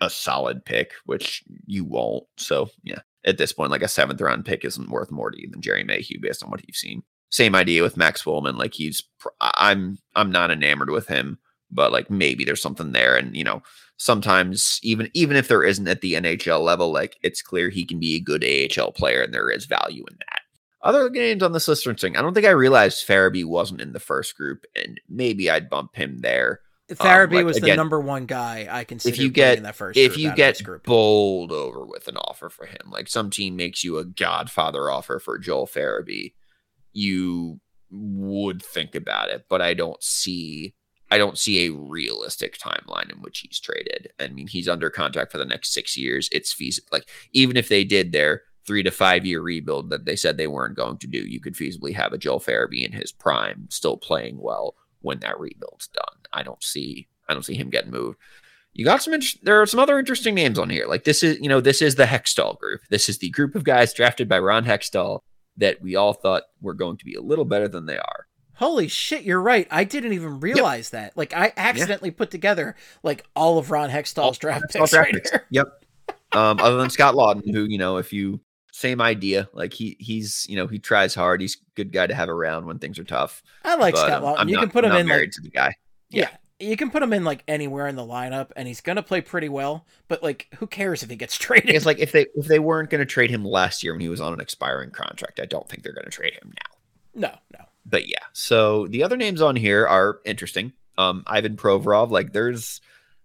a 0.00 0.08
solid 0.10 0.64
pick, 0.64 0.92
which 1.04 1.44
you 1.66 1.84
won't. 1.84 2.24
So 2.38 2.70
yeah, 2.82 3.00
at 3.24 3.38
this 3.38 3.52
point, 3.52 3.70
like 3.70 3.82
a 3.82 3.88
seventh 3.88 4.20
round 4.20 4.46
pick 4.46 4.64
isn't 4.64 4.90
worth 4.90 5.10
more 5.10 5.30
to 5.30 5.40
you 5.40 5.50
than 5.50 5.60
Gerry 5.60 5.84
Mayhew 5.84 6.18
based 6.20 6.42
on 6.42 6.50
what 6.50 6.66
you've 6.66 6.76
seen. 6.76 7.02
Same 7.32 7.54
idea 7.54 7.82
with 7.82 7.96
Max 7.96 8.22
Willman. 8.22 8.56
Like 8.56 8.74
he's, 8.74 9.02
I'm, 9.40 9.98
I'm 10.14 10.30
not 10.30 10.50
enamored 10.50 10.90
with 10.90 11.08
him, 11.08 11.38
but 11.70 11.90
like 11.90 12.10
maybe 12.10 12.44
there's 12.44 12.62
something 12.62 12.92
there. 12.92 13.16
And 13.16 13.34
you 13.36 13.42
know, 13.42 13.62
sometimes 13.96 14.78
even 14.82 15.10
even 15.14 15.36
if 15.36 15.48
there 15.48 15.62
isn't 15.62 15.88
at 15.88 16.00
the 16.00 16.14
NHL 16.14 16.60
level, 16.60 16.92
like 16.92 17.16
it's 17.22 17.42
clear 17.42 17.70
he 17.70 17.84
can 17.84 17.98
be 17.98 18.16
a 18.16 18.20
good 18.20 18.44
AHL 18.44 18.92
player, 18.92 19.22
and 19.22 19.32
there 19.32 19.50
is 19.50 19.66
value 19.66 20.04
in 20.10 20.16
that. 20.18 20.40
Other 20.82 21.08
games 21.08 21.42
on 21.42 21.52
this 21.52 21.68
list 21.68 21.86
are 21.86 21.90
interesting. 21.90 22.16
I 22.16 22.22
don't 22.22 22.34
think 22.34 22.46
I 22.46 22.50
realized 22.50 23.06
Farabee 23.06 23.44
wasn't 23.44 23.80
in 23.80 23.92
the 23.92 24.00
first 24.00 24.36
group, 24.36 24.64
and 24.74 25.00
maybe 25.08 25.48
I'd 25.48 25.70
bump 25.70 25.94
him 25.94 26.18
there. 26.18 26.60
Farabee 26.90 27.28
um, 27.28 27.34
like, 27.36 27.44
was 27.46 27.56
again, 27.56 27.70
the 27.70 27.76
number 27.76 28.00
one 28.00 28.26
guy 28.26 28.66
I 28.68 28.84
consider. 28.84 29.14
If 29.14 29.20
you 29.20 29.30
get 29.30 29.58
in 29.58 29.62
that 29.62 29.76
first, 29.76 29.96
if 29.96 30.18
you 30.18 30.34
get 30.34 30.62
group. 30.62 30.84
bowled 30.84 31.52
over 31.52 31.86
with 31.86 32.08
an 32.08 32.16
offer 32.16 32.50
for 32.50 32.66
him, 32.66 32.90
like 32.90 33.08
some 33.08 33.30
team 33.30 33.56
makes 33.56 33.84
you 33.84 33.98
a 33.98 34.04
Godfather 34.04 34.90
offer 34.90 35.20
for 35.20 35.38
Joel 35.38 35.68
Farabee, 35.68 36.32
you 36.92 37.60
would 37.90 38.62
think 38.62 38.94
about 38.94 39.28
it, 39.28 39.46
but 39.48 39.60
I 39.60 39.74
don't 39.74 40.02
see 40.02 40.74
I 41.10 41.18
don't 41.18 41.36
see 41.36 41.66
a 41.66 41.72
realistic 41.72 42.58
timeline 42.58 43.12
in 43.12 43.20
which 43.20 43.40
he's 43.40 43.60
traded. 43.60 44.10
I 44.18 44.28
mean, 44.28 44.46
he's 44.46 44.66
under 44.66 44.88
contract 44.88 45.30
for 45.30 45.36
the 45.36 45.44
next 45.44 45.74
six 45.74 45.94
years. 45.94 46.26
It's 46.32 46.54
feasible. 46.54 46.88
Like 46.90 47.06
even 47.32 47.58
if 47.58 47.68
they 47.68 47.84
did 47.84 48.12
their 48.12 48.44
three 48.66 48.82
to 48.82 48.90
five 48.90 49.26
year 49.26 49.42
rebuild 49.42 49.90
that 49.90 50.06
they 50.06 50.16
said 50.16 50.36
they 50.36 50.46
weren't 50.46 50.76
going 50.76 50.96
to 50.98 51.06
do, 51.06 51.18
you 51.18 51.38
could 51.38 51.54
feasibly 51.54 51.94
have 51.94 52.14
a 52.14 52.18
Joel 52.18 52.40
Farabee 52.40 52.86
in 52.86 52.92
his 52.92 53.12
prime, 53.12 53.66
still 53.68 53.98
playing 53.98 54.38
well 54.40 54.74
when 55.02 55.18
that 55.20 55.38
rebuild's 55.38 55.88
done. 55.88 56.16
I 56.32 56.42
don't 56.42 56.62
see 56.62 57.08
I 57.28 57.34
don't 57.34 57.44
see 57.44 57.56
him 57.56 57.68
getting 57.68 57.90
moved. 57.90 58.18
You 58.72 58.86
got 58.86 59.02
some. 59.02 59.12
Inter- 59.12 59.38
there 59.42 59.60
are 59.60 59.66
some 59.66 59.80
other 59.80 59.98
interesting 59.98 60.34
names 60.34 60.58
on 60.58 60.70
here. 60.70 60.86
Like 60.86 61.04
this 61.04 61.22
is, 61.22 61.38
you 61.40 61.48
know, 61.48 61.60
this 61.60 61.82
is 61.82 61.96
the 61.96 62.04
Hextall 62.04 62.58
group. 62.58 62.80
This 62.88 63.08
is 63.10 63.18
the 63.18 63.28
group 63.30 63.54
of 63.54 63.64
guys 63.64 63.92
drafted 63.92 64.30
by 64.30 64.38
Ron 64.38 64.64
Hextall 64.64 65.20
that 65.56 65.80
we 65.82 65.96
all 65.96 66.12
thought 66.12 66.44
were 66.60 66.74
going 66.74 66.96
to 66.96 67.04
be 67.04 67.14
a 67.14 67.20
little 67.20 67.44
better 67.44 67.68
than 67.68 67.86
they 67.86 67.98
are. 67.98 68.26
Holy 68.54 68.88
shit, 68.88 69.22
you're 69.22 69.40
right. 69.40 69.66
I 69.70 69.84
didn't 69.84 70.12
even 70.12 70.40
realize 70.40 70.92
yep. 70.92 71.02
that. 71.02 71.16
Like 71.16 71.34
I 71.34 71.52
accidentally 71.56 72.10
yeah. 72.10 72.16
put 72.16 72.30
together 72.30 72.76
like 73.02 73.24
all 73.34 73.58
of 73.58 73.70
Ron 73.70 73.90
Hextall's 73.90 74.38
draft 74.38 74.70
picks 74.70 74.90
draft 74.90 74.94
right 74.94 75.14
picks. 75.14 75.32
Yep. 75.50 75.84
Um, 76.32 76.60
other 76.60 76.76
than 76.76 76.90
Scott 76.90 77.14
Lawton, 77.16 77.42
who 77.52 77.64
you 77.64 77.78
know, 77.78 77.96
if 77.96 78.12
you 78.12 78.40
same 78.72 79.00
idea, 79.00 79.48
like 79.52 79.72
he 79.72 79.96
he's 79.98 80.46
you 80.48 80.56
know 80.56 80.66
he 80.66 80.78
tries 80.78 81.14
hard. 81.14 81.40
He's 81.40 81.56
a 81.56 81.74
good 81.74 81.92
guy 81.92 82.06
to 82.06 82.14
have 82.14 82.28
around 82.28 82.66
when 82.66 82.78
things 82.78 82.98
are 82.98 83.04
tough. 83.04 83.42
I 83.64 83.76
like 83.76 83.94
but, 83.94 84.06
Scott 84.06 84.38
um, 84.38 84.48
you 84.48 84.56
not, 84.56 84.62
can 84.62 84.70
put 84.70 84.84
him 84.84 84.92
in 84.92 85.06
married 85.06 85.28
like, 85.28 85.32
to 85.32 85.40
the 85.40 85.50
guy. 85.50 85.74
Yeah. 86.10 86.28
yeah 86.30 86.36
you 86.62 86.76
can 86.76 86.90
put 86.90 87.02
him 87.02 87.12
in 87.12 87.24
like 87.24 87.42
anywhere 87.48 87.88
in 87.88 87.96
the 87.96 88.04
lineup 88.04 88.50
and 88.56 88.68
he's 88.68 88.80
gonna 88.80 89.02
play 89.02 89.20
pretty 89.20 89.48
well 89.48 89.84
but 90.08 90.22
like 90.22 90.48
who 90.58 90.66
cares 90.66 91.02
if 91.02 91.10
he 91.10 91.16
gets 91.16 91.36
traded? 91.38 91.70
It's 91.70 91.86
like 91.86 91.98
if 91.98 92.12
they 92.12 92.26
if 92.34 92.46
they 92.46 92.58
weren't 92.58 92.90
gonna 92.90 93.04
trade 93.04 93.30
him 93.30 93.44
last 93.44 93.82
year 93.82 93.92
when 93.92 94.00
he 94.00 94.08
was 94.08 94.20
on 94.20 94.32
an 94.32 94.40
expiring 94.40 94.90
contract 94.90 95.40
i 95.40 95.46
don't 95.46 95.68
think 95.68 95.82
they're 95.82 95.92
gonna 95.92 96.10
trade 96.10 96.34
him 96.34 96.52
now. 96.54 97.28
No 97.28 97.58
no. 97.58 97.64
But 97.84 98.08
yeah 98.08 98.24
so 98.32 98.86
the 98.86 99.02
other 99.02 99.16
names 99.16 99.42
on 99.42 99.56
here 99.56 99.86
are 99.86 100.20
interesting. 100.24 100.72
Um 100.98 101.24
ivan 101.26 101.56
provorov 101.56 102.10
like 102.10 102.32
there's 102.32 102.80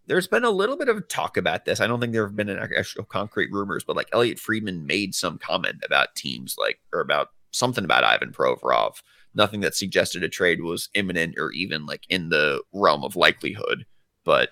there's 0.07 0.27
been 0.27 0.45
a 0.45 0.49
little 0.49 0.77
bit 0.77 0.87
of 0.87 1.05
talk 1.09 1.35
about 1.35 1.65
this. 1.65 1.81
I 1.81 1.87
don't 1.87 1.99
think 1.99 2.13
there 2.13 2.25
have 2.25 2.35
been 2.35 2.49
actual 2.49 3.03
concrete 3.03 3.51
rumors 3.51 3.83
but 3.83 3.95
like 3.95 4.09
elliotte 4.13 4.39
friedman 4.39 4.87
made 4.87 5.13
some 5.13 5.37
comment 5.37 5.83
about 5.85 6.15
teams 6.15 6.55
like 6.57 6.79
or 6.93 7.01
about 7.01 7.29
something 7.51 7.83
about 7.83 8.03
ivan 8.03 8.31
provorov 8.31 9.01
nothing 9.37 9.61
that 9.61 9.75
suggested 9.75 10.23
a 10.23 10.29
trade 10.29 10.61
was 10.61 10.89
imminent 10.95 11.35
or 11.37 11.51
even 11.51 11.85
like 11.85 12.05
in 12.09 12.29
the 12.29 12.61
realm 12.73 13.03
of 13.03 13.15
likelihood. 13.15 13.85
But 14.25 14.49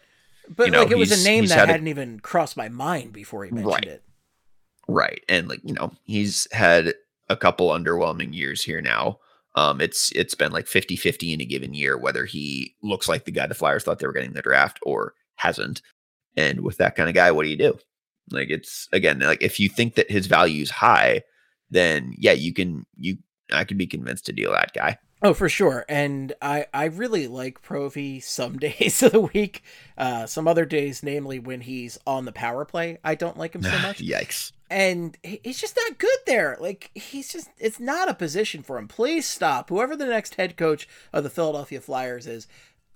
but 0.47 0.67
you 0.67 0.71
know, 0.71 0.83
like 0.83 0.91
it 0.91 0.97
was 0.97 1.11
a 1.11 1.27
name 1.27 1.47
that 1.47 1.67
hadn't 1.67 1.87
a, 1.87 1.89
even 1.89 2.19
crossed 2.19 2.55
my 2.55 2.69
mind 2.69 3.11
before 3.11 3.43
he 3.43 3.51
mentioned 3.51 3.73
right, 3.73 3.87
it. 3.87 4.03
Right, 4.87 5.23
and 5.27 5.49
like 5.49 5.61
you 5.63 5.73
know, 5.73 5.91
he's 6.05 6.47
had 6.51 6.93
a 7.27 7.35
couple 7.35 7.69
underwhelming 7.69 8.33
years 8.33 8.63
here 8.63 8.79
now. 8.79 9.19
Um, 9.55 9.81
it's 9.81 10.11
it's 10.11 10.35
been 10.35 10.51
like 10.51 10.65
50-50 10.65 11.33
in 11.33 11.41
a 11.41 11.45
given 11.45 11.73
year 11.73 11.97
whether 11.97 12.25
he 12.25 12.75
looks 12.83 13.07
like 13.07 13.23
the 13.23 13.31
guy 13.31 13.47
the 13.47 13.55
Flyers 13.55 13.85
thought 13.85 13.99
they 13.99 14.07
were 14.07 14.13
getting 14.13 14.33
the 14.33 14.41
draft 14.41 14.79
or 14.83 15.13
hasn't. 15.35 15.81
And 16.35 16.59
with 16.59 16.75
that 16.77 16.95
kind 16.95 17.07
of 17.07 17.15
guy, 17.15 17.31
what 17.31 17.43
do 17.43 17.49
you 17.49 17.57
do? 17.57 17.79
Like 18.31 18.49
it's 18.49 18.89
again 18.91 19.19
like 19.19 19.41
if 19.41 19.59
you 19.59 19.69
think 19.69 19.95
that 19.95 20.11
his 20.11 20.27
value 20.27 20.61
is 20.61 20.69
high, 20.69 21.23
then 21.69 22.13
yeah, 22.17 22.33
you 22.33 22.53
can 22.53 22.85
you 22.97 23.17
I 23.51 23.63
could 23.63 23.77
be 23.77 23.87
convinced 23.87 24.25
to 24.27 24.33
deal 24.33 24.51
that 24.51 24.73
guy. 24.73 24.97
Oh, 25.21 25.33
for 25.33 25.49
sure. 25.49 25.85
And 25.87 26.33
I, 26.41 26.67
I 26.73 26.85
really 26.85 27.27
like 27.27 27.63
Provy 27.63 28.21
some 28.21 28.59
days 28.59 29.01
of 29.01 29.11
the 29.11 29.21
week. 29.21 29.63
Uh, 29.97 30.25
some 30.25 30.47
other 30.47 30.65
days, 30.65 31.01
namely 31.03 31.39
when 31.39 31.61
he's 31.61 31.97
on 32.05 32.25
the 32.25 32.31
power 32.31 32.65
play, 32.65 32.99
I 33.03 33.15
don't 33.15 33.37
like 33.37 33.55
him 33.55 33.63
so 33.63 33.77
much. 33.81 33.99
Yikes. 33.99 34.51
And 34.69 35.17
he's 35.23 35.59
just 35.59 35.77
not 35.77 35.97
good 35.97 36.17
there. 36.25 36.57
Like, 36.59 36.91
he's 36.95 37.31
just, 37.31 37.49
it's 37.59 37.79
not 37.79 38.09
a 38.09 38.13
position 38.15 38.61
for 38.63 38.77
him. 38.77 38.87
Please 38.87 39.25
stop. 39.25 39.69
Whoever 39.69 39.95
the 39.95 40.07
next 40.07 40.35
head 40.35 40.57
coach 40.57 40.87
of 41.13 41.23
the 41.23 41.29
Philadelphia 41.29 41.81
Flyers 41.81 42.27
is, 42.27 42.47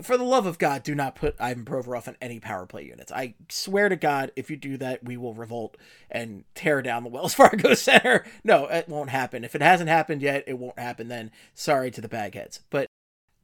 for 0.01 0.17
the 0.17 0.23
love 0.23 0.45
of 0.45 0.57
God, 0.57 0.83
do 0.83 0.95
not 0.95 1.15
put 1.15 1.35
Ivan 1.39 1.65
Provorov 1.65 2.07
on 2.07 2.15
any 2.21 2.39
power 2.39 2.65
play 2.65 2.85
units. 2.85 3.11
I 3.11 3.35
swear 3.49 3.89
to 3.89 3.95
God, 3.95 4.31
if 4.35 4.49
you 4.49 4.55
do 4.55 4.77
that, 4.77 5.03
we 5.03 5.17
will 5.17 5.33
revolt 5.33 5.77
and 6.09 6.45
tear 6.55 6.81
down 6.81 7.03
the 7.03 7.09
Wells 7.09 7.33
Fargo 7.35 7.73
Center. 7.73 8.25
No, 8.43 8.65
it 8.65 8.87
won't 8.87 9.09
happen. 9.09 9.43
If 9.43 9.55
it 9.55 9.61
hasn't 9.61 9.89
happened 9.89 10.21
yet, 10.21 10.45
it 10.47 10.57
won't 10.57 10.79
happen 10.79 11.09
then. 11.09 11.31
Sorry 11.53 11.91
to 11.91 12.01
the 12.01 12.07
bagheads. 12.07 12.61
But 12.69 12.87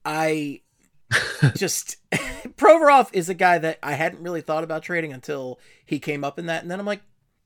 I 0.05 0.61
just 1.55 1.97
Provorov 2.11 3.09
is 3.13 3.29
a 3.29 3.33
guy 3.33 3.57
that 3.57 3.79
I 3.83 3.93
hadn't 3.93 4.23
really 4.23 4.41
thought 4.41 4.63
about 4.63 4.83
trading 4.83 5.13
until 5.13 5.59
he 5.85 5.99
came 5.99 6.23
up 6.23 6.39
in 6.39 6.45
that, 6.47 6.61
and 6.61 6.71
then 6.71 6.79
I'm 6.79 6.85
like, 6.85 7.01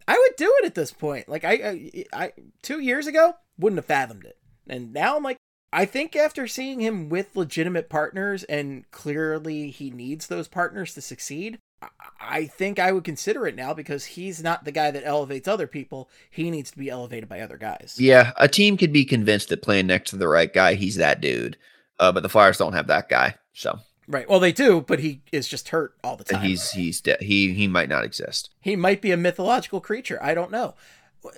I 0.07 0.13
would 0.13 0.35
do 0.37 0.53
it 0.61 0.65
at 0.65 0.75
this 0.75 0.91
point. 0.91 1.27
Like 1.27 1.43
I, 1.43 1.53
I, 1.53 2.05
I 2.13 2.31
two 2.61 2.79
years 2.79 3.07
ago 3.07 3.33
wouldn't 3.57 3.77
have 3.77 3.85
fathomed 3.85 4.25
it, 4.25 4.37
and 4.67 4.93
now 4.93 5.17
I'm 5.17 5.23
like, 5.23 5.37
I 5.71 5.85
think 5.85 6.15
after 6.15 6.47
seeing 6.47 6.79
him 6.79 7.09
with 7.09 7.35
legitimate 7.35 7.89
partners 7.89 8.43
and 8.45 8.89
clearly 8.91 9.69
he 9.69 9.91
needs 9.91 10.27
those 10.27 10.47
partners 10.47 10.93
to 10.95 11.01
succeed, 11.01 11.59
I 12.19 12.45
think 12.45 12.79
I 12.79 12.91
would 12.91 13.03
consider 13.03 13.47
it 13.47 13.55
now 13.55 13.73
because 13.73 14.05
he's 14.05 14.41
not 14.41 14.65
the 14.65 14.71
guy 14.71 14.91
that 14.91 15.05
elevates 15.05 15.47
other 15.47 15.67
people. 15.67 16.09
He 16.29 16.49
needs 16.49 16.71
to 16.71 16.77
be 16.77 16.89
elevated 16.89 17.29
by 17.29 17.39
other 17.39 17.57
guys. 17.57 17.95
Yeah, 17.97 18.31
a 18.37 18.47
team 18.47 18.77
could 18.77 18.91
be 18.91 19.05
convinced 19.05 19.49
that 19.49 19.61
playing 19.61 19.87
next 19.87 20.09
to 20.09 20.17
the 20.17 20.27
right 20.27 20.51
guy, 20.51 20.73
he's 20.73 20.95
that 20.95 21.21
dude. 21.21 21.57
Uh, 21.99 22.11
but 22.11 22.23
the 22.23 22.29
Flyers 22.29 22.57
don't 22.57 22.73
have 22.73 22.87
that 22.87 23.09
guy, 23.09 23.35
so 23.53 23.77
right. 24.07 24.27
Well, 24.29 24.39
they 24.39 24.53
do, 24.53 24.79
but 24.79 24.99
he 24.99 25.21
is 25.33 25.49
just 25.49 25.69
hurt 25.69 25.95
all 26.01 26.15
the 26.15 26.23
time. 26.23 26.41
He's 26.41 26.71
he's 26.71 27.01
de- 27.01 27.17
he 27.19 27.53
he 27.53 27.67
might 27.67 27.89
not 27.89 28.05
exist. 28.05 28.49
He 28.61 28.77
might 28.77 29.01
be 29.01 29.11
a 29.11 29.17
mythological 29.17 29.81
creature. 29.81 30.17
I 30.21 30.33
don't 30.33 30.49
know. 30.49 30.75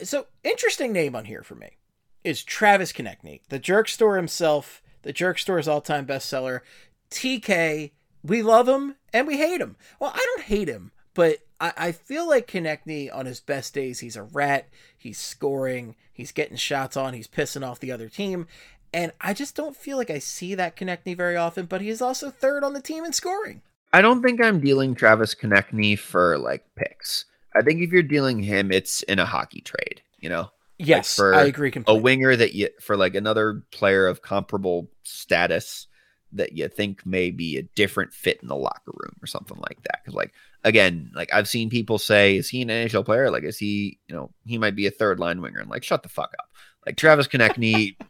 So 0.04 0.28
interesting 0.44 0.94
name 0.94 1.16
on 1.16 1.26
here 1.26 1.42
for 1.42 1.56
me 1.56 1.78
is 2.24 2.44
Travis 2.44 2.94
Konecny, 2.94 3.42
the 3.50 3.60
jerk 3.60 3.88
store 3.88 4.16
himself, 4.16 4.82
the 5.02 5.14
jerk 5.14 5.40
store's 5.40 5.68
all 5.68 5.82
time 5.82 6.06
bestseller. 6.06 6.62
TK, 7.10 7.92
we 8.24 8.42
love 8.42 8.68
him 8.68 8.96
and 9.14 9.28
we 9.28 9.38
hate 9.38 9.62
him. 9.62 9.76
Well, 10.00 10.12
I 10.14 10.24
don't 10.36 10.46
hate 10.46 10.68
him, 10.68 10.92
but 11.14 11.40
I, 11.60 11.74
I 11.78 11.92
feel 11.92 12.28
like 12.28 12.48
Konecny 12.48 13.14
on 13.14 13.26
his 13.26 13.40
best 13.40 13.74
days, 13.74 14.00
he's 14.00 14.16
a 14.16 14.24
rat. 14.24 14.68
He's 14.98 15.20
scoring. 15.20 15.96
He's 16.14 16.32
getting 16.32 16.58
shots 16.58 16.96
on. 16.96 17.14
He's 17.14 17.28
pissing 17.28 17.66
off 17.66 17.80
the 17.80 17.92
other 17.92 18.10
team. 18.10 18.48
And 18.94 19.14
I 19.22 19.34
just 19.34 19.56
don't 19.56 19.76
feel 19.76 19.98
like 19.98 20.10
I 20.10 20.20
see 20.20 20.54
that 20.56 20.76
Konecny 20.76 21.16
very 21.16 21.38
often, 21.38 21.66
but 21.66 21.82
he 21.82 21.90
is 21.90 22.02
also 22.02 22.30
third 22.30 22.64
on 22.64 22.74
the 22.74 22.82
team 22.82 23.06
in 23.06 23.14
scoring. 23.14 23.62
I 23.94 24.02
don't 24.02 24.22
think 24.22 24.42
I'm 24.42 24.60
dealing 24.60 24.96
Travis 24.96 25.36
Konecny 25.36 25.98
for 25.98 26.38
like 26.38 26.66
picks. 26.76 27.26
I 27.56 27.62
think 27.62 27.82
if 27.82 27.92
you're 27.92 28.04
dealing 28.04 28.44
him, 28.44 28.72
it's 28.72 29.02
in 29.04 29.20
a 29.20 29.26
hockey 29.26 29.62
trade, 29.62 30.02
you 30.20 30.30
know? 30.30 30.52
Yes, 30.86 31.16
for 31.16 31.34
I 31.34 31.44
agree 31.44 31.72
completely. 31.72 32.00
A 32.00 32.04
winger 32.04 32.36
that 32.36 32.54
you, 32.54 32.70
for 32.80 32.98
like 32.98 33.16
another 33.16 33.64
player 33.72 34.08
of 34.08 34.22
comparable 34.22 34.90
status 35.04 35.88
that 36.34 36.54
you 36.54 36.68
think 36.68 37.06
may 37.06 37.30
be 37.30 37.58
a 37.58 37.64
different 37.64 38.14
fit 38.14 38.40
in 38.42 38.48
the 38.48 38.56
locker 38.56 38.92
room 38.94 39.16
or 39.22 39.28
something 39.28 39.58
like 39.58 39.82
that. 39.84 40.04
Cause 40.06 40.14
like, 40.14 40.32
again, 40.64 41.12
like 41.14 41.34
I've 41.34 41.48
seen 41.48 41.70
people 41.70 41.98
say, 41.98 42.38
is 42.38 42.48
he 42.50 42.62
an 42.62 42.70
NHL 42.70 43.06
player? 43.06 43.30
Like, 43.30 43.44
is 43.44 43.58
he, 43.58 44.00
you 44.08 44.16
know, 44.16 44.32
he 44.46 44.58
might 44.58 44.76
be 44.76 44.88
a 44.88 44.92
third 44.92 45.20
line 45.20 45.42
winger 45.42 45.60
and 45.60 45.70
like, 45.70 45.84
shut 45.84 46.04
the 46.04 46.10
fuck 46.10 46.34
up. 46.40 46.50
Like 46.86 46.96
Travis 46.98 47.28
Konecny 47.28 47.98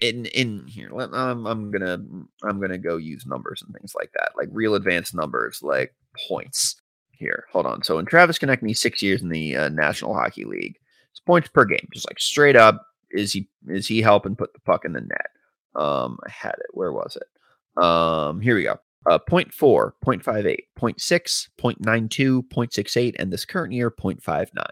in 0.00 0.26
in 0.26 0.66
here 0.66 0.90
let- 0.92 1.14
I'm, 1.14 1.46
I'm 1.46 1.70
gonna 1.70 1.98
i'm 2.42 2.60
gonna 2.60 2.78
go 2.78 2.96
use 2.96 3.26
numbers 3.26 3.62
and 3.62 3.74
things 3.74 3.94
like 3.94 4.10
that 4.14 4.32
like 4.36 4.48
real 4.50 4.74
advanced 4.74 5.14
numbers 5.14 5.60
like 5.62 5.94
points 6.28 6.76
here 7.12 7.44
hold 7.52 7.64
on 7.64 7.82
so 7.82 7.98
in 7.98 8.06
travis 8.06 8.38
Konecny, 8.38 8.76
six 8.76 9.02
years 9.02 9.22
in 9.22 9.28
the 9.28 9.56
uh, 9.56 9.68
national 9.68 10.14
hockey 10.14 10.44
league 10.44 10.76
it's 11.14 11.20
points 11.20 11.48
per 11.48 11.64
game 11.64 11.88
just 11.92 12.10
like 12.10 12.18
straight 12.18 12.56
up 12.56 12.84
is 13.12 13.32
he 13.32 13.48
is 13.68 13.86
he 13.86 14.02
helping 14.02 14.34
put 14.34 14.52
the 14.52 14.60
puck 14.60 14.84
in 14.84 14.92
the 14.92 15.00
net? 15.00 15.30
Um 15.76 16.18
i 16.26 16.30
had 16.30 16.54
it. 16.58 16.66
Where 16.72 16.92
was 16.92 17.16
it? 17.16 17.82
Um 17.82 18.40
here 18.40 18.56
we 18.56 18.64
go. 18.64 18.80
Uh 19.08 19.20
0.4 19.30 19.92
0.58 20.04 20.56
0.6 20.76 21.48
0.92 21.60 22.42
0.68 22.48 23.14
and 23.18 23.32
this 23.32 23.44
current 23.44 23.72
year 23.72 23.92
0.59 23.92 24.66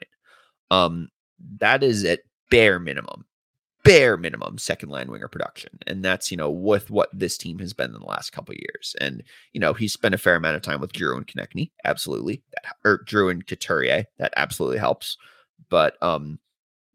um 0.73 1.09
that 1.59 1.85
is 1.85 2.05
at 2.05 2.21
bare 2.51 2.81
minimum 2.81 3.25
bare 3.85 4.17
minimum 4.17 4.59
second 4.59 4.89
line 4.89 5.11
winger 5.11 5.29
production 5.29 5.71
and 5.87 6.05
that's 6.05 6.31
you 6.31 6.37
know 6.37 6.51
with 6.51 6.91
what 6.91 7.09
this 7.13 7.37
team 7.39 7.59
has 7.61 7.73
been 7.73 7.95
in 7.95 8.01
the 8.01 8.07
last 8.07 8.31
couple 8.31 8.55
years. 8.55 8.97
And 9.01 9.23
you 9.53 9.61
know 9.61 9.75
he's 9.75 9.93
spent 9.93 10.15
a 10.15 10.19
fair 10.19 10.35
amount 10.35 10.57
of 10.57 10.63
time 10.63 10.81
with 10.81 10.93
Drew 10.93 11.17
and 11.17 11.27
Konecny 11.27 11.71
absolutely. 11.85 12.43
That 12.53 12.75
or 12.85 13.03
Drew 13.07 13.29
and 13.29 13.47
Couturier 13.47 14.07
that 14.19 14.35
absolutely 14.37 14.79
helps 14.79 15.17
but 15.69 16.03
um 16.03 16.39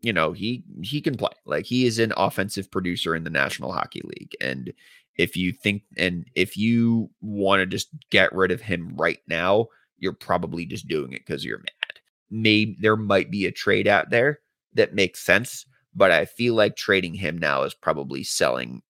you 0.01 0.13
know 0.13 0.31
he 0.31 0.63
he 0.81 1.01
can 1.01 1.15
play 1.15 1.29
like 1.45 1.65
he 1.65 1.85
is 1.85 1.99
an 1.99 2.13
offensive 2.17 2.69
producer 2.71 3.15
in 3.15 3.23
the 3.23 3.29
National 3.29 3.71
Hockey 3.71 4.01
League 4.03 4.35
and 4.41 4.73
if 5.15 5.35
you 5.35 5.51
think 5.51 5.83
and 5.97 6.25
if 6.35 6.57
you 6.57 7.09
want 7.21 7.59
to 7.59 7.65
just 7.65 7.89
get 8.11 8.33
rid 8.33 8.51
of 8.51 8.61
him 8.61 8.93
right 8.95 9.19
now 9.27 9.67
you're 9.97 10.13
probably 10.13 10.65
just 10.65 10.87
doing 10.87 11.13
it 11.13 11.25
because 11.25 11.43
you're 11.43 11.57
mad 11.57 11.99
maybe 12.29 12.77
there 12.79 12.97
might 12.97 13.31
be 13.31 13.45
a 13.45 13.51
trade 13.51 13.87
out 13.87 14.09
there 14.09 14.39
that 14.73 14.93
makes 14.93 15.19
sense 15.19 15.65
but 15.97 16.11
I 16.11 16.25
feel 16.25 16.53
like 16.53 16.75
trading 16.75 17.15
him 17.15 17.39
now 17.39 17.63
is 17.63 17.73
probably 17.73 18.23
selling 18.23 18.83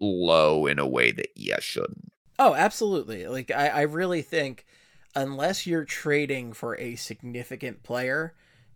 low 0.00 0.64
in 0.66 0.78
a 0.78 0.86
way 0.86 1.12
that 1.12 1.28
you 1.36 1.54
shouldn't. 1.60 2.10
Oh, 2.38 2.54
absolutely. 2.54 3.26
Like 3.26 3.50
I, 3.50 3.68
I 3.68 3.80
really 3.82 4.22
think 4.22 4.64
unless 5.14 5.66
you're 5.66 5.84
trading 5.84 6.54
for 6.54 6.78
a 6.78 6.96
significant 6.96 7.82
player, 7.82 8.34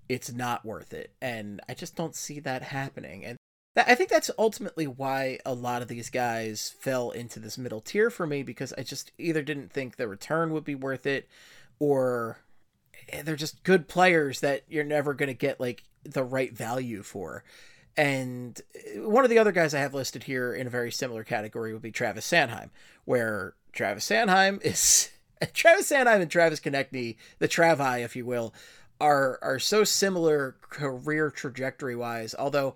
it's 0.08 0.32
not 0.32 0.64
worth 0.64 0.92
it. 0.92 1.12
And 1.20 1.60
I 1.68 1.74
just 1.74 1.96
don't 1.96 2.14
see 2.14 2.40
that 2.40 2.62
happening. 2.62 3.24
And 3.24 3.36
that, 3.74 3.88
I 3.88 3.94
think 3.94 4.10
that's 4.10 4.30
ultimately 4.38 4.86
why 4.86 5.38
a 5.46 5.54
lot 5.54 5.82
of 5.82 5.88
these 5.88 6.10
guys 6.10 6.74
fell 6.78 7.10
into 7.10 7.40
this 7.40 7.56
middle 7.56 7.80
tier 7.80 8.10
for 8.10 8.26
me 8.26 8.42
because 8.42 8.72
I 8.76 8.82
just 8.82 9.12
either 9.18 9.42
didn't 9.42 9.72
think 9.72 9.96
the 9.96 10.08
return 10.08 10.52
would 10.52 10.64
be 10.64 10.74
worth 10.74 11.06
it 11.06 11.28
or 11.78 12.38
eh, 13.08 13.22
they're 13.22 13.36
just 13.36 13.64
good 13.64 13.88
players 13.88 14.40
that 14.40 14.62
you're 14.68 14.84
never 14.84 15.14
going 15.14 15.28
to 15.28 15.34
get 15.34 15.60
like 15.60 15.84
the 16.04 16.24
right 16.24 16.52
value 16.56 17.02
for. 17.02 17.44
And 17.96 18.60
eh, 18.74 19.00
one 19.00 19.24
of 19.24 19.30
the 19.30 19.38
other 19.38 19.52
guys 19.52 19.74
I 19.74 19.80
have 19.80 19.94
listed 19.94 20.24
here 20.24 20.54
in 20.54 20.66
a 20.66 20.70
very 20.70 20.92
similar 20.92 21.24
category 21.24 21.72
would 21.72 21.82
be 21.82 21.92
Travis 21.92 22.30
Sanheim, 22.30 22.70
where 23.04 23.54
Travis 23.72 24.08
Sanheim 24.08 24.60
is 24.64 25.10
Travis 25.54 25.90
Sanheim 25.90 26.20
and 26.20 26.30
Travis 26.30 26.60
Konecny, 26.60 27.16
the 27.38 27.48
Travi, 27.48 28.04
if 28.04 28.14
you 28.16 28.26
will, 28.26 28.54
are 29.02 29.38
are 29.42 29.58
so 29.58 29.84
similar 29.84 30.56
career 30.70 31.30
trajectory 31.30 31.96
wise. 31.96 32.34
Although 32.38 32.74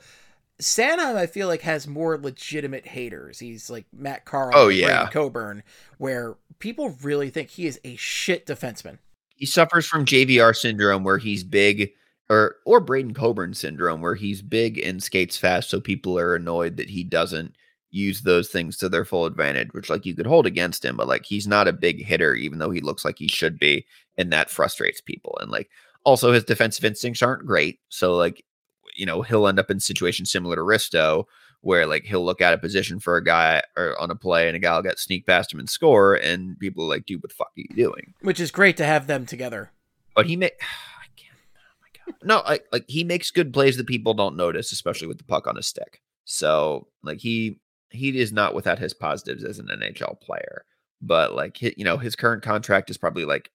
Sanheim, 0.60 1.16
I 1.16 1.26
feel 1.26 1.46
like 1.48 1.60
has 1.62 1.86
more 1.86 2.18
legitimate 2.18 2.86
haters. 2.86 3.38
He's 3.38 3.70
like 3.70 3.86
Matt 3.92 4.24
Carle, 4.24 4.52
Oh, 4.54 4.66
Brady 4.66 4.80
yeah. 4.80 5.08
Coburn, 5.08 5.62
where 5.98 6.36
people 6.58 6.90
really 7.02 7.30
think 7.30 7.50
he 7.50 7.66
is 7.66 7.80
a 7.84 7.94
shit 7.96 8.46
defenseman. 8.46 8.98
He 9.36 9.46
suffers 9.46 9.86
from 9.86 10.04
JVR 10.06 10.56
syndrome 10.56 11.04
where 11.04 11.18
he's 11.18 11.44
big 11.44 11.90
or 12.28 12.56
or 12.64 12.80
Braden 12.80 13.14
Coburn 13.14 13.54
syndrome 13.54 14.00
where 14.00 14.14
he's 14.16 14.42
big 14.42 14.78
and 14.78 15.02
skates 15.02 15.36
fast 15.36 15.70
so 15.70 15.80
people 15.80 16.18
are 16.18 16.34
annoyed 16.34 16.76
that 16.78 16.90
he 16.90 17.04
doesn't 17.04 17.54
use 17.90 18.22
those 18.22 18.48
things 18.48 18.76
to 18.78 18.88
their 18.88 19.04
full 19.04 19.26
advantage 19.26 19.68
which 19.72 19.88
like 19.88 20.04
you 20.04 20.14
could 20.14 20.26
hold 20.26 20.44
against 20.44 20.84
him 20.84 20.96
but 20.96 21.06
like 21.06 21.24
he's 21.24 21.46
not 21.46 21.68
a 21.68 21.72
big 21.72 22.04
hitter 22.04 22.34
even 22.34 22.58
though 22.58 22.70
he 22.70 22.80
looks 22.80 23.04
like 23.04 23.16
he 23.18 23.28
should 23.28 23.58
be 23.58 23.86
and 24.18 24.32
that 24.32 24.50
frustrates 24.50 25.00
people 25.00 25.38
and 25.40 25.50
like 25.50 25.70
also 26.06 26.32
his 26.32 26.44
defensive 26.44 26.84
instincts 26.84 27.20
aren't 27.20 27.44
great 27.44 27.80
so 27.88 28.14
like 28.14 28.42
you 28.94 29.04
know 29.04 29.20
he'll 29.20 29.48
end 29.48 29.58
up 29.58 29.70
in 29.70 29.80
situations 29.80 30.30
similar 30.30 30.56
to 30.56 30.62
Risto 30.62 31.24
where 31.60 31.84
like 31.84 32.04
he'll 32.04 32.24
look 32.24 32.40
at 32.40 32.54
a 32.54 32.58
position 32.58 33.00
for 33.00 33.16
a 33.16 33.24
guy 33.24 33.60
or 33.76 34.00
on 34.00 34.10
a 34.10 34.14
play 34.14 34.46
and 34.46 34.56
a 34.56 34.60
guy 34.60 34.74
will 34.74 34.82
get 34.82 35.00
sneak 35.00 35.26
past 35.26 35.52
him 35.52 35.58
and 35.58 35.68
score 35.68 36.14
and 36.14 36.58
people 36.60 36.84
are 36.84 36.88
like 36.88 37.04
dude 37.04 37.22
what 37.22 37.30
the 37.30 37.34
fuck 37.34 37.48
are 37.48 37.60
you 37.60 37.74
doing? 37.74 38.14
Which 38.22 38.40
is 38.40 38.50
great 38.50 38.76
to 38.78 38.86
have 38.86 39.06
them 39.08 39.26
together. 39.26 39.72
but 40.14 40.26
he 40.26 40.36
may 40.36 40.52
oh 40.62 41.76
my 41.82 42.12
god. 42.12 42.16
No 42.22 42.42
like 42.46 42.66
like 42.72 42.84
he 42.86 43.02
makes 43.04 43.32
good 43.32 43.52
plays 43.52 43.76
that 43.76 43.88
people 43.88 44.14
don't 44.14 44.36
notice 44.36 44.70
especially 44.72 45.08
with 45.08 45.18
the 45.18 45.24
puck 45.24 45.46
on 45.46 45.56
his 45.56 45.66
stick. 45.66 46.00
So 46.24 46.86
like 47.02 47.18
he 47.18 47.58
he 47.90 48.16
is 48.18 48.32
not 48.32 48.54
without 48.54 48.78
his 48.78 48.94
positives 48.94 49.44
as 49.44 49.58
an 49.58 49.66
NHL 49.66 50.20
player. 50.20 50.64
But 51.02 51.34
like 51.34 51.60
you 51.60 51.84
know 51.84 51.98
his 51.98 52.14
current 52.14 52.44
contract 52.44 52.90
is 52.90 52.96
probably 52.96 53.24
like 53.24 53.50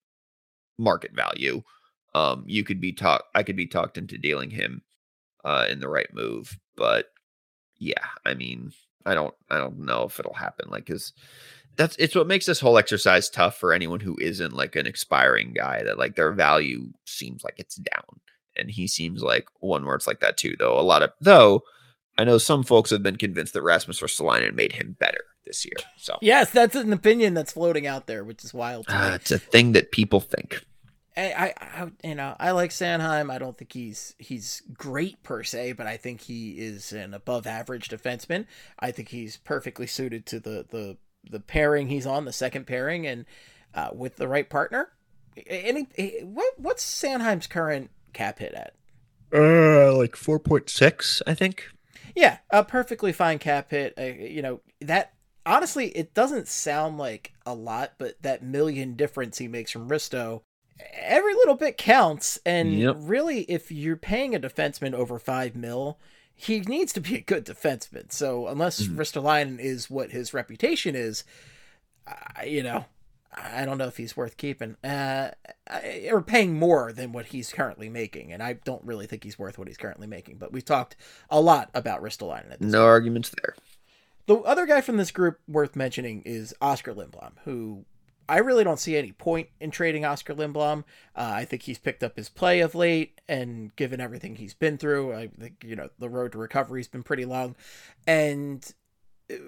market 0.78 1.16
value 1.16 1.62
um 2.14 2.44
you 2.48 2.64
could 2.64 2.80
be 2.82 2.92
talked 2.94 3.26
I 3.36 3.44
could 3.44 3.56
be 3.56 3.68
talked 3.68 3.98
into 3.98 4.18
dealing 4.18 4.50
him 4.52 4.82
uh 5.46 5.66
in 5.70 5.80
the 5.80 5.90
right 5.90 6.14
move 6.14 6.58
but 6.76 7.08
yeah 7.78 8.06
I 8.26 8.34
mean 8.34 8.72
I 9.06 9.16
don't 9.16 9.34
I 9.50 9.58
don't 9.58 9.80
know 9.80 10.04
if 10.04 10.20
it'll 10.20 10.34
happen 10.34 10.70
like 10.70 10.86
cuz 10.86 11.14
that's 11.78 11.96
it's 11.98 12.16
what 12.16 12.28
makes 12.28 12.46
this 12.46 12.60
whole 12.60 12.78
exercise 12.78 13.30
tough 13.30 13.58
for 13.58 13.74
anyone 13.74 14.02
who 14.02 14.18
isn't 14.20 14.54
like 14.54 14.76
an 14.76 14.86
expiring 14.86 15.54
guy 15.54 15.84
that 15.84 15.98
like 15.98 16.16
their 16.16 16.34
value 16.34 16.92
seems 17.06 17.44
like 17.44 17.56
it's 17.58 17.76
down 17.76 18.20
and 18.58 18.70
he 18.72 18.88
seems 18.88 19.24
like 19.24 19.48
one 19.62 19.86
where 19.86 19.96
it's 19.96 20.08
like 20.08 20.20
that 20.20 20.38
too 20.38 20.56
though 20.60 20.78
a 20.78 20.82
lot 20.82 21.02
of 21.02 21.12
though 21.22 21.64
i 22.18 22.26
know 22.26 22.38
some 22.38 22.64
folks 22.64 22.90
have 22.90 23.02
been 23.02 23.16
convinced 23.16 23.54
that 23.54 23.62
rasmus 23.62 24.02
ristolainen 24.02 24.54
made 24.54 24.74
him 24.74 24.98
better 25.00 25.24
this 25.46 25.66
year 25.66 25.74
so 25.98 26.18
Yes, 26.22 26.52
that's 26.52 26.76
an 26.76 26.94
opinion 26.94 27.34
that's 27.34 27.54
floating 27.54 27.88
out 27.88 28.06
there, 28.06 28.24
which 28.24 28.44
is 28.44 28.54
wild 28.54 28.86
uh, 28.90 29.14
it's 29.16 29.32
a 29.32 29.40
thing 29.40 29.72
that 29.72 29.92
people 29.92 30.20
think 30.20 30.64
I, 31.18 31.22
I, 31.32 31.54
I, 31.60 31.92
you 32.04 32.16
know, 32.16 32.36
I 32.40 32.52
like 32.52 32.72
Sanheim. 32.72 33.32
I 33.32 33.38
don't 33.38 33.58
think 33.58 33.74
he's 33.74 34.16
he's 34.18 34.62
great 34.74 35.22
per 35.24 35.44
se, 35.44 35.74
but 35.74 35.88
I 35.88 35.98
think 35.98 36.22
he 36.22 36.52
is 36.52 36.94
an 36.94 37.14
above 37.14 37.46
average 37.46 37.90
defenseman. 37.90 38.46
I 38.80 38.92
think 38.92 39.10
he's 39.10 39.38
perfectly 39.38 39.88
suited 39.88 40.26
to 40.28 40.40
the 40.40 40.66
the 40.70 40.98
the 41.30 41.40
pairing 41.40 41.88
he's 41.88 42.06
on, 42.08 42.26
the 42.26 42.34
second 42.34 42.66
pairing, 42.66 43.06
and 43.06 43.26
uh, 43.74 43.90
with 43.94 44.16
the 44.16 44.28
right 44.28 44.50
partner. 44.50 44.90
Any 45.48 45.88
what 46.24 46.54
what's 46.58 46.84
Sanheim's 46.84 47.48
current 47.48 47.90
cap 48.14 48.40
hit 48.40 48.54
at? 48.54 48.74
uh 49.34 49.96
like 49.96 50.16
4.6 50.16 51.22
i 51.26 51.34
think 51.34 51.70
Yeah, 52.16 52.40
a 52.50 52.64
perfectly 52.64 53.14
fine 53.14 53.40
cap 53.40 53.72
hit. 53.72 53.94
Uh, 53.98 54.04
you 54.04 54.42
know 54.42 54.62
that 54.82 55.14
honestly, 55.46 55.88
it 55.90 56.14
doesn't 56.14 56.48
sound 56.48 56.98
like 56.98 57.34
a 57.46 57.54
lot, 57.54 57.94
but 57.98 58.22
that 58.22 58.44
million 58.44 58.96
difference 58.96 59.38
he 59.38 59.48
makes 59.48 59.72
from 59.72 59.90
Risto, 59.90 60.42
every 60.94 61.34
little 61.34 61.56
bit 61.56 61.78
counts. 61.78 62.40
And 62.46 62.80
Yep. 62.80 62.96
really, 63.00 63.42
if 63.44 63.72
you're 63.72 63.98
paying 63.98 64.36
a 64.36 64.40
defenseman 64.40 64.94
over 64.94 65.20
five 65.20 65.56
mil, 65.56 66.00
he 66.34 66.62
needs 66.62 66.94
to 66.94 67.02
be 67.02 67.16
a 67.16 67.22
good 67.22 67.46
defenseman. 67.46 68.12
So 68.12 68.48
unless 68.48 68.82
Mhm. 68.82 68.96
Ristolainen 68.96 69.60
is 69.60 69.90
what 69.90 70.12
his 70.12 70.34
reputation 70.34 70.96
is, 70.96 71.24
I 72.08 72.46
you 72.46 72.64
know. 72.64 72.86
I 73.34 73.64
don't 73.64 73.78
know 73.78 73.88
if 73.88 73.96
he's 73.96 74.18
worth 74.18 74.36
keeping, 74.36 74.76
uh, 74.84 75.32
or 76.12 76.22
paying 76.22 76.60
more 76.60 76.92
than 76.92 77.14
what 77.14 77.28
he's 77.28 77.54
currently 77.54 77.88
making, 77.88 78.34
and 78.34 78.44
I 78.44 78.54
don't 78.54 78.84
really 78.84 79.08
think 79.08 79.24
he's 79.24 79.40
worth 79.40 79.58
what 79.58 79.70
he's 79.70 79.78
currently 79.78 80.06
making. 80.06 80.36
But 80.36 80.52
we've 80.52 80.66
talked 80.66 80.98
a 81.30 81.40
lot 81.40 81.70
about 81.74 82.04
Ristolainen 82.04 82.52
at 82.52 82.60
this 82.60 82.70
no 82.74 82.84
arguments 82.84 83.30
there 83.30 83.56
the 84.26 84.36
other 84.36 84.66
guy 84.66 84.82
from 84.82 84.98
this 84.98 85.12
group 85.12 85.40
worth 85.48 85.76
mentioning 85.76 86.22
is 86.26 86.54
Oskar 86.62 86.94
Lindblom, 86.94 87.34
who 87.44 87.86
I 88.32 88.38
really 88.38 88.64
don't 88.64 88.80
see 88.80 88.96
any 88.96 89.12
point 89.12 89.50
in 89.60 89.72
trading 89.72 90.06
Oskar 90.06 90.34
Lindblom. 90.34 90.86
Uh, 91.14 91.32
I 91.36 91.44
think 91.44 91.64
he's 91.64 91.78
picked 91.78 92.02
up 92.02 92.16
his 92.16 92.30
play 92.30 92.62
of 92.62 92.76
late, 92.76 93.20
and 93.28 93.76
given 93.76 94.00
everything 94.00 94.38
he's 94.38 94.54
been 94.54 94.78
through, 94.78 95.14
I 95.14 95.28
think 95.28 95.66
you 95.66 95.76
know 95.76 95.90
the 96.00 96.10
road 96.10 96.32
to 96.32 96.38
recovery 96.38 96.80
has 96.80 96.88
been 96.88 97.04
pretty 97.04 97.26
long. 97.26 97.58
And 98.08 98.66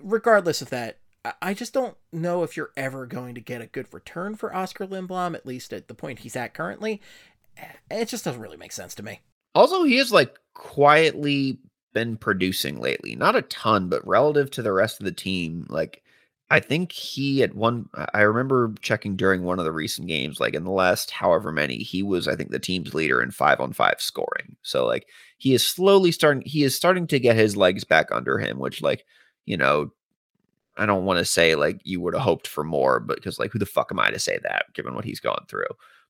regardless 0.02 0.62
of 0.62 0.70
that, 0.72 0.98
I- 1.24 1.34
I 1.42 1.54
just 1.54 1.74
don't 1.74 1.96
know 2.12 2.44
if 2.44 2.58
you're 2.58 2.74
ever 2.76 3.06
going 3.06 3.36
to 3.36 3.42
get 3.42 3.62
a 3.62 3.68
good 3.68 3.88
return 3.94 4.36
for 4.36 4.54
Oskar 4.54 4.86
Lindblom, 4.86 5.34
at 5.34 5.46
least 5.46 5.72
at 5.72 5.88
the 5.88 5.96
point 5.96 6.20
he's 6.20 6.36
at 6.36 6.54
currently. 6.54 7.02
It 7.90 8.10
just 8.10 8.26
doesn't 8.26 8.42
really 8.42 8.58
make 8.58 8.74
sense 8.74 8.94
to 8.96 9.04
me. 9.04 9.22
Also, 9.56 9.84
he 9.84 9.98
has 9.98 10.12
like 10.12 10.38
quietly 10.54 11.60
been 11.94 12.18
producing 12.18 12.82
lately. 12.82 13.16
Not 13.16 13.38
a 13.38 13.44
ton, 13.44 13.88
but 13.88 14.06
relative 14.06 14.52
to 14.52 14.62
the 14.62 14.74
rest 14.74 15.00
of 15.00 15.06
the 15.06 15.12
team, 15.14 15.68
like 15.70 16.03
I 16.50 16.60
think 16.60 16.92
he 16.92 17.42
at 17.42 17.56
one 17.56 17.90
I 18.14 18.22
remember 18.22 18.76
checking 18.82 19.16
during 19.16 19.44
one 19.44 19.60
of 19.60 19.66
the 19.66 19.72
recent 19.72 20.08
games, 20.08 20.40
like 20.40 20.54
in 20.54 20.64
the 20.66 20.72
last 20.72 21.10
however 21.12 21.52
many, 21.52 21.78
he 21.78 22.04
was 22.04 22.28
I 22.28 22.36
think 22.36 22.52
the 22.52 22.60
team's 22.60 22.94
leader 22.94 23.22
in 23.22 23.32
five 23.32 23.60
on 23.60 23.74
five 23.74 23.96
scoring. 24.00 24.56
So 24.62 24.86
like 24.86 25.08
he 25.38 25.54
is 25.54 25.66
slowly 25.66 26.12
starting 26.12 26.44
he 26.46 26.64
is 26.64 26.76
starting 26.76 27.08
to 27.08 27.20
get 27.20 27.36
his 27.36 27.58
legs 27.58 27.84
back 27.84 28.12
under 28.12 28.38
him, 28.38 28.60
which 28.60 28.82
like, 28.82 29.06
you 29.46 29.58
know, 29.58 29.92
I 30.78 30.86
don't 30.86 31.06
want 31.06 31.20
to 31.20 31.26
say 31.26 31.56
like 31.56 31.80
you 31.84 32.02
would 32.02 32.14
have 32.14 32.24
hoped 32.24 32.48
for 32.48 32.64
more, 32.64 33.00
but 33.00 33.18
because 33.18 33.40
like 33.40 33.52
who 33.52 33.60
the 33.60 33.66
fuck 33.66 33.92
am 33.92 34.00
I 34.00 34.12
to 34.12 34.20
say 34.20 34.40
that 34.44 34.66
given 34.74 34.96
what 34.96 35.06
he's 35.06 35.20
gone 35.20 35.46
through? 35.48 35.66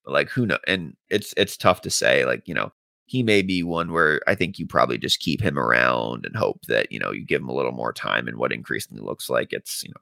But 0.06 0.14
like 0.14 0.30
who 0.30 0.46
know 0.46 0.60
and 0.68 0.96
it's 1.10 1.34
it's 1.38 1.58
tough 1.58 1.82
to 1.82 1.90
say, 1.90 2.26
like, 2.26 2.48
you 2.48 2.54
know, 2.54 2.74
he 3.06 3.24
may 3.24 3.42
be 3.42 3.64
one 3.64 3.92
where 3.92 4.22
I 4.28 4.36
think 4.36 4.60
you 4.60 4.66
probably 4.68 4.98
just 4.98 5.20
keep 5.20 5.42
him 5.42 5.58
around 5.60 6.26
and 6.26 6.36
hope 6.36 6.62
that, 6.68 6.92
you 6.92 7.00
know, 7.00 7.12
you 7.12 7.26
give 7.26 7.42
him 7.42 7.50
a 7.50 7.54
little 7.56 7.72
more 7.72 7.94
time 7.94 8.28
and 8.28 8.38
what 8.38 8.52
increasingly 8.54 9.04
looks 9.04 9.30
like 9.30 9.54
it's, 9.54 9.84
you 9.84 9.90
know, 9.90 10.02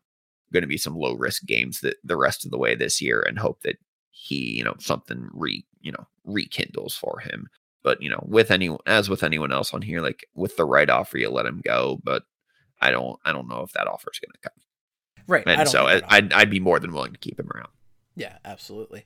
going 0.52 0.64
to 0.64 0.68
be 0.68 0.78
some 0.78 0.96
low 0.96 1.14
risk 1.14 1.46
games 1.46 1.82
that 1.82 1.96
the 2.04 2.18
rest 2.18 2.46
of 2.46 2.52
the 2.52 2.58
way 2.58 2.76
this 2.76 3.02
year 3.02 3.24
and 3.28 3.40
hope 3.40 3.62
that 3.62 3.78
he, 4.10 4.58
you 4.58 4.64
know, 4.64 4.76
something 4.80 5.30
re, 5.34 5.66
you 5.82 5.92
know, 5.92 6.08
rekindles 6.26 6.96
for 6.96 7.20
him. 7.20 7.48
But, 7.84 8.02
you 8.02 8.10
know, 8.10 8.24
with 8.28 8.52
anyone 8.52 8.80
as 8.86 9.10
with 9.10 9.24
anyone 9.24 9.52
else 9.52 9.74
on 9.74 9.82
here, 9.82 10.02
like 10.02 10.26
with 10.36 10.56
the 10.56 10.66
right 10.66 10.90
offer, 10.90 11.18
you 11.18 11.30
let 11.30 11.46
him 11.48 11.62
go. 11.64 12.00
But 12.04 12.24
I 12.80 12.92
don't 12.92 13.20
I 13.26 13.32
don't 13.32 13.48
know 13.48 13.62
if 13.62 13.72
that 13.74 13.88
offer 13.88 14.12
is 14.14 14.20
going 14.20 14.34
to 14.34 14.50
come. 14.50 15.26
Right. 15.28 15.44
And 15.48 15.68
so 15.68 15.88
I. 15.88 16.02
I'd 16.08 16.34
I'd 16.34 16.50
be 16.50 16.60
more 16.60 16.80
than 16.80 16.94
willing 16.94 17.14
to 17.14 17.20
keep 17.20 17.40
him 17.40 17.50
around. 17.54 17.70
Yeah, 18.16 18.38
absolutely. 18.46 19.06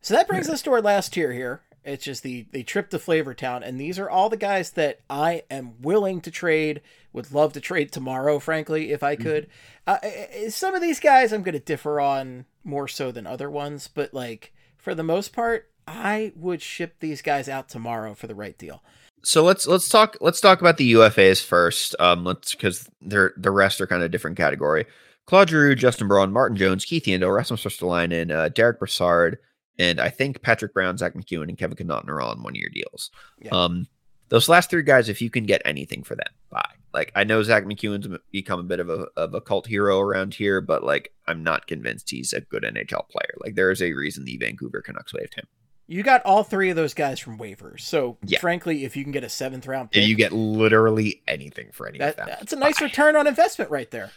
So 0.00 0.14
that 0.14 0.28
brings 0.28 0.48
us 0.48 0.62
to 0.62 0.72
our 0.72 0.80
last 0.80 1.12
tier 1.12 1.32
here. 1.32 1.62
It's 1.84 2.04
just 2.04 2.22
the 2.22 2.46
the 2.52 2.62
trip 2.64 2.90
to 2.90 2.98
Flavor 2.98 3.32
Town, 3.34 3.62
and 3.62 3.80
these 3.80 3.98
are 3.98 4.10
all 4.10 4.28
the 4.28 4.36
guys 4.36 4.72
that 4.72 5.00
I 5.08 5.42
am 5.50 5.80
willing 5.80 6.20
to 6.22 6.30
trade. 6.30 6.82
Would 7.12 7.32
love 7.32 7.52
to 7.54 7.60
trade 7.60 7.92
tomorrow, 7.92 8.38
frankly, 8.38 8.92
if 8.92 9.02
I 9.02 9.16
could. 9.16 9.48
Uh, 9.86 9.98
I- 10.02 10.28
I- 10.44 10.48
some 10.48 10.74
of 10.74 10.82
these 10.82 11.00
guys 11.00 11.32
I'm 11.32 11.42
going 11.42 11.54
to 11.54 11.58
differ 11.60 12.00
on 12.00 12.44
more 12.64 12.88
so 12.88 13.10
than 13.10 13.26
other 13.26 13.48
ones, 13.50 13.88
but 13.88 14.12
like 14.12 14.52
for 14.76 14.94
the 14.94 15.02
most 15.02 15.32
part, 15.32 15.70
I 15.86 16.32
would 16.36 16.60
ship 16.60 16.96
these 17.00 17.22
guys 17.22 17.48
out 17.48 17.68
tomorrow 17.70 18.12
for 18.14 18.26
the 18.26 18.34
right 18.34 18.56
deal. 18.58 18.82
So 19.22 19.42
let's 19.42 19.66
let's 19.66 19.88
talk 19.88 20.16
let's 20.20 20.40
talk 20.40 20.60
about 20.60 20.76
the 20.76 20.92
UFAs 20.92 21.42
first. 21.42 21.96
Um, 21.98 22.24
let's 22.24 22.54
because 22.54 22.88
they're 23.00 23.32
the 23.36 23.50
rest 23.50 23.80
are 23.80 23.86
kind 23.86 24.02
of 24.02 24.10
different 24.10 24.36
category. 24.36 24.84
Claude 25.26 25.50
Giroux, 25.50 25.74
Justin 25.74 26.08
Braun, 26.08 26.32
Martin 26.32 26.56
Jones, 26.56 26.84
Keith 26.84 27.04
Yandle, 27.04 27.34
Rasmus 27.34 27.64
Ristolainen, 27.64 28.30
uh, 28.30 28.48
Derek 28.48 28.78
Brassard, 28.78 29.38
and 29.78 30.00
I 30.00 30.08
think 30.10 30.42
Patrick 30.42 30.74
Brown, 30.74 30.96
Zack 30.98 31.14
MacEwen, 31.14 31.48
and 31.48 31.56
Kevin 31.58 31.76
Connauton 31.76 32.08
are 32.08 32.20
all 32.20 32.30
on 32.30 32.42
one 32.42 32.54
year 32.54 32.68
deals. 32.72 33.10
Yeah. 33.40 33.50
Um, 33.52 33.86
those 34.28 34.48
last 34.48 34.68
three 34.70 34.82
guys, 34.82 35.08
if 35.08 35.22
you 35.22 35.30
can 35.30 35.44
get 35.46 35.62
anything 35.64 36.02
for 36.02 36.14
them, 36.14 36.26
buy. 36.50 36.68
Like 36.92 37.12
I 37.14 37.24
know 37.24 37.42
Zack 37.42 37.64
MacEwen's 37.64 38.08
become 38.32 38.60
a 38.60 38.64
bit 38.64 38.80
of 38.80 38.88
a 38.90 39.06
of 39.16 39.34
a 39.34 39.40
cult 39.40 39.66
hero 39.66 40.00
around 40.00 40.34
here, 40.34 40.60
but 40.60 40.82
like 40.84 41.12
I'm 41.26 41.42
not 41.42 41.66
convinced 41.66 42.10
he's 42.10 42.32
a 42.32 42.40
good 42.40 42.62
NHL 42.62 43.08
player. 43.08 43.34
Like 43.42 43.54
there 43.54 43.70
is 43.70 43.80
a 43.82 43.92
reason 43.92 44.24
the 44.24 44.36
Vancouver 44.38 44.82
Canucks 44.82 45.14
waived 45.14 45.34
him. 45.34 45.46
You 45.90 46.02
got 46.02 46.22
all 46.26 46.42
three 46.44 46.68
of 46.68 46.76
those 46.76 46.92
guys 46.92 47.18
from 47.18 47.38
waivers, 47.38 47.80
so 47.80 48.18
Yeah. 48.26 48.40
frankly, 48.40 48.84
if 48.84 48.94
you 48.94 49.04
can 49.04 49.12
get 49.12 49.24
a 49.24 49.28
seventh 49.30 49.66
round 49.66 49.90
pick, 49.90 50.06
you 50.06 50.14
get 50.14 50.32
literally 50.32 51.22
anything 51.26 51.70
for 51.72 51.88
any 51.88 51.98
that, 51.98 52.10
of 52.10 52.16
them, 52.16 52.26
that's 52.28 52.52
a 52.52 52.56
nice 52.56 52.78
buy. 52.80 52.84
return 52.86 53.16
on 53.16 53.26
investment 53.26 53.70
right 53.70 53.90
there. 53.90 54.10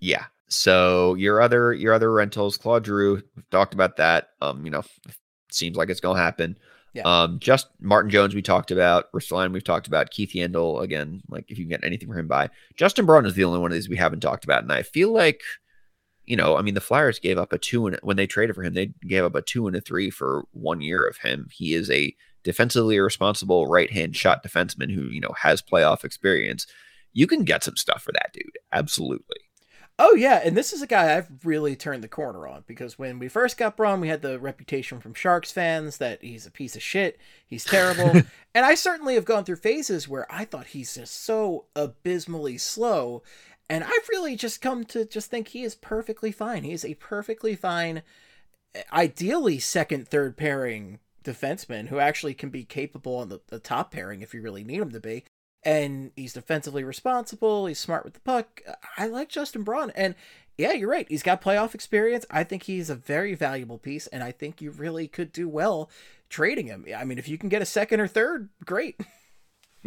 Yeah. 0.00 0.26
So 0.48 1.14
your 1.14 1.40
other 1.40 1.72
your 1.72 1.94
other 1.94 2.12
rentals, 2.12 2.56
Claude 2.56 2.86
Giroux, 2.86 3.22
we've 3.34 3.50
talked 3.50 3.74
about 3.74 3.96
that. 3.96 4.28
Um, 4.40 4.64
you 4.64 4.70
know, 4.70 4.82
seems 5.50 5.76
like 5.76 5.88
it's 5.88 6.00
gonna 6.00 6.18
happen. 6.18 6.58
Yeah. 6.92 7.02
Um, 7.02 7.40
just 7.40 7.68
Martin 7.80 8.10
Jones 8.10 8.34
we 8.34 8.42
talked 8.42 8.70
about, 8.70 9.10
Ristolainen 9.12 9.52
we've 9.52 9.64
talked 9.64 9.88
about, 9.88 10.10
Keith 10.10 10.30
Yandle 10.32 10.80
again. 10.80 11.22
Like 11.28 11.50
if 11.50 11.58
you 11.58 11.64
can 11.64 11.70
get 11.70 11.84
anything 11.84 12.08
for 12.08 12.18
him 12.18 12.28
by 12.28 12.50
Justin 12.76 13.04
Braun 13.04 13.26
is 13.26 13.34
the 13.34 13.44
only 13.44 13.58
one 13.58 13.72
of 13.72 13.74
these 13.74 13.88
we 13.88 13.96
haven't 13.96 14.20
talked 14.20 14.44
about, 14.44 14.62
and 14.62 14.72
I 14.72 14.82
feel 14.82 15.12
like, 15.12 15.42
you 16.24 16.36
know, 16.36 16.56
I 16.56 16.62
mean 16.62 16.74
the 16.74 16.80
Flyers 16.80 17.18
gave 17.18 17.38
up 17.38 17.52
a 17.52 17.58
two 17.58 17.86
and 17.86 17.98
when 18.02 18.16
they 18.16 18.26
traded 18.26 18.54
for 18.54 18.62
him, 18.62 18.74
they 18.74 18.92
gave 19.08 19.24
up 19.24 19.34
a 19.34 19.42
two 19.42 19.66
and 19.66 19.74
a 19.74 19.80
three 19.80 20.10
for 20.10 20.44
one 20.52 20.80
year 20.80 21.04
of 21.04 21.16
him. 21.16 21.48
He 21.50 21.74
is 21.74 21.90
a 21.90 22.14
defensively 22.44 23.00
responsible 23.00 23.66
right 23.66 23.90
hand 23.90 24.14
shot 24.14 24.44
defenseman 24.44 24.94
who 24.94 25.06
you 25.06 25.20
know 25.20 25.34
has 25.38 25.62
playoff 25.62 26.04
experience. 26.04 26.66
You 27.12 27.26
can 27.26 27.44
get 27.44 27.64
some 27.64 27.76
stuff 27.76 28.02
for 28.02 28.12
that 28.12 28.30
dude, 28.32 28.58
absolutely. 28.72 29.38
Oh 29.96 30.16
yeah, 30.16 30.40
and 30.42 30.56
this 30.56 30.72
is 30.72 30.82
a 30.82 30.88
guy 30.88 31.16
I've 31.16 31.44
really 31.44 31.76
turned 31.76 32.02
the 32.02 32.08
corner 32.08 32.48
on 32.48 32.64
because 32.66 32.98
when 32.98 33.20
we 33.20 33.28
first 33.28 33.56
got 33.56 33.76
Braun, 33.76 34.00
we 34.00 34.08
had 34.08 34.22
the 34.22 34.40
reputation 34.40 34.98
from 34.98 35.14
Sharks 35.14 35.52
fans 35.52 35.98
that 35.98 36.20
he's 36.20 36.46
a 36.46 36.50
piece 36.50 36.74
of 36.74 36.82
shit, 36.82 37.16
he's 37.46 37.64
terrible, 37.64 38.10
and 38.54 38.66
I 38.66 38.74
certainly 38.74 39.14
have 39.14 39.24
gone 39.24 39.44
through 39.44 39.56
phases 39.56 40.08
where 40.08 40.26
I 40.32 40.46
thought 40.46 40.68
he's 40.68 40.96
just 40.96 41.22
so 41.22 41.66
abysmally 41.76 42.58
slow, 42.58 43.22
and 43.70 43.84
I've 43.84 44.08
really 44.10 44.34
just 44.34 44.60
come 44.60 44.84
to 44.86 45.04
just 45.04 45.30
think 45.30 45.48
he 45.48 45.62
is 45.62 45.76
perfectly 45.76 46.32
fine. 46.32 46.64
He 46.64 46.72
is 46.72 46.84
a 46.84 46.94
perfectly 46.94 47.54
fine, 47.54 48.02
ideally 48.92 49.60
second, 49.60 50.08
third 50.08 50.36
pairing 50.36 50.98
defenseman 51.22 51.86
who 51.86 52.00
actually 52.00 52.34
can 52.34 52.50
be 52.50 52.64
capable 52.64 53.16
on 53.16 53.28
the, 53.28 53.40
the 53.46 53.60
top 53.60 53.92
pairing 53.92 54.22
if 54.22 54.34
you 54.34 54.42
really 54.42 54.64
need 54.64 54.80
him 54.80 54.90
to 54.90 55.00
be 55.00 55.24
and 55.64 56.12
he's 56.16 56.32
defensively 56.32 56.84
responsible. 56.84 57.66
He's 57.66 57.78
smart 57.78 58.04
with 58.04 58.14
the 58.14 58.20
puck. 58.20 58.62
I 58.96 59.06
like 59.06 59.28
Justin 59.28 59.62
Braun, 59.62 59.90
and 59.94 60.14
yeah, 60.56 60.72
you're 60.72 60.90
right. 60.90 61.06
He's 61.08 61.22
got 61.22 61.42
playoff 61.42 61.74
experience. 61.74 62.26
I 62.30 62.44
think 62.44 62.64
he's 62.64 62.90
a 62.90 62.94
very 62.94 63.34
valuable 63.34 63.78
piece, 63.78 64.06
and 64.08 64.22
I 64.22 64.30
think 64.32 64.60
you 64.60 64.70
really 64.70 65.08
could 65.08 65.32
do 65.32 65.48
well 65.48 65.90
trading 66.28 66.66
him. 66.66 66.86
I 66.96 67.04
mean, 67.04 67.18
if 67.18 67.28
you 67.28 67.38
can 67.38 67.48
get 67.48 67.62
a 67.62 67.66
second 67.66 68.00
or 68.00 68.08
third, 68.08 68.48
great. 68.64 69.00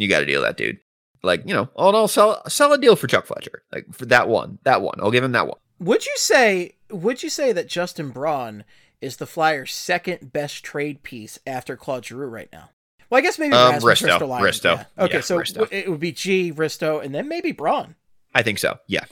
You 0.00 0.08
got 0.08 0.20
to 0.20 0.26
deal 0.26 0.42
that 0.42 0.56
dude. 0.56 0.78
Like 1.24 1.42
you 1.44 1.52
know, 1.52 1.68
I'll, 1.76 1.94
I'll 1.96 2.06
sell 2.06 2.48
sell 2.48 2.72
a 2.72 2.78
deal 2.78 2.94
for 2.94 3.08
Chuck 3.08 3.26
Fletcher. 3.26 3.64
Like 3.72 3.92
for 3.92 4.06
that 4.06 4.28
one, 4.28 4.60
that 4.62 4.80
one. 4.80 5.00
I'll 5.02 5.10
give 5.10 5.24
him 5.24 5.32
that 5.32 5.48
one. 5.48 5.58
Would 5.80 6.06
you 6.06 6.14
say? 6.16 6.76
Would 6.88 7.24
you 7.24 7.30
say 7.30 7.52
that 7.52 7.66
Justin 7.66 8.10
Braun 8.10 8.62
is 9.00 9.16
the 9.16 9.26
Flyers' 9.26 9.74
second 9.74 10.32
best 10.32 10.62
trade 10.64 11.02
piece 11.02 11.40
after 11.44 11.76
Claude 11.76 12.04
Giroux 12.06 12.28
right 12.28 12.48
now? 12.52 12.70
Well, 13.10 13.18
I 13.18 13.22
guess 13.22 13.38
maybe 13.38 13.54
Um, 13.54 13.74
Risto. 13.76 14.18
Risto. 14.40 14.64
yeah. 14.76 15.04
Okay, 15.04 15.14
Yeah, 15.14 15.20
so 15.20 15.38
Risto. 15.38 15.66
it 15.70 15.88
would 15.88 16.00
be 16.00 16.12
G, 16.12 16.52
Risto, 16.52 17.02
and 17.02 17.14
then 17.14 17.28
maybe 17.28 17.52
Braun. 17.52 17.94
I 18.34 18.42
think 18.42 18.58
so. 18.58 18.78
Yeah. 18.86 19.04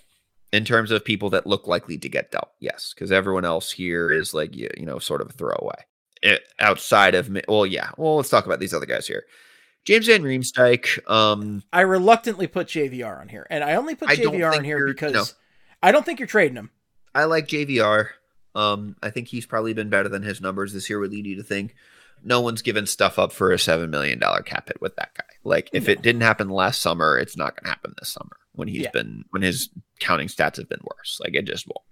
In 0.53 0.65
terms 0.65 0.91
of 0.91 1.05
people 1.05 1.31
that 1.31 1.47
look 1.47 1.67
likely 1.67 1.99
to 1.99 2.09
get 2.09 2.31
dealt, 2.31 2.51
yes, 2.61 2.93
because 2.95 3.11
everyone 3.11 3.45
else 3.45 3.73
here 3.73 4.11
is 4.13 4.33
like 4.33 4.55
you, 4.55 4.71
you 4.77 4.87
know 4.87 4.99
sort 4.99 5.21
of 5.21 5.31
a 5.31 5.33
throwaway. 5.33 5.85
It, 6.23 6.43
outside 6.59 7.15
of 7.15 7.29
me, 7.29 7.43
well, 7.49 7.67
yeah. 7.67 7.91
Well, 7.97 8.17
let's 8.17 8.29
talk 8.31 8.47
about 8.47 8.61
these 8.61 8.73
other 8.73 8.87
guys 8.87 9.07
here. 9.07 9.25
James 9.85 10.07
Van 10.07 10.23
Riemsdyk. 10.23 11.09
Um, 11.11 11.63
I 11.73 11.83
reluctantly 11.83 12.47
put 12.47 12.69
JVR 12.69 13.21
on 13.21 13.29
here, 13.29 13.47
and 13.51 13.63
I 13.63 13.75
only 13.75 13.95
put 13.95 14.09
I 14.09 14.17
JVR 14.17 14.57
on 14.57 14.65
here 14.65 14.87
because 14.87 15.13
no. 15.13 15.25
I 15.83 15.93
don't 15.93 16.05
think 16.07 16.19
you're 16.21 16.27
trading 16.27 16.57
him. 16.57 16.71
I 17.15 17.25
like 17.25 17.49
JVR. 17.49 18.09
Um, 18.55 18.97
I 19.03 19.11
think 19.11 19.29
he's 19.29 19.47
probably 19.47 19.75
been 19.75 19.91
better 19.91 20.09
than 20.09 20.23
his 20.23 20.41
numbers 20.41 20.73
this 20.73 20.89
year 20.89 20.99
would 20.99 21.11
lead 21.11 21.27
you 21.27 21.37
to 21.37 21.43
think. 21.43 21.75
No 22.23 22.41
one's 22.41 22.63
given 22.63 22.87
stuff 22.87 23.19
up 23.19 23.33
for 23.33 23.53
a 23.53 23.59
seven 23.59 23.91
million 23.91 24.19
dollar 24.19 24.43
cap 24.43 24.69
hit 24.69 24.81
with 24.81 24.97
that 24.97 25.15
guy. 25.17 25.25
Like 25.45 25.71
if 25.73 25.89
it 25.89 26.03
didn't 26.03 26.23
happen 26.23 26.49
last 26.49 26.81
summer, 26.81 27.17
it's 27.19 27.37
not 27.37 27.55
gonna 27.57 27.69
happen 27.71 27.95
this 27.99 28.09
summer 28.13 28.37
when 28.53 28.69
he's 28.69 28.83
Yeah. 28.83 28.91
been 28.91 29.25
when 29.31 29.43
his 29.43 29.69
counting 30.01 30.29
stats 30.29 30.57
have 30.57 30.69
been 30.69 30.81
worse. 30.83 31.21
Like 31.23 31.35
it 31.35 31.45
just 31.45 31.67
won't. 31.67 31.85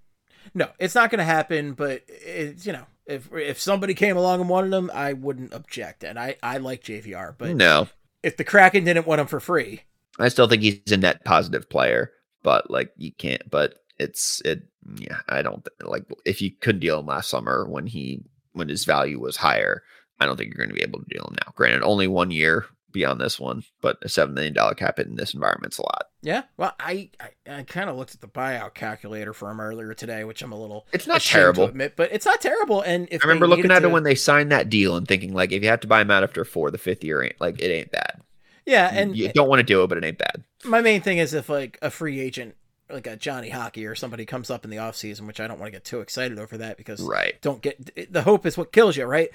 No, 0.52 0.68
it's 0.78 0.94
not 0.94 1.10
going 1.10 1.18
to 1.18 1.24
happen. 1.24 1.72
But 1.72 2.02
it's 2.06 2.66
you 2.66 2.72
know, 2.72 2.86
if 3.06 3.32
if 3.32 3.58
somebody 3.60 3.94
came 3.94 4.16
along 4.16 4.40
and 4.40 4.48
wanted 4.48 4.72
him, 4.74 4.90
I 4.92 5.12
wouldn't 5.14 5.54
object, 5.54 6.04
and 6.04 6.18
I 6.18 6.36
I 6.42 6.58
like 6.58 6.82
JVR. 6.84 7.34
But 7.38 7.56
no. 7.56 7.88
if 8.22 8.36
the 8.36 8.44
Kraken 8.44 8.84
didn't 8.84 9.06
want 9.06 9.20
him 9.20 9.26
for 9.26 9.40
free, 9.40 9.82
I 10.18 10.28
still 10.28 10.46
think 10.48 10.62
he's 10.62 10.80
a 10.92 10.96
net 10.98 11.24
positive 11.24 11.68
player, 11.70 12.12
but 12.42 12.70
like 12.70 12.92
you 12.96 13.10
can't. 13.12 13.48
But 13.50 13.76
it's 13.98 14.42
it. 14.44 14.64
Yeah, 14.96 15.20
I 15.28 15.40
don't 15.42 15.66
like 15.80 16.04
if 16.26 16.42
you 16.42 16.50
couldn't 16.52 16.80
deal 16.80 17.00
him 17.00 17.06
last 17.06 17.30
summer 17.30 17.66
when 17.68 17.86
he 17.86 18.22
when 18.52 18.68
his 18.68 18.84
value 18.84 19.18
was 19.18 19.36
higher. 19.36 19.82
I 20.20 20.26
don't 20.26 20.36
think 20.36 20.48
you're 20.54 20.64
going 20.64 20.68
to 20.70 20.74
be 20.74 20.82
able 20.82 21.00
to 21.00 21.08
deal 21.08 21.24
him 21.28 21.36
now. 21.44 21.52
Granted, 21.54 21.82
only 21.82 22.06
one 22.08 22.30
year 22.30 22.66
beyond 22.92 23.20
this 23.20 23.40
one, 23.40 23.64
but 23.80 23.98
a 24.02 24.08
seven 24.08 24.34
million 24.34 24.52
dollar 24.54 24.74
cap 24.74 24.98
hit 24.98 25.08
in 25.08 25.16
this 25.16 25.34
environment's 25.34 25.78
a 25.78 25.82
lot. 25.82 26.04
yeah. 26.22 26.42
Well, 26.56 26.74
I 26.78 27.10
I, 27.20 27.52
I 27.52 27.62
kind 27.64 27.90
of 27.90 27.96
looked 27.96 28.14
at 28.14 28.20
the 28.20 28.28
buyout 28.28 28.74
calculator 28.74 29.32
for 29.32 29.50
him 29.50 29.60
earlier 29.60 29.94
today, 29.94 30.22
which 30.22 30.42
I'm 30.42 30.52
a 30.52 30.60
little 30.60 30.86
It's 30.92 31.06
not 31.08 31.20
terrible. 31.20 31.64
to 31.66 31.70
admit, 31.70 31.94
but 31.96 32.12
it's 32.12 32.24
not 32.26 32.40
terrible. 32.40 32.82
And 32.82 33.08
if 33.10 33.24
I 33.24 33.26
remember 33.26 33.48
looking 33.48 33.72
at 33.72 33.82
it 33.82 33.90
when 33.90 34.04
they 34.04 34.14
signed 34.14 34.52
that 34.52 34.68
deal 34.70 34.96
and 34.96 35.08
thinking 35.08 35.34
like, 35.34 35.50
if 35.50 35.62
you 35.64 35.68
have 35.68 35.80
to 35.80 35.88
buy 35.88 36.00
him 36.02 36.10
out 36.12 36.22
after 36.22 36.44
four, 36.44 36.70
the 36.70 36.78
fifth 36.78 37.02
year 37.02 37.22
ain't 37.22 37.40
like 37.40 37.60
it 37.60 37.66
ain't 37.72 37.90
bad. 37.90 38.20
yeah, 38.64 38.88
And 38.90 38.98
and 39.10 39.16
you 39.16 39.32
don't 39.32 39.48
want 39.48 39.58
to 39.58 39.64
do 39.64 39.82
it, 39.82 39.88
but 39.88 39.98
it 39.98 40.04
ain't 40.04 40.18
bad. 40.18 40.44
my 40.64 40.80
main 40.80 41.00
thing 41.00 41.18
is 41.18 41.34
if 41.34 41.48
like 41.48 41.76
a 41.82 41.90
free 41.90 42.20
agent 42.20 42.54
like 42.94 43.06
a 43.06 43.16
Johnny 43.16 43.50
Hockey 43.50 43.84
or 43.86 43.94
somebody 43.94 44.24
comes 44.24 44.48
up 44.50 44.64
in 44.64 44.70
the 44.70 44.78
offseason, 44.78 45.26
which 45.26 45.40
I 45.40 45.46
don't 45.46 45.58
want 45.60 45.66
to 45.68 45.76
get 45.76 45.84
too 45.84 46.00
excited 46.00 46.38
over 46.38 46.56
that 46.58 46.76
because 46.78 47.00
Right. 47.00 47.34
don't 47.42 47.60
get 47.60 48.12
the 48.12 48.22
hope 48.22 48.46
is 48.46 48.56
what 48.56 48.72
kills 48.72 48.96
you, 48.96 49.04
right? 49.04 49.28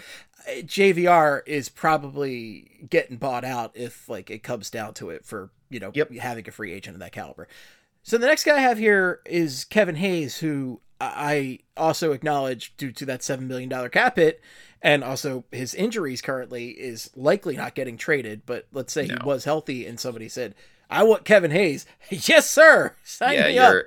JVR 0.47 1.41
is 1.45 1.69
probably 1.69 2.87
getting 2.89 3.17
bought 3.17 3.43
out 3.43 3.71
if 3.75 4.07
like 4.09 4.29
it 4.29 4.43
comes 4.43 4.69
down 4.69 4.93
to 4.95 5.09
it 5.09 5.25
for 5.25 5.51
you 5.69 5.79
know 5.79 5.91
Yep. 5.93 6.11
having 6.15 6.47
a 6.47 6.51
free 6.51 6.73
agent 6.73 6.95
of 6.95 6.99
that 7.01 7.11
caliber. 7.11 7.47
So 8.03 8.17
the 8.17 8.27
next 8.27 8.43
guy 8.45 8.55
I 8.57 8.61
have 8.61 8.77
here 8.79 9.19
is 9.25 9.65
Kevin 9.65 9.95
Hayes, 9.95 10.39
who 10.39 10.81
I 11.01 11.59
also 11.77 12.11
acknowledge 12.11 12.75
due 12.77 12.91
to 12.93 13.05
that 13.05 13.21
$7 13.21 13.41
million 13.41 13.69
cap 13.89 14.15
hit 14.17 14.41
and 14.81 15.03
also 15.03 15.43
his 15.51 15.73
injuries 15.75 16.21
currently 16.21 16.69
is 16.69 17.09
likely 17.15 17.55
not 17.55 17.75
getting 17.75 17.97
traded. 17.97 18.41
But 18.45 18.67
let's 18.71 18.91
say 18.93 19.05
No. 19.05 19.15
he 19.21 19.25
was 19.27 19.43
healthy 19.45 19.85
and 19.85 19.99
somebody 19.99 20.27
said, 20.29 20.55
I 20.89 21.03
want 21.03 21.25
Kevin 21.25 21.51
Hayes. 21.51 21.85
yes, 22.09 22.49
sir. 22.49 22.95
Sign 23.03 23.35
yeah, 23.35 23.47
me 23.47 23.57
up. 23.59 23.71
you're 23.71 23.85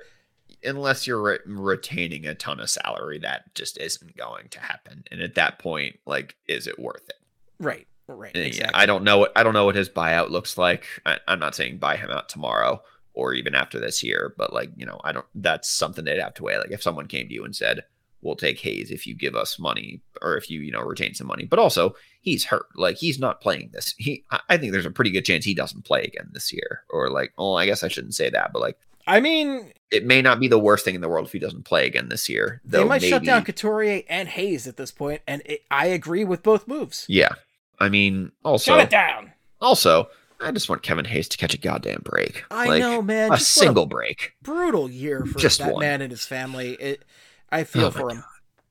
unless 0.65 1.05
you're 1.05 1.21
re- 1.21 1.39
retaining 1.45 2.25
a 2.25 2.33
ton 2.33 2.59
of 2.59 2.69
salary, 2.69 3.19
that 3.19 3.53
just 3.55 3.77
isn't 3.77 4.15
going 4.15 4.47
to 4.49 4.59
happen. 4.59 5.03
And 5.11 5.21
at 5.21 5.35
that 5.35 5.59
point, 5.59 5.99
like, 6.05 6.35
is 6.47 6.67
it 6.67 6.79
worth 6.79 7.07
it? 7.09 7.15
Right. 7.59 7.87
Right. 8.07 8.35
And, 8.35 8.45
Exactly. 8.45 8.71
Yeah, 8.73 8.81
I 8.81 8.85
don't 8.85 9.03
know 9.03 9.17
what 9.17 9.31
I 9.35 9.43
don't 9.43 9.53
know 9.53 9.65
what 9.65 9.75
his 9.75 9.89
buyout 9.89 10.29
looks 10.29 10.57
like. 10.57 10.85
I, 11.05 11.19
I'm 11.27 11.39
not 11.39 11.55
saying 11.55 11.77
buy 11.77 11.95
him 11.95 12.09
out 12.09 12.29
tomorrow 12.29 12.81
or 13.13 13.33
even 13.33 13.55
after 13.55 13.79
this 13.79 14.03
year, 14.03 14.33
but 14.37 14.51
like 14.51 14.71
you 14.75 14.85
know, 14.85 14.99
I 15.03 15.13
don't. 15.13 15.25
That's 15.35 15.69
something 15.69 16.03
they'd 16.03 16.19
have 16.19 16.33
to 16.35 16.43
weigh. 16.43 16.57
Like 16.57 16.71
if 16.71 16.83
someone 16.83 17.07
came 17.07 17.27
to 17.29 17.33
you 17.33 17.45
and 17.45 17.55
said, 17.55 17.83
"We'll 18.21 18.35
take 18.35 18.59
Hayes 18.59 18.91
if 18.91 19.07
you 19.07 19.15
give 19.15 19.35
us 19.35 19.57
money, 19.57 20.01
or 20.21 20.35
if 20.35 20.49
you 20.49 20.59
you 20.59 20.71
know 20.71 20.81
retain 20.81 21.13
some 21.13 21.27
money," 21.27 21.45
but 21.45 21.59
also 21.59 21.95
he's 22.23 22.45
hurt. 22.45 22.65
Like 22.75 22.97
he's 22.97 23.19
not 23.19 23.39
playing 23.41 23.69
this. 23.71 23.93
He, 23.99 24.23
I 24.49 24.57
think 24.57 24.71
there's 24.71 24.87
a 24.87 24.91
pretty 24.91 25.11
good 25.11 25.25
chance 25.25 25.45
he 25.45 25.53
doesn't 25.53 25.85
play 25.85 26.01
again 26.03 26.29
this 26.33 26.51
year. 26.51 26.83
Or 26.89 27.09
like, 27.11 27.33
oh, 27.37 27.53
I 27.53 27.67
guess 27.67 27.83
I 27.83 27.87
shouldn't 27.89 28.15
say 28.15 28.31
that, 28.31 28.51
but 28.51 28.61
like 28.61 28.79
I 29.05 29.19
mean, 29.19 29.71
it 29.91 30.05
may 30.05 30.21
not 30.21 30.39
be 30.39 30.47
the 30.47 30.57
worst 30.57 30.85
thing 30.85 30.95
in 30.95 31.01
the 31.01 31.09
world 31.09 31.27
if 31.27 31.33
he 31.33 31.39
doesn't 31.39 31.65
play 31.65 31.85
again 31.85 32.07
this 32.09 32.27
year. 32.29 32.61
they 32.65 32.79
though 32.79 32.85
might 32.87 33.03
shut 33.03 33.23
down 33.23 33.43
Couturier 33.43 34.03
and 34.09 34.27
Hayes 34.29 34.65
at 34.65 34.77
this 34.77 34.91
point, 34.91 35.21
and 35.27 35.41
it, 35.45 35.61
I 35.69 35.87
agree 35.87 36.23
with 36.23 36.41
both 36.41 36.67
moves. 36.67 37.05
Yeah, 37.09 37.33
I 37.79 37.89
mean, 37.89 38.31
also, 38.45 38.71
shut 38.71 38.79
it 38.85 38.89
down. 38.89 39.33
also, 39.59 40.07
I 40.39 40.51
just 40.51 40.69
want 40.69 40.83
Kevin 40.83 41.03
Hayes 41.03 41.27
to 41.29 41.37
catch 41.37 41.53
a 41.53 41.57
goddamn 41.57 42.01
break. 42.05 42.45
I 42.49 42.65
Like, 42.67 42.79
know, 42.79 43.01
man. 43.01 43.33
a 43.33 43.35
Just 43.37 43.53
single 43.55 43.85
break. 43.87 44.35
brutal 44.41 44.89
year 44.89 45.25
for 45.25 45.37
Just 45.37 45.59
that 45.59 45.73
one. 45.73 45.81
man 45.81 46.01
and 46.01 46.09
his 46.11 46.25
family. 46.25 46.75
It, 46.75 47.03
I 47.51 47.61
oh 47.61 47.65
feel 47.65 47.85
Oh 47.87 47.91
for 47.91 48.09
him. 48.09 48.23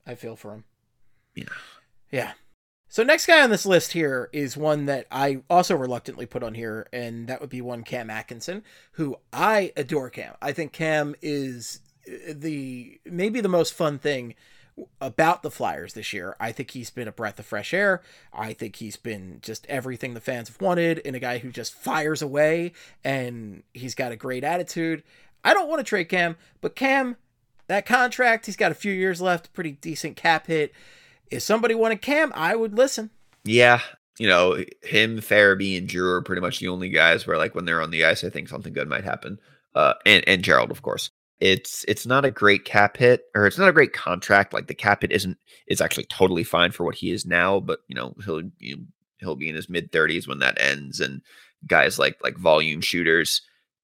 I 0.07 0.15
feel 0.15 0.35
for 0.37 0.55
him. 0.55 0.65
Yeah. 1.35 1.45
Yeah. 2.11 2.33
So 2.93 3.02
next 3.02 3.24
guy 3.24 3.43
on 3.43 3.48
this 3.48 3.64
list 3.64 3.93
here 3.93 4.28
is 4.35 4.55
one 4.55 4.85
that 4.85 5.06
I 5.10 5.40
also 5.48 5.74
reluctantly 5.74 6.27
put 6.27 6.43
on 6.43 6.52
here, 6.52 6.89
and 6.93 7.27
that 7.27 7.40
would 7.40 7.48
be 7.48 7.62
one 7.62 7.85
Cam 7.85 8.10
Atkinson, 8.10 8.62
who 8.93 9.16
I 9.32 9.73
adore. 9.78 10.10
Cam, 10.10 10.35
I 10.43 10.52
think 10.52 10.73
Cam 10.73 11.14
is 11.23 11.81
uh, 12.06 12.35
the 12.36 13.01
maybe 13.06 13.40
the 13.40 13.48
most 13.48 13.73
fun 13.73 13.98
thing 13.98 14.35
about 15.01 15.43
the 15.43 15.51
Flyers 15.51 15.94
this 15.94 16.12
year. 16.12 16.36
I 16.39 16.52
think 16.52 16.73
he's 16.73 16.90
been 16.90 17.09
a 17.09 17.12
breath 17.12 17.39
of 17.39 17.47
fresh 17.47 17.73
air. 17.73 18.02
I 18.31 18.52
think 18.52 18.77
he's 18.77 18.98
been 18.98 19.39
just 19.40 19.64
everything 19.69 20.12
the 20.12 20.20
fans 20.20 20.48
have 20.48 20.60
wanted, 20.60 21.01
and 21.06 21.16
a 21.16 21.19
guy 21.19 21.39
who 21.39 21.51
just 21.51 21.73
fires 21.73 22.20
away, 22.20 22.73
and 23.02 23.62
he's 23.73 23.94
got 23.94 24.12
a 24.12 24.16
great 24.16 24.44
attitude. 24.44 25.02
I 25.43 25.55
don't 25.55 25.70
want 25.70 25.81
to 25.81 25.85
trade 25.85 26.10
Cam, 26.10 26.36
but 26.60 26.77
Cam, 26.77 27.16
that 27.69 27.86
contract, 27.86 28.44
he's 28.44 28.56
got 28.56 28.70
a 28.70 28.74
few 28.74 28.93
years 28.93 29.23
left, 29.23 29.55
pretty 29.55 29.73
decent 29.73 30.16
cap 30.16 30.47
hit. 30.47 30.74
If 31.32 31.42
somebody 31.42 31.74
wanted 31.74 32.02
Cam, 32.02 32.32
I 32.34 32.54
would 32.54 32.76
listen. 32.76 33.10
Yeah, 33.44 33.80
you 34.18 34.28
know, 34.28 34.62
him, 34.82 35.18
Farabee, 35.18 35.78
and 35.78 35.88
Drew 35.88 36.10
are 36.12 36.22
pretty 36.22 36.42
much 36.42 36.59
the 36.59 36.68
only 36.68 36.90
guys 36.90 37.26
where, 37.26 37.38
like, 37.38 37.54
when 37.54 37.64
they're 37.64 37.82
on 37.82 37.90
the 37.90 38.04
ice, 38.04 38.22
I 38.22 38.30
think 38.30 38.48
something 38.48 38.72
good 38.72 38.88
might 38.88 39.04
happen. 39.04 39.38
Uh, 39.74 39.94
and 40.04 40.22
and 40.28 40.44
Gerald, 40.44 40.70
of 40.70 40.82
course. 40.82 41.10
It's 41.40 41.84
it's 41.88 42.06
not 42.06 42.24
a 42.24 42.30
great 42.30 42.64
cap 42.64 42.98
hit, 42.98 43.24
or 43.34 43.46
it's 43.46 43.59
not 43.59 43.70
a 43.70 43.72
great 43.72 43.92
contract. 43.92 44.52
Like 44.52 44.68
the 44.68 44.74
cap 44.74 45.00
hit 45.00 45.10
isn't. 45.10 45.38
is 45.66 45.80
actually 45.80 46.04
totally 46.04 46.44
fine 46.44 46.70
for 46.70 46.84
what 46.84 46.94
he 46.94 47.10
is 47.10 47.26
now, 47.26 47.59
but 47.59 47.80
you 47.88 47.96
know 47.96 48.14
he'll 48.24 48.42
he'll 49.18 49.34
be 49.34 49.48
in 49.48 49.56
his 49.56 49.68
mid 49.68 49.90
thirties 49.90 50.28
when 50.28 50.38
that 50.38 50.60
ends, 50.60 51.00
and 51.00 51.22
guys 51.66 51.98
like 51.98 52.16
like 52.22 52.36
volume 52.36 52.80
shooters, 52.80 53.40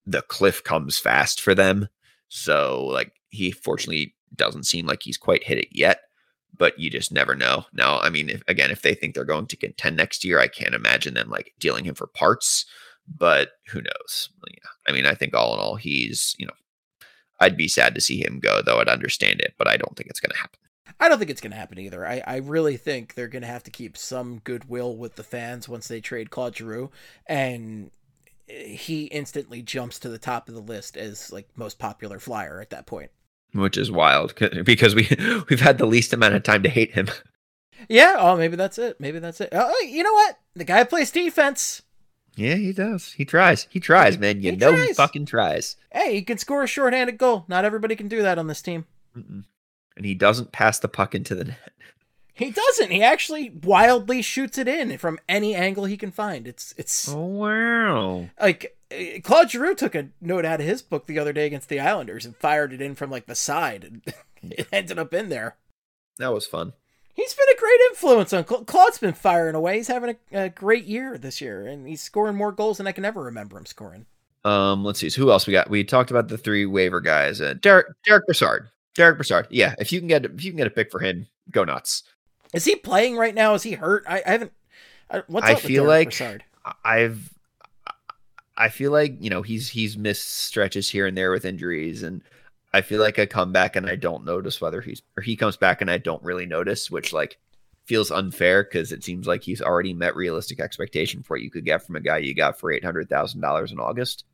the 0.07 0.23
cliff 0.23 0.63
comes 0.63 0.99
fast 0.99 1.41
for 1.41 1.55
them. 1.55 1.89
So 2.29 2.85
like 2.85 3.13
he 3.31 3.51
fortunately 3.51 4.15
doesn't 4.37 4.67
seem 4.67 4.87
like 4.87 5.03
he's 5.03 5.19
quite 5.19 5.43
hit 5.43 5.59
it 5.59 5.69
yet 5.73 6.03
but 6.59 6.79
you 6.79 6.91
just 6.91 7.13
never 7.13 7.35
know. 7.35 7.65
Now, 7.73 8.01
I 8.01 8.11
mean, 8.11 8.29
if, 8.29 8.43
again, 8.49 8.71
if 8.71 8.83
they 8.83 8.95
think 8.95 9.15
they're 9.15 9.25
going 9.25 9.47
to 9.47 9.57
contend 9.57 9.97
next 9.97 10.25
year, 10.25 10.39
I 10.39 10.49
can't 10.49 10.75
imagine 10.75 11.15
them 11.15 11.31
like 11.31 11.55
dealing 11.59 11.85
him 11.85 11.95
for 11.95 12.07
parts. 12.07 12.67
But 13.07 13.53
who 13.69 13.81
knows? 13.81 14.29
Yeah. 14.51 14.69
I 14.87 14.93
mean, 14.93 15.07
I 15.07 15.15
think 15.15 15.35
all 15.35 15.55
in 15.55 15.61
all, 15.61 15.77
he's 15.77 16.35
you 16.39 16.47
know, 16.47 16.53
I'd 17.41 17.57
be 17.57 17.69
sad 17.69 17.95
to 17.95 18.01
see 18.01 18.23
him 18.23 18.41
go, 18.41 18.61
though 18.61 18.81
I'd 18.81 18.89
understand 18.89 19.41
it, 19.41 19.55
but 19.57 19.69
I 19.69 19.77
don't 19.77 19.97
think 19.97 20.11
it's 20.11 20.21
going 20.21 20.33
to 20.33 20.39
happen. 20.39 20.59
I 21.01 21.09
don't 21.09 21.19
think 21.19 21.31
it's 21.31 21.41
going 21.41 21.53
to 21.53 21.59
happen 21.59 21.79
either. 21.79 22.07
I, 22.07 22.23
I 22.27 22.37
really 22.37 22.77
think 22.77 23.15
they're 23.15 23.29
going 23.29 23.43
to 23.43 23.49
have 23.49 23.63
to 23.65 23.71
keep 23.71 23.97
some 23.97 24.41
goodwill 24.43 24.97
with 24.97 25.17
the 25.17 25.23
fans 25.23 25.69
once 25.69 25.87
they 25.87 26.01
trade 26.01 26.31
Claude 26.31 26.57
Giroux, 26.57 26.91
and 27.27 27.91
eh, 28.49 28.69
he 28.69 29.05
instantly 29.05 29.63
jumps 29.63 29.99
to 30.01 30.09
the 30.09 30.19
top 30.19 30.49
of 30.49 30.55
the 30.55 30.61
list 30.61 30.97
as 30.97 31.33
like 31.33 31.49
most 31.57 31.79
popular 31.79 32.19
flyer 32.19 32.61
at 32.61 32.71
that 32.71 32.87
point. 32.87 33.11
Which 33.53 33.77
is 33.77 33.91
wild 33.91 34.35
because 34.65 34.95
we 34.95 35.09
we've 35.49 35.61
had 35.61 35.79
the 35.79 35.87
least 35.87 36.13
amount 36.13 36.35
of 36.35 36.43
time 36.43 36.63
to 36.63 36.69
hate 36.69 36.93
him. 36.93 37.09
Yeah, 37.89 38.17
oh, 38.19 38.37
maybe 38.37 38.57
that's 38.57 38.77
it. 38.77 39.01
Maybe 39.01 39.19
that's 39.21 39.41
it. 39.41 39.51
Oh, 39.53 39.87
you 39.89 40.03
know 40.03 40.13
what? 40.13 40.39
The 40.55 40.65
guy 40.65 40.83
plays 40.83 41.13
defense. 41.13 41.81
Yeah, 42.35 42.57
he 42.57 42.73
does. 42.73 43.13
He 43.13 43.25
tries. 43.25 43.67
He 43.71 43.81
tries, 43.81 44.19
man. 44.19 44.43
You 44.43 44.51
He 44.51 44.57
know 44.57 44.75
he 44.75 44.93
fucking 44.93 45.27
tries. 45.27 45.77
Hey, 45.91 46.15
he 46.17 46.23
can 46.23 46.39
score 46.39 46.63
a 46.63 46.67
shorthanded 46.67 47.19
goal. 47.19 47.45
Not 47.49 47.65
everybody 47.65 47.97
can 47.97 48.09
do 48.09 48.21
that 48.23 48.39
on 48.39 48.47
this 48.49 48.63
team. 48.63 48.85
Mm-mm. 49.17 49.45
And 49.97 50.05
he 50.05 50.15
doesn't 50.15 50.53
pass 50.53 50.79
the 50.79 50.89
puck 50.89 51.15
into 51.15 51.35
the 51.35 51.45
net. 51.45 51.73
He 52.39 52.51
doesn't. 52.53 52.91
He 52.93 53.03
actually 53.03 53.51
wildly 53.65 54.23
shoots 54.23 54.59
it 54.59 54.69
in 54.69 54.97
from 54.99 55.19
any 55.29 55.55
angle 55.57 55.85
he 55.87 55.97
can 55.97 56.13
find. 56.13 56.47
It's 56.47 56.73
it's 56.77 57.09
Oh 57.09 57.19
wow! 57.25 58.29
like 58.41 58.77
uh, 58.93 59.19
Claude 59.25 59.51
Giroux 59.51 59.75
took 59.75 59.95
a 59.97 60.11
note 60.21 60.45
out 60.45 60.61
of 60.61 60.67
his 60.67 60.81
book 60.81 61.07
the 61.07 61.19
other 61.19 61.33
day 61.33 61.47
against 61.47 61.69
the 61.69 61.81
Islanders 61.81 62.25
and 62.25 62.37
fired 62.37 62.73
it 62.73 62.81
in 62.81 62.95
from 62.95 63.11
like 63.11 63.27
the 63.27 63.35
side, 63.35 63.83
and 63.85 64.03
it 64.53 64.69
ended 64.73 64.99
up 65.01 65.13
in 65.13 65.29
there. 65.31 65.57
That 66.19 66.33
was 66.33 66.47
fun. 66.47 66.75
He's 67.13 67.35
been 67.35 67.49
a 67.53 67.59
great 67.59 67.81
influence 67.91 68.33
on 68.33 68.45
Cla- 68.45 68.65
Claude's 68.65 68.99
been 68.99 69.13
firing 69.15 69.57
away. 69.57 69.79
He's 69.79 69.89
having 69.89 70.17
a, 70.33 70.45
a 70.45 70.49
great 70.49 70.85
year 70.85 71.19
this 71.19 71.41
year, 71.41 71.67
and 71.67 71.89
he's 71.89 72.01
scoring 72.01 72.37
more 72.37 72.53
goals 72.53 72.79
than 72.79 72.87
I 72.87 72.93
can 72.93 73.05
ever 73.05 73.25
remember 73.25 73.59
him 73.59 73.67
scoring. 73.67 74.07
Um, 74.45 74.85
let's 74.85 75.01
see. 75.01 75.11
So 75.11 75.23
who 75.23 75.33
else 75.33 75.49
we 75.49 75.53
got? 75.53 75.69
We 75.69 75.83
talked 75.83 76.13
about 76.13 76.29
the 76.29 76.39
three 76.39 76.65
waiver 76.67 77.01
guys. 77.01 77.41
Uh, 77.41 77.55
Derek 77.61 77.89
Derek 78.07 78.27
Brassard. 78.27 78.69
Derek 78.95 79.17
Brassard. 79.17 79.49
Yeah, 79.51 79.75
if 79.81 79.93
you 79.93 79.99
can 79.99 80.07
get 80.07 80.25
if 80.25 80.45
you 80.45 80.53
can 80.53 80.59
get 80.59 80.69
a 80.69 80.71
pick 80.71 80.93
for 80.93 81.01
him, 81.01 81.27
go 81.51 81.65
nuts. 81.65 82.05
Is 82.55 82.65
he 82.65 82.77
playing 82.77 83.17
right 83.17 83.35
now? 83.35 83.55
Is 83.55 83.63
he 83.63 83.73
hurt? 83.73 84.05
I, 84.09 84.23
I 84.27 84.31
haven't. 84.31 84.53
I, 85.11 85.23
what's 85.27 85.47
I 85.47 85.53
up 85.53 85.57
with 85.59 85.65
feel 85.67 85.85
like- 85.85 86.09
Brassard? 86.09 86.45
I- 86.65 86.75
I've 86.85 87.35
I 88.57 88.69
feel 88.71 88.91
like 88.91 89.17
you 89.21 89.31
know 89.31 89.43
he's 89.43 89.69
he's 89.69 89.97
missed 89.97 90.29
stretches 90.29 90.91
here 90.91 91.07
and 91.07 91.17
there 91.17 91.31
with 91.31 91.45
injuries, 91.45 92.03
and 92.03 92.23
I 92.75 92.81
feel 92.81 93.01
like 93.01 93.19
I 93.19 93.27
come 93.27 93.53
back 93.53 93.77
and 93.77 93.87
I 93.87 93.95
don't 93.97 94.25
notice 94.25 94.61
whether 94.61 94.81
he's 94.81 95.01
or 95.17 95.23
he 95.23 95.37
comes 95.37 95.57
back 95.57 95.81
and 95.81 95.91
I 95.91 95.99
don't 95.99 96.23
really 96.25 96.45
notice, 96.47 96.91
which 96.91 97.13
like 97.13 97.39
feels 97.87 98.11
unfair 98.11 98.65
because 98.65 98.91
it 98.93 99.05
seems 99.05 99.27
like 99.27 99.43
he's 99.43 99.63
already 99.63 99.95
met 99.95 100.17
realistic 100.17 100.61
expectation 100.61 101.23
for 101.23 101.35
what 101.37 101.43
you 101.43 101.51
could 101.51 101.65
get 101.65 101.87
from 101.87 101.97
a 101.97 102.01
guy 102.01 102.19
you 102.19 102.35
got 102.35 102.59
for 102.59 102.73
eight 102.73 102.85
hundred 102.85 103.09
thousand 103.09 103.41
dollars 103.41 103.71
in 103.73 103.79
August. 103.79 104.25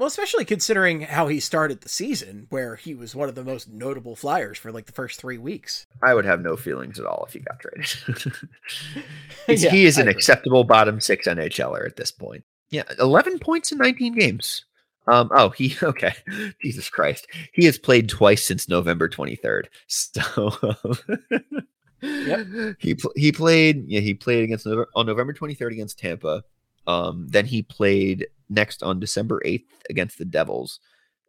Well, 0.00 0.06
especially 0.06 0.46
considering 0.46 1.02
how 1.02 1.26
he 1.28 1.40
started 1.40 1.82
the 1.82 1.90
season, 1.90 2.46
where 2.48 2.76
he 2.76 2.94
was 2.94 3.14
one 3.14 3.28
of 3.28 3.34
the 3.34 3.44
most 3.44 3.68
notable 3.68 4.16
flyers 4.16 4.56
for 4.56 4.72
like 4.72 4.86
the 4.86 4.92
first 4.92 5.20
three 5.20 5.36
weeks. 5.36 5.86
I 6.02 6.14
would 6.14 6.24
have 6.24 6.40
no 6.40 6.56
feelings 6.56 6.98
at 6.98 7.04
all 7.04 7.26
if 7.28 7.34
he 7.34 7.40
got 7.40 7.60
traded. 7.60 8.32
Yeah, 9.60 9.70
he 9.70 9.84
is 9.84 9.98
an 9.98 10.08
acceptable 10.08 10.64
bottom 10.64 11.02
six 11.02 11.28
NHLer 11.28 11.84
at 11.84 11.96
this 11.96 12.10
point. 12.10 12.44
Yeah, 12.70 12.84
eleven 12.98 13.38
points 13.38 13.72
in 13.72 13.76
nineteen 13.76 14.14
games. 14.18 14.64
Um. 15.06 15.28
Oh, 15.34 15.50
he 15.50 15.76
okay. 15.82 16.14
Jesus 16.62 16.88
Christ, 16.88 17.26
he 17.52 17.66
has 17.66 17.76
played 17.76 18.08
twice 18.08 18.42
since 18.42 18.70
November 18.70 19.06
twenty 19.06 19.36
third. 19.36 19.68
So. 19.86 20.54
Yep. 22.02 22.76
He 22.78 22.96
he 23.14 23.30
played 23.30 23.86
yeah 23.86 24.00
he 24.00 24.14
played 24.14 24.42
against 24.44 24.66
on 24.66 25.04
November 25.04 25.34
twenty 25.34 25.52
third 25.52 25.74
against 25.74 25.98
Tampa. 25.98 26.42
Um. 26.86 27.26
Then 27.28 27.46
he 27.46 27.62
played 27.62 28.26
next 28.48 28.82
on 28.82 28.98
December 29.00 29.40
eighth 29.44 29.82
against 29.88 30.18
the 30.18 30.24
Devils. 30.24 30.80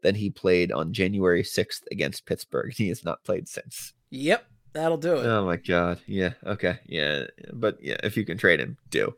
Then 0.02 0.16
he 0.16 0.30
played 0.30 0.72
on 0.72 0.94
January 0.94 1.44
sixth 1.44 1.84
against 1.92 2.26
Pittsburgh. 2.26 2.74
He 2.78 2.88
has 2.90 3.04
not 3.06 3.24
played 3.24 3.48
since. 3.48 3.94
Yep, 4.10 4.46
that'll 4.74 4.98
do 4.98 5.16
it. 5.18 5.26
Oh 5.26 5.46
my 5.46 5.58
god. 5.58 6.00
Yeah. 6.08 6.34
Okay. 6.46 6.80
Yeah. 6.86 7.26
But 7.54 7.78
yeah, 7.82 7.98
if 8.04 8.18
you 8.18 8.26
can 8.26 8.38
trade 8.38 8.60
him, 8.60 8.78
do. 8.90 9.14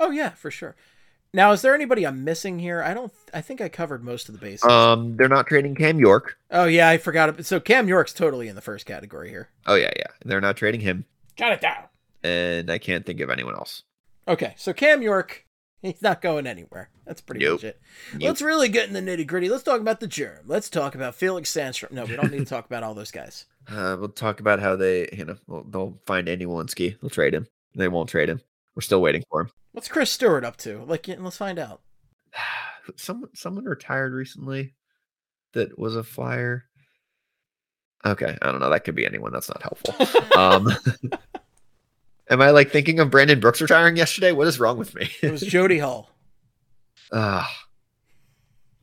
Oh 0.00 0.10
yeah, 0.10 0.30
for 0.30 0.50
sure. 0.50 0.76
Now, 1.32 1.52
is 1.52 1.60
there 1.62 1.74
anybody 1.74 2.06
I'm 2.06 2.24
missing 2.24 2.58
here? 2.58 2.82
I 2.82 2.94
don't. 2.94 3.12
I 3.34 3.40
think 3.42 3.60
I 3.60 3.68
covered 3.68 4.02
most 4.02 4.28
of 4.28 4.34
the 4.34 4.40
bases. 4.40 4.64
Um, 4.64 5.16
they're 5.16 5.28
not 5.28 5.46
trading 5.46 5.74
Cam 5.74 5.98
York. 5.98 6.38
oh 6.50 6.64
yeah, 6.64 6.88
I 6.88 6.98
forgot. 6.98 7.44
So 7.44 7.60
Cam 7.60 7.88
York's 7.88 8.12
totally 8.14 8.48
in 8.48 8.54
the 8.56 8.62
first 8.62 8.86
category 8.86 9.28
here. 9.28 9.48
Oh 9.66 9.74
yeah, 9.74 9.90
yeah. 9.96 10.06
They're 10.24 10.40
not 10.40 10.56
trading 10.56 10.80
him, 10.80 11.04
Got 11.36 11.52
it 11.52 11.60
down. 11.60 11.84
and 12.24 12.70
I 12.70 12.78
can't 12.78 13.04
think 13.06 13.20
of 13.20 13.30
anyone 13.30 13.54
else. 13.54 13.82
Okay, 14.28 14.54
so 14.56 14.72
Cam 14.72 15.02
York, 15.02 15.44
he's 15.86 16.02
not 16.02 16.20
going 16.22 16.46
anywhere. 16.46 16.90
That's 17.06 17.20
pretty 17.20 17.44
Nope. 17.44 17.58
much 17.58 17.64
it. 17.64 17.80
Nope. 18.14 18.22
Let's 18.22 18.42
really 18.42 18.68
get 18.68 18.88
in 18.88 18.94
the 18.94 19.00
nitty 19.00 19.26
gritty. 19.26 19.48
Let's 19.48 19.62
talk 19.62 19.80
about 19.80 20.00
the 20.00 20.06
germ. 20.06 20.40
Let's 20.46 20.68
talk 20.70 20.94
about 20.94 21.14
Felix 21.14 21.52
Sandstrom. 21.52 21.92
No, 21.92 22.04
we 22.04 22.16
don't 22.16 22.30
need 22.30 22.38
to 22.38 22.44
talk 22.44 22.66
about 22.66 22.82
all 22.82 22.94
those 22.94 23.10
guys. 23.10 23.46
Uh, 23.68 23.96
we'll 23.98 24.08
talk 24.08 24.38
about 24.38 24.60
how 24.60 24.76
they, 24.76 25.08
you 25.12 25.24
know, 25.24 25.34
they'll, 25.48 25.64
they'll 25.64 26.00
find 26.06 26.28
Andy 26.28 26.46
Walensky. 26.46 26.96
They'll 27.00 27.10
trade 27.10 27.34
him. 27.34 27.48
They 27.74 27.88
won't 27.88 28.08
trade 28.08 28.28
him. 28.28 28.40
We're 28.76 28.82
still 28.82 29.02
waiting 29.02 29.24
for 29.28 29.40
him. 29.40 29.50
What's 29.72 29.88
Chris 29.88 30.08
Stewart 30.12 30.44
up 30.44 30.56
to? 30.58 30.84
Like, 30.84 31.08
let's 31.08 31.36
find 31.36 31.58
out. 31.58 31.80
Someone, 32.94 33.30
someone 33.34 33.64
retired 33.64 34.12
recently. 34.12 34.76
that 35.54 35.76
was 35.76 35.96
a 35.96 36.04
flyer. 36.04 36.66
Okay, 38.04 38.38
I 38.40 38.52
don't 38.52 38.60
know. 38.60 38.70
That 38.70 38.84
could 38.84 38.94
be 38.94 39.04
anyone. 39.04 39.32
That's 39.32 39.48
not 39.48 39.62
helpful. 39.62 39.96
um, 40.40 40.68
am 42.30 42.40
I 42.40 42.50
like 42.50 42.70
thinking 42.70 43.00
of 43.00 43.10
Brandon 43.10 43.40
Brooks 43.40 43.60
retiring 43.60 43.96
yesterday? 43.96 44.32
What 44.32 44.46
is 44.46 44.60
wrong 44.60 44.78
with 44.78 44.94
me? 44.94 45.10
It 45.22 45.30
was 45.32 45.40
Jody 45.42 45.78
Hull. 45.78 46.10
Ah, 47.12 47.48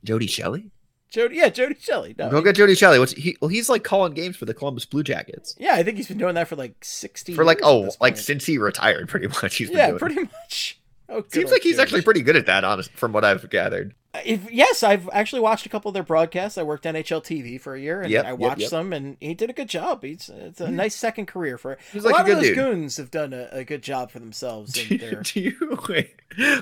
Jody 0.02 0.26
Shelley. 0.26 0.70
Jody, 1.10 1.36
yeah, 1.36 1.50
Jody 1.50 1.76
Shelley. 1.78 2.14
No, 2.18 2.30
Go 2.30 2.40
get 2.40 2.56
Jody 2.56 2.74
Shelley. 2.74 2.98
What's 2.98 3.12
he? 3.12 3.36
Well, 3.40 3.48
he's 3.48 3.68
like 3.68 3.84
calling 3.84 4.14
games 4.14 4.34
for 4.36 4.46
the 4.46 4.54
Columbus 4.54 4.86
Blue 4.86 5.02
Jackets 5.02 5.54
yeah, 5.58 5.74
I 5.74 5.82
think 5.82 5.98
he's 5.98 6.08
been 6.08 6.16
doing 6.16 6.34
that 6.36 6.48
for 6.48 6.56
like 6.56 6.82
sixty. 6.82 7.34
for 7.34 7.44
like 7.44 7.60
oh, 7.62 7.90
like 8.00 8.16
since 8.16 8.46
he 8.46 8.56
retired, 8.56 9.08
pretty 9.10 9.26
much. 9.28 9.56
He's 9.56 9.68
been 9.68 9.76
yeah, 9.76 9.98
pretty 9.98 10.22
much. 10.22 10.80
Oh, 11.10 11.22
Seems 11.28 11.52
like 11.52 11.62
he's 11.62 11.76
Jody. 11.76 11.82
actually 11.82 12.02
pretty 12.02 12.22
good 12.22 12.34
at 12.34 12.46
that, 12.46 12.64
honest, 12.64 12.90
from 12.92 13.12
what 13.12 13.26
I've 13.26 13.48
gathered. 13.50 13.94
If, 14.24 14.50
yes, 14.52 14.82
I've 14.82 15.08
actually 15.12 15.40
watched 15.40 15.66
a 15.66 15.68
couple 15.68 15.88
of 15.88 15.94
their 15.94 16.02
broadcasts. 16.02 16.56
I 16.56 16.62
worked 16.62 16.86
on 16.86 16.94
NHL 16.94 17.22
TV 17.22 17.60
for 17.60 17.74
a 17.74 17.80
year, 17.80 18.02
and 18.02 18.10
Yep, 18.10 18.24
I 18.24 18.32
watched 18.32 18.60
yep. 18.60 18.70
them, 18.70 18.92
and 18.92 19.16
he 19.20 19.34
did 19.34 19.50
a 19.50 19.52
good 19.52 19.68
job. 19.68 20.02
He's 20.04 20.30
it's 20.32 20.60
a 20.60 20.68
hmm. 20.68 20.76
nice 20.76 20.94
second 20.94 21.26
career 21.26 21.58
for. 21.58 21.78
He's 21.92 22.04
a 22.04 22.06
like 22.06 22.16
lot 22.16 22.26
good 22.26 22.32
of 22.32 22.38
those 22.38 22.48
dude. 22.48 22.56
goons 22.56 22.96
have 22.98 23.10
done 23.10 23.32
a, 23.32 23.48
a 23.50 23.64
good 23.64 23.82
job 23.82 24.10
for 24.10 24.20
themselves. 24.20 24.72
Do 24.72 24.86
you, 24.86 24.98
their... 24.98 25.22
do 25.22 25.40
you 25.40 25.78
wait? 25.88 26.14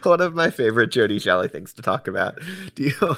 One 0.03 0.21
of 0.21 0.35
my 0.35 0.51
favorite 0.51 0.89
Jody 0.89 1.19
Shelley 1.19 1.49
things 1.49 1.73
to 1.75 1.83
talk 1.83 2.07
about. 2.07 2.39
Do 2.75 2.85
you? 2.85 3.17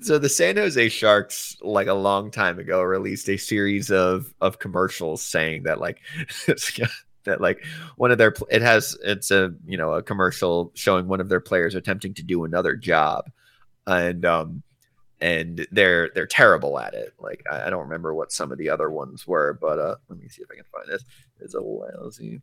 So 0.00 0.18
the 0.18 0.28
San 0.28 0.56
Jose 0.56 0.88
Sharks, 0.88 1.56
like 1.60 1.86
a 1.86 1.94
long 1.94 2.30
time 2.30 2.58
ago, 2.58 2.82
released 2.82 3.28
a 3.28 3.36
series 3.36 3.90
of 3.90 4.32
of 4.40 4.58
commercials 4.58 5.22
saying 5.22 5.64
that 5.64 5.80
like 5.80 5.98
that 7.24 7.40
like 7.40 7.64
one 7.96 8.10
of 8.10 8.18
their 8.18 8.34
it 8.50 8.62
has 8.62 8.96
it's 9.02 9.30
a 9.30 9.52
you 9.66 9.76
know 9.76 9.92
a 9.92 10.02
commercial 10.02 10.72
showing 10.74 11.08
one 11.08 11.20
of 11.20 11.28
their 11.28 11.40
players 11.40 11.74
attempting 11.74 12.14
to 12.14 12.22
do 12.22 12.44
another 12.44 12.74
job, 12.74 13.30
and 13.86 14.24
um 14.24 14.62
and 15.20 15.66
they're 15.70 16.10
they're 16.14 16.26
terrible 16.26 16.78
at 16.78 16.94
it. 16.94 17.12
Like 17.20 17.42
I, 17.50 17.66
I 17.66 17.70
don't 17.70 17.84
remember 17.84 18.14
what 18.14 18.32
some 18.32 18.50
of 18.52 18.58
the 18.58 18.70
other 18.70 18.90
ones 18.90 19.26
were, 19.26 19.58
but 19.60 19.78
uh 19.78 19.96
let 20.08 20.18
me 20.18 20.28
see 20.28 20.42
if 20.42 20.48
I 20.50 20.56
can 20.56 20.64
find 20.72 20.88
this. 20.88 21.04
It's 21.40 21.54
a 21.54 21.60
lousy 21.60 22.40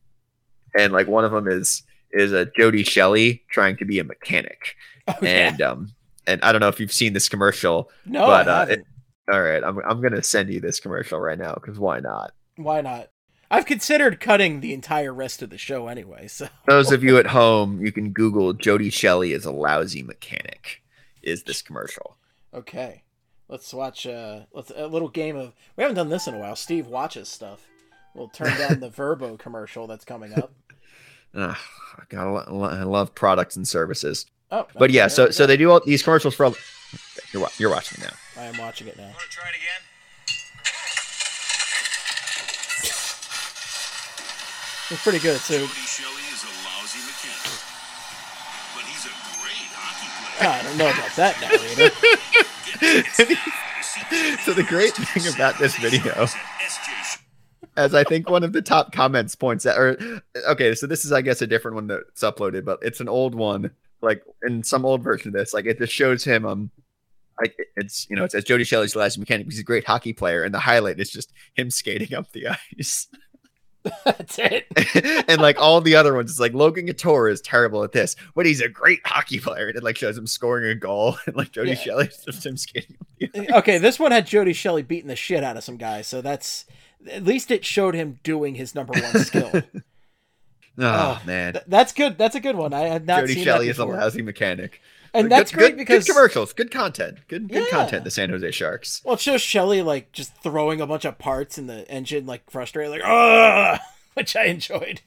and 0.77 0.93
like 0.93 1.07
one 1.07 1.25
of 1.25 1.31
them 1.31 1.47
is 1.47 1.83
is 2.11 2.31
a 2.31 2.45
Jody 2.57 2.83
Shelley 2.83 3.43
trying 3.51 3.77
to 3.77 3.85
be 3.85 3.99
a 3.99 4.03
mechanic, 4.03 4.75
Oh, 5.07 5.13
yeah. 5.21 5.49
and 5.49 5.61
um, 5.61 5.91
and 6.25 6.41
I 6.41 6.51
don't 6.51 6.61
know 6.61 6.67
if 6.67 6.79
you've 6.79 6.91
seen 6.93 7.13
this 7.13 7.29
commercial. 7.29 7.89
no, 8.05 8.25
but, 8.25 8.47
I 8.47 8.51
uh, 8.51 8.59
haven't. 8.61 8.85
All 9.31 9.41
right, 9.41 9.63
I'm 9.63 9.77
I'm 9.87 10.01
gonna 10.01 10.23
send 10.23 10.51
you 10.51 10.59
this 10.59 10.79
commercial 10.79 11.19
right 11.19 11.37
now 11.37 11.53
because 11.53 11.77
why 11.77 11.99
not? 11.99 12.31
Why 12.55 12.81
not? 12.81 13.09
I've 13.51 13.65
considered 13.65 14.19
cutting 14.19 14.59
the 14.59 14.73
entire 14.73 15.13
rest 15.13 15.41
of 15.41 15.49
the 15.49 15.57
show 15.57 15.87
anyway. 15.87 16.27
So 16.27 16.47
Those 16.67 16.91
of 16.91 17.03
you 17.03 17.17
at 17.19 17.27
home, 17.27 17.83
you 17.83 17.91
can 17.91 18.11
Google 18.11 18.53
Jody 18.53 18.89
Shelley 18.89 19.31
is 19.33 19.45
a 19.45 19.51
lousy 19.51 20.01
mechanic. 20.03 20.81
Is 21.29 21.43
this 21.43 21.61
commercial? 21.61 22.17
okay, 22.53 23.03
let's 23.47 23.73
watch. 23.73 24.05
Uh, 24.07 24.41
let's 24.53 24.71
a 24.75 24.87
little 24.87 25.09
game 25.09 25.35
of. 25.35 25.53
We 25.75 25.83
haven't 25.83 25.95
done 25.95 26.09
this 26.09 26.27
in 26.27 26.33
a 26.33 26.39
while. 26.39 26.55
Steve 26.55 26.87
watches 26.87 27.29
stuff. 27.29 27.67
We'll 28.15 28.27
turn 28.29 28.57
down 28.57 28.79
the 28.79 28.89
Verbo 28.95 29.37
commercial 29.37 29.85
that's 29.87 30.05
coming 30.05 30.33
up. 30.33 30.51
Ugh, 31.35 31.55
I 31.97 32.03
gotta 32.09 32.31
lo- 32.31 32.45
lo- 32.49 32.69
I 32.69 32.83
love 32.83 33.13
products 33.13 33.55
and 33.55 33.67
services, 33.67 34.25
Oh, 34.51 34.65
but 34.75 34.89
yeah, 34.89 35.07
so 35.07 35.29
so 35.29 35.45
they 35.45 35.57
do 35.57 35.69
all 35.71 35.79
these 35.85 36.01
commercials 36.01 36.33
for. 36.33 36.45
All, 36.47 36.55
you're 37.31 37.47
you're 37.59 37.69
watching 37.69 38.03
it 38.03 38.07
now. 38.09 38.41
I 38.41 38.45
am 38.45 38.57
watching 38.57 38.87
it 38.87 38.97
now. 38.97 39.03
Want 39.03 39.15
to 39.19 39.27
try 39.29 39.47
it 39.49 39.55
again? 39.55 39.81
It's 44.91 45.03
pretty 45.03 45.19
good. 45.19 45.39
So 45.39 45.53
I 50.47 50.61
don't 50.63 50.77
know 50.77 50.89
about 50.89 51.15
that 51.15 51.39
narrator. 51.41 51.95
So 54.43 54.53
the 54.53 54.63
great 54.63 54.93
thing 54.93 55.33
about 55.33 55.59
this 55.59 55.75
video 55.77 56.25
as 57.79 57.95
I 57.95 58.03
think 58.03 58.29
one 58.29 58.43
of 58.43 58.51
the 58.51 58.61
top 58.61 58.91
comments 58.91 59.35
points 59.35 59.65
out, 59.65 59.77
or 59.77 60.21
okay, 60.49 60.75
so 60.75 60.85
this 60.85 61.05
is 61.05 61.11
I 61.11 61.21
guess 61.21 61.41
a 61.41 61.47
different 61.47 61.75
one 61.75 61.87
that's 61.87 62.21
uploaded, 62.21 62.65
but 62.65 62.79
it's 62.81 62.99
an 62.99 63.07
old 63.07 63.35
one, 63.35 63.71
like 64.01 64.23
in 64.45 64.63
some 64.63 64.85
old 64.85 65.01
version 65.01 65.29
of 65.29 65.33
this, 65.33 65.53
like 65.53 65.65
it 65.65 65.77
just 65.77 65.93
shows 65.93 66.23
him 66.23 66.45
um 66.45 66.71
it's 67.77 68.05
you 68.09 68.17
know 68.17 68.25
it 68.25 68.33
says 68.33 68.43
Jody 68.43 68.65
Shelley's 68.65 68.97
last 68.97 69.17
mechanic. 69.17 69.45
He's 69.45 69.59
a 69.59 69.63
great 69.63 69.85
hockey 69.85 70.11
player, 70.11 70.43
and 70.43 70.53
the 70.53 70.59
highlight 70.59 70.99
is 70.99 71.09
just 71.09 71.31
him 71.53 71.71
skating 71.71 72.13
up 72.13 72.31
the 72.33 72.47
ice, 72.79 73.07
That's 74.05 74.37
it. 74.39 74.67
and 75.29 75.41
like 75.41 75.59
all 75.59 75.81
the 75.81 75.95
other 75.95 76.13
ones, 76.13 76.31
it's 76.31 76.39
like 76.39 76.53
Logan 76.53 76.85
Couture 76.87 77.29
is 77.29 77.41
terrible 77.41 77.83
at 77.83 77.91
this, 77.91 78.15
but 78.35 78.45
he's 78.45 78.61
a 78.61 78.67
great 78.69 78.99
hockey 79.05 79.39
player, 79.39 79.67
and 79.67 79.77
it 79.77 79.83
like 79.83 79.97
shows 79.97 80.17
him 80.17 80.27
scoring 80.27 80.65
a 80.69 80.75
goal, 80.75 81.17
and 81.25 81.35
like 81.35 81.51
Jody 81.51 81.71
Yeah. 81.71 81.75
Shelley's 81.75 82.17
just 82.17 82.45
him 82.45 82.57
skating. 82.57 82.97
Up 82.99 83.07
the 83.19 83.39
ice. 83.39 83.51
Okay, 83.59 83.77
this 83.77 83.99
one 83.99 84.11
had 84.11 84.27
Jody 84.27 84.53
Shelley 84.53 84.83
beating 84.83 85.07
the 85.07 85.15
shit 85.15 85.43
out 85.43 85.57
of 85.57 85.63
some 85.63 85.77
guys, 85.77 86.07
so 86.07 86.21
that's 86.21 86.65
at 87.09 87.23
least 87.23 87.51
it 87.51 87.63
showed 87.65 87.95
him 87.95 88.19
doing 88.23 88.55
his 88.55 88.75
number 88.75 88.93
one 88.99 89.23
skill. 89.23 89.51
Th- 89.51 89.63
oh, 89.73 89.81
oh, 90.79 91.21
man, 91.25 91.59
that's 91.67 91.93
good. 91.93 92.17
That's 92.17 92.35
a 92.35 92.41
good 92.41 92.55
one. 92.55 92.73
I 92.73 92.81
had 92.81 93.05
not 93.05 93.21
Jody 93.21 93.43
Shelley 93.43 93.65
that 93.67 93.71
is 93.71 93.79
a 93.79 93.85
lousy 93.85 94.21
mechanic. 94.21 94.81
And 95.13 95.25
Good- 95.25 95.31
that's 95.31 95.51
great 95.51 95.69
good, 95.71 95.77
because 95.77 96.05
good 96.05 96.13
commercials, 96.13 96.53
good 96.53 96.69
content, 96.71 97.19
good 97.27 97.49
good 97.49 97.63
Yeah. 97.65 97.69
content. 97.71 98.03
The 98.03 98.11
San 98.11 98.29
Jose 98.29 98.51
Sharks. 98.51 99.01
well, 99.03 99.15
it 99.15 99.19
shows 99.21 99.41
Shelley 99.41 99.81
like 99.81 100.11
just 100.11 100.35
throwing 100.43 100.81
a 100.81 100.87
bunch 100.87 101.05
of 101.05 101.17
parts 101.17 101.57
in 101.57 101.67
the 101.67 101.89
engine, 101.89 102.25
like 102.25 102.49
frustrated, 102.49 102.91
like 102.91 103.01
ah, 103.03 103.79
which 104.13 104.35
I 104.35 104.45
enjoyed. 104.45 105.01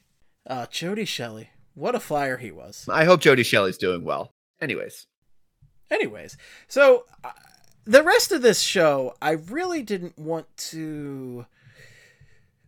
Uh, 0.45 0.65
Jody 0.69 1.05
Shelley, 1.05 1.51
what 1.73 1.95
a 1.95 1.99
flyer 2.01 2.37
he 2.37 2.51
was. 2.51 2.87
I 2.91 3.05
hope 3.05 3.21
Jody 3.21 3.43
Shelley's 3.43 3.77
doing 3.77 4.03
well. 4.03 4.33
Anyways, 4.61 5.07
Anyways, 5.91 6.37
so 6.67 7.05
uh, 7.23 7.29
the 7.85 8.01
rest 8.03 8.31
of 8.31 8.41
this 8.41 8.61
show, 8.61 9.15
I 9.21 9.31
really 9.31 9.83
didn't 9.83 10.17
want 10.17 10.47
to. 10.71 11.45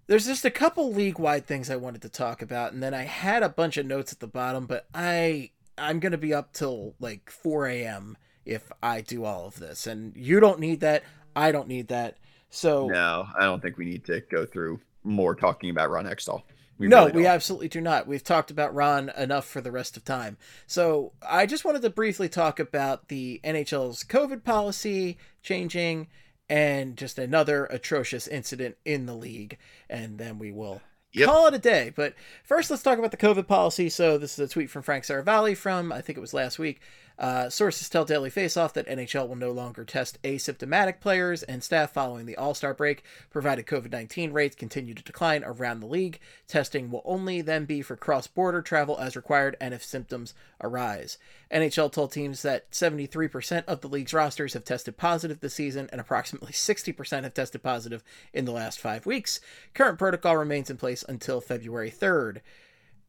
There's 0.07 0.26
just 0.28 0.45
a 0.45 0.52
couple 0.52 0.94
league 0.94 1.18
wide 1.18 1.48
things 1.48 1.70
I 1.72 1.76
wanted 1.78 2.03
to 2.03 2.10
talk 2.10 2.41
about, 2.44 2.74
and 2.74 2.84
then 2.84 2.94
I 2.94 3.03
had 3.03 3.41
a 3.41 3.49
bunch 3.49 3.78
of 3.78 3.86
notes 3.88 4.14
at 4.14 4.20
the 4.20 4.28
bottom, 4.28 4.68
but 4.68 4.86
I 4.94 5.49
I'm 5.77 5.99
gonna 5.99 6.18
be 6.18 6.34
up 6.34 6.53
till 6.53 6.95
like 6.99 7.30
4 7.30 7.68
a.m. 7.68 8.18
if 8.45 8.72
I 8.81 9.02
do 9.02 9.26
all 9.26 9.47
of 9.47 9.60
this, 9.60 9.88
and 9.88 10.15
you 10.15 10.39
don't 10.39 10.60
need 10.60 10.80
that. 10.81 11.03
I 11.35 11.52
don't 11.52 11.68
need 11.68 11.89
that. 11.89 12.18
So 12.49 12.88
no, 12.88 13.27
I 13.38 13.43
don't 13.43 13.61
think 13.61 13.77
we 13.77 13.85
need 13.85 14.06
to 14.06 14.22
go 14.22 14.45
through 14.45 14.80
more 15.03 15.35
talking 15.35 15.69
about 15.69 15.89
Ron 15.89 16.06
Hextall. 16.06 16.43
We 16.77 16.88
no, 16.88 17.06
really 17.06 17.18
we 17.18 17.27
absolutely 17.27 17.69
do 17.69 17.80
not. 17.80 18.07
We've 18.07 18.23
talked 18.23 18.52
about 18.52 18.76
Ron 18.76 19.10
enough 19.18 19.45
for 19.45 19.61
the 19.61 19.72
rest 19.72 19.95
of 19.95 20.03
time. 20.03 20.38
So 20.68 21.14
I 21.22 21.45
just 21.45 21.64
wanted 21.64 21.81
to 21.84 21.89
briefly 21.89 22.27
talk 22.27 22.60
about 22.60 23.07
the 23.07 23.39
NHL's 23.43 24.03
COVID 24.03 24.43
policy 24.43 25.18
changing 25.41 26.07
and 26.49 26.97
just 26.97 27.18
another 27.18 27.65
atrocious 27.65 28.27
incident 28.27 28.76
in 28.84 29.06
the 29.06 29.15
league, 29.15 29.57
and 29.89 30.18
then 30.18 30.38
we 30.38 30.52
will 30.52 30.81
Yep. 31.16 31.30
call 31.30 31.48
it 31.48 31.54
a 31.54 31.60
day. 31.60 31.92
But 31.96 32.14
first, 32.44 32.70
let's 32.70 32.84
talk 32.84 32.98
about 33.00 33.12
the 33.12 33.18
COVID 33.18 33.48
policy. 33.48 33.90
So 33.90 34.18
this 34.18 34.38
is 34.38 34.40
a 34.40 34.52
tweet 34.52 34.70
from 34.70 34.82
Frank 34.82 35.04
Seravalli 35.04 35.56
from 35.56 35.92
I 35.92 36.02
think 36.02 36.18
it 36.18 36.22
was 36.22 36.34
last 36.34 36.60
week. 36.60 36.80
Uh, 37.18 37.50
sources 37.50 37.88
tell 37.88 38.04
Daily 38.06 38.30
Faceoff 38.30 38.74
that 38.74 38.88
NHL 38.88 39.28
will 39.28 39.36
no 39.36 39.52
longer 39.52 39.86
test 39.86 40.22
asymptomatic 40.24 41.00
players 41.00 41.44
and 41.44 41.64
staff 41.64 41.94
following 41.94 42.26
the 42.26 42.36
All 42.36 42.54
Star 42.54 42.74
break, 42.74 43.04
provided 43.30 43.66
COVID 43.66 43.92
19 43.92 44.34
rates 44.34 44.56
continue 44.56 44.94
to 44.94 45.04
decline 45.04 45.44
around 45.44 45.80
the 45.80 45.88
league. 45.88 46.20
Testing 46.48 46.92
will 46.92 47.02
only 47.06 47.42
then 47.42 47.66
be 47.66 47.82
for 47.82 47.96
cross 47.96 48.28
border 48.28 48.62
travel 48.62 48.98
as 48.98 49.16
required 49.16 49.56
and 49.62 49.74
if 49.74 49.84
symptoms 49.84 50.34
arise. 50.62 51.18
NHL 51.52 51.92
told 51.92 52.12
teams 52.12 52.42
that 52.42 52.70
73% 52.72 53.64
of 53.66 53.82
the 53.82 53.88
league's 53.88 54.14
rosters 54.14 54.54
have 54.54 54.66
tested 54.66 54.98
positive 54.98 55.40
this 55.40 55.54
season 55.54 55.90
and 55.92 56.02
approximately 56.02 56.52
60% 56.54 57.24
have 57.24 57.34
tested 57.34 57.64
positive 57.64 58.04
in 58.34 58.46
the 58.46 58.52
last 58.52 58.80
five 58.80 59.06
weeks. 59.06 59.40
Current 59.74 59.98
protocol 59.98 60.36
remains 60.36 60.70
in 60.70 60.78
place 60.78 61.04
until 61.08 61.40
February 61.40 61.92
3rd. 61.92 62.42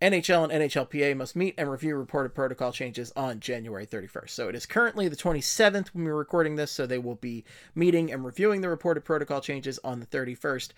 NHL 0.02 0.51
and 0.51 0.62
NHLPA 0.62 1.16
must 1.16 1.36
meet 1.36 1.55
and 1.56 1.70
review 1.70 1.97
reported 1.97 2.35
protocol 2.35 2.70
changes 2.70 3.12
on 3.16 3.40
January 3.40 3.86
31st. 3.86 4.31
So 4.31 4.48
it 4.48 4.55
is 4.55 4.66
currently 4.66 5.09
the 5.09 5.16
27th 5.16 5.89
when 5.89 6.05
we're 6.05 6.14
recording 6.14 6.56
this, 6.56 6.70
so 6.70 6.86
they 6.86 6.98
will 6.98 7.14
be 7.14 7.44
meeting 7.74 8.12
and 8.12 8.24
reviewing 8.24 8.60
the 8.60 8.68
reported 8.68 9.05
protocol 9.05 9.40
changes 9.40 9.78
on 9.82 10.01
the 10.01 10.06
31st. 10.06 10.70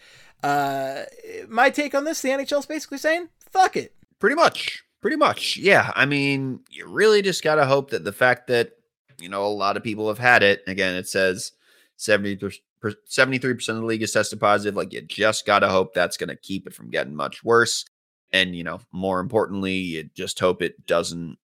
Uh, 0.43 1.03
my 1.49 1.69
take 1.69 1.95
on 1.95 2.05
this 2.05 2.23
the 2.23 2.29
NHL 2.29 2.61
is 2.61 2.67
basically 2.67 2.99
saying, 2.99 3.29
fuck 3.41 3.77
it. 3.77 3.95
Pretty 4.21 4.37
much. 4.37 4.85
Pretty 5.01 5.17
much. 5.17 5.57
Yeah. 5.57 5.93
I 5.97 6.07
mean, 6.07 6.61
you 6.71 6.87
really 6.87 7.23
just 7.23 7.43
got 7.43 7.57
to 7.57 7.67
hope 7.67 7.91
that 7.91 8.05
the 8.05 8.13
fact 8.13 8.47
that, 8.49 8.73
you 9.21 9.29
know, 9.29 9.45
a 9.45 9.49
lot 9.49 9.77
of 9.77 9.83
people 9.83 10.09
have 10.09 10.19
had 10.19 10.45
it, 10.45 10.63
again, 10.69 10.95
it 10.95 11.09
says 11.09 11.53
70 11.97 12.37
per- 12.81 12.95
73% 13.11 13.69
of 13.69 13.77
the 13.77 13.85
league 13.85 14.03
is 14.03 14.13
tested 14.13 14.39
positive. 14.39 14.77
Like, 14.77 14.93
you 14.93 15.01
just 15.03 15.45
got 15.45 15.61
to 15.61 15.69
hope 15.69 15.93
that's 15.93 16.17
going 16.17 16.29
to 16.29 16.37
keep 16.37 16.69
it 16.69 16.75
from 16.75 16.91
getting 16.91 17.17
much 17.17 17.43
worse. 17.43 17.85
And, 18.33 18.55
you 18.55 18.65
know, 18.65 18.81
more 18.93 19.21
importantly, 19.21 19.75
you 19.75 20.11
just 20.15 20.39
hope 20.39 20.63
it 20.63 20.87
doesn't, 20.87 21.39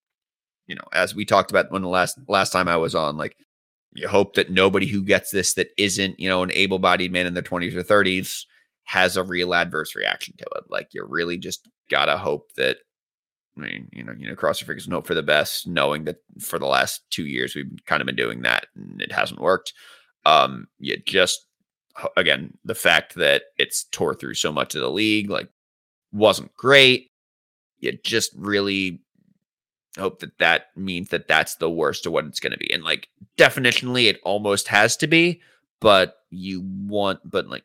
you 0.66 0.74
know, 0.74 0.84
as 0.92 1.14
we 1.14 1.24
talked 1.24 1.50
about 1.50 1.70
when 1.72 1.82
the 1.82 1.88
last 1.88 2.18
last 2.28 2.50
time 2.50 2.68
I 2.68 2.76
was 2.76 2.94
on, 2.94 3.16
like, 3.16 3.36
you 3.94 4.08
hope 4.08 4.34
that 4.34 4.50
nobody 4.50 4.86
who 4.86 5.02
gets 5.04 5.30
this 5.30 5.54
that 5.54 5.68
isn't, 5.78 6.18
you 6.20 6.28
know, 6.28 6.42
an 6.42 6.52
able 6.52 6.78
bodied 6.78 7.12
man 7.12 7.26
in 7.26 7.34
their 7.34 7.42
20s 7.42 7.74
or 7.74 7.82
30s 7.82 8.44
has 8.84 9.16
a 9.16 9.24
real 9.24 9.54
adverse 9.54 9.94
reaction 9.94 10.34
to 10.38 10.44
it. 10.56 10.64
Like, 10.68 10.88
you 10.92 11.04
really 11.08 11.38
just 11.38 11.68
got 11.90 12.06
to 12.06 12.18
hope 12.18 12.52
that 12.56 12.78
I 13.56 13.60
mean, 13.60 13.88
you 13.92 14.02
know, 14.02 14.12
you 14.18 14.28
know, 14.28 14.34
cross 14.34 14.60
your 14.60 14.66
fingers 14.66 14.84
and 14.86 14.94
hope 14.94 15.06
for 15.06 15.14
the 15.14 15.22
best, 15.22 15.66
knowing 15.66 16.04
that 16.04 16.16
for 16.40 16.58
the 16.58 16.66
last 16.66 17.02
two 17.10 17.26
years 17.26 17.54
we've 17.54 17.70
kind 17.86 18.00
of 18.00 18.06
been 18.06 18.16
doing 18.16 18.42
that 18.42 18.66
and 18.74 19.00
it 19.00 19.12
hasn't 19.12 19.40
worked. 19.40 19.72
Um, 20.26 20.66
you 20.78 20.96
just 21.06 21.46
again 22.16 22.52
the 22.64 22.74
fact 22.74 23.14
that 23.14 23.44
it's 23.56 23.84
tore 23.92 24.14
through 24.14 24.34
so 24.34 24.50
much 24.50 24.74
of 24.74 24.80
the 24.80 24.90
league 24.90 25.30
like 25.30 25.48
wasn't 26.14 26.54
great. 26.56 27.10
You 27.80 27.92
just 28.02 28.32
really 28.36 29.00
hope 29.98 30.20
that 30.20 30.38
that 30.38 30.66
means 30.76 31.10
that 31.10 31.28
that's 31.28 31.56
the 31.56 31.70
worst 31.70 32.06
of 32.06 32.12
what 32.12 32.24
it's 32.24 32.40
going 32.40 32.52
to 32.52 32.58
be. 32.58 32.72
And 32.72 32.82
like 32.82 33.08
definitionally, 33.36 34.06
it 34.06 34.20
almost 34.24 34.68
has 34.68 34.96
to 34.98 35.06
be, 35.06 35.42
but 35.80 36.16
you 36.30 36.62
want, 36.62 37.20
but 37.28 37.48
like 37.48 37.64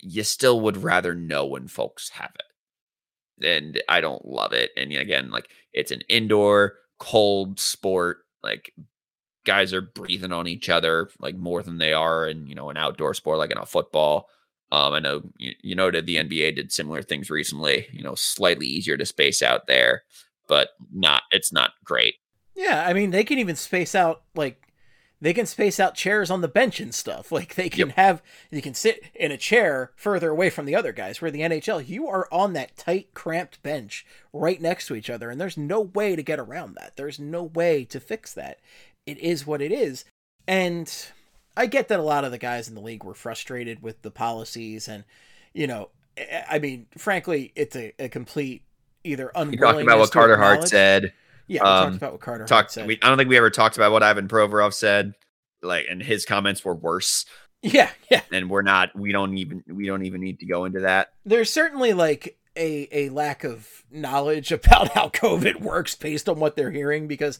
you 0.00 0.22
still 0.22 0.60
would 0.60 0.76
rather 0.76 1.14
know 1.14 1.46
when 1.46 1.68
folks 1.68 2.10
have 2.10 2.32
it. 2.34 3.44
And 3.46 3.82
I 3.88 4.00
don't 4.00 4.24
love 4.26 4.52
it. 4.52 4.70
And 4.76 4.92
again, 4.92 5.30
like 5.30 5.48
it's 5.72 5.90
an 5.90 6.02
indoor 6.08 6.74
cold 6.98 7.60
sport. 7.60 8.18
Like 8.42 8.72
guys 9.44 9.72
are 9.72 9.82
breathing 9.82 10.32
on 10.32 10.46
each 10.46 10.68
other 10.68 11.08
like 11.20 11.36
more 11.36 11.62
than 11.62 11.78
they 11.78 11.92
are 11.92 12.26
in 12.26 12.48
you 12.48 12.54
know 12.54 12.68
an 12.68 12.76
outdoor 12.76 13.14
sport 13.14 13.38
like 13.38 13.50
in 13.50 13.58
a 13.58 13.66
football. 13.66 14.28
Um, 14.72 14.94
I 14.94 14.98
know 14.98 15.22
you, 15.38 15.52
you 15.62 15.74
noted 15.74 16.06
the 16.06 16.16
NBA 16.16 16.56
did 16.56 16.72
similar 16.72 17.02
things 17.02 17.30
recently. 17.30 17.86
You 17.92 18.02
know, 18.02 18.14
slightly 18.14 18.66
easier 18.66 18.96
to 18.96 19.06
space 19.06 19.42
out 19.42 19.66
there, 19.66 20.02
but 20.48 20.70
not. 20.92 21.22
It's 21.30 21.52
not 21.52 21.72
great. 21.84 22.16
Yeah, 22.54 22.84
I 22.86 22.92
mean 22.92 23.10
they 23.10 23.24
can 23.24 23.38
even 23.38 23.56
space 23.56 23.94
out 23.94 24.22
like 24.34 24.66
they 25.20 25.32
can 25.32 25.46
space 25.46 25.80
out 25.80 25.94
chairs 25.94 26.30
on 26.30 26.40
the 26.40 26.48
bench 26.48 26.80
and 26.80 26.94
stuff. 26.94 27.30
Like 27.36 27.54
they 27.54 27.68
can 27.68 27.90
have 27.90 28.22
you 28.50 28.62
can 28.62 28.74
sit 28.74 29.02
in 29.14 29.30
a 29.30 29.36
chair 29.36 29.92
further 29.94 30.30
away 30.30 30.50
from 30.50 30.64
the 30.64 30.74
other 30.74 30.92
guys. 30.92 31.20
Where 31.20 31.30
the 31.30 31.40
NHL, 31.40 31.86
you 31.86 32.08
are 32.08 32.28
on 32.32 32.54
that 32.54 32.76
tight, 32.76 33.14
cramped 33.14 33.62
bench 33.62 34.06
right 34.32 34.60
next 34.60 34.86
to 34.86 34.94
each 34.94 35.10
other, 35.10 35.30
and 35.30 35.40
there's 35.40 35.56
no 35.56 35.80
way 35.80 36.16
to 36.16 36.22
get 36.22 36.38
around 36.38 36.74
that. 36.74 36.96
There's 36.96 37.20
no 37.20 37.42
way 37.42 37.84
to 37.84 38.00
fix 38.00 38.32
that. 38.34 38.58
It 39.06 39.18
is 39.18 39.46
what 39.46 39.62
it 39.62 39.70
is. 39.70 40.04
And 40.48 40.92
I 41.56 41.66
get 41.66 41.88
that 41.88 41.98
a 41.98 42.02
lot 42.02 42.24
of 42.24 42.30
the 42.32 42.38
guys 42.38 42.68
in 42.68 42.74
the 42.74 42.80
league 42.80 43.02
were 43.04 43.14
frustrated 43.14 43.82
with 43.82 44.02
the 44.02 44.10
policies 44.10 44.88
and 44.88 45.04
you 45.54 45.66
know, 45.66 45.88
I- 46.50 46.58
mean, 46.58 46.86
frankly, 46.98 47.52
it's 47.56 47.74
a, 47.76 47.92
a 47.98 48.08
complete 48.08 48.62
either 49.04 49.30
We 49.34 49.42
unwillingness 49.42 49.60
talked 49.60 49.82
about 49.82 49.98
what 49.98 50.10
Carter 50.12 50.36
Hart 50.36 50.68
said. 50.68 51.12
Yeah, 51.46 51.62
we 51.62 51.68
Um, 51.68 51.84
talked 51.84 51.96
about 51.96 52.12
what 52.12 52.20
Carter 52.20 52.40
Hart 52.42 52.48
Talked. 52.48 52.72
said. 52.72 52.86
We, 52.86 52.98
I 53.02 53.08
don't 53.08 53.16
think 53.18 53.28
we 53.30 53.36
ever 53.36 53.50
talked 53.50 53.76
about 53.76 53.92
what 53.92 54.02
Ivan 54.02 54.26
Provorov 54.28 54.74
said. 54.74 55.14
Like, 55.62 55.86
and 55.88 56.02
his 56.02 56.24
comments 56.26 56.64
were 56.64 56.74
worse. 56.74 57.24
yeah, 57.62 57.90
yeah. 58.10 58.20
And 58.32 58.50
we're 58.50 58.62
not. 58.62 58.94
We 58.98 59.12
don't 59.12 59.38
even. 59.38 59.62
We 59.68 59.86
don't 59.86 60.04
even 60.04 60.20
need 60.20 60.40
to 60.40 60.46
go 60.46 60.64
into 60.66 60.80
that. 60.80 61.12
there's 61.24 61.50
certainly 61.50 61.92
like 61.94 62.36
a 62.56 62.88
a 62.90 63.08
lack 63.10 63.44
of 63.44 63.84
knowledge 63.90 64.52
about 64.52 64.88
how 64.92 65.08
COVID 65.08 65.60
works 65.60 65.94
based 65.94 66.28
on 66.28 66.40
what 66.40 66.56
they're 66.56 66.70
hearing 66.70 67.06
because 67.06 67.38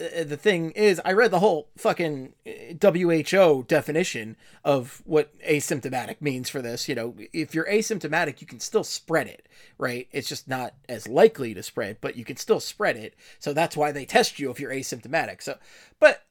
uh, 0.00 0.22
the 0.22 0.36
thing 0.36 0.70
is, 0.72 1.00
I 1.04 1.12
read 1.12 1.30
the 1.30 1.40
whole 1.40 1.68
fucking 1.76 2.34
uh, 2.46 2.90
WHO 2.92 3.64
definition 3.66 4.36
of 4.64 5.02
what 5.04 5.36
asymptomatic 5.40 6.20
means 6.20 6.48
for 6.48 6.62
this. 6.62 6.88
You 6.88 6.94
know, 6.94 7.14
if 7.32 7.54
you're 7.54 7.68
asymptomatic, 7.68 8.40
you 8.40 8.46
can 8.46 8.60
still 8.60 8.84
spread 8.84 9.26
it, 9.26 9.48
right? 9.76 10.06
It's 10.12 10.28
just 10.28 10.48
not 10.48 10.74
as 10.88 11.08
likely 11.08 11.52
to 11.54 11.62
spread, 11.62 11.98
but 12.00 12.16
you 12.16 12.24
can 12.24 12.36
still 12.36 12.60
spread 12.60 12.96
it. 12.96 13.14
So 13.38 13.52
that's 13.52 13.76
why 13.76 13.90
they 13.90 14.04
test 14.04 14.38
you 14.38 14.50
if 14.50 14.60
you're 14.60 14.72
asymptomatic. 14.72 15.42
So, 15.42 15.58
but 15.98 16.24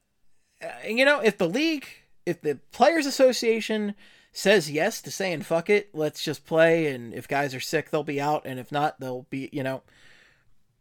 uh, 0.62 0.68
you 0.86 1.04
know, 1.04 1.20
if 1.20 1.36
the 1.36 1.48
league, 1.48 1.86
if 2.24 2.40
the 2.40 2.58
Players 2.72 3.06
Association 3.06 3.94
says 4.38 4.70
yes 4.70 5.02
to 5.02 5.10
saying 5.10 5.42
fuck 5.42 5.68
it, 5.68 5.90
let's 5.92 6.22
just 6.22 6.46
play, 6.46 6.86
and 6.86 7.12
if 7.12 7.26
guys 7.26 7.54
are 7.56 7.60
sick, 7.60 7.90
they'll 7.90 8.04
be 8.04 8.20
out, 8.20 8.42
and 8.44 8.60
if 8.60 8.70
not, 8.70 9.00
they'll 9.00 9.26
be, 9.30 9.48
you 9.52 9.64
know, 9.64 9.82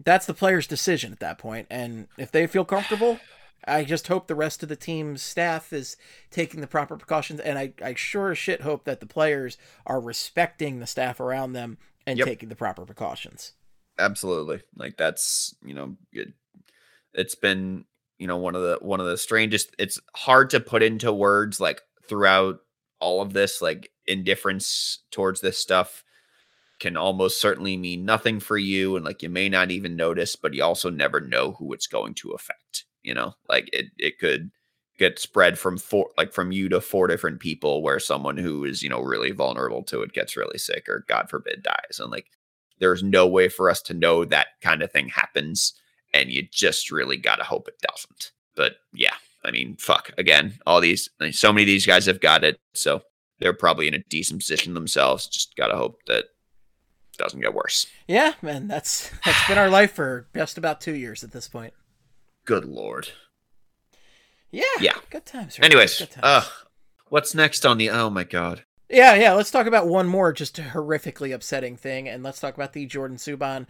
that's 0.04 0.28
the 0.28 0.34
player's 0.34 0.68
decision 0.68 1.12
at 1.12 1.20
that 1.20 1.40
point. 1.40 1.66
And 1.72 2.08
if 2.20 2.32
they 2.32 2.46
feel 2.46 2.66
comfortable, 2.66 3.20
I 3.68 3.84
just 3.84 4.08
hope 4.10 4.28
the 4.28 4.36
rest 4.36 4.62
of 4.62 4.70
the 4.70 4.76
team's 4.76 5.24
staff 5.24 5.74
is 5.74 5.98
taking 6.30 6.62
the 6.62 6.68
proper 6.68 6.98
precautions, 6.98 7.40
and 7.40 7.58
I, 7.58 7.74
I 7.82 7.96
sure 7.96 8.30
as 8.32 8.38
shit 8.38 8.62
hope 8.62 8.84
that 8.84 9.00
the 9.00 9.08
players 9.08 9.58
are 9.88 10.00
respecting 10.00 10.80
the 10.80 10.86
staff 10.88 11.20
around 11.20 11.54
them 11.54 11.80
and 12.06 12.20
Yep. 12.20 12.28
taking 12.28 12.50
the 12.50 12.56
proper 12.56 12.86
precautions. 12.86 13.54
absolutely 14.00 14.62
like 14.76 14.96
that's 14.98 15.56
you 15.64 15.74
know 15.74 15.98
it, 16.14 16.28
it's 17.16 17.34
been 17.34 17.86
you 18.20 18.28
know 18.28 18.38
one 18.38 18.54
of 18.54 18.62
the 18.62 18.78
one 18.82 19.00
of 19.00 19.08
the 19.08 19.18
strangest 19.18 19.76
it's 19.80 20.00
hard 20.16 20.52
to 20.52 20.60
put 20.60 20.84
into 20.84 21.12
words 21.12 21.60
like 21.60 21.82
throughout 22.08 22.60
all 23.00 23.22
of 23.22 23.34
this 23.34 23.62
like 23.62 23.92
indifference 24.06 25.00
towards 25.12 25.42
this 25.42 25.58
stuff 25.58 26.04
can 26.80 26.96
almost 26.96 27.42
certainly 27.42 27.76
mean 27.76 28.06
nothing 28.06 28.40
for 28.40 28.58
you 28.58 28.96
and 28.96 29.04
like 29.04 29.24
you 29.24 29.30
may 29.30 29.50
not 29.50 29.72
even 29.72 29.96
notice 29.96 30.36
but 30.36 30.54
you 30.54 30.64
also 30.64 30.90
never 30.90 31.20
know 31.20 31.54
who 31.54 31.74
it's 31.74 31.88
going 31.88 32.14
to 32.14 32.32
affect 32.32 32.86
you 33.08 33.14
know? 33.14 33.34
Like 33.50 33.70
it 33.74 33.88
it 33.98 34.20
could 34.20 34.52
get 35.00 35.18
spread 35.18 35.58
from 35.58 35.78
four 35.78 36.10
like 36.18 36.34
from 36.34 36.52
you 36.52 36.68
to 36.70 36.82
four 36.82 37.08
different 37.08 37.40
people 37.40 37.82
where 37.82 38.00
someone 38.00 38.38
who 38.38 38.66
is 38.66 38.84
you 38.84 38.90
know 38.90 39.00
really 39.00 39.32
vulnerable 39.32 39.84
to 39.84 40.02
it 40.02 40.12
gets 40.12 40.36
really 40.36 40.58
sick 40.58 40.90
or 40.90 41.06
god 41.08 41.30
forbid 41.30 41.62
dies 41.62 42.00
and 42.00 42.10
like 42.10 42.32
there's 42.80 43.04
no 43.04 43.28
way 43.28 43.48
for 43.48 43.70
us 43.70 43.80
to 43.80 43.94
know 43.94 44.26
that 44.26 44.48
kind 44.60 44.82
of 44.82 44.92
thing 44.92 45.08
happens 45.08 45.74
and 46.16 46.32
you 46.32 46.48
just 46.52 46.90
really 46.90 47.16
got 47.16 47.36
to 47.36 47.44
hope 47.44 47.68
it 47.68 47.80
doesn't 47.88 48.32
but 48.56 48.78
yeah 48.92 49.14
i 49.48 49.52
mean 49.52 49.76
fuck 49.80 50.12
again 50.18 50.60
all 50.68 50.80
these 50.82 51.10
I 51.20 51.26
mean, 51.26 51.34
so 51.34 51.52
many 51.52 51.64
of 51.64 51.68
these 51.68 51.86
guys 51.88 52.06
have 52.06 52.20
got 52.22 52.44
it 52.44 52.60
so 52.74 53.02
they're 53.40 53.54
probably 53.54 53.88
in 53.88 53.94
a 53.94 54.04
decent 54.10 54.42
position 54.42 54.74
themselves 54.74 55.28
just 55.28 55.56
got 55.56 55.68
to 55.68 55.76
hope 55.78 56.00
that 56.08 56.20
it 56.26 57.18
doesn't 57.18 57.40
get 57.42 57.54
worse 57.54 57.88
Yeah, 58.08 58.34
man, 58.42 58.68
that's 58.68 59.10
that's 59.26 59.48
been 59.48 59.58
our 59.58 59.70
life 59.70 59.94
for 59.94 60.28
just 60.36 60.58
about 60.58 60.82
two 60.82 60.96
years 60.96 61.24
at 61.24 61.32
this 61.32 61.48
point. 61.48 61.74
good 62.46 62.66
lord 62.66 63.10
Yeah, 64.52 64.64
Yeah. 64.80 64.98
good 65.10 65.26
times. 65.26 65.58
Rick, 65.58 65.66
anyways 65.66 65.98
good 66.00 66.12
times. 66.12 66.24
uh 66.26 66.46
what's 67.10 67.34
next 67.34 67.66
on 67.66 67.78
the 67.78 67.90
oh 67.90 68.10
my 68.10 68.24
god 68.24 68.64
Yeah, 68.90 69.16
yeah. 69.16 69.34
Let's 69.34 69.52
talk 69.52 69.66
about 69.68 69.88
one 69.88 70.08
more 70.08 70.32
just 70.32 70.56
horrifically 70.58 71.34
upsetting 71.34 71.76
thing, 71.76 72.08
and 72.08 72.24
let's 72.24 72.40
talk 72.40 72.56
about 72.56 72.72
the 72.74 72.86
Jordan 72.86 73.18
Subban, 73.18 73.66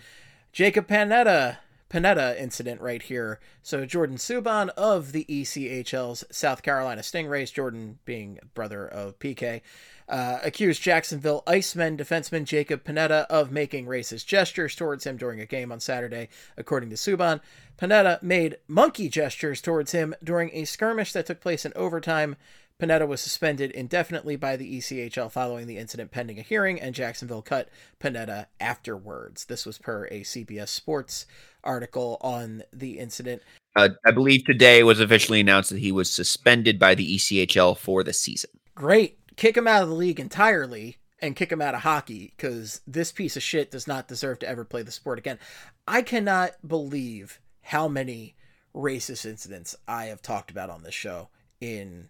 Jacob 0.52 0.88
Panetta 0.88 1.58
Panetta 1.89 2.39
incident 2.39 2.81
right 2.81 3.01
here. 3.01 3.39
So 3.61 3.85
Jordan 3.85 4.18
Subban 4.18 4.69
of 4.69 5.11
the 5.11 5.26
ECHL's 5.26 6.26
South 6.31 6.61
Carolina 6.61 7.01
Stingrays, 7.01 7.53
Jordan 7.53 7.99
being 8.05 8.39
brother 8.53 8.88
of 8.88 9.18
PK, 9.19 9.61
uh, 10.09 10.39
accused 10.43 10.81
Jacksonville 10.81 11.43
Icemen 11.47 11.97
defenseman 11.97 12.45
Jacob 12.45 12.84
Panetta 12.84 13.26
of 13.27 13.51
making 13.51 13.85
racist 13.85 14.26
gestures 14.26 14.76
towards 14.76 15.05
him 15.05 15.18
during 15.18 15.39
a 15.39 15.45
game 15.45 15.72
on 15.72 15.80
Saturday, 15.80 16.30
according 16.57 16.89
to 16.89 16.95
Subban. 16.95 17.41
Panetta 17.77 18.22
made 18.23 18.57
monkey 18.68 19.09
gestures 19.09 19.61
towards 19.61 19.91
him 19.91 20.15
during 20.23 20.49
a 20.53 20.65
skirmish 20.65 21.14
that 21.14 21.26
took 21.26 21.41
place 21.41 21.65
in 21.65 21.73
overtime. 21.76 22.35
Panetta 22.80 23.08
was 23.08 23.22
suspended 23.22 23.72
indefinitely 23.72 24.36
by 24.36 24.56
the 24.56 24.78
ECHL 24.78 25.32
following 25.32 25.66
the 25.66 25.78
incident 25.78 26.12
pending 26.12 26.38
a 26.38 26.44
hearing, 26.44 26.80
and 26.80 26.94
Jacksonville 26.94 27.41
cut 27.41 27.70
Panetta 27.99 28.45
afterwards. 28.60 29.45
This 29.45 29.66
was 29.66 29.78
per 29.78 30.06
a 30.06 30.22
CBS 30.22 30.70
Sports 30.70 31.26
article 31.64 32.18
on 32.22 32.64
the 32.72 32.99
incident. 32.99 33.41
uh, 33.76 33.90
i 34.06 34.12
believe 34.12 34.45
today 34.45 34.84
was 34.84 34.99
officially 34.99 35.41
announced 35.41 35.70
that 35.70 35.80
he 35.80 35.91
was 35.91 36.10
suspended 36.10 36.80
by 36.80 36.95
the 36.95 37.18
echl 37.18 37.76
for 37.76 38.04
the 38.04 38.14
season 38.14 38.49
Great. 38.78 39.18
Kick 39.38 39.58
him 39.58 39.68
out 39.68 39.82
of 39.82 39.90
the 39.90 39.95
league 39.95 40.20
entirely 40.20 40.98
and 41.20 41.36
kick 41.36 41.52
him 41.52 41.64
out 41.64 41.74
of 41.74 41.82
hockey 41.82 42.32
because 42.38 42.82
this 42.86 43.12
piece 43.12 43.36
of 43.36 43.41
shit 43.41 43.72
does 43.72 43.88
not 43.88 44.08
deserve 44.08 44.38
to 44.38 44.48
ever 44.48 44.64
play 44.64 44.84
the 44.84 44.91
sport 44.91 45.18
again. 45.18 45.40
I 45.88 46.04
cannot 46.04 46.52
believe 46.66 47.40
how 47.62 47.88
many 47.88 48.36
racist 48.76 49.26
incidents 49.26 49.76
I 49.88 50.06
have 50.06 50.22
talked 50.22 50.52
about 50.52 50.70
on 50.70 50.84
this 50.84 50.94
show 50.94 51.30
in 51.60 52.10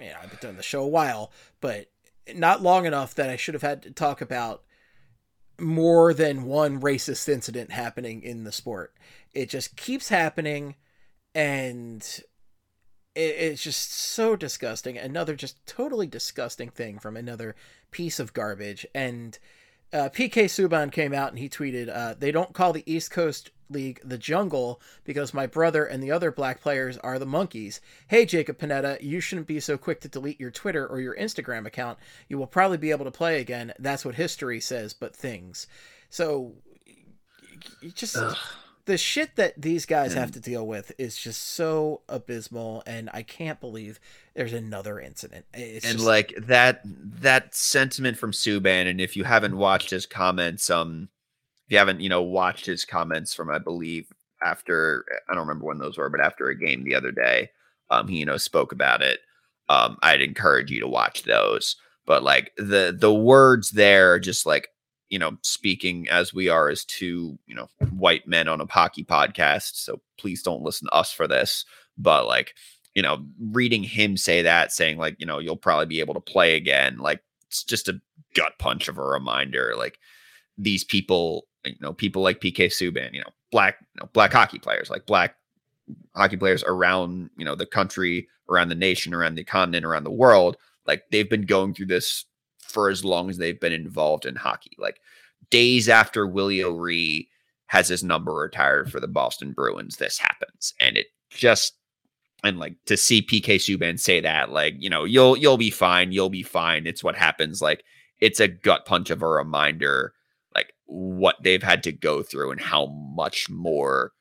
know, 0.00 0.16
I've 0.22 0.30
been 0.30 0.38
doing 0.40 0.56
the 0.56 0.62
show 0.62 0.82
a 0.82 0.88
while, 0.88 1.32
but 1.60 1.90
not 2.34 2.62
long 2.62 2.86
enough 2.86 3.14
that 3.14 3.30
I 3.30 3.36
should 3.36 3.54
have 3.54 3.62
had 3.62 3.82
to 3.82 3.90
talk 3.90 4.20
about 4.20 4.62
more 5.58 6.14
than 6.14 6.44
one 6.44 6.80
racist 6.80 7.28
incident 7.28 7.70
happening 7.70 8.22
in 8.22 8.44
the 8.44 8.52
sport. 8.52 8.94
It 9.32 9.48
just 9.48 9.76
keeps 9.76 10.08
happening 10.08 10.76
and 11.34 12.02
it, 13.14 13.20
it's 13.20 13.62
just 13.62 13.92
so 13.92 14.36
disgusting. 14.36 14.98
Another 14.98 15.34
just 15.34 15.64
totally 15.66 16.06
disgusting 16.06 16.70
thing 16.70 16.98
from 16.98 17.16
another 17.16 17.54
piece 17.90 18.18
of 18.18 18.32
garbage. 18.32 18.86
And 18.94 19.38
uh, 19.92 20.08
PK 20.12 20.44
Subban 20.44 20.90
came 20.90 21.12
out 21.12 21.30
and 21.30 21.38
he 21.38 21.48
tweeted, 21.48 21.94
uh, 21.94 22.14
"They 22.18 22.32
don't 22.32 22.54
call 22.54 22.72
the 22.72 22.90
East 22.90 23.10
Coast 23.10 23.50
League 23.72 24.00
the 24.04 24.18
Jungle 24.18 24.80
because 25.04 25.34
my 25.34 25.46
brother 25.46 25.84
and 25.84 26.02
the 26.02 26.10
other 26.10 26.30
black 26.30 26.60
players 26.60 26.98
are 26.98 27.18
the 27.18 27.26
monkeys. 27.26 27.80
Hey, 28.08 28.26
Jacob 28.26 28.58
Panetta, 28.58 29.00
you 29.02 29.20
shouldn't 29.20 29.46
be 29.46 29.60
so 29.60 29.76
quick 29.76 30.00
to 30.02 30.08
delete 30.08 30.40
your 30.40 30.50
Twitter 30.50 30.86
or 30.86 31.00
your 31.00 31.16
Instagram 31.16 31.66
account. 31.66 31.98
You 32.28 32.38
will 32.38 32.46
probably 32.46 32.78
be 32.78 32.90
able 32.90 33.04
to 33.04 33.10
play 33.10 33.40
again. 33.40 33.72
That's 33.78 34.04
what 34.04 34.14
history 34.14 34.60
says, 34.60 34.94
but 34.94 35.16
things. 35.16 35.66
So." 36.10 36.54
Just 37.94 38.16
the 38.86 38.98
shit 38.98 39.36
that 39.36 39.60
these 39.60 39.86
guys 39.86 40.14
have 40.14 40.32
to 40.32 40.40
deal 40.40 40.66
with 40.66 40.92
is 40.98 41.16
just 41.16 41.40
so 41.40 42.00
abysmal 42.08 42.82
and 42.86 43.08
i 43.12 43.22
can't 43.22 43.60
believe 43.60 44.00
there's 44.34 44.52
another 44.52 44.98
incident 44.98 45.44
it's 45.54 45.84
and 45.84 45.98
just, 45.98 46.06
like 46.06 46.34
that 46.36 46.80
that 46.84 47.54
sentiment 47.54 48.18
from 48.18 48.32
Subban, 48.32 48.88
and 48.88 49.00
if 49.00 49.16
you 49.16 49.24
haven't 49.24 49.56
watched 49.56 49.90
his 49.90 50.06
comments, 50.06 50.68
um, 50.70 51.08
you 51.72 51.78
haven't 51.78 52.00
you 52.00 52.08
know 52.08 52.22
watched 52.22 52.66
his 52.66 52.84
comments 52.84 53.34
from 53.34 53.50
I 53.50 53.58
believe 53.58 54.06
after 54.44 55.04
I 55.28 55.34
don't 55.34 55.46
remember 55.46 55.66
when 55.66 55.78
those 55.78 55.96
were, 55.98 56.10
but 56.10 56.20
after 56.20 56.48
a 56.48 56.58
game 56.58 56.84
the 56.84 56.94
other 56.94 57.12
day, 57.12 57.50
um, 57.90 58.08
he 58.08 58.18
you 58.18 58.26
know 58.26 58.36
spoke 58.36 58.72
about 58.72 59.02
it. 59.02 59.20
um, 59.68 59.96
I'd 60.02 60.20
encourage 60.22 60.70
you 60.70 60.80
to 60.80 60.88
watch 60.88 61.22
those. 61.24 61.76
But 62.06 62.22
like 62.22 62.52
the 62.56 62.94
the 62.96 63.14
words 63.14 63.70
there, 63.72 64.18
just 64.18 64.46
like 64.46 64.68
you 65.08 65.18
know, 65.18 65.36
speaking 65.42 66.08
as 66.08 66.32
we 66.34 66.48
are 66.48 66.68
as 66.68 66.84
two 66.84 67.38
you 67.46 67.54
know 67.54 67.68
white 67.90 68.26
men 68.26 68.48
on 68.48 68.60
a 68.60 68.66
hockey 68.70 69.04
podcast. 69.04 69.76
So 69.76 70.00
please 70.18 70.42
don't 70.42 70.62
listen 70.62 70.88
to 70.88 70.94
us 70.94 71.12
for 71.12 71.26
this. 71.26 71.64
But 71.96 72.26
like 72.26 72.54
you 72.94 73.02
know, 73.02 73.24
reading 73.40 73.82
him 73.82 74.16
say 74.18 74.42
that, 74.42 74.72
saying 74.72 74.98
like 74.98 75.16
you 75.18 75.26
know 75.26 75.38
you'll 75.38 75.56
probably 75.56 75.86
be 75.86 76.00
able 76.00 76.14
to 76.14 76.20
play 76.20 76.56
again, 76.56 76.98
like 76.98 77.22
it's 77.46 77.64
just 77.64 77.88
a 77.88 78.00
gut 78.34 78.52
punch 78.58 78.88
of 78.88 78.98
a 78.98 79.02
reminder. 79.02 79.74
Like 79.76 79.98
these 80.58 80.84
people, 80.84 81.46
you 81.64 81.76
know, 81.80 81.92
people 81.92 82.22
like 82.22 82.40
PK 82.40 82.66
Subban, 82.66 83.12
you 83.12 83.20
know, 83.20 83.30
black 83.50 83.76
you 83.94 84.00
know, 84.00 84.10
black 84.12 84.32
hockey 84.32 84.58
players, 84.58 84.90
like 84.90 85.06
black 85.06 85.36
hockey 86.14 86.36
players 86.36 86.64
around 86.64 87.30
you 87.36 87.44
know 87.44 87.54
the 87.54 87.66
country 87.66 88.28
around 88.48 88.68
the 88.68 88.74
nation 88.74 89.14
around 89.14 89.34
the 89.34 89.44
continent 89.44 89.84
around 89.84 90.04
the 90.04 90.10
world. 90.10 90.56
Like 90.86 91.04
they've 91.10 91.28
been 91.28 91.46
going 91.46 91.74
through 91.74 91.86
this 91.86 92.24
for 92.60 92.90
as 92.90 93.04
long 93.04 93.30
as 93.30 93.38
they've 93.38 93.60
been 93.60 93.72
involved 93.72 94.26
in 94.26 94.34
hockey. 94.34 94.72
Like 94.78 95.00
days 95.50 95.88
after 95.88 96.26
willie 96.26 96.62
o'ree 96.62 97.28
has 97.66 97.88
his 97.88 98.04
number 98.04 98.32
retired 98.32 98.90
for 98.90 99.00
the 99.00 99.08
boston 99.08 99.52
bruins 99.52 99.96
this 99.96 100.18
happens. 100.18 100.74
And 100.80 100.96
it 100.96 101.06
just 101.30 101.74
and 102.44 102.58
like 102.58 102.74
to 102.86 102.96
see 102.96 103.22
pk 103.22 103.56
subban 103.56 103.98
say 103.98 104.20
that 104.20 104.50
like 104.50 104.74
you 104.78 104.90
know 104.90 105.04
you'll 105.04 105.36
you'll 105.36 105.56
be 105.56 105.70
fine 105.70 106.12
you'll 106.12 106.28
be 106.28 106.42
fine 106.42 106.86
it's 106.86 107.04
what 107.04 107.14
happens 107.16 107.62
like 107.62 107.84
it's 108.20 108.40
a 108.40 108.48
gut 108.48 108.84
punch 108.84 109.10
of 109.10 109.22
a 109.22 109.28
reminder 109.28 110.12
what 110.92 111.36
they've 111.42 111.62
had 111.62 111.82
to 111.84 111.92
go 111.92 112.22
through 112.22 112.50
and 112.50 112.60
how 112.60 112.86
much 112.86 113.48
more 113.48 114.12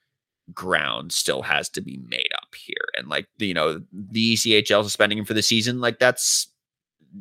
ground 0.54 1.12
still 1.12 1.42
has 1.42 1.70
to 1.70 1.82
be 1.82 2.00
made 2.08 2.30
up 2.36 2.56
here. 2.56 2.88
And 2.96 3.10
like, 3.10 3.28
you 3.38 3.54
know, 3.54 3.82
the 3.92 4.34
ECHL 4.34 4.84
suspending 4.84 5.18
him 5.18 5.26
for 5.26 5.34
the 5.34 5.42
season, 5.42 5.82
like 5.82 6.00
that's, 6.00 6.48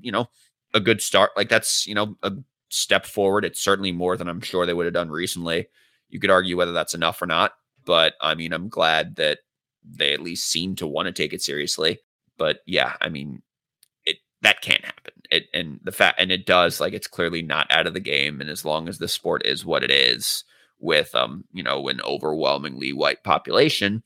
you 0.01 0.13
know, 0.13 0.29
a 0.73 0.81
good 0.81 1.03
start. 1.03 1.31
Like 1.37 1.49
that's, 1.49 1.87
you 1.87 1.95
know, 1.95 2.17
a 2.23 2.33
step 2.69 3.07
forward. 3.07 3.45
It's 3.45 3.61
certainly 3.61 3.93
more 3.93 4.17
than 4.17 4.29
I'm 4.29 4.41
sure 4.41 4.65
they 4.65 4.73
would 4.75 4.87
have 4.87 4.95
done 4.95 5.11
recently. 5.11 5.67
You 6.09 6.21
could 6.21 6.31
argue 6.31 6.57
whether 6.57 6.73
that's 6.73 6.95
enough 6.95 7.21
or 7.21 7.27
not, 7.27 7.53
but 7.85 8.15
I 8.21 8.35
mean, 8.35 8.53
I'm 8.53 8.69
glad 8.69 9.17
that 9.17 9.39
they 9.85 10.13
at 10.13 10.23
least 10.23 10.49
seem 10.49 10.77
to 10.77 10.87
want 10.87 11.07
to 11.07 11.13
take 11.13 11.33
it 11.33 11.43
seriously. 11.43 11.99
But 12.37 12.61
yeah, 12.67 12.95
I 13.01 13.09
mean, 13.09 13.43
it 14.05 14.19
that 14.43 14.61
can't 14.61 14.85
happen. 14.85 15.10
It 15.31 15.47
and 15.55 15.81
the 15.85 15.93
fact 15.93 16.21
and 16.21 16.33
it 16.33 16.47
does 16.47 16.81
like 16.81 16.93
it's 16.93 17.07
clearly 17.07 17.43
not 17.43 17.71
out 17.71 17.87
of 17.87 17.95
the 17.95 18.01
game. 18.01 18.41
And 18.41 18.51
as 18.51 18.65
long 18.65 18.89
as 18.89 18.99
the 18.99 19.09
sport 19.09 19.47
is 19.47 19.65
what 19.65 19.85
it 19.85 19.91
is, 19.91 20.45
with 20.81 21.15
um, 21.15 21.45
you 21.53 21.63
know, 21.63 21.89
an 21.89 22.01
overwhelmingly 22.03 22.93
white 22.93 23.23
population, 23.23 24.03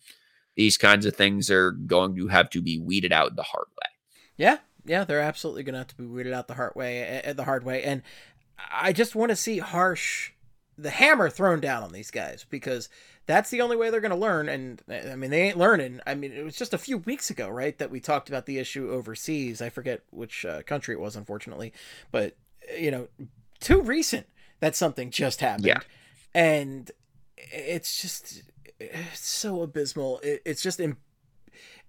these 0.57 0.77
kinds 0.77 1.07
of 1.07 1.17
things 1.17 1.51
are 1.51 1.73
going 1.73 2.17
to 2.17 2.29
have 2.29 2.51
to 2.51 2.61
be 2.61 2.79
weeded 2.79 3.13
out 3.13 3.37
the 3.37 3.43
hard 3.43 3.69
way. 3.69 3.89
Yeah, 4.37 4.59
yeah, 4.85 5.05
they're 5.05 5.21
absolutely 5.21 5.63
going 5.63 5.75
to 5.75 5.79
have 5.79 5.89
to 5.89 5.97
be 5.97 6.07
weeded 6.07 6.33
out 6.33 6.49
the 6.49 6.55
hard 6.55 6.75
way, 6.75 7.23
uh, 7.25 7.33
the 7.33 7.45
hard 7.45 7.65
way, 7.65 7.83
and 7.83 8.03
I 8.71 8.93
just 8.93 9.15
want 9.15 9.31
to 9.31 9.37
see 9.37 9.59
harsh 9.59 10.33
the 10.77 10.91
hammer 10.91 11.31
thrown 11.31 11.61
down 11.61 11.83
on 11.83 11.93
these 11.93 12.11
guys 12.11 12.45
because 12.49 12.89
that's 13.27 13.51
the 13.51 13.61
only 13.61 13.77
way 13.77 13.91
they're 13.91 14.01
going 14.01 14.11
to 14.11 14.17
learn. 14.17 14.49
And 14.49 14.83
eh, 14.89 15.13
I 15.13 15.17
mean, 15.17 15.31
they 15.31 15.43
ain't 15.43 15.59
learning. 15.59 16.01
I 16.07 16.15
mean, 16.15 16.33
it 16.33 16.45
was 16.45 16.57
just 16.57 16.75
a 16.75 16.79
few 16.79 16.99
weeks 16.99 17.31
ago, 17.31 17.49
right, 17.49 17.77
that 17.79 17.91
we 17.91 18.01
talked 18.01 18.29
about 18.29 18.47
the 18.47 18.59
issue 18.59 18.91
overseas. 18.91 19.63
I 19.63 19.69
forget 19.69 20.03
which 20.11 20.45
uh, 20.45 20.63
country 20.63 20.95
it 20.95 21.01
was, 21.01 21.17
unfortunately, 21.17 21.73
but 22.11 22.37
eh, 22.69 22.79
you 22.79 22.91
know, 22.91 23.09
too 23.61 23.81
recent 23.81 24.27
that 24.61 24.77
something 24.77 25.11
just 25.11 25.41
happened. 25.41 25.67
Yeah 25.67 25.81
and 26.35 26.91
it's 27.37 28.03
just 28.03 28.43
eh, 28.81 28.87
it's 29.13 29.27
so 29.27 29.63
abysmal. 29.63 30.19
It, 30.23 30.43
it's 30.45 30.63
just 30.63 30.81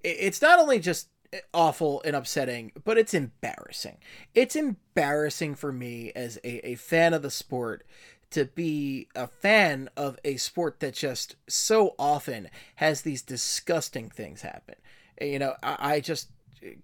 it's 0.04 0.42
not 0.42 0.60
only 0.60 0.80
just 0.80 1.10
awful 1.54 2.02
and 2.06 2.16
upsetting, 2.16 2.72
but 2.84 2.98
it's 2.98 3.14
embarrassing. 3.14 3.98
It's 4.36 4.56
embarrassing 4.56 5.56
for 5.56 5.72
me 5.72 6.12
as 6.16 6.38
a, 6.44 6.70
a 6.70 6.76
fan 6.76 7.14
of 7.14 7.24
the 7.24 7.32
sport 7.32 7.86
to 8.32 8.46
be 8.46 9.08
a 9.16 9.28
fan 9.28 9.90
of 9.96 10.20
a 10.26 10.38
sport 10.38 10.80
that 10.80 10.94
just 10.94 11.36
so 11.48 11.96
often 11.98 12.50
has 12.76 13.02
these 13.02 13.22
disgusting 13.22 14.10
things 14.10 14.42
happen. 14.42 14.76
You 15.22 15.40
know, 15.40 15.54
I, 15.64 15.96
I 15.96 16.00
just 16.00 16.30
it, 16.62 16.80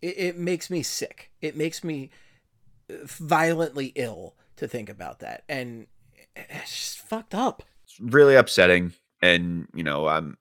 it 0.00 0.38
makes 0.38 0.70
me 0.70 0.82
sick. 0.82 1.30
It 1.40 1.56
makes 1.56 1.82
me 1.82 2.10
violently 3.04 3.92
ill 3.94 4.34
to 4.56 4.68
think 4.68 4.88
about 4.88 5.20
that. 5.20 5.44
And 5.48 5.86
it's 6.36 6.70
just 6.70 6.98
fucked 6.98 7.34
up. 7.34 7.62
It's 7.84 7.98
really 8.00 8.36
upsetting, 8.36 8.92
and 9.20 9.68
you 9.74 9.82
know, 9.82 10.06
I'm 10.08 10.36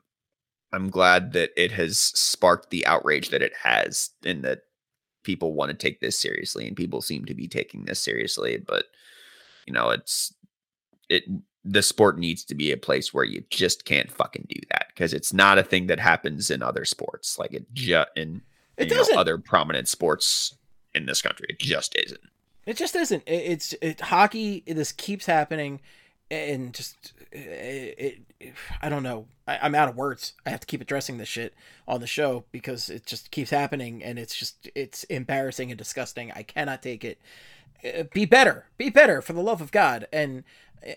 I'm 0.71 0.89
glad 0.89 1.33
that 1.33 1.51
it 1.57 1.71
has 1.73 1.97
sparked 1.99 2.69
the 2.69 2.85
outrage 2.85 3.29
that 3.29 3.41
it 3.41 3.53
has, 3.63 4.11
and 4.23 4.43
that 4.43 4.59
people 5.23 5.53
want 5.53 5.69
to 5.69 5.77
take 5.77 5.99
this 5.99 6.17
seriously, 6.17 6.67
and 6.67 6.77
people 6.77 7.01
seem 7.01 7.25
to 7.25 7.33
be 7.33 7.47
taking 7.47 7.85
this 7.85 8.01
seriously. 8.01 8.57
But 8.57 8.85
you 9.67 9.73
know, 9.73 9.89
it's 9.89 10.33
it 11.11 11.23
the 11.63 11.83
sport 11.83 12.17
needs 12.17 12.43
to 12.43 12.55
be 12.55 12.71
a 12.71 12.77
place 12.77 13.13
where 13.13 13.23
you 13.23 13.43
just 13.51 13.85
can't 13.85 14.11
fucking 14.11 14.47
do 14.49 14.59
that 14.71 14.87
because 14.87 15.13
it's 15.13 15.31
not 15.31 15.59
a 15.59 15.63
thing 15.63 15.85
that 15.87 15.99
happens 15.99 16.49
in 16.49 16.63
other 16.63 16.85
sports 16.85 17.37
like 17.37 17.53
it 17.53 17.71
just 17.73 18.09
in 18.15 18.41
it 18.77 18.89
you 18.89 18.95
know, 18.95 19.19
other 19.19 19.37
prominent 19.37 19.87
sports 19.87 20.55
in 20.93 21.05
this 21.05 21.21
country. 21.21 21.47
It 21.49 21.59
just 21.59 21.95
isn't. 21.95 22.21
It 22.65 22.77
just 22.77 22.95
isn't. 22.95 23.23
It, 23.25 23.33
it's 23.33 23.73
it, 23.81 24.01
hockey. 24.01 24.63
This 24.65 24.91
keeps 24.91 25.25
happening, 25.25 25.81
and 26.29 26.73
just 26.73 27.13
it. 27.31 28.21
it 28.39 28.53
I 28.81 28.89
don't 28.89 29.03
know. 29.03 29.27
I, 29.47 29.65
am 29.65 29.75
out 29.75 29.89
of 29.89 29.95
words. 29.95 30.33
I 30.45 30.49
have 30.49 30.59
to 30.61 30.67
keep 30.67 30.81
addressing 30.81 31.17
this 31.17 31.27
shit 31.27 31.53
on 31.87 32.01
the 32.01 32.07
show 32.07 32.45
because 32.51 32.89
it 32.89 33.05
just 33.05 33.31
keeps 33.31 33.49
happening, 33.49 34.03
and 34.03 34.17
it's 34.19 34.35
just 34.35 34.69
it's 34.75 35.03
embarrassing 35.05 35.71
and 35.71 35.77
disgusting. 35.77 36.31
I 36.31 36.43
cannot 36.43 36.81
take 36.81 37.03
it. 37.03 37.19
Uh, 37.83 38.03
be 38.13 38.25
better. 38.25 38.67
Be 38.77 38.89
better 38.89 39.21
for 39.21 39.33
the 39.33 39.41
love 39.41 39.61
of 39.61 39.71
God. 39.71 40.07
And 40.13 40.43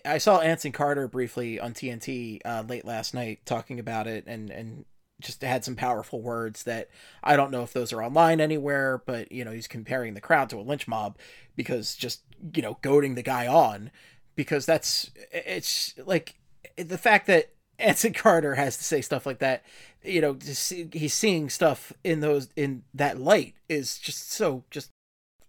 I 0.03 0.17
saw 0.17 0.39
Anson 0.39 0.71
Carter 0.71 1.07
briefly 1.07 1.59
on 1.59 1.73
TNT 1.73 2.39
uh, 2.45 2.63
late 2.67 2.85
last 2.85 3.13
night 3.13 3.39
talking 3.45 3.79
about 3.79 4.07
it, 4.07 4.25
and 4.27 4.49
and 4.49 4.85
just 5.21 5.41
had 5.41 5.63
some 5.63 5.75
powerful 5.75 6.21
words 6.21 6.63
that 6.63 6.89
I 7.23 7.35
don't 7.35 7.51
know 7.51 7.63
if 7.63 7.73
those 7.73 7.93
are 7.93 8.03
online 8.03 8.41
anywhere, 8.41 9.01
but 9.05 9.31
you 9.31 9.45
know, 9.45 9.51
he's 9.51 9.67
comparing 9.67 10.13
the 10.13 10.21
crowd 10.21 10.49
to 10.49 10.57
a 10.57 10.61
lynch 10.61 10.87
mob 10.87 11.17
because 11.55 11.95
just, 11.95 12.21
you 12.53 12.61
know, 12.61 12.77
goading 12.81 13.15
the 13.15 13.23
guy 13.23 13.47
on 13.47 13.91
because 14.35 14.65
that's 14.65 15.11
it's 15.31 15.93
like 16.05 16.35
the 16.77 16.97
fact 16.97 17.27
that 17.27 17.53
Anson 17.79 18.13
Carter 18.13 18.55
has 18.55 18.77
to 18.77 18.83
say 18.83 19.01
stuff 19.01 19.25
like 19.25 19.39
that, 19.39 19.63
you 20.03 20.21
know, 20.21 20.37
see, 20.41 20.89
he's 20.91 21.13
seeing 21.13 21.49
stuff 21.49 21.93
in 22.03 22.19
those 22.19 22.49
in 22.55 22.83
that 22.93 23.19
light 23.19 23.55
is 23.69 23.97
just 23.97 24.31
so 24.31 24.63
just 24.69 24.91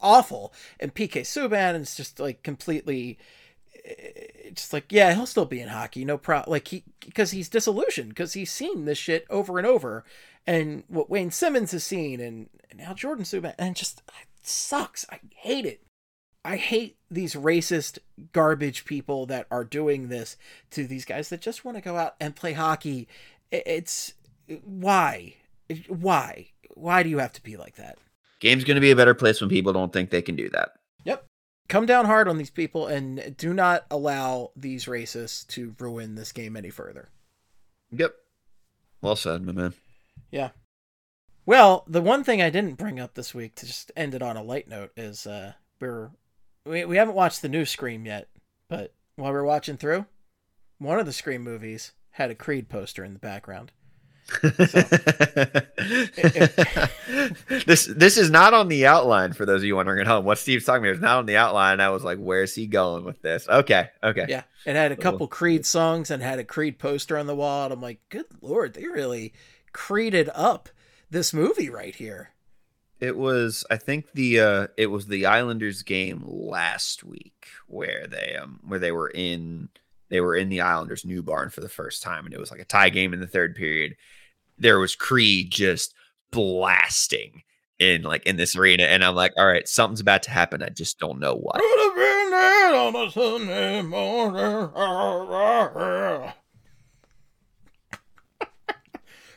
awful. 0.01 0.53
And 0.79 0.95
PK 0.95 1.23
Subban 1.23 1.81
is 1.81 1.97
just 1.97 2.21
like 2.21 2.43
completely 2.43 3.19
just 4.53 4.73
like 4.73 4.91
yeah 4.91 5.15
he'll 5.15 5.27
still 5.27 5.45
be 5.45 5.61
in 5.61 5.69
hockey 5.69 6.05
no 6.05 6.19
problem 6.19 6.51
like 6.51 6.69
he 6.69 6.83
because 7.01 7.31
he's 7.31 7.49
disillusioned 7.49 8.09
because 8.09 8.33
he's 8.33 8.51
seen 8.51 8.85
this 8.85 8.99
shit 8.99 9.27
over 9.31 9.59
and 9.59 9.67
over 9.67 10.05
and 10.47 10.83
what 10.89 11.11
wayne 11.11 11.31
simmonds 11.31 11.73
has 11.73 11.85
seen 11.85 12.21
and, 12.21 12.49
and 12.71 12.81
now 12.81 12.95
jordan 12.95 13.25
subban 13.25 13.55
and 13.59 13.77
just 13.77 14.03
sucks. 14.49 15.05
I 15.11 15.21
hate 15.35 15.67
it. 15.67 15.83
I 16.45 16.57
hate 16.57 16.97
these 17.11 17.35
racist 17.35 17.99
garbage 18.33 18.85
people 18.85 19.27
that 19.27 19.47
are 19.51 19.65
doing 19.65 20.09
this 20.09 20.37
to 20.71 20.87
these 20.87 21.05
guys 21.05 21.29
that 21.31 21.41
just 21.41 21.65
want 21.65 21.77
to 21.77 21.83
go 21.83 21.97
out 21.97 22.15
and 22.21 22.37
play 22.37 22.53
hockey. 22.53 23.09
It's 23.51 24.15
why? 24.65 25.35
Why? 25.89 26.51
Why 26.75 27.03
do 27.03 27.09
you 27.09 27.19
have 27.19 27.33
to 27.33 27.43
be 27.43 27.57
like 27.57 27.77
that? 27.77 27.99
Game's 28.39 28.65
going 28.65 28.77
to 28.77 28.81
be 28.81 28.91
a 28.91 28.97
better 28.97 29.15
place 29.15 29.41
when 29.41 29.51
people 29.51 29.73
don't 29.73 29.93
think 29.93 30.11
they 30.11 30.23
can 30.23 30.37
do 30.37 30.49
that 30.51 30.76
come 31.69 31.87
down 31.87 32.07
hard 32.07 32.29
on 32.29 32.39
these 32.39 32.51
people 32.51 32.87
and 32.87 33.37
do 33.37 33.53
not 33.53 33.87
allow 33.91 34.51
these 34.57 34.87
racists 34.87 35.47
to 35.49 35.75
ruin 35.79 36.15
this 36.15 36.33
game 36.33 36.57
any 36.57 36.71
further. 36.71 37.09
Yep. 37.91 38.15
Well 39.01 39.17
said, 39.17 39.43
my 39.45 39.53
man. 39.53 39.75
Yeah. 40.31 40.51
Well, 41.45 41.85
the 41.87 42.03
one 42.03 42.25
thing 42.25 42.43
I 42.43 42.51
didn't 42.51 42.75
bring 42.75 42.99
up 42.99 43.15
this 43.15 43.35
week 43.35 43.55
to 43.57 43.67
just 43.67 43.93
end 43.97 44.15
it 44.15 44.23
on 44.23 44.37
a 44.37 44.43
light 44.43 44.69
note 44.69 44.91
is 44.97 45.27
uh 45.27 45.53
we're 45.81 46.11
we, 46.65 46.85
we 46.85 46.97
haven't 46.97 47.15
watched 47.15 47.43
the 47.43 47.49
new 47.49 47.65
Scream 47.65 48.05
yet, 48.05 48.29
but 48.69 48.93
while 49.15 49.33
we're 49.33 49.45
watching 49.45 49.77
through, 49.77 50.07
one 50.79 50.99
of 50.99 51.07
the 51.07 51.13
Scream 51.13 51.43
movies 51.43 51.93
had 52.11 52.31
a 52.31 52.35
Creed 52.35 52.69
poster 52.69 53.05
in 53.05 53.13
the 53.13 53.19
background. 53.19 53.73
this 57.67 57.87
this 57.87 58.17
is 58.19 58.29
not 58.29 58.55
on 58.55 58.67
the 58.67 58.85
outline 58.87 59.33
for 59.33 59.47
those 59.47 59.61
of 59.61 59.65
you 59.65 59.77
wondering 59.77 60.01
at 60.01 60.07
home. 60.09 60.25
What 60.25 60.39
Steve's 60.39 60.65
talking 60.65 60.83
about 60.85 60.97
is 60.97 61.01
not 61.01 61.19
on 61.19 61.27
the 61.27 61.37
outline. 61.37 61.81
I 61.81 61.91
was 61.91 62.03
like, 62.03 62.19
where's 62.19 62.55
he 62.55 62.67
going 62.67 63.05
with 63.05 63.23
this? 63.23 63.49
Okay, 63.49 63.89
okay. 64.03 64.27
Yeah, 64.29 64.43
it 64.65 64.75
had 64.75 64.91
a 64.91 64.97
couple 64.97 65.29
Creed 65.29 65.65
songs 65.65 66.11
and 66.11 66.23
had 66.23 66.41
a 66.41 66.45
Creed 66.45 66.79
poster 66.79 67.17
on 67.17 67.27
the 67.27 67.37
wall. 67.37 67.65
And 67.67 67.73
I'm 67.73 67.81
like, 67.81 68.01
good 68.09 68.27
lord, 68.41 68.75
they 68.75 68.87
really 68.87 69.33
creeded 69.73 70.29
up 70.35 70.71
this 71.09 71.33
movie 71.33 71.71
right 71.71 71.95
here. 71.95 72.31
It 72.99 73.17
was, 73.17 73.65
I 73.71 73.77
think 73.77 74.13
the 74.13 74.41
uh 74.41 74.67
it 74.77 74.87
was 74.87 75.07
the 75.07 75.27
Islanders 75.27 75.83
game 75.83 76.25
last 76.27 77.05
week 77.05 77.47
where 77.69 78.07
they 78.09 78.37
um 78.37 78.59
where 78.67 78.81
they 78.81 78.91
were 78.91 79.11
in 79.15 79.69
they 80.09 80.21
were 80.21 80.37
in 80.37 80.49
the 80.49 80.61
Islanders 80.61 81.05
new 81.05 81.23
barn 81.23 81.51
for 81.51 81.61
the 81.61 81.69
first 81.69 82.03
time 82.03 82.25
and 82.25 82.35
it 82.35 82.41
was 82.41 82.51
like 82.51 82.61
a 82.61 82.65
tie 82.65 82.91
game 82.91 83.13
in 83.13 83.21
the 83.21 83.27
third 83.27 83.55
period 83.55 83.97
there 84.59 84.79
was 84.79 84.95
Creed 84.95 85.51
just 85.51 85.95
blasting 86.31 87.43
in 87.79 88.03
like 88.03 88.25
in 88.25 88.37
this 88.37 88.57
arena, 88.57 88.85
and 88.85 89.05
I'm 89.05 89.15
like, 89.15 89.33
all 89.37 89.47
right, 89.47 89.69
something's 89.69 90.01
about 90.01 90.23
to 90.25 90.31
happen. 90.31 90.63
I 90.63 90.71
just 90.71 90.99
don't 90.99 91.21
know 91.21 91.35
what. 91.35 91.57
Could 91.57 91.81
have 91.81 91.95
been 91.95 92.31
there 92.31 92.75
on 92.75 92.97
a 92.97 93.11
Sunday 93.11 93.83
morning. 93.83 94.71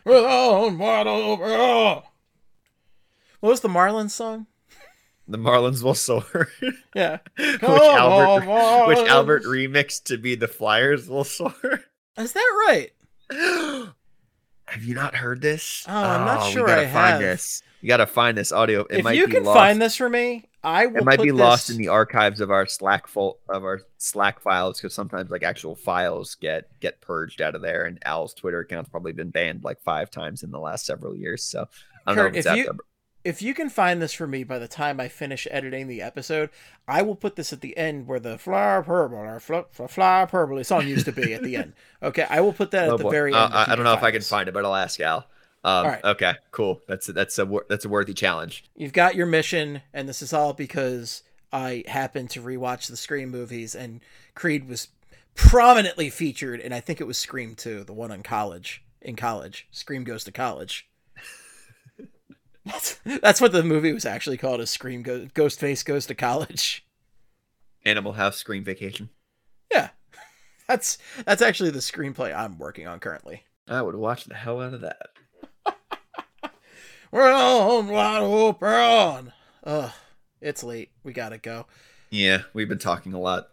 With 0.06 0.26
arms 0.26 0.80
wide 0.80 1.08
open. 1.08 2.04
What 3.42 3.50
was 3.50 3.62
the 3.62 3.68
Marlins 3.68 4.12
song? 4.12 4.48
The 5.30 5.38
Marlins 5.38 5.84
will 5.84 5.94
soar, 5.96 6.50
Yeah. 6.96 7.20
which 7.38 7.62
Albert 7.64 8.48
on, 8.50 8.88
which 8.90 8.98
Albert 9.08 9.44
remixed 9.44 10.06
to 10.06 10.18
be 10.18 10.36
the 10.36 10.48
Flyers 10.48 11.08
will 11.08 11.24
soar. 11.24 11.54
Is 12.18 12.34
that 12.34 12.66
right? 12.68 12.92
have 14.68 14.84
you 14.84 14.96
not 14.96 15.16
heard 15.16 15.42
this? 15.42 15.86
Oh, 15.88 15.94
I'm 15.94 16.26
not 16.26 16.42
oh, 16.42 16.46
we 16.48 16.52
sure 16.54 16.68
gotta 16.68 16.82
I 16.82 16.86
find 16.88 17.12
have. 17.12 17.20
this. 17.22 17.62
You 17.82 17.88
gotta 17.88 18.06
find 18.08 18.38
this 18.38 18.52
audio. 18.52 18.82
It 18.90 18.98
if 19.00 19.04
might 19.04 19.16
you 19.18 19.28
be 19.28 19.34
can 19.34 19.44
lost. 19.44 19.58
find 19.58 19.82
this 19.82 19.96
for 19.96 20.10
me, 20.10 20.46
I 20.64 20.88
will. 20.88 20.98
it 20.98 21.06
might 21.06 21.22
be 21.22 21.32
lost 21.32 21.70
in 21.70 21.78
the 21.78 21.88
archives 21.88 22.42
of 22.42 22.52
our 22.52 22.66
Slack 22.66 23.08
fol- 23.08 23.40
of 23.48 23.64
our 23.64 23.82
Slack 23.98 24.42
files 24.42 24.80
because 24.82 24.94
sometimes 24.94 25.30
like 25.30 25.44
actual 25.44 25.76
files 25.76 26.36
get 26.36 26.68
get 26.82 27.00
purged 27.02 27.40
out 27.42 27.56
of 27.56 27.62
there, 27.62 27.86
and 27.86 28.00
Al's 28.04 28.34
Twitter 28.34 28.60
account's 28.60 28.90
probably 28.90 29.14
been 29.14 29.30
banned 29.30 29.64
like 29.64 29.80
five 29.82 30.12
times 30.12 30.44
in 30.44 30.52
the 30.52 30.60
last 30.60 30.86
several 30.86 31.16
years. 31.16 31.44
So 31.44 31.68
I 32.06 32.14
don't 32.14 32.18
know 32.18 32.26
if 32.26 32.36
it's 32.36 32.48
if 32.48 32.58
you-. 32.58 32.78
If 33.24 33.42
you 33.42 33.54
can 33.54 33.70
find 33.70 34.02
this 34.02 34.14
for 34.14 34.26
me 34.28 34.44
by 34.46 34.60
the 34.60 34.68
time 34.68 35.00
I 35.00 35.10
finish 35.10 35.46
editing 35.52 35.88
the 35.88 36.02
episode, 36.02 36.50
I 36.88 37.02
will 37.02 37.16
put 37.16 37.36
this 37.36 37.52
at 37.52 37.60
the 37.62 37.78
end 37.78 38.08
where 38.08 38.20
the 38.20 38.38
fly 38.38 38.82
purple 38.86 39.18
or 39.18 39.40
fly, 39.40 39.64
fly 39.88 40.26
purple 40.26 40.64
song 40.64 40.88
used 40.88 41.06
to 41.06 41.12
be 41.12 41.34
at 41.34 41.44
the 41.44 41.56
end. 41.58 41.74
Okay, 42.02 42.26
I 42.30 42.40
will 42.40 42.54
put 42.54 42.72
that 42.72 42.86
at 42.86 42.92
Oh, 42.92 42.98
the 42.98 43.04
boy. 43.04 43.10
very 43.12 43.34
Uh, 43.34 43.44
end. 43.46 43.54
I, 43.54 43.74
I 43.74 43.76
don't 43.76 43.84
know 43.84 43.94
if 43.94 44.04
I 44.04 44.12
can 44.12 44.22
find 44.22 44.48
it, 44.48 44.54
but 44.54 44.64
I'll 44.64 44.74
ask 44.76 45.00
Al. 45.02 45.28
Um, 45.66 45.86
right. 45.88 46.04
Okay, 46.04 46.34
cool. 46.52 46.82
That's 46.88 47.10
a, 47.10 47.14
that's 47.14 47.38
a 47.38 47.60
that's 47.68 47.84
a 47.84 47.90
worthy 47.90 48.14
challenge. 48.14 48.64
You've 48.78 48.94
got 48.94 49.16
your 49.16 49.26
mission, 49.26 49.82
and 49.94 50.08
this 50.08 50.22
is 50.22 50.32
all 50.32 50.54
because 50.54 51.24
I 51.52 51.84
happened 51.88 52.30
to 52.32 52.42
rewatch 52.42 52.88
the 52.88 52.96
Scream 52.96 53.30
movies, 53.32 53.76
and 53.76 54.00
Creed 54.36 54.70
was 54.70 54.88
prominently 55.36 56.10
featured, 56.10 56.62
and 56.62 56.74
I 56.74 56.80
think 56.80 57.02
it 57.02 57.08
was 57.08 57.18
Scream 57.18 57.56
2, 57.56 57.84
the 57.84 57.94
one 57.94 58.12
on 58.12 58.24
college. 58.24 58.84
In 59.02 59.16
college, 59.16 59.68
Scream 59.72 60.04
goes 60.04 60.24
to 60.26 60.32
college. 60.32 60.89
That's, 62.66 63.00
that's 63.22 63.42
what 63.42 63.52
the 63.52 63.64
movie 63.64 63.94
was 63.94 64.06
actually 64.06 64.38
called. 64.38 64.60
Is 64.62 64.70
Scream 64.70 65.02
Go- 65.02 65.28
Ghostface 65.34 65.84
goes 65.84 66.06
to 66.08 66.16
college? 66.16 66.86
Animal 67.86 68.14
House 68.14 68.38
Scream 68.38 68.64
Vacation. 68.64 69.10
Yeah, 69.72 69.90
that's 70.68 70.98
that's 71.26 71.42
actually 71.42 71.72
the 71.72 71.80
screenplay 71.80 72.36
I'm 72.36 72.58
working 72.58 72.88
on 72.88 73.00
currently. 73.00 73.44
I 73.68 73.82
would 73.82 73.96
watch 73.96 74.26
the 74.26 74.36
hell 74.36 74.62
out 74.62 74.74
of 74.74 74.82
that. 74.82 75.10
We're 77.12 77.32
on 77.32 77.88
wide 77.88 78.22
open. 78.22 79.32
Ugh, 79.64 79.92
it's 80.42 80.64
late. 80.64 80.92
We 81.04 81.14
gotta 81.14 81.38
go. 81.38 81.66
Yeah, 82.12 82.40
we've 82.54 82.70
been 82.70 82.78
talking 82.80 83.14
a 83.14 83.20
lot 83.20 83.50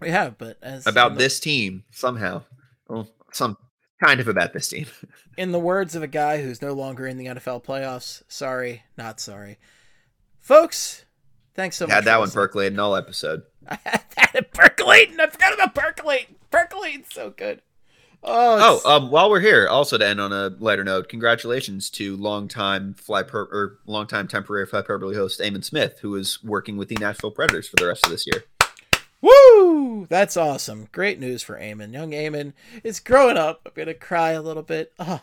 We 0.00 0.10
have, 0.10 0.38
but 0.38 0.58
as 0.62 0.86
about 0.86 1.14
the- 1.14 1.18
this 1.18 1.40
team 1.40 1.84
somehow. 1.90 2.42
Well, 2.88 3.08
some 3.32 3.56
kind 4.00 4.20
of 4.20 4.28
about 4.28 4.52
this 4.52 4.68
team. 4.68 4.86
In 5.36 5.52
the 5.52 5.58
words 5.58 5.94
of 5.94 6.02
a 6.02 6.06
guy 6.08 6.42
who's 6.42 6.60
no 6.62 6.72
longer 6.72 7.06
in 7.06 7.16
the 7.16 7.26
NFL 7.26 7.64
playoffs, 7.64 8.22
sorry, 8.28 8.82
not 8.96 9.20
sorry. 9.20 9.58
Folks, 10.40 11.04
thanks 11.54 11.76
so 11.76 11.86
much. 11.86 11.94
Had 11.94 12.04
that 12.04 12.18
one 12.18 12.26
listening. 12.26 12.42
percolating 12.42 12.78
all 12.78 12.96
episode. 12.96 13.42
I 13.68 13.78
had 13.84 14.02
that 14.16 14.52
percolating. 14.52 15.20
I 15.20 15.26
forgot 15.28 15.54
about 15.54 15.74
percolating. 15.74 16.36
Percolating 16.50 17.04
so 17.08 17.30
good. 17.30 17.62
Oh, 18.22 18.80
Oh, 18.84 18.90
um, 18.96 19.10
while 19.12 19.30
we're 19.30 19.38
here, 19.40 19.68
also 19.68 19.96
to 19.96 20.04
end 20.06 20.20
on 20.20 20.32
a 20.32 20.48
lighter 20.58 20.82
note, 20.82 21.08
congratulations 21.08 21.88
to 21.90 22.16
longtime 22.16 22.94
fly 22.94 23.22
per 23.22 23.42
or 23.42 23.78
longtime 23.86 24.26
temporary 24.26 24.66
Flyperbole 24.66 25.14
host 25.14 25.38
Eamon 25.38 25.62
Smith, 25.62 26.00
who 26.00 26.16
is 26.16 26.42
working 26.42 26.76
with 26.76 26.88
the 26.88 26.96
Nashville 26.96 27.30
Predators 27.30 27.68
for 27.68 27.76
the 27.76 27.86
rest 27.86 28.04
of 28.06 28.10
this 28.10 28.26
year. 28.26 28.42
Woo! 29.20 30.06
That's 30.08 30.36
awesome. 30.36 30.88
Great 30.92 31.18
news 31.20 31.42
for 31.42 31.58
Eamon. 31.58 31.92
Young 31.92 32.10
Eamon 32.12 32.52
is 32.84 33.00
growing 33.00 33.36
up. 33.36 33.60
I'm 33.66 33.72
gonna 33.74 33.94
cry 33.94 34.30
a 34.32 34.42
little 34.42 34.62
bit. 34.62 34.92
Oh, 34.98 35.20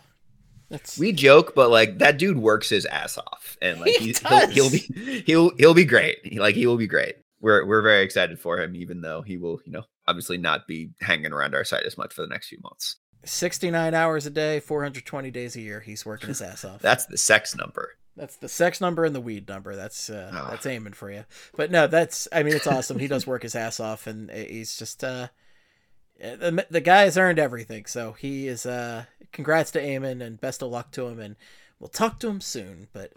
that's 0.69 0.97
We 0.97 1.11
joke, 1.11 1.53
but 1.55 1.69
like 1.69 1.99
that 1.99 2.17
dude 2.17 2.38
works 2.38 2.69
his 2.69 2.85
ass 2.85 3.17
off, 3.17 3.57
and 3.61 3.80
like 3.80 3.91
He 3.97 4.07
he's, 4.07 4.19
he'll, 4.19 4.47
he'll 4.49 4.69
be 4.72 5.23
he'll 5.26 5.55
he'll 5.57 5.73
be 5.73 5.85
great. 5.85 6.17
He- 6.23 6.39
Like 6.39 6.55
he 6.55 6.65
will 6.67 6.77
be 6.77 6.88
great. 6.88 7.15
We're 7.41 7.65
we're 7.65 7.81
very 7.81 8.03
excited 8.03 8.39
for 8.39 8.59
him, 8.59 8.76
even 8.76 9.01
though 9.01 9.22
he 9.22 9.38
will 9.38 9.59
you 9.65 9.72
know 9.72 9.84
obviously 10.07 10.38
not 10.38 10.67
be 10.67 10.91
hanging 11.01 11.31
around 11.34 11.53
our 11.55 11.63
site 11.63 11.84
as 11.84 11.97
much 11.97 12.13
for 12.13 12.22
the 12.22 12.27
next 12.27 12.47
few 12.47 12.59
months. 12.63 12.97
69 13.27 13.95
hours 13.95 14.27
a 14.27 14.30
day, 14.30 14.59
420 14.59 15.31
days 15.31 15.55
a 15.55 15.61
year. 15.61 15.80
He's 15.80 16.05
working 16.05 16.27
his 16.30 16.43
ass 16.43 16.63
off. 16.63 16.81
That's 16.81 17.07
the 17.07 17.17
sex 17.17 17.55
number. 17.55 17.93
That's 18.18 18.38
the 18.38 18.48
sex 18.50 18.80
number 18.80 19.04
and 19.04 19.14
the 19.14 19.20
weed 19.22 19.48
number. 19.50 19.76
That's 19.76 20.10
uh, 20.10 20.32
Ah. 20.34 20.48
that's 20.52 20.66
Eamon 20.66 20.96
for 20.96 21.12
you. 21.12 21.26
But 21.58 21.70
no, 21.72 21.88
that's 21.88 22.28
I 22.32 22.44
mean 22.44 22.54
it's 22.56 22.68
awesome. 22.68 23.00
He 23.00 23.08
does 23.08 23.28
work 23.28 23.44
his 23.44 23.56
ass 23.56 23.80
off, 23.80 24.08
and 24.08 24.32
he's 24.32 24.78
just 24.78 25.04
uh, 25.04 25.28
the 26.20 26.66
the 26.70 26.82
guy 26.82 27.02
has 27.04 27.18
earned 27.18 27.40
everything. 27.40 27.86
So 27.86 28.14
he 28.14 28.48
is 28.48 28.66
uh, 28.66 29.06
congrats 29.34 29.72
to 29.72 29.82
Eamon 29.82 30.22
and 30.22 30.40
best 30.40 30.62
of 30.64 30.70
luck 30.72 30.92
to 30.92 31.08
him, 31.08 31.20
and 31.20 31.36
we'll 31.80 31.90
talk 31.90 32.20
to 32.20 32.28
him 32.30 32.40
soon. 32.40 32.88
But 32.94 33.12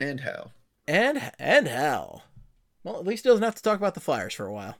And 0.00 0.20
how? 0.20 0.52
and 0.88 1.30
and 1.38 1.68
hell, 1.68 2.24
well 2.84 2.98
at 2.98 3.06
least 3.06 3.24
he 3.24 3.28
doesn't 3.30 3.44
have 3.44 3.54
to 3.56 3.62
talk 3.62 3.76
about 3.78 3.94
the 3.94 4.00
Flyers 4.00 4.34
for 4.34 4.46
a 4.46 4.52
while. 4.52 4.76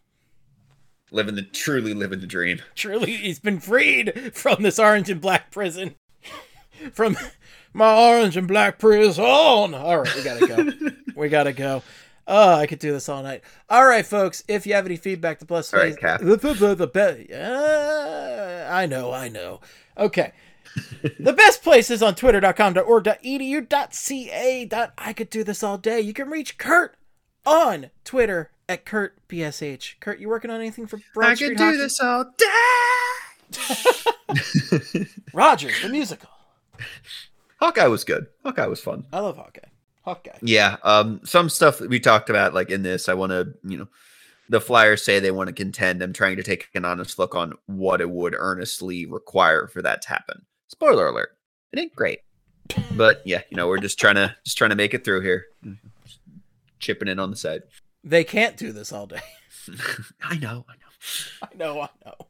Living 1.10 1.34
the 1.34 1.42
truly 1.42 1.92
living 1.92 2.20
the 2.20 2.26
dream. 2.26 2.62
Truly, 2.74 3.12
he's 3.16 3.38
been 3.38 3.60
freed 3.60 4.32
from 4.34 4.62
this 4.62 4.78
orange 4.78 5.10
and 5.10 5.20
black 5.20 5.50
prison. 5.50 5.96
from 6.94 7.18
my 7.72 7.94
orange 7.96 8.36
and 8.36 8.46
black 8.48 8.78
prison. 8.78 9.24
All 9.24 9.68
right, 9.98 10.14
we 10.16 10.22
gotta 10.22 10.46
go. 10.46 10.68
we 11.16 11.28
gotta 11.28 11.52
go. 11.52 11.82
Oh, 12.26 12.54
I 12.54 12.66
could 12.66 12.78
do 12.78 12.92
this 12.92 13.08
all 13.08 13.22
night. 13.22 13.42
All 13.68 13.84
right, 13.84 14.06
folks. 14.06 14.44
If 14.46 14.64
you 14.66 14.74
have 14.74 14.86
any 14.86 14.96
feedback, 14.96 15.38
the 15.40 15.46
plus 15.46 15.72
All 15.74 15.80
right, 15.80 15.94
face- 15.94 16.00
Cap. 16.00 16.20
the, 16.20 16.36
the, 16.36 16.54
the, 16.54 16.74
the 16.74 16.86
be- 16.86 17.34
uh, 17.34 18.68
I 18.72 18.86
know, 18.86 19.12
I 19.12 19.28
know. 19.28 19.60
Okay. 19.98 20.32
the 21.18 21.32
best 21.32 21.62
place 21.62 21.90
is 21.90 22.02
on 22.02 22.14
twitter.com.org.edu.ca. 22.14 24.68
I 24.98 25.12
could 25.12 25.30
do 25.30 25.44
this 25.44 25.62
all 25.62 25.76
day. 25.78 26.00
You 26.00 26.12
can 26.14 26.30
reach 26.30 26.56
Kurt 26.58 26.96
on 27.44 27.90
Twitter 28.04 28.50
at 28.68 28.86
KurtBSH. 28.86 29.96
Kurt, 30.00 30.18
you 30.20 30.28
working 30.28 30.50
on 30.50 30.60
anything 30.60 30.86
for 30.86 31.00
Broad 31.12 31.32
I 31.32 31.34
Street 31.34 31.48
could 31.50 31.58
do 31.58 31.64
Hockey? 31.64 31.76
this 31.76 32.00
all 32.00 32.24
day. 32.38 32.46
Rogers, 35.34 35.82
the 35.82 35.88
musical. 35.90 36.30
Hawkeye 37.62 37.86
was 37.86 38.02
good. 38.02 38.26
Hawkeye 38.42 38.66
was 38.66 38.80
fun. 38.80 39.04
I 39.12 39.20
love 39.20 39.36
Hawkeye. 39.36 39.60
Hawkeye. 40.02 40.38
Yeah. 40.42 40.78
Um. 40.82 41.20
Some 41.22 41.48
stuff 41.48 41.78
that 41.78 41.88
we 41.88 42.00
talked 42.00 42.28
about, 42.28 42.54
like 42.54 42.70
in 42.70 42.82
this, 42.82 43.08
I 43.08 43.14
want 43.14 43.30
to, 43.30 43.54
you 43.62 43.78
know, 43.78 43.88
the 44.48 44.60
Flyers 44.60 45.04
say 45.04 45.20
they 45.20 45.30
want 45.30 45.46
to 45.46 45.54
contend. 45.54 46.02
I'm 46.02 46.12
trying 46.12 46.36
to 46.38 46.42
take 46.42 46.68
an 46.74 46.84
honest 46.84 47.20
look 47.20 47.36
on 47.36 47.52
what 47.66 48.00
it 48.00 48.10
would 48.10 48.34
earnestly 48.36 49.06
require 49.06 49.68
for 49.68 49.80
that 49.80 50.02
to 50.02 50.08
happen. 50.08 50.44
Spoiler 50.66 51.06
alert: 51.06 51.36
it 51.72 51.78
ain't 51.78 51.94
great, 51.94 52.22
but 52.96 53.22
yeah, 53.24 53.42
you 53.48 53.56
know, 53.56 53.68
we're 53.68 53.78
just 53.78 53.96
trying 53.96 54.16
to 54.16 54.34
just 54.44 54.58
trying 54.58 54.70
to 54.70 54.76
make 54.76 54.92
it 54.92 55.04
through 55.04 55.20
here, 55.20 55.46
chipping 56.80 57.06
in 57.06 57.20
on 57.20 57.30
the 57.30 57.36
side. 57.36 57.62
They 58.02 58.24
can't 58.24 58.56
do 58.56 58.72
this 58.72 58.92
all 58.92 59.06
day. 59.06 59.20
I 60.20 60.36
know. 60.36 60.64
I 60.68 60.74
know. 60.74 61.42
I 61.42 61.54
know, 61.56 61.80
I 61.80 61.88
know. 62.04 62.26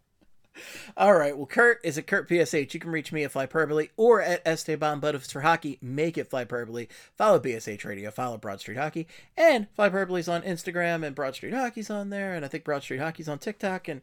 All 0.96 1.14
right. 1.14 1.36
Well, 1.36 1.46
Kurt 1.46 1.80
is 1.82 1.98
at 1.98 2.06
Kurt 2.06 2.28
BSH. 2.28 2.74
You 2.74 2.80
can 2.80 2.90
reach 2.90 3.12
me 3.12 3.24
at 3.24 3.32
Flyperbole 3.32 3.90
or 3.96 4.20
at 4.20 4.42
Esteban, 4.44 5.00
but 5.00 5.14
if 5.14 5.24
it's 5.24 5.32
for 5.32 5.40
hockey, 5.40 5.78
make 5.80 6.18
it 6.18 6.30
Flyperbole. 6.30 6.88
Follow 7.16 7.40
BSH 7.40 7.84
Radio, 7.84 8.10
follow 8.10 8.36
Broad 8.36 8.60
Street 8.60 8.78
Hockey, 8.78 9.06
and 9.36 9.66
Flyperbole's 9.76 10.28
on 10.28 10.42
Instagram, 10.42 11.04
and 11.06 11.14
Broad 11.14 11.34
Street 11.34 11.54
Hockey's 11.54 11.90
on 11.90 12.10
there, 12.10 12.34
and 12.34 12.44
I 12.44 12.48
think 12.48 12.64
Broad 12.64 12.82
Street 12.82 13.00
Hockey's 13.00 13.28
on 13.28 13.38
TikTok, 13.38 13.88
and 13.88 14.00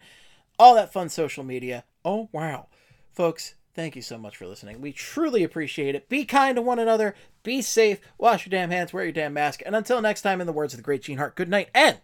all 0.57 0.76
that 0.76 0.91
fun 0.91 1.09
social 1.09 1.43
media. 1.43 1.84
Oh, 2.03 2.30
wow. 2.31 2.67
Folks, 3.13 3.55
thank 3.73 3.95
you 3.95 4.01
so 4.01 4.17
much 4.17 4.35
for 4.35 4.47
listening. 4.47 4.81
We 4.81 4.91
truly 4.91 5.43
appreciate 5.43 5.95
it. 5.95 6.09
Be 6.09 6.26
kind 6.26 6.55
to 6.55 6.61
one 6.61 6.80
another, 6.80 7.15
be 7.43 7.61
safe, 7.61 7.99
wash 8.17 8.45
your 8.45 8.51
damn 8.51 8.71
hands, 8.71 8.91
wear 8.91 9.03
your 9.03 9.13
damn 9.13 9.34
mask, 9.34 9.61
and 9.65 9.76
until 9.76 10.01
next 10.01 10.21
time, 10.23 10.41
in 10.41 10.47
the 10.47 10.53
words 10.53 10.73
of 10.73 10.77
the 10.77 10.84
great 10.84 11.03
Gene 11.03 11.17
Hart, 11.17 11.35
good 11.35 11.49
night 11.49 11.69
and 11.73 11.99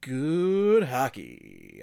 good 0.00 0.84
hockey. 0.84 1.82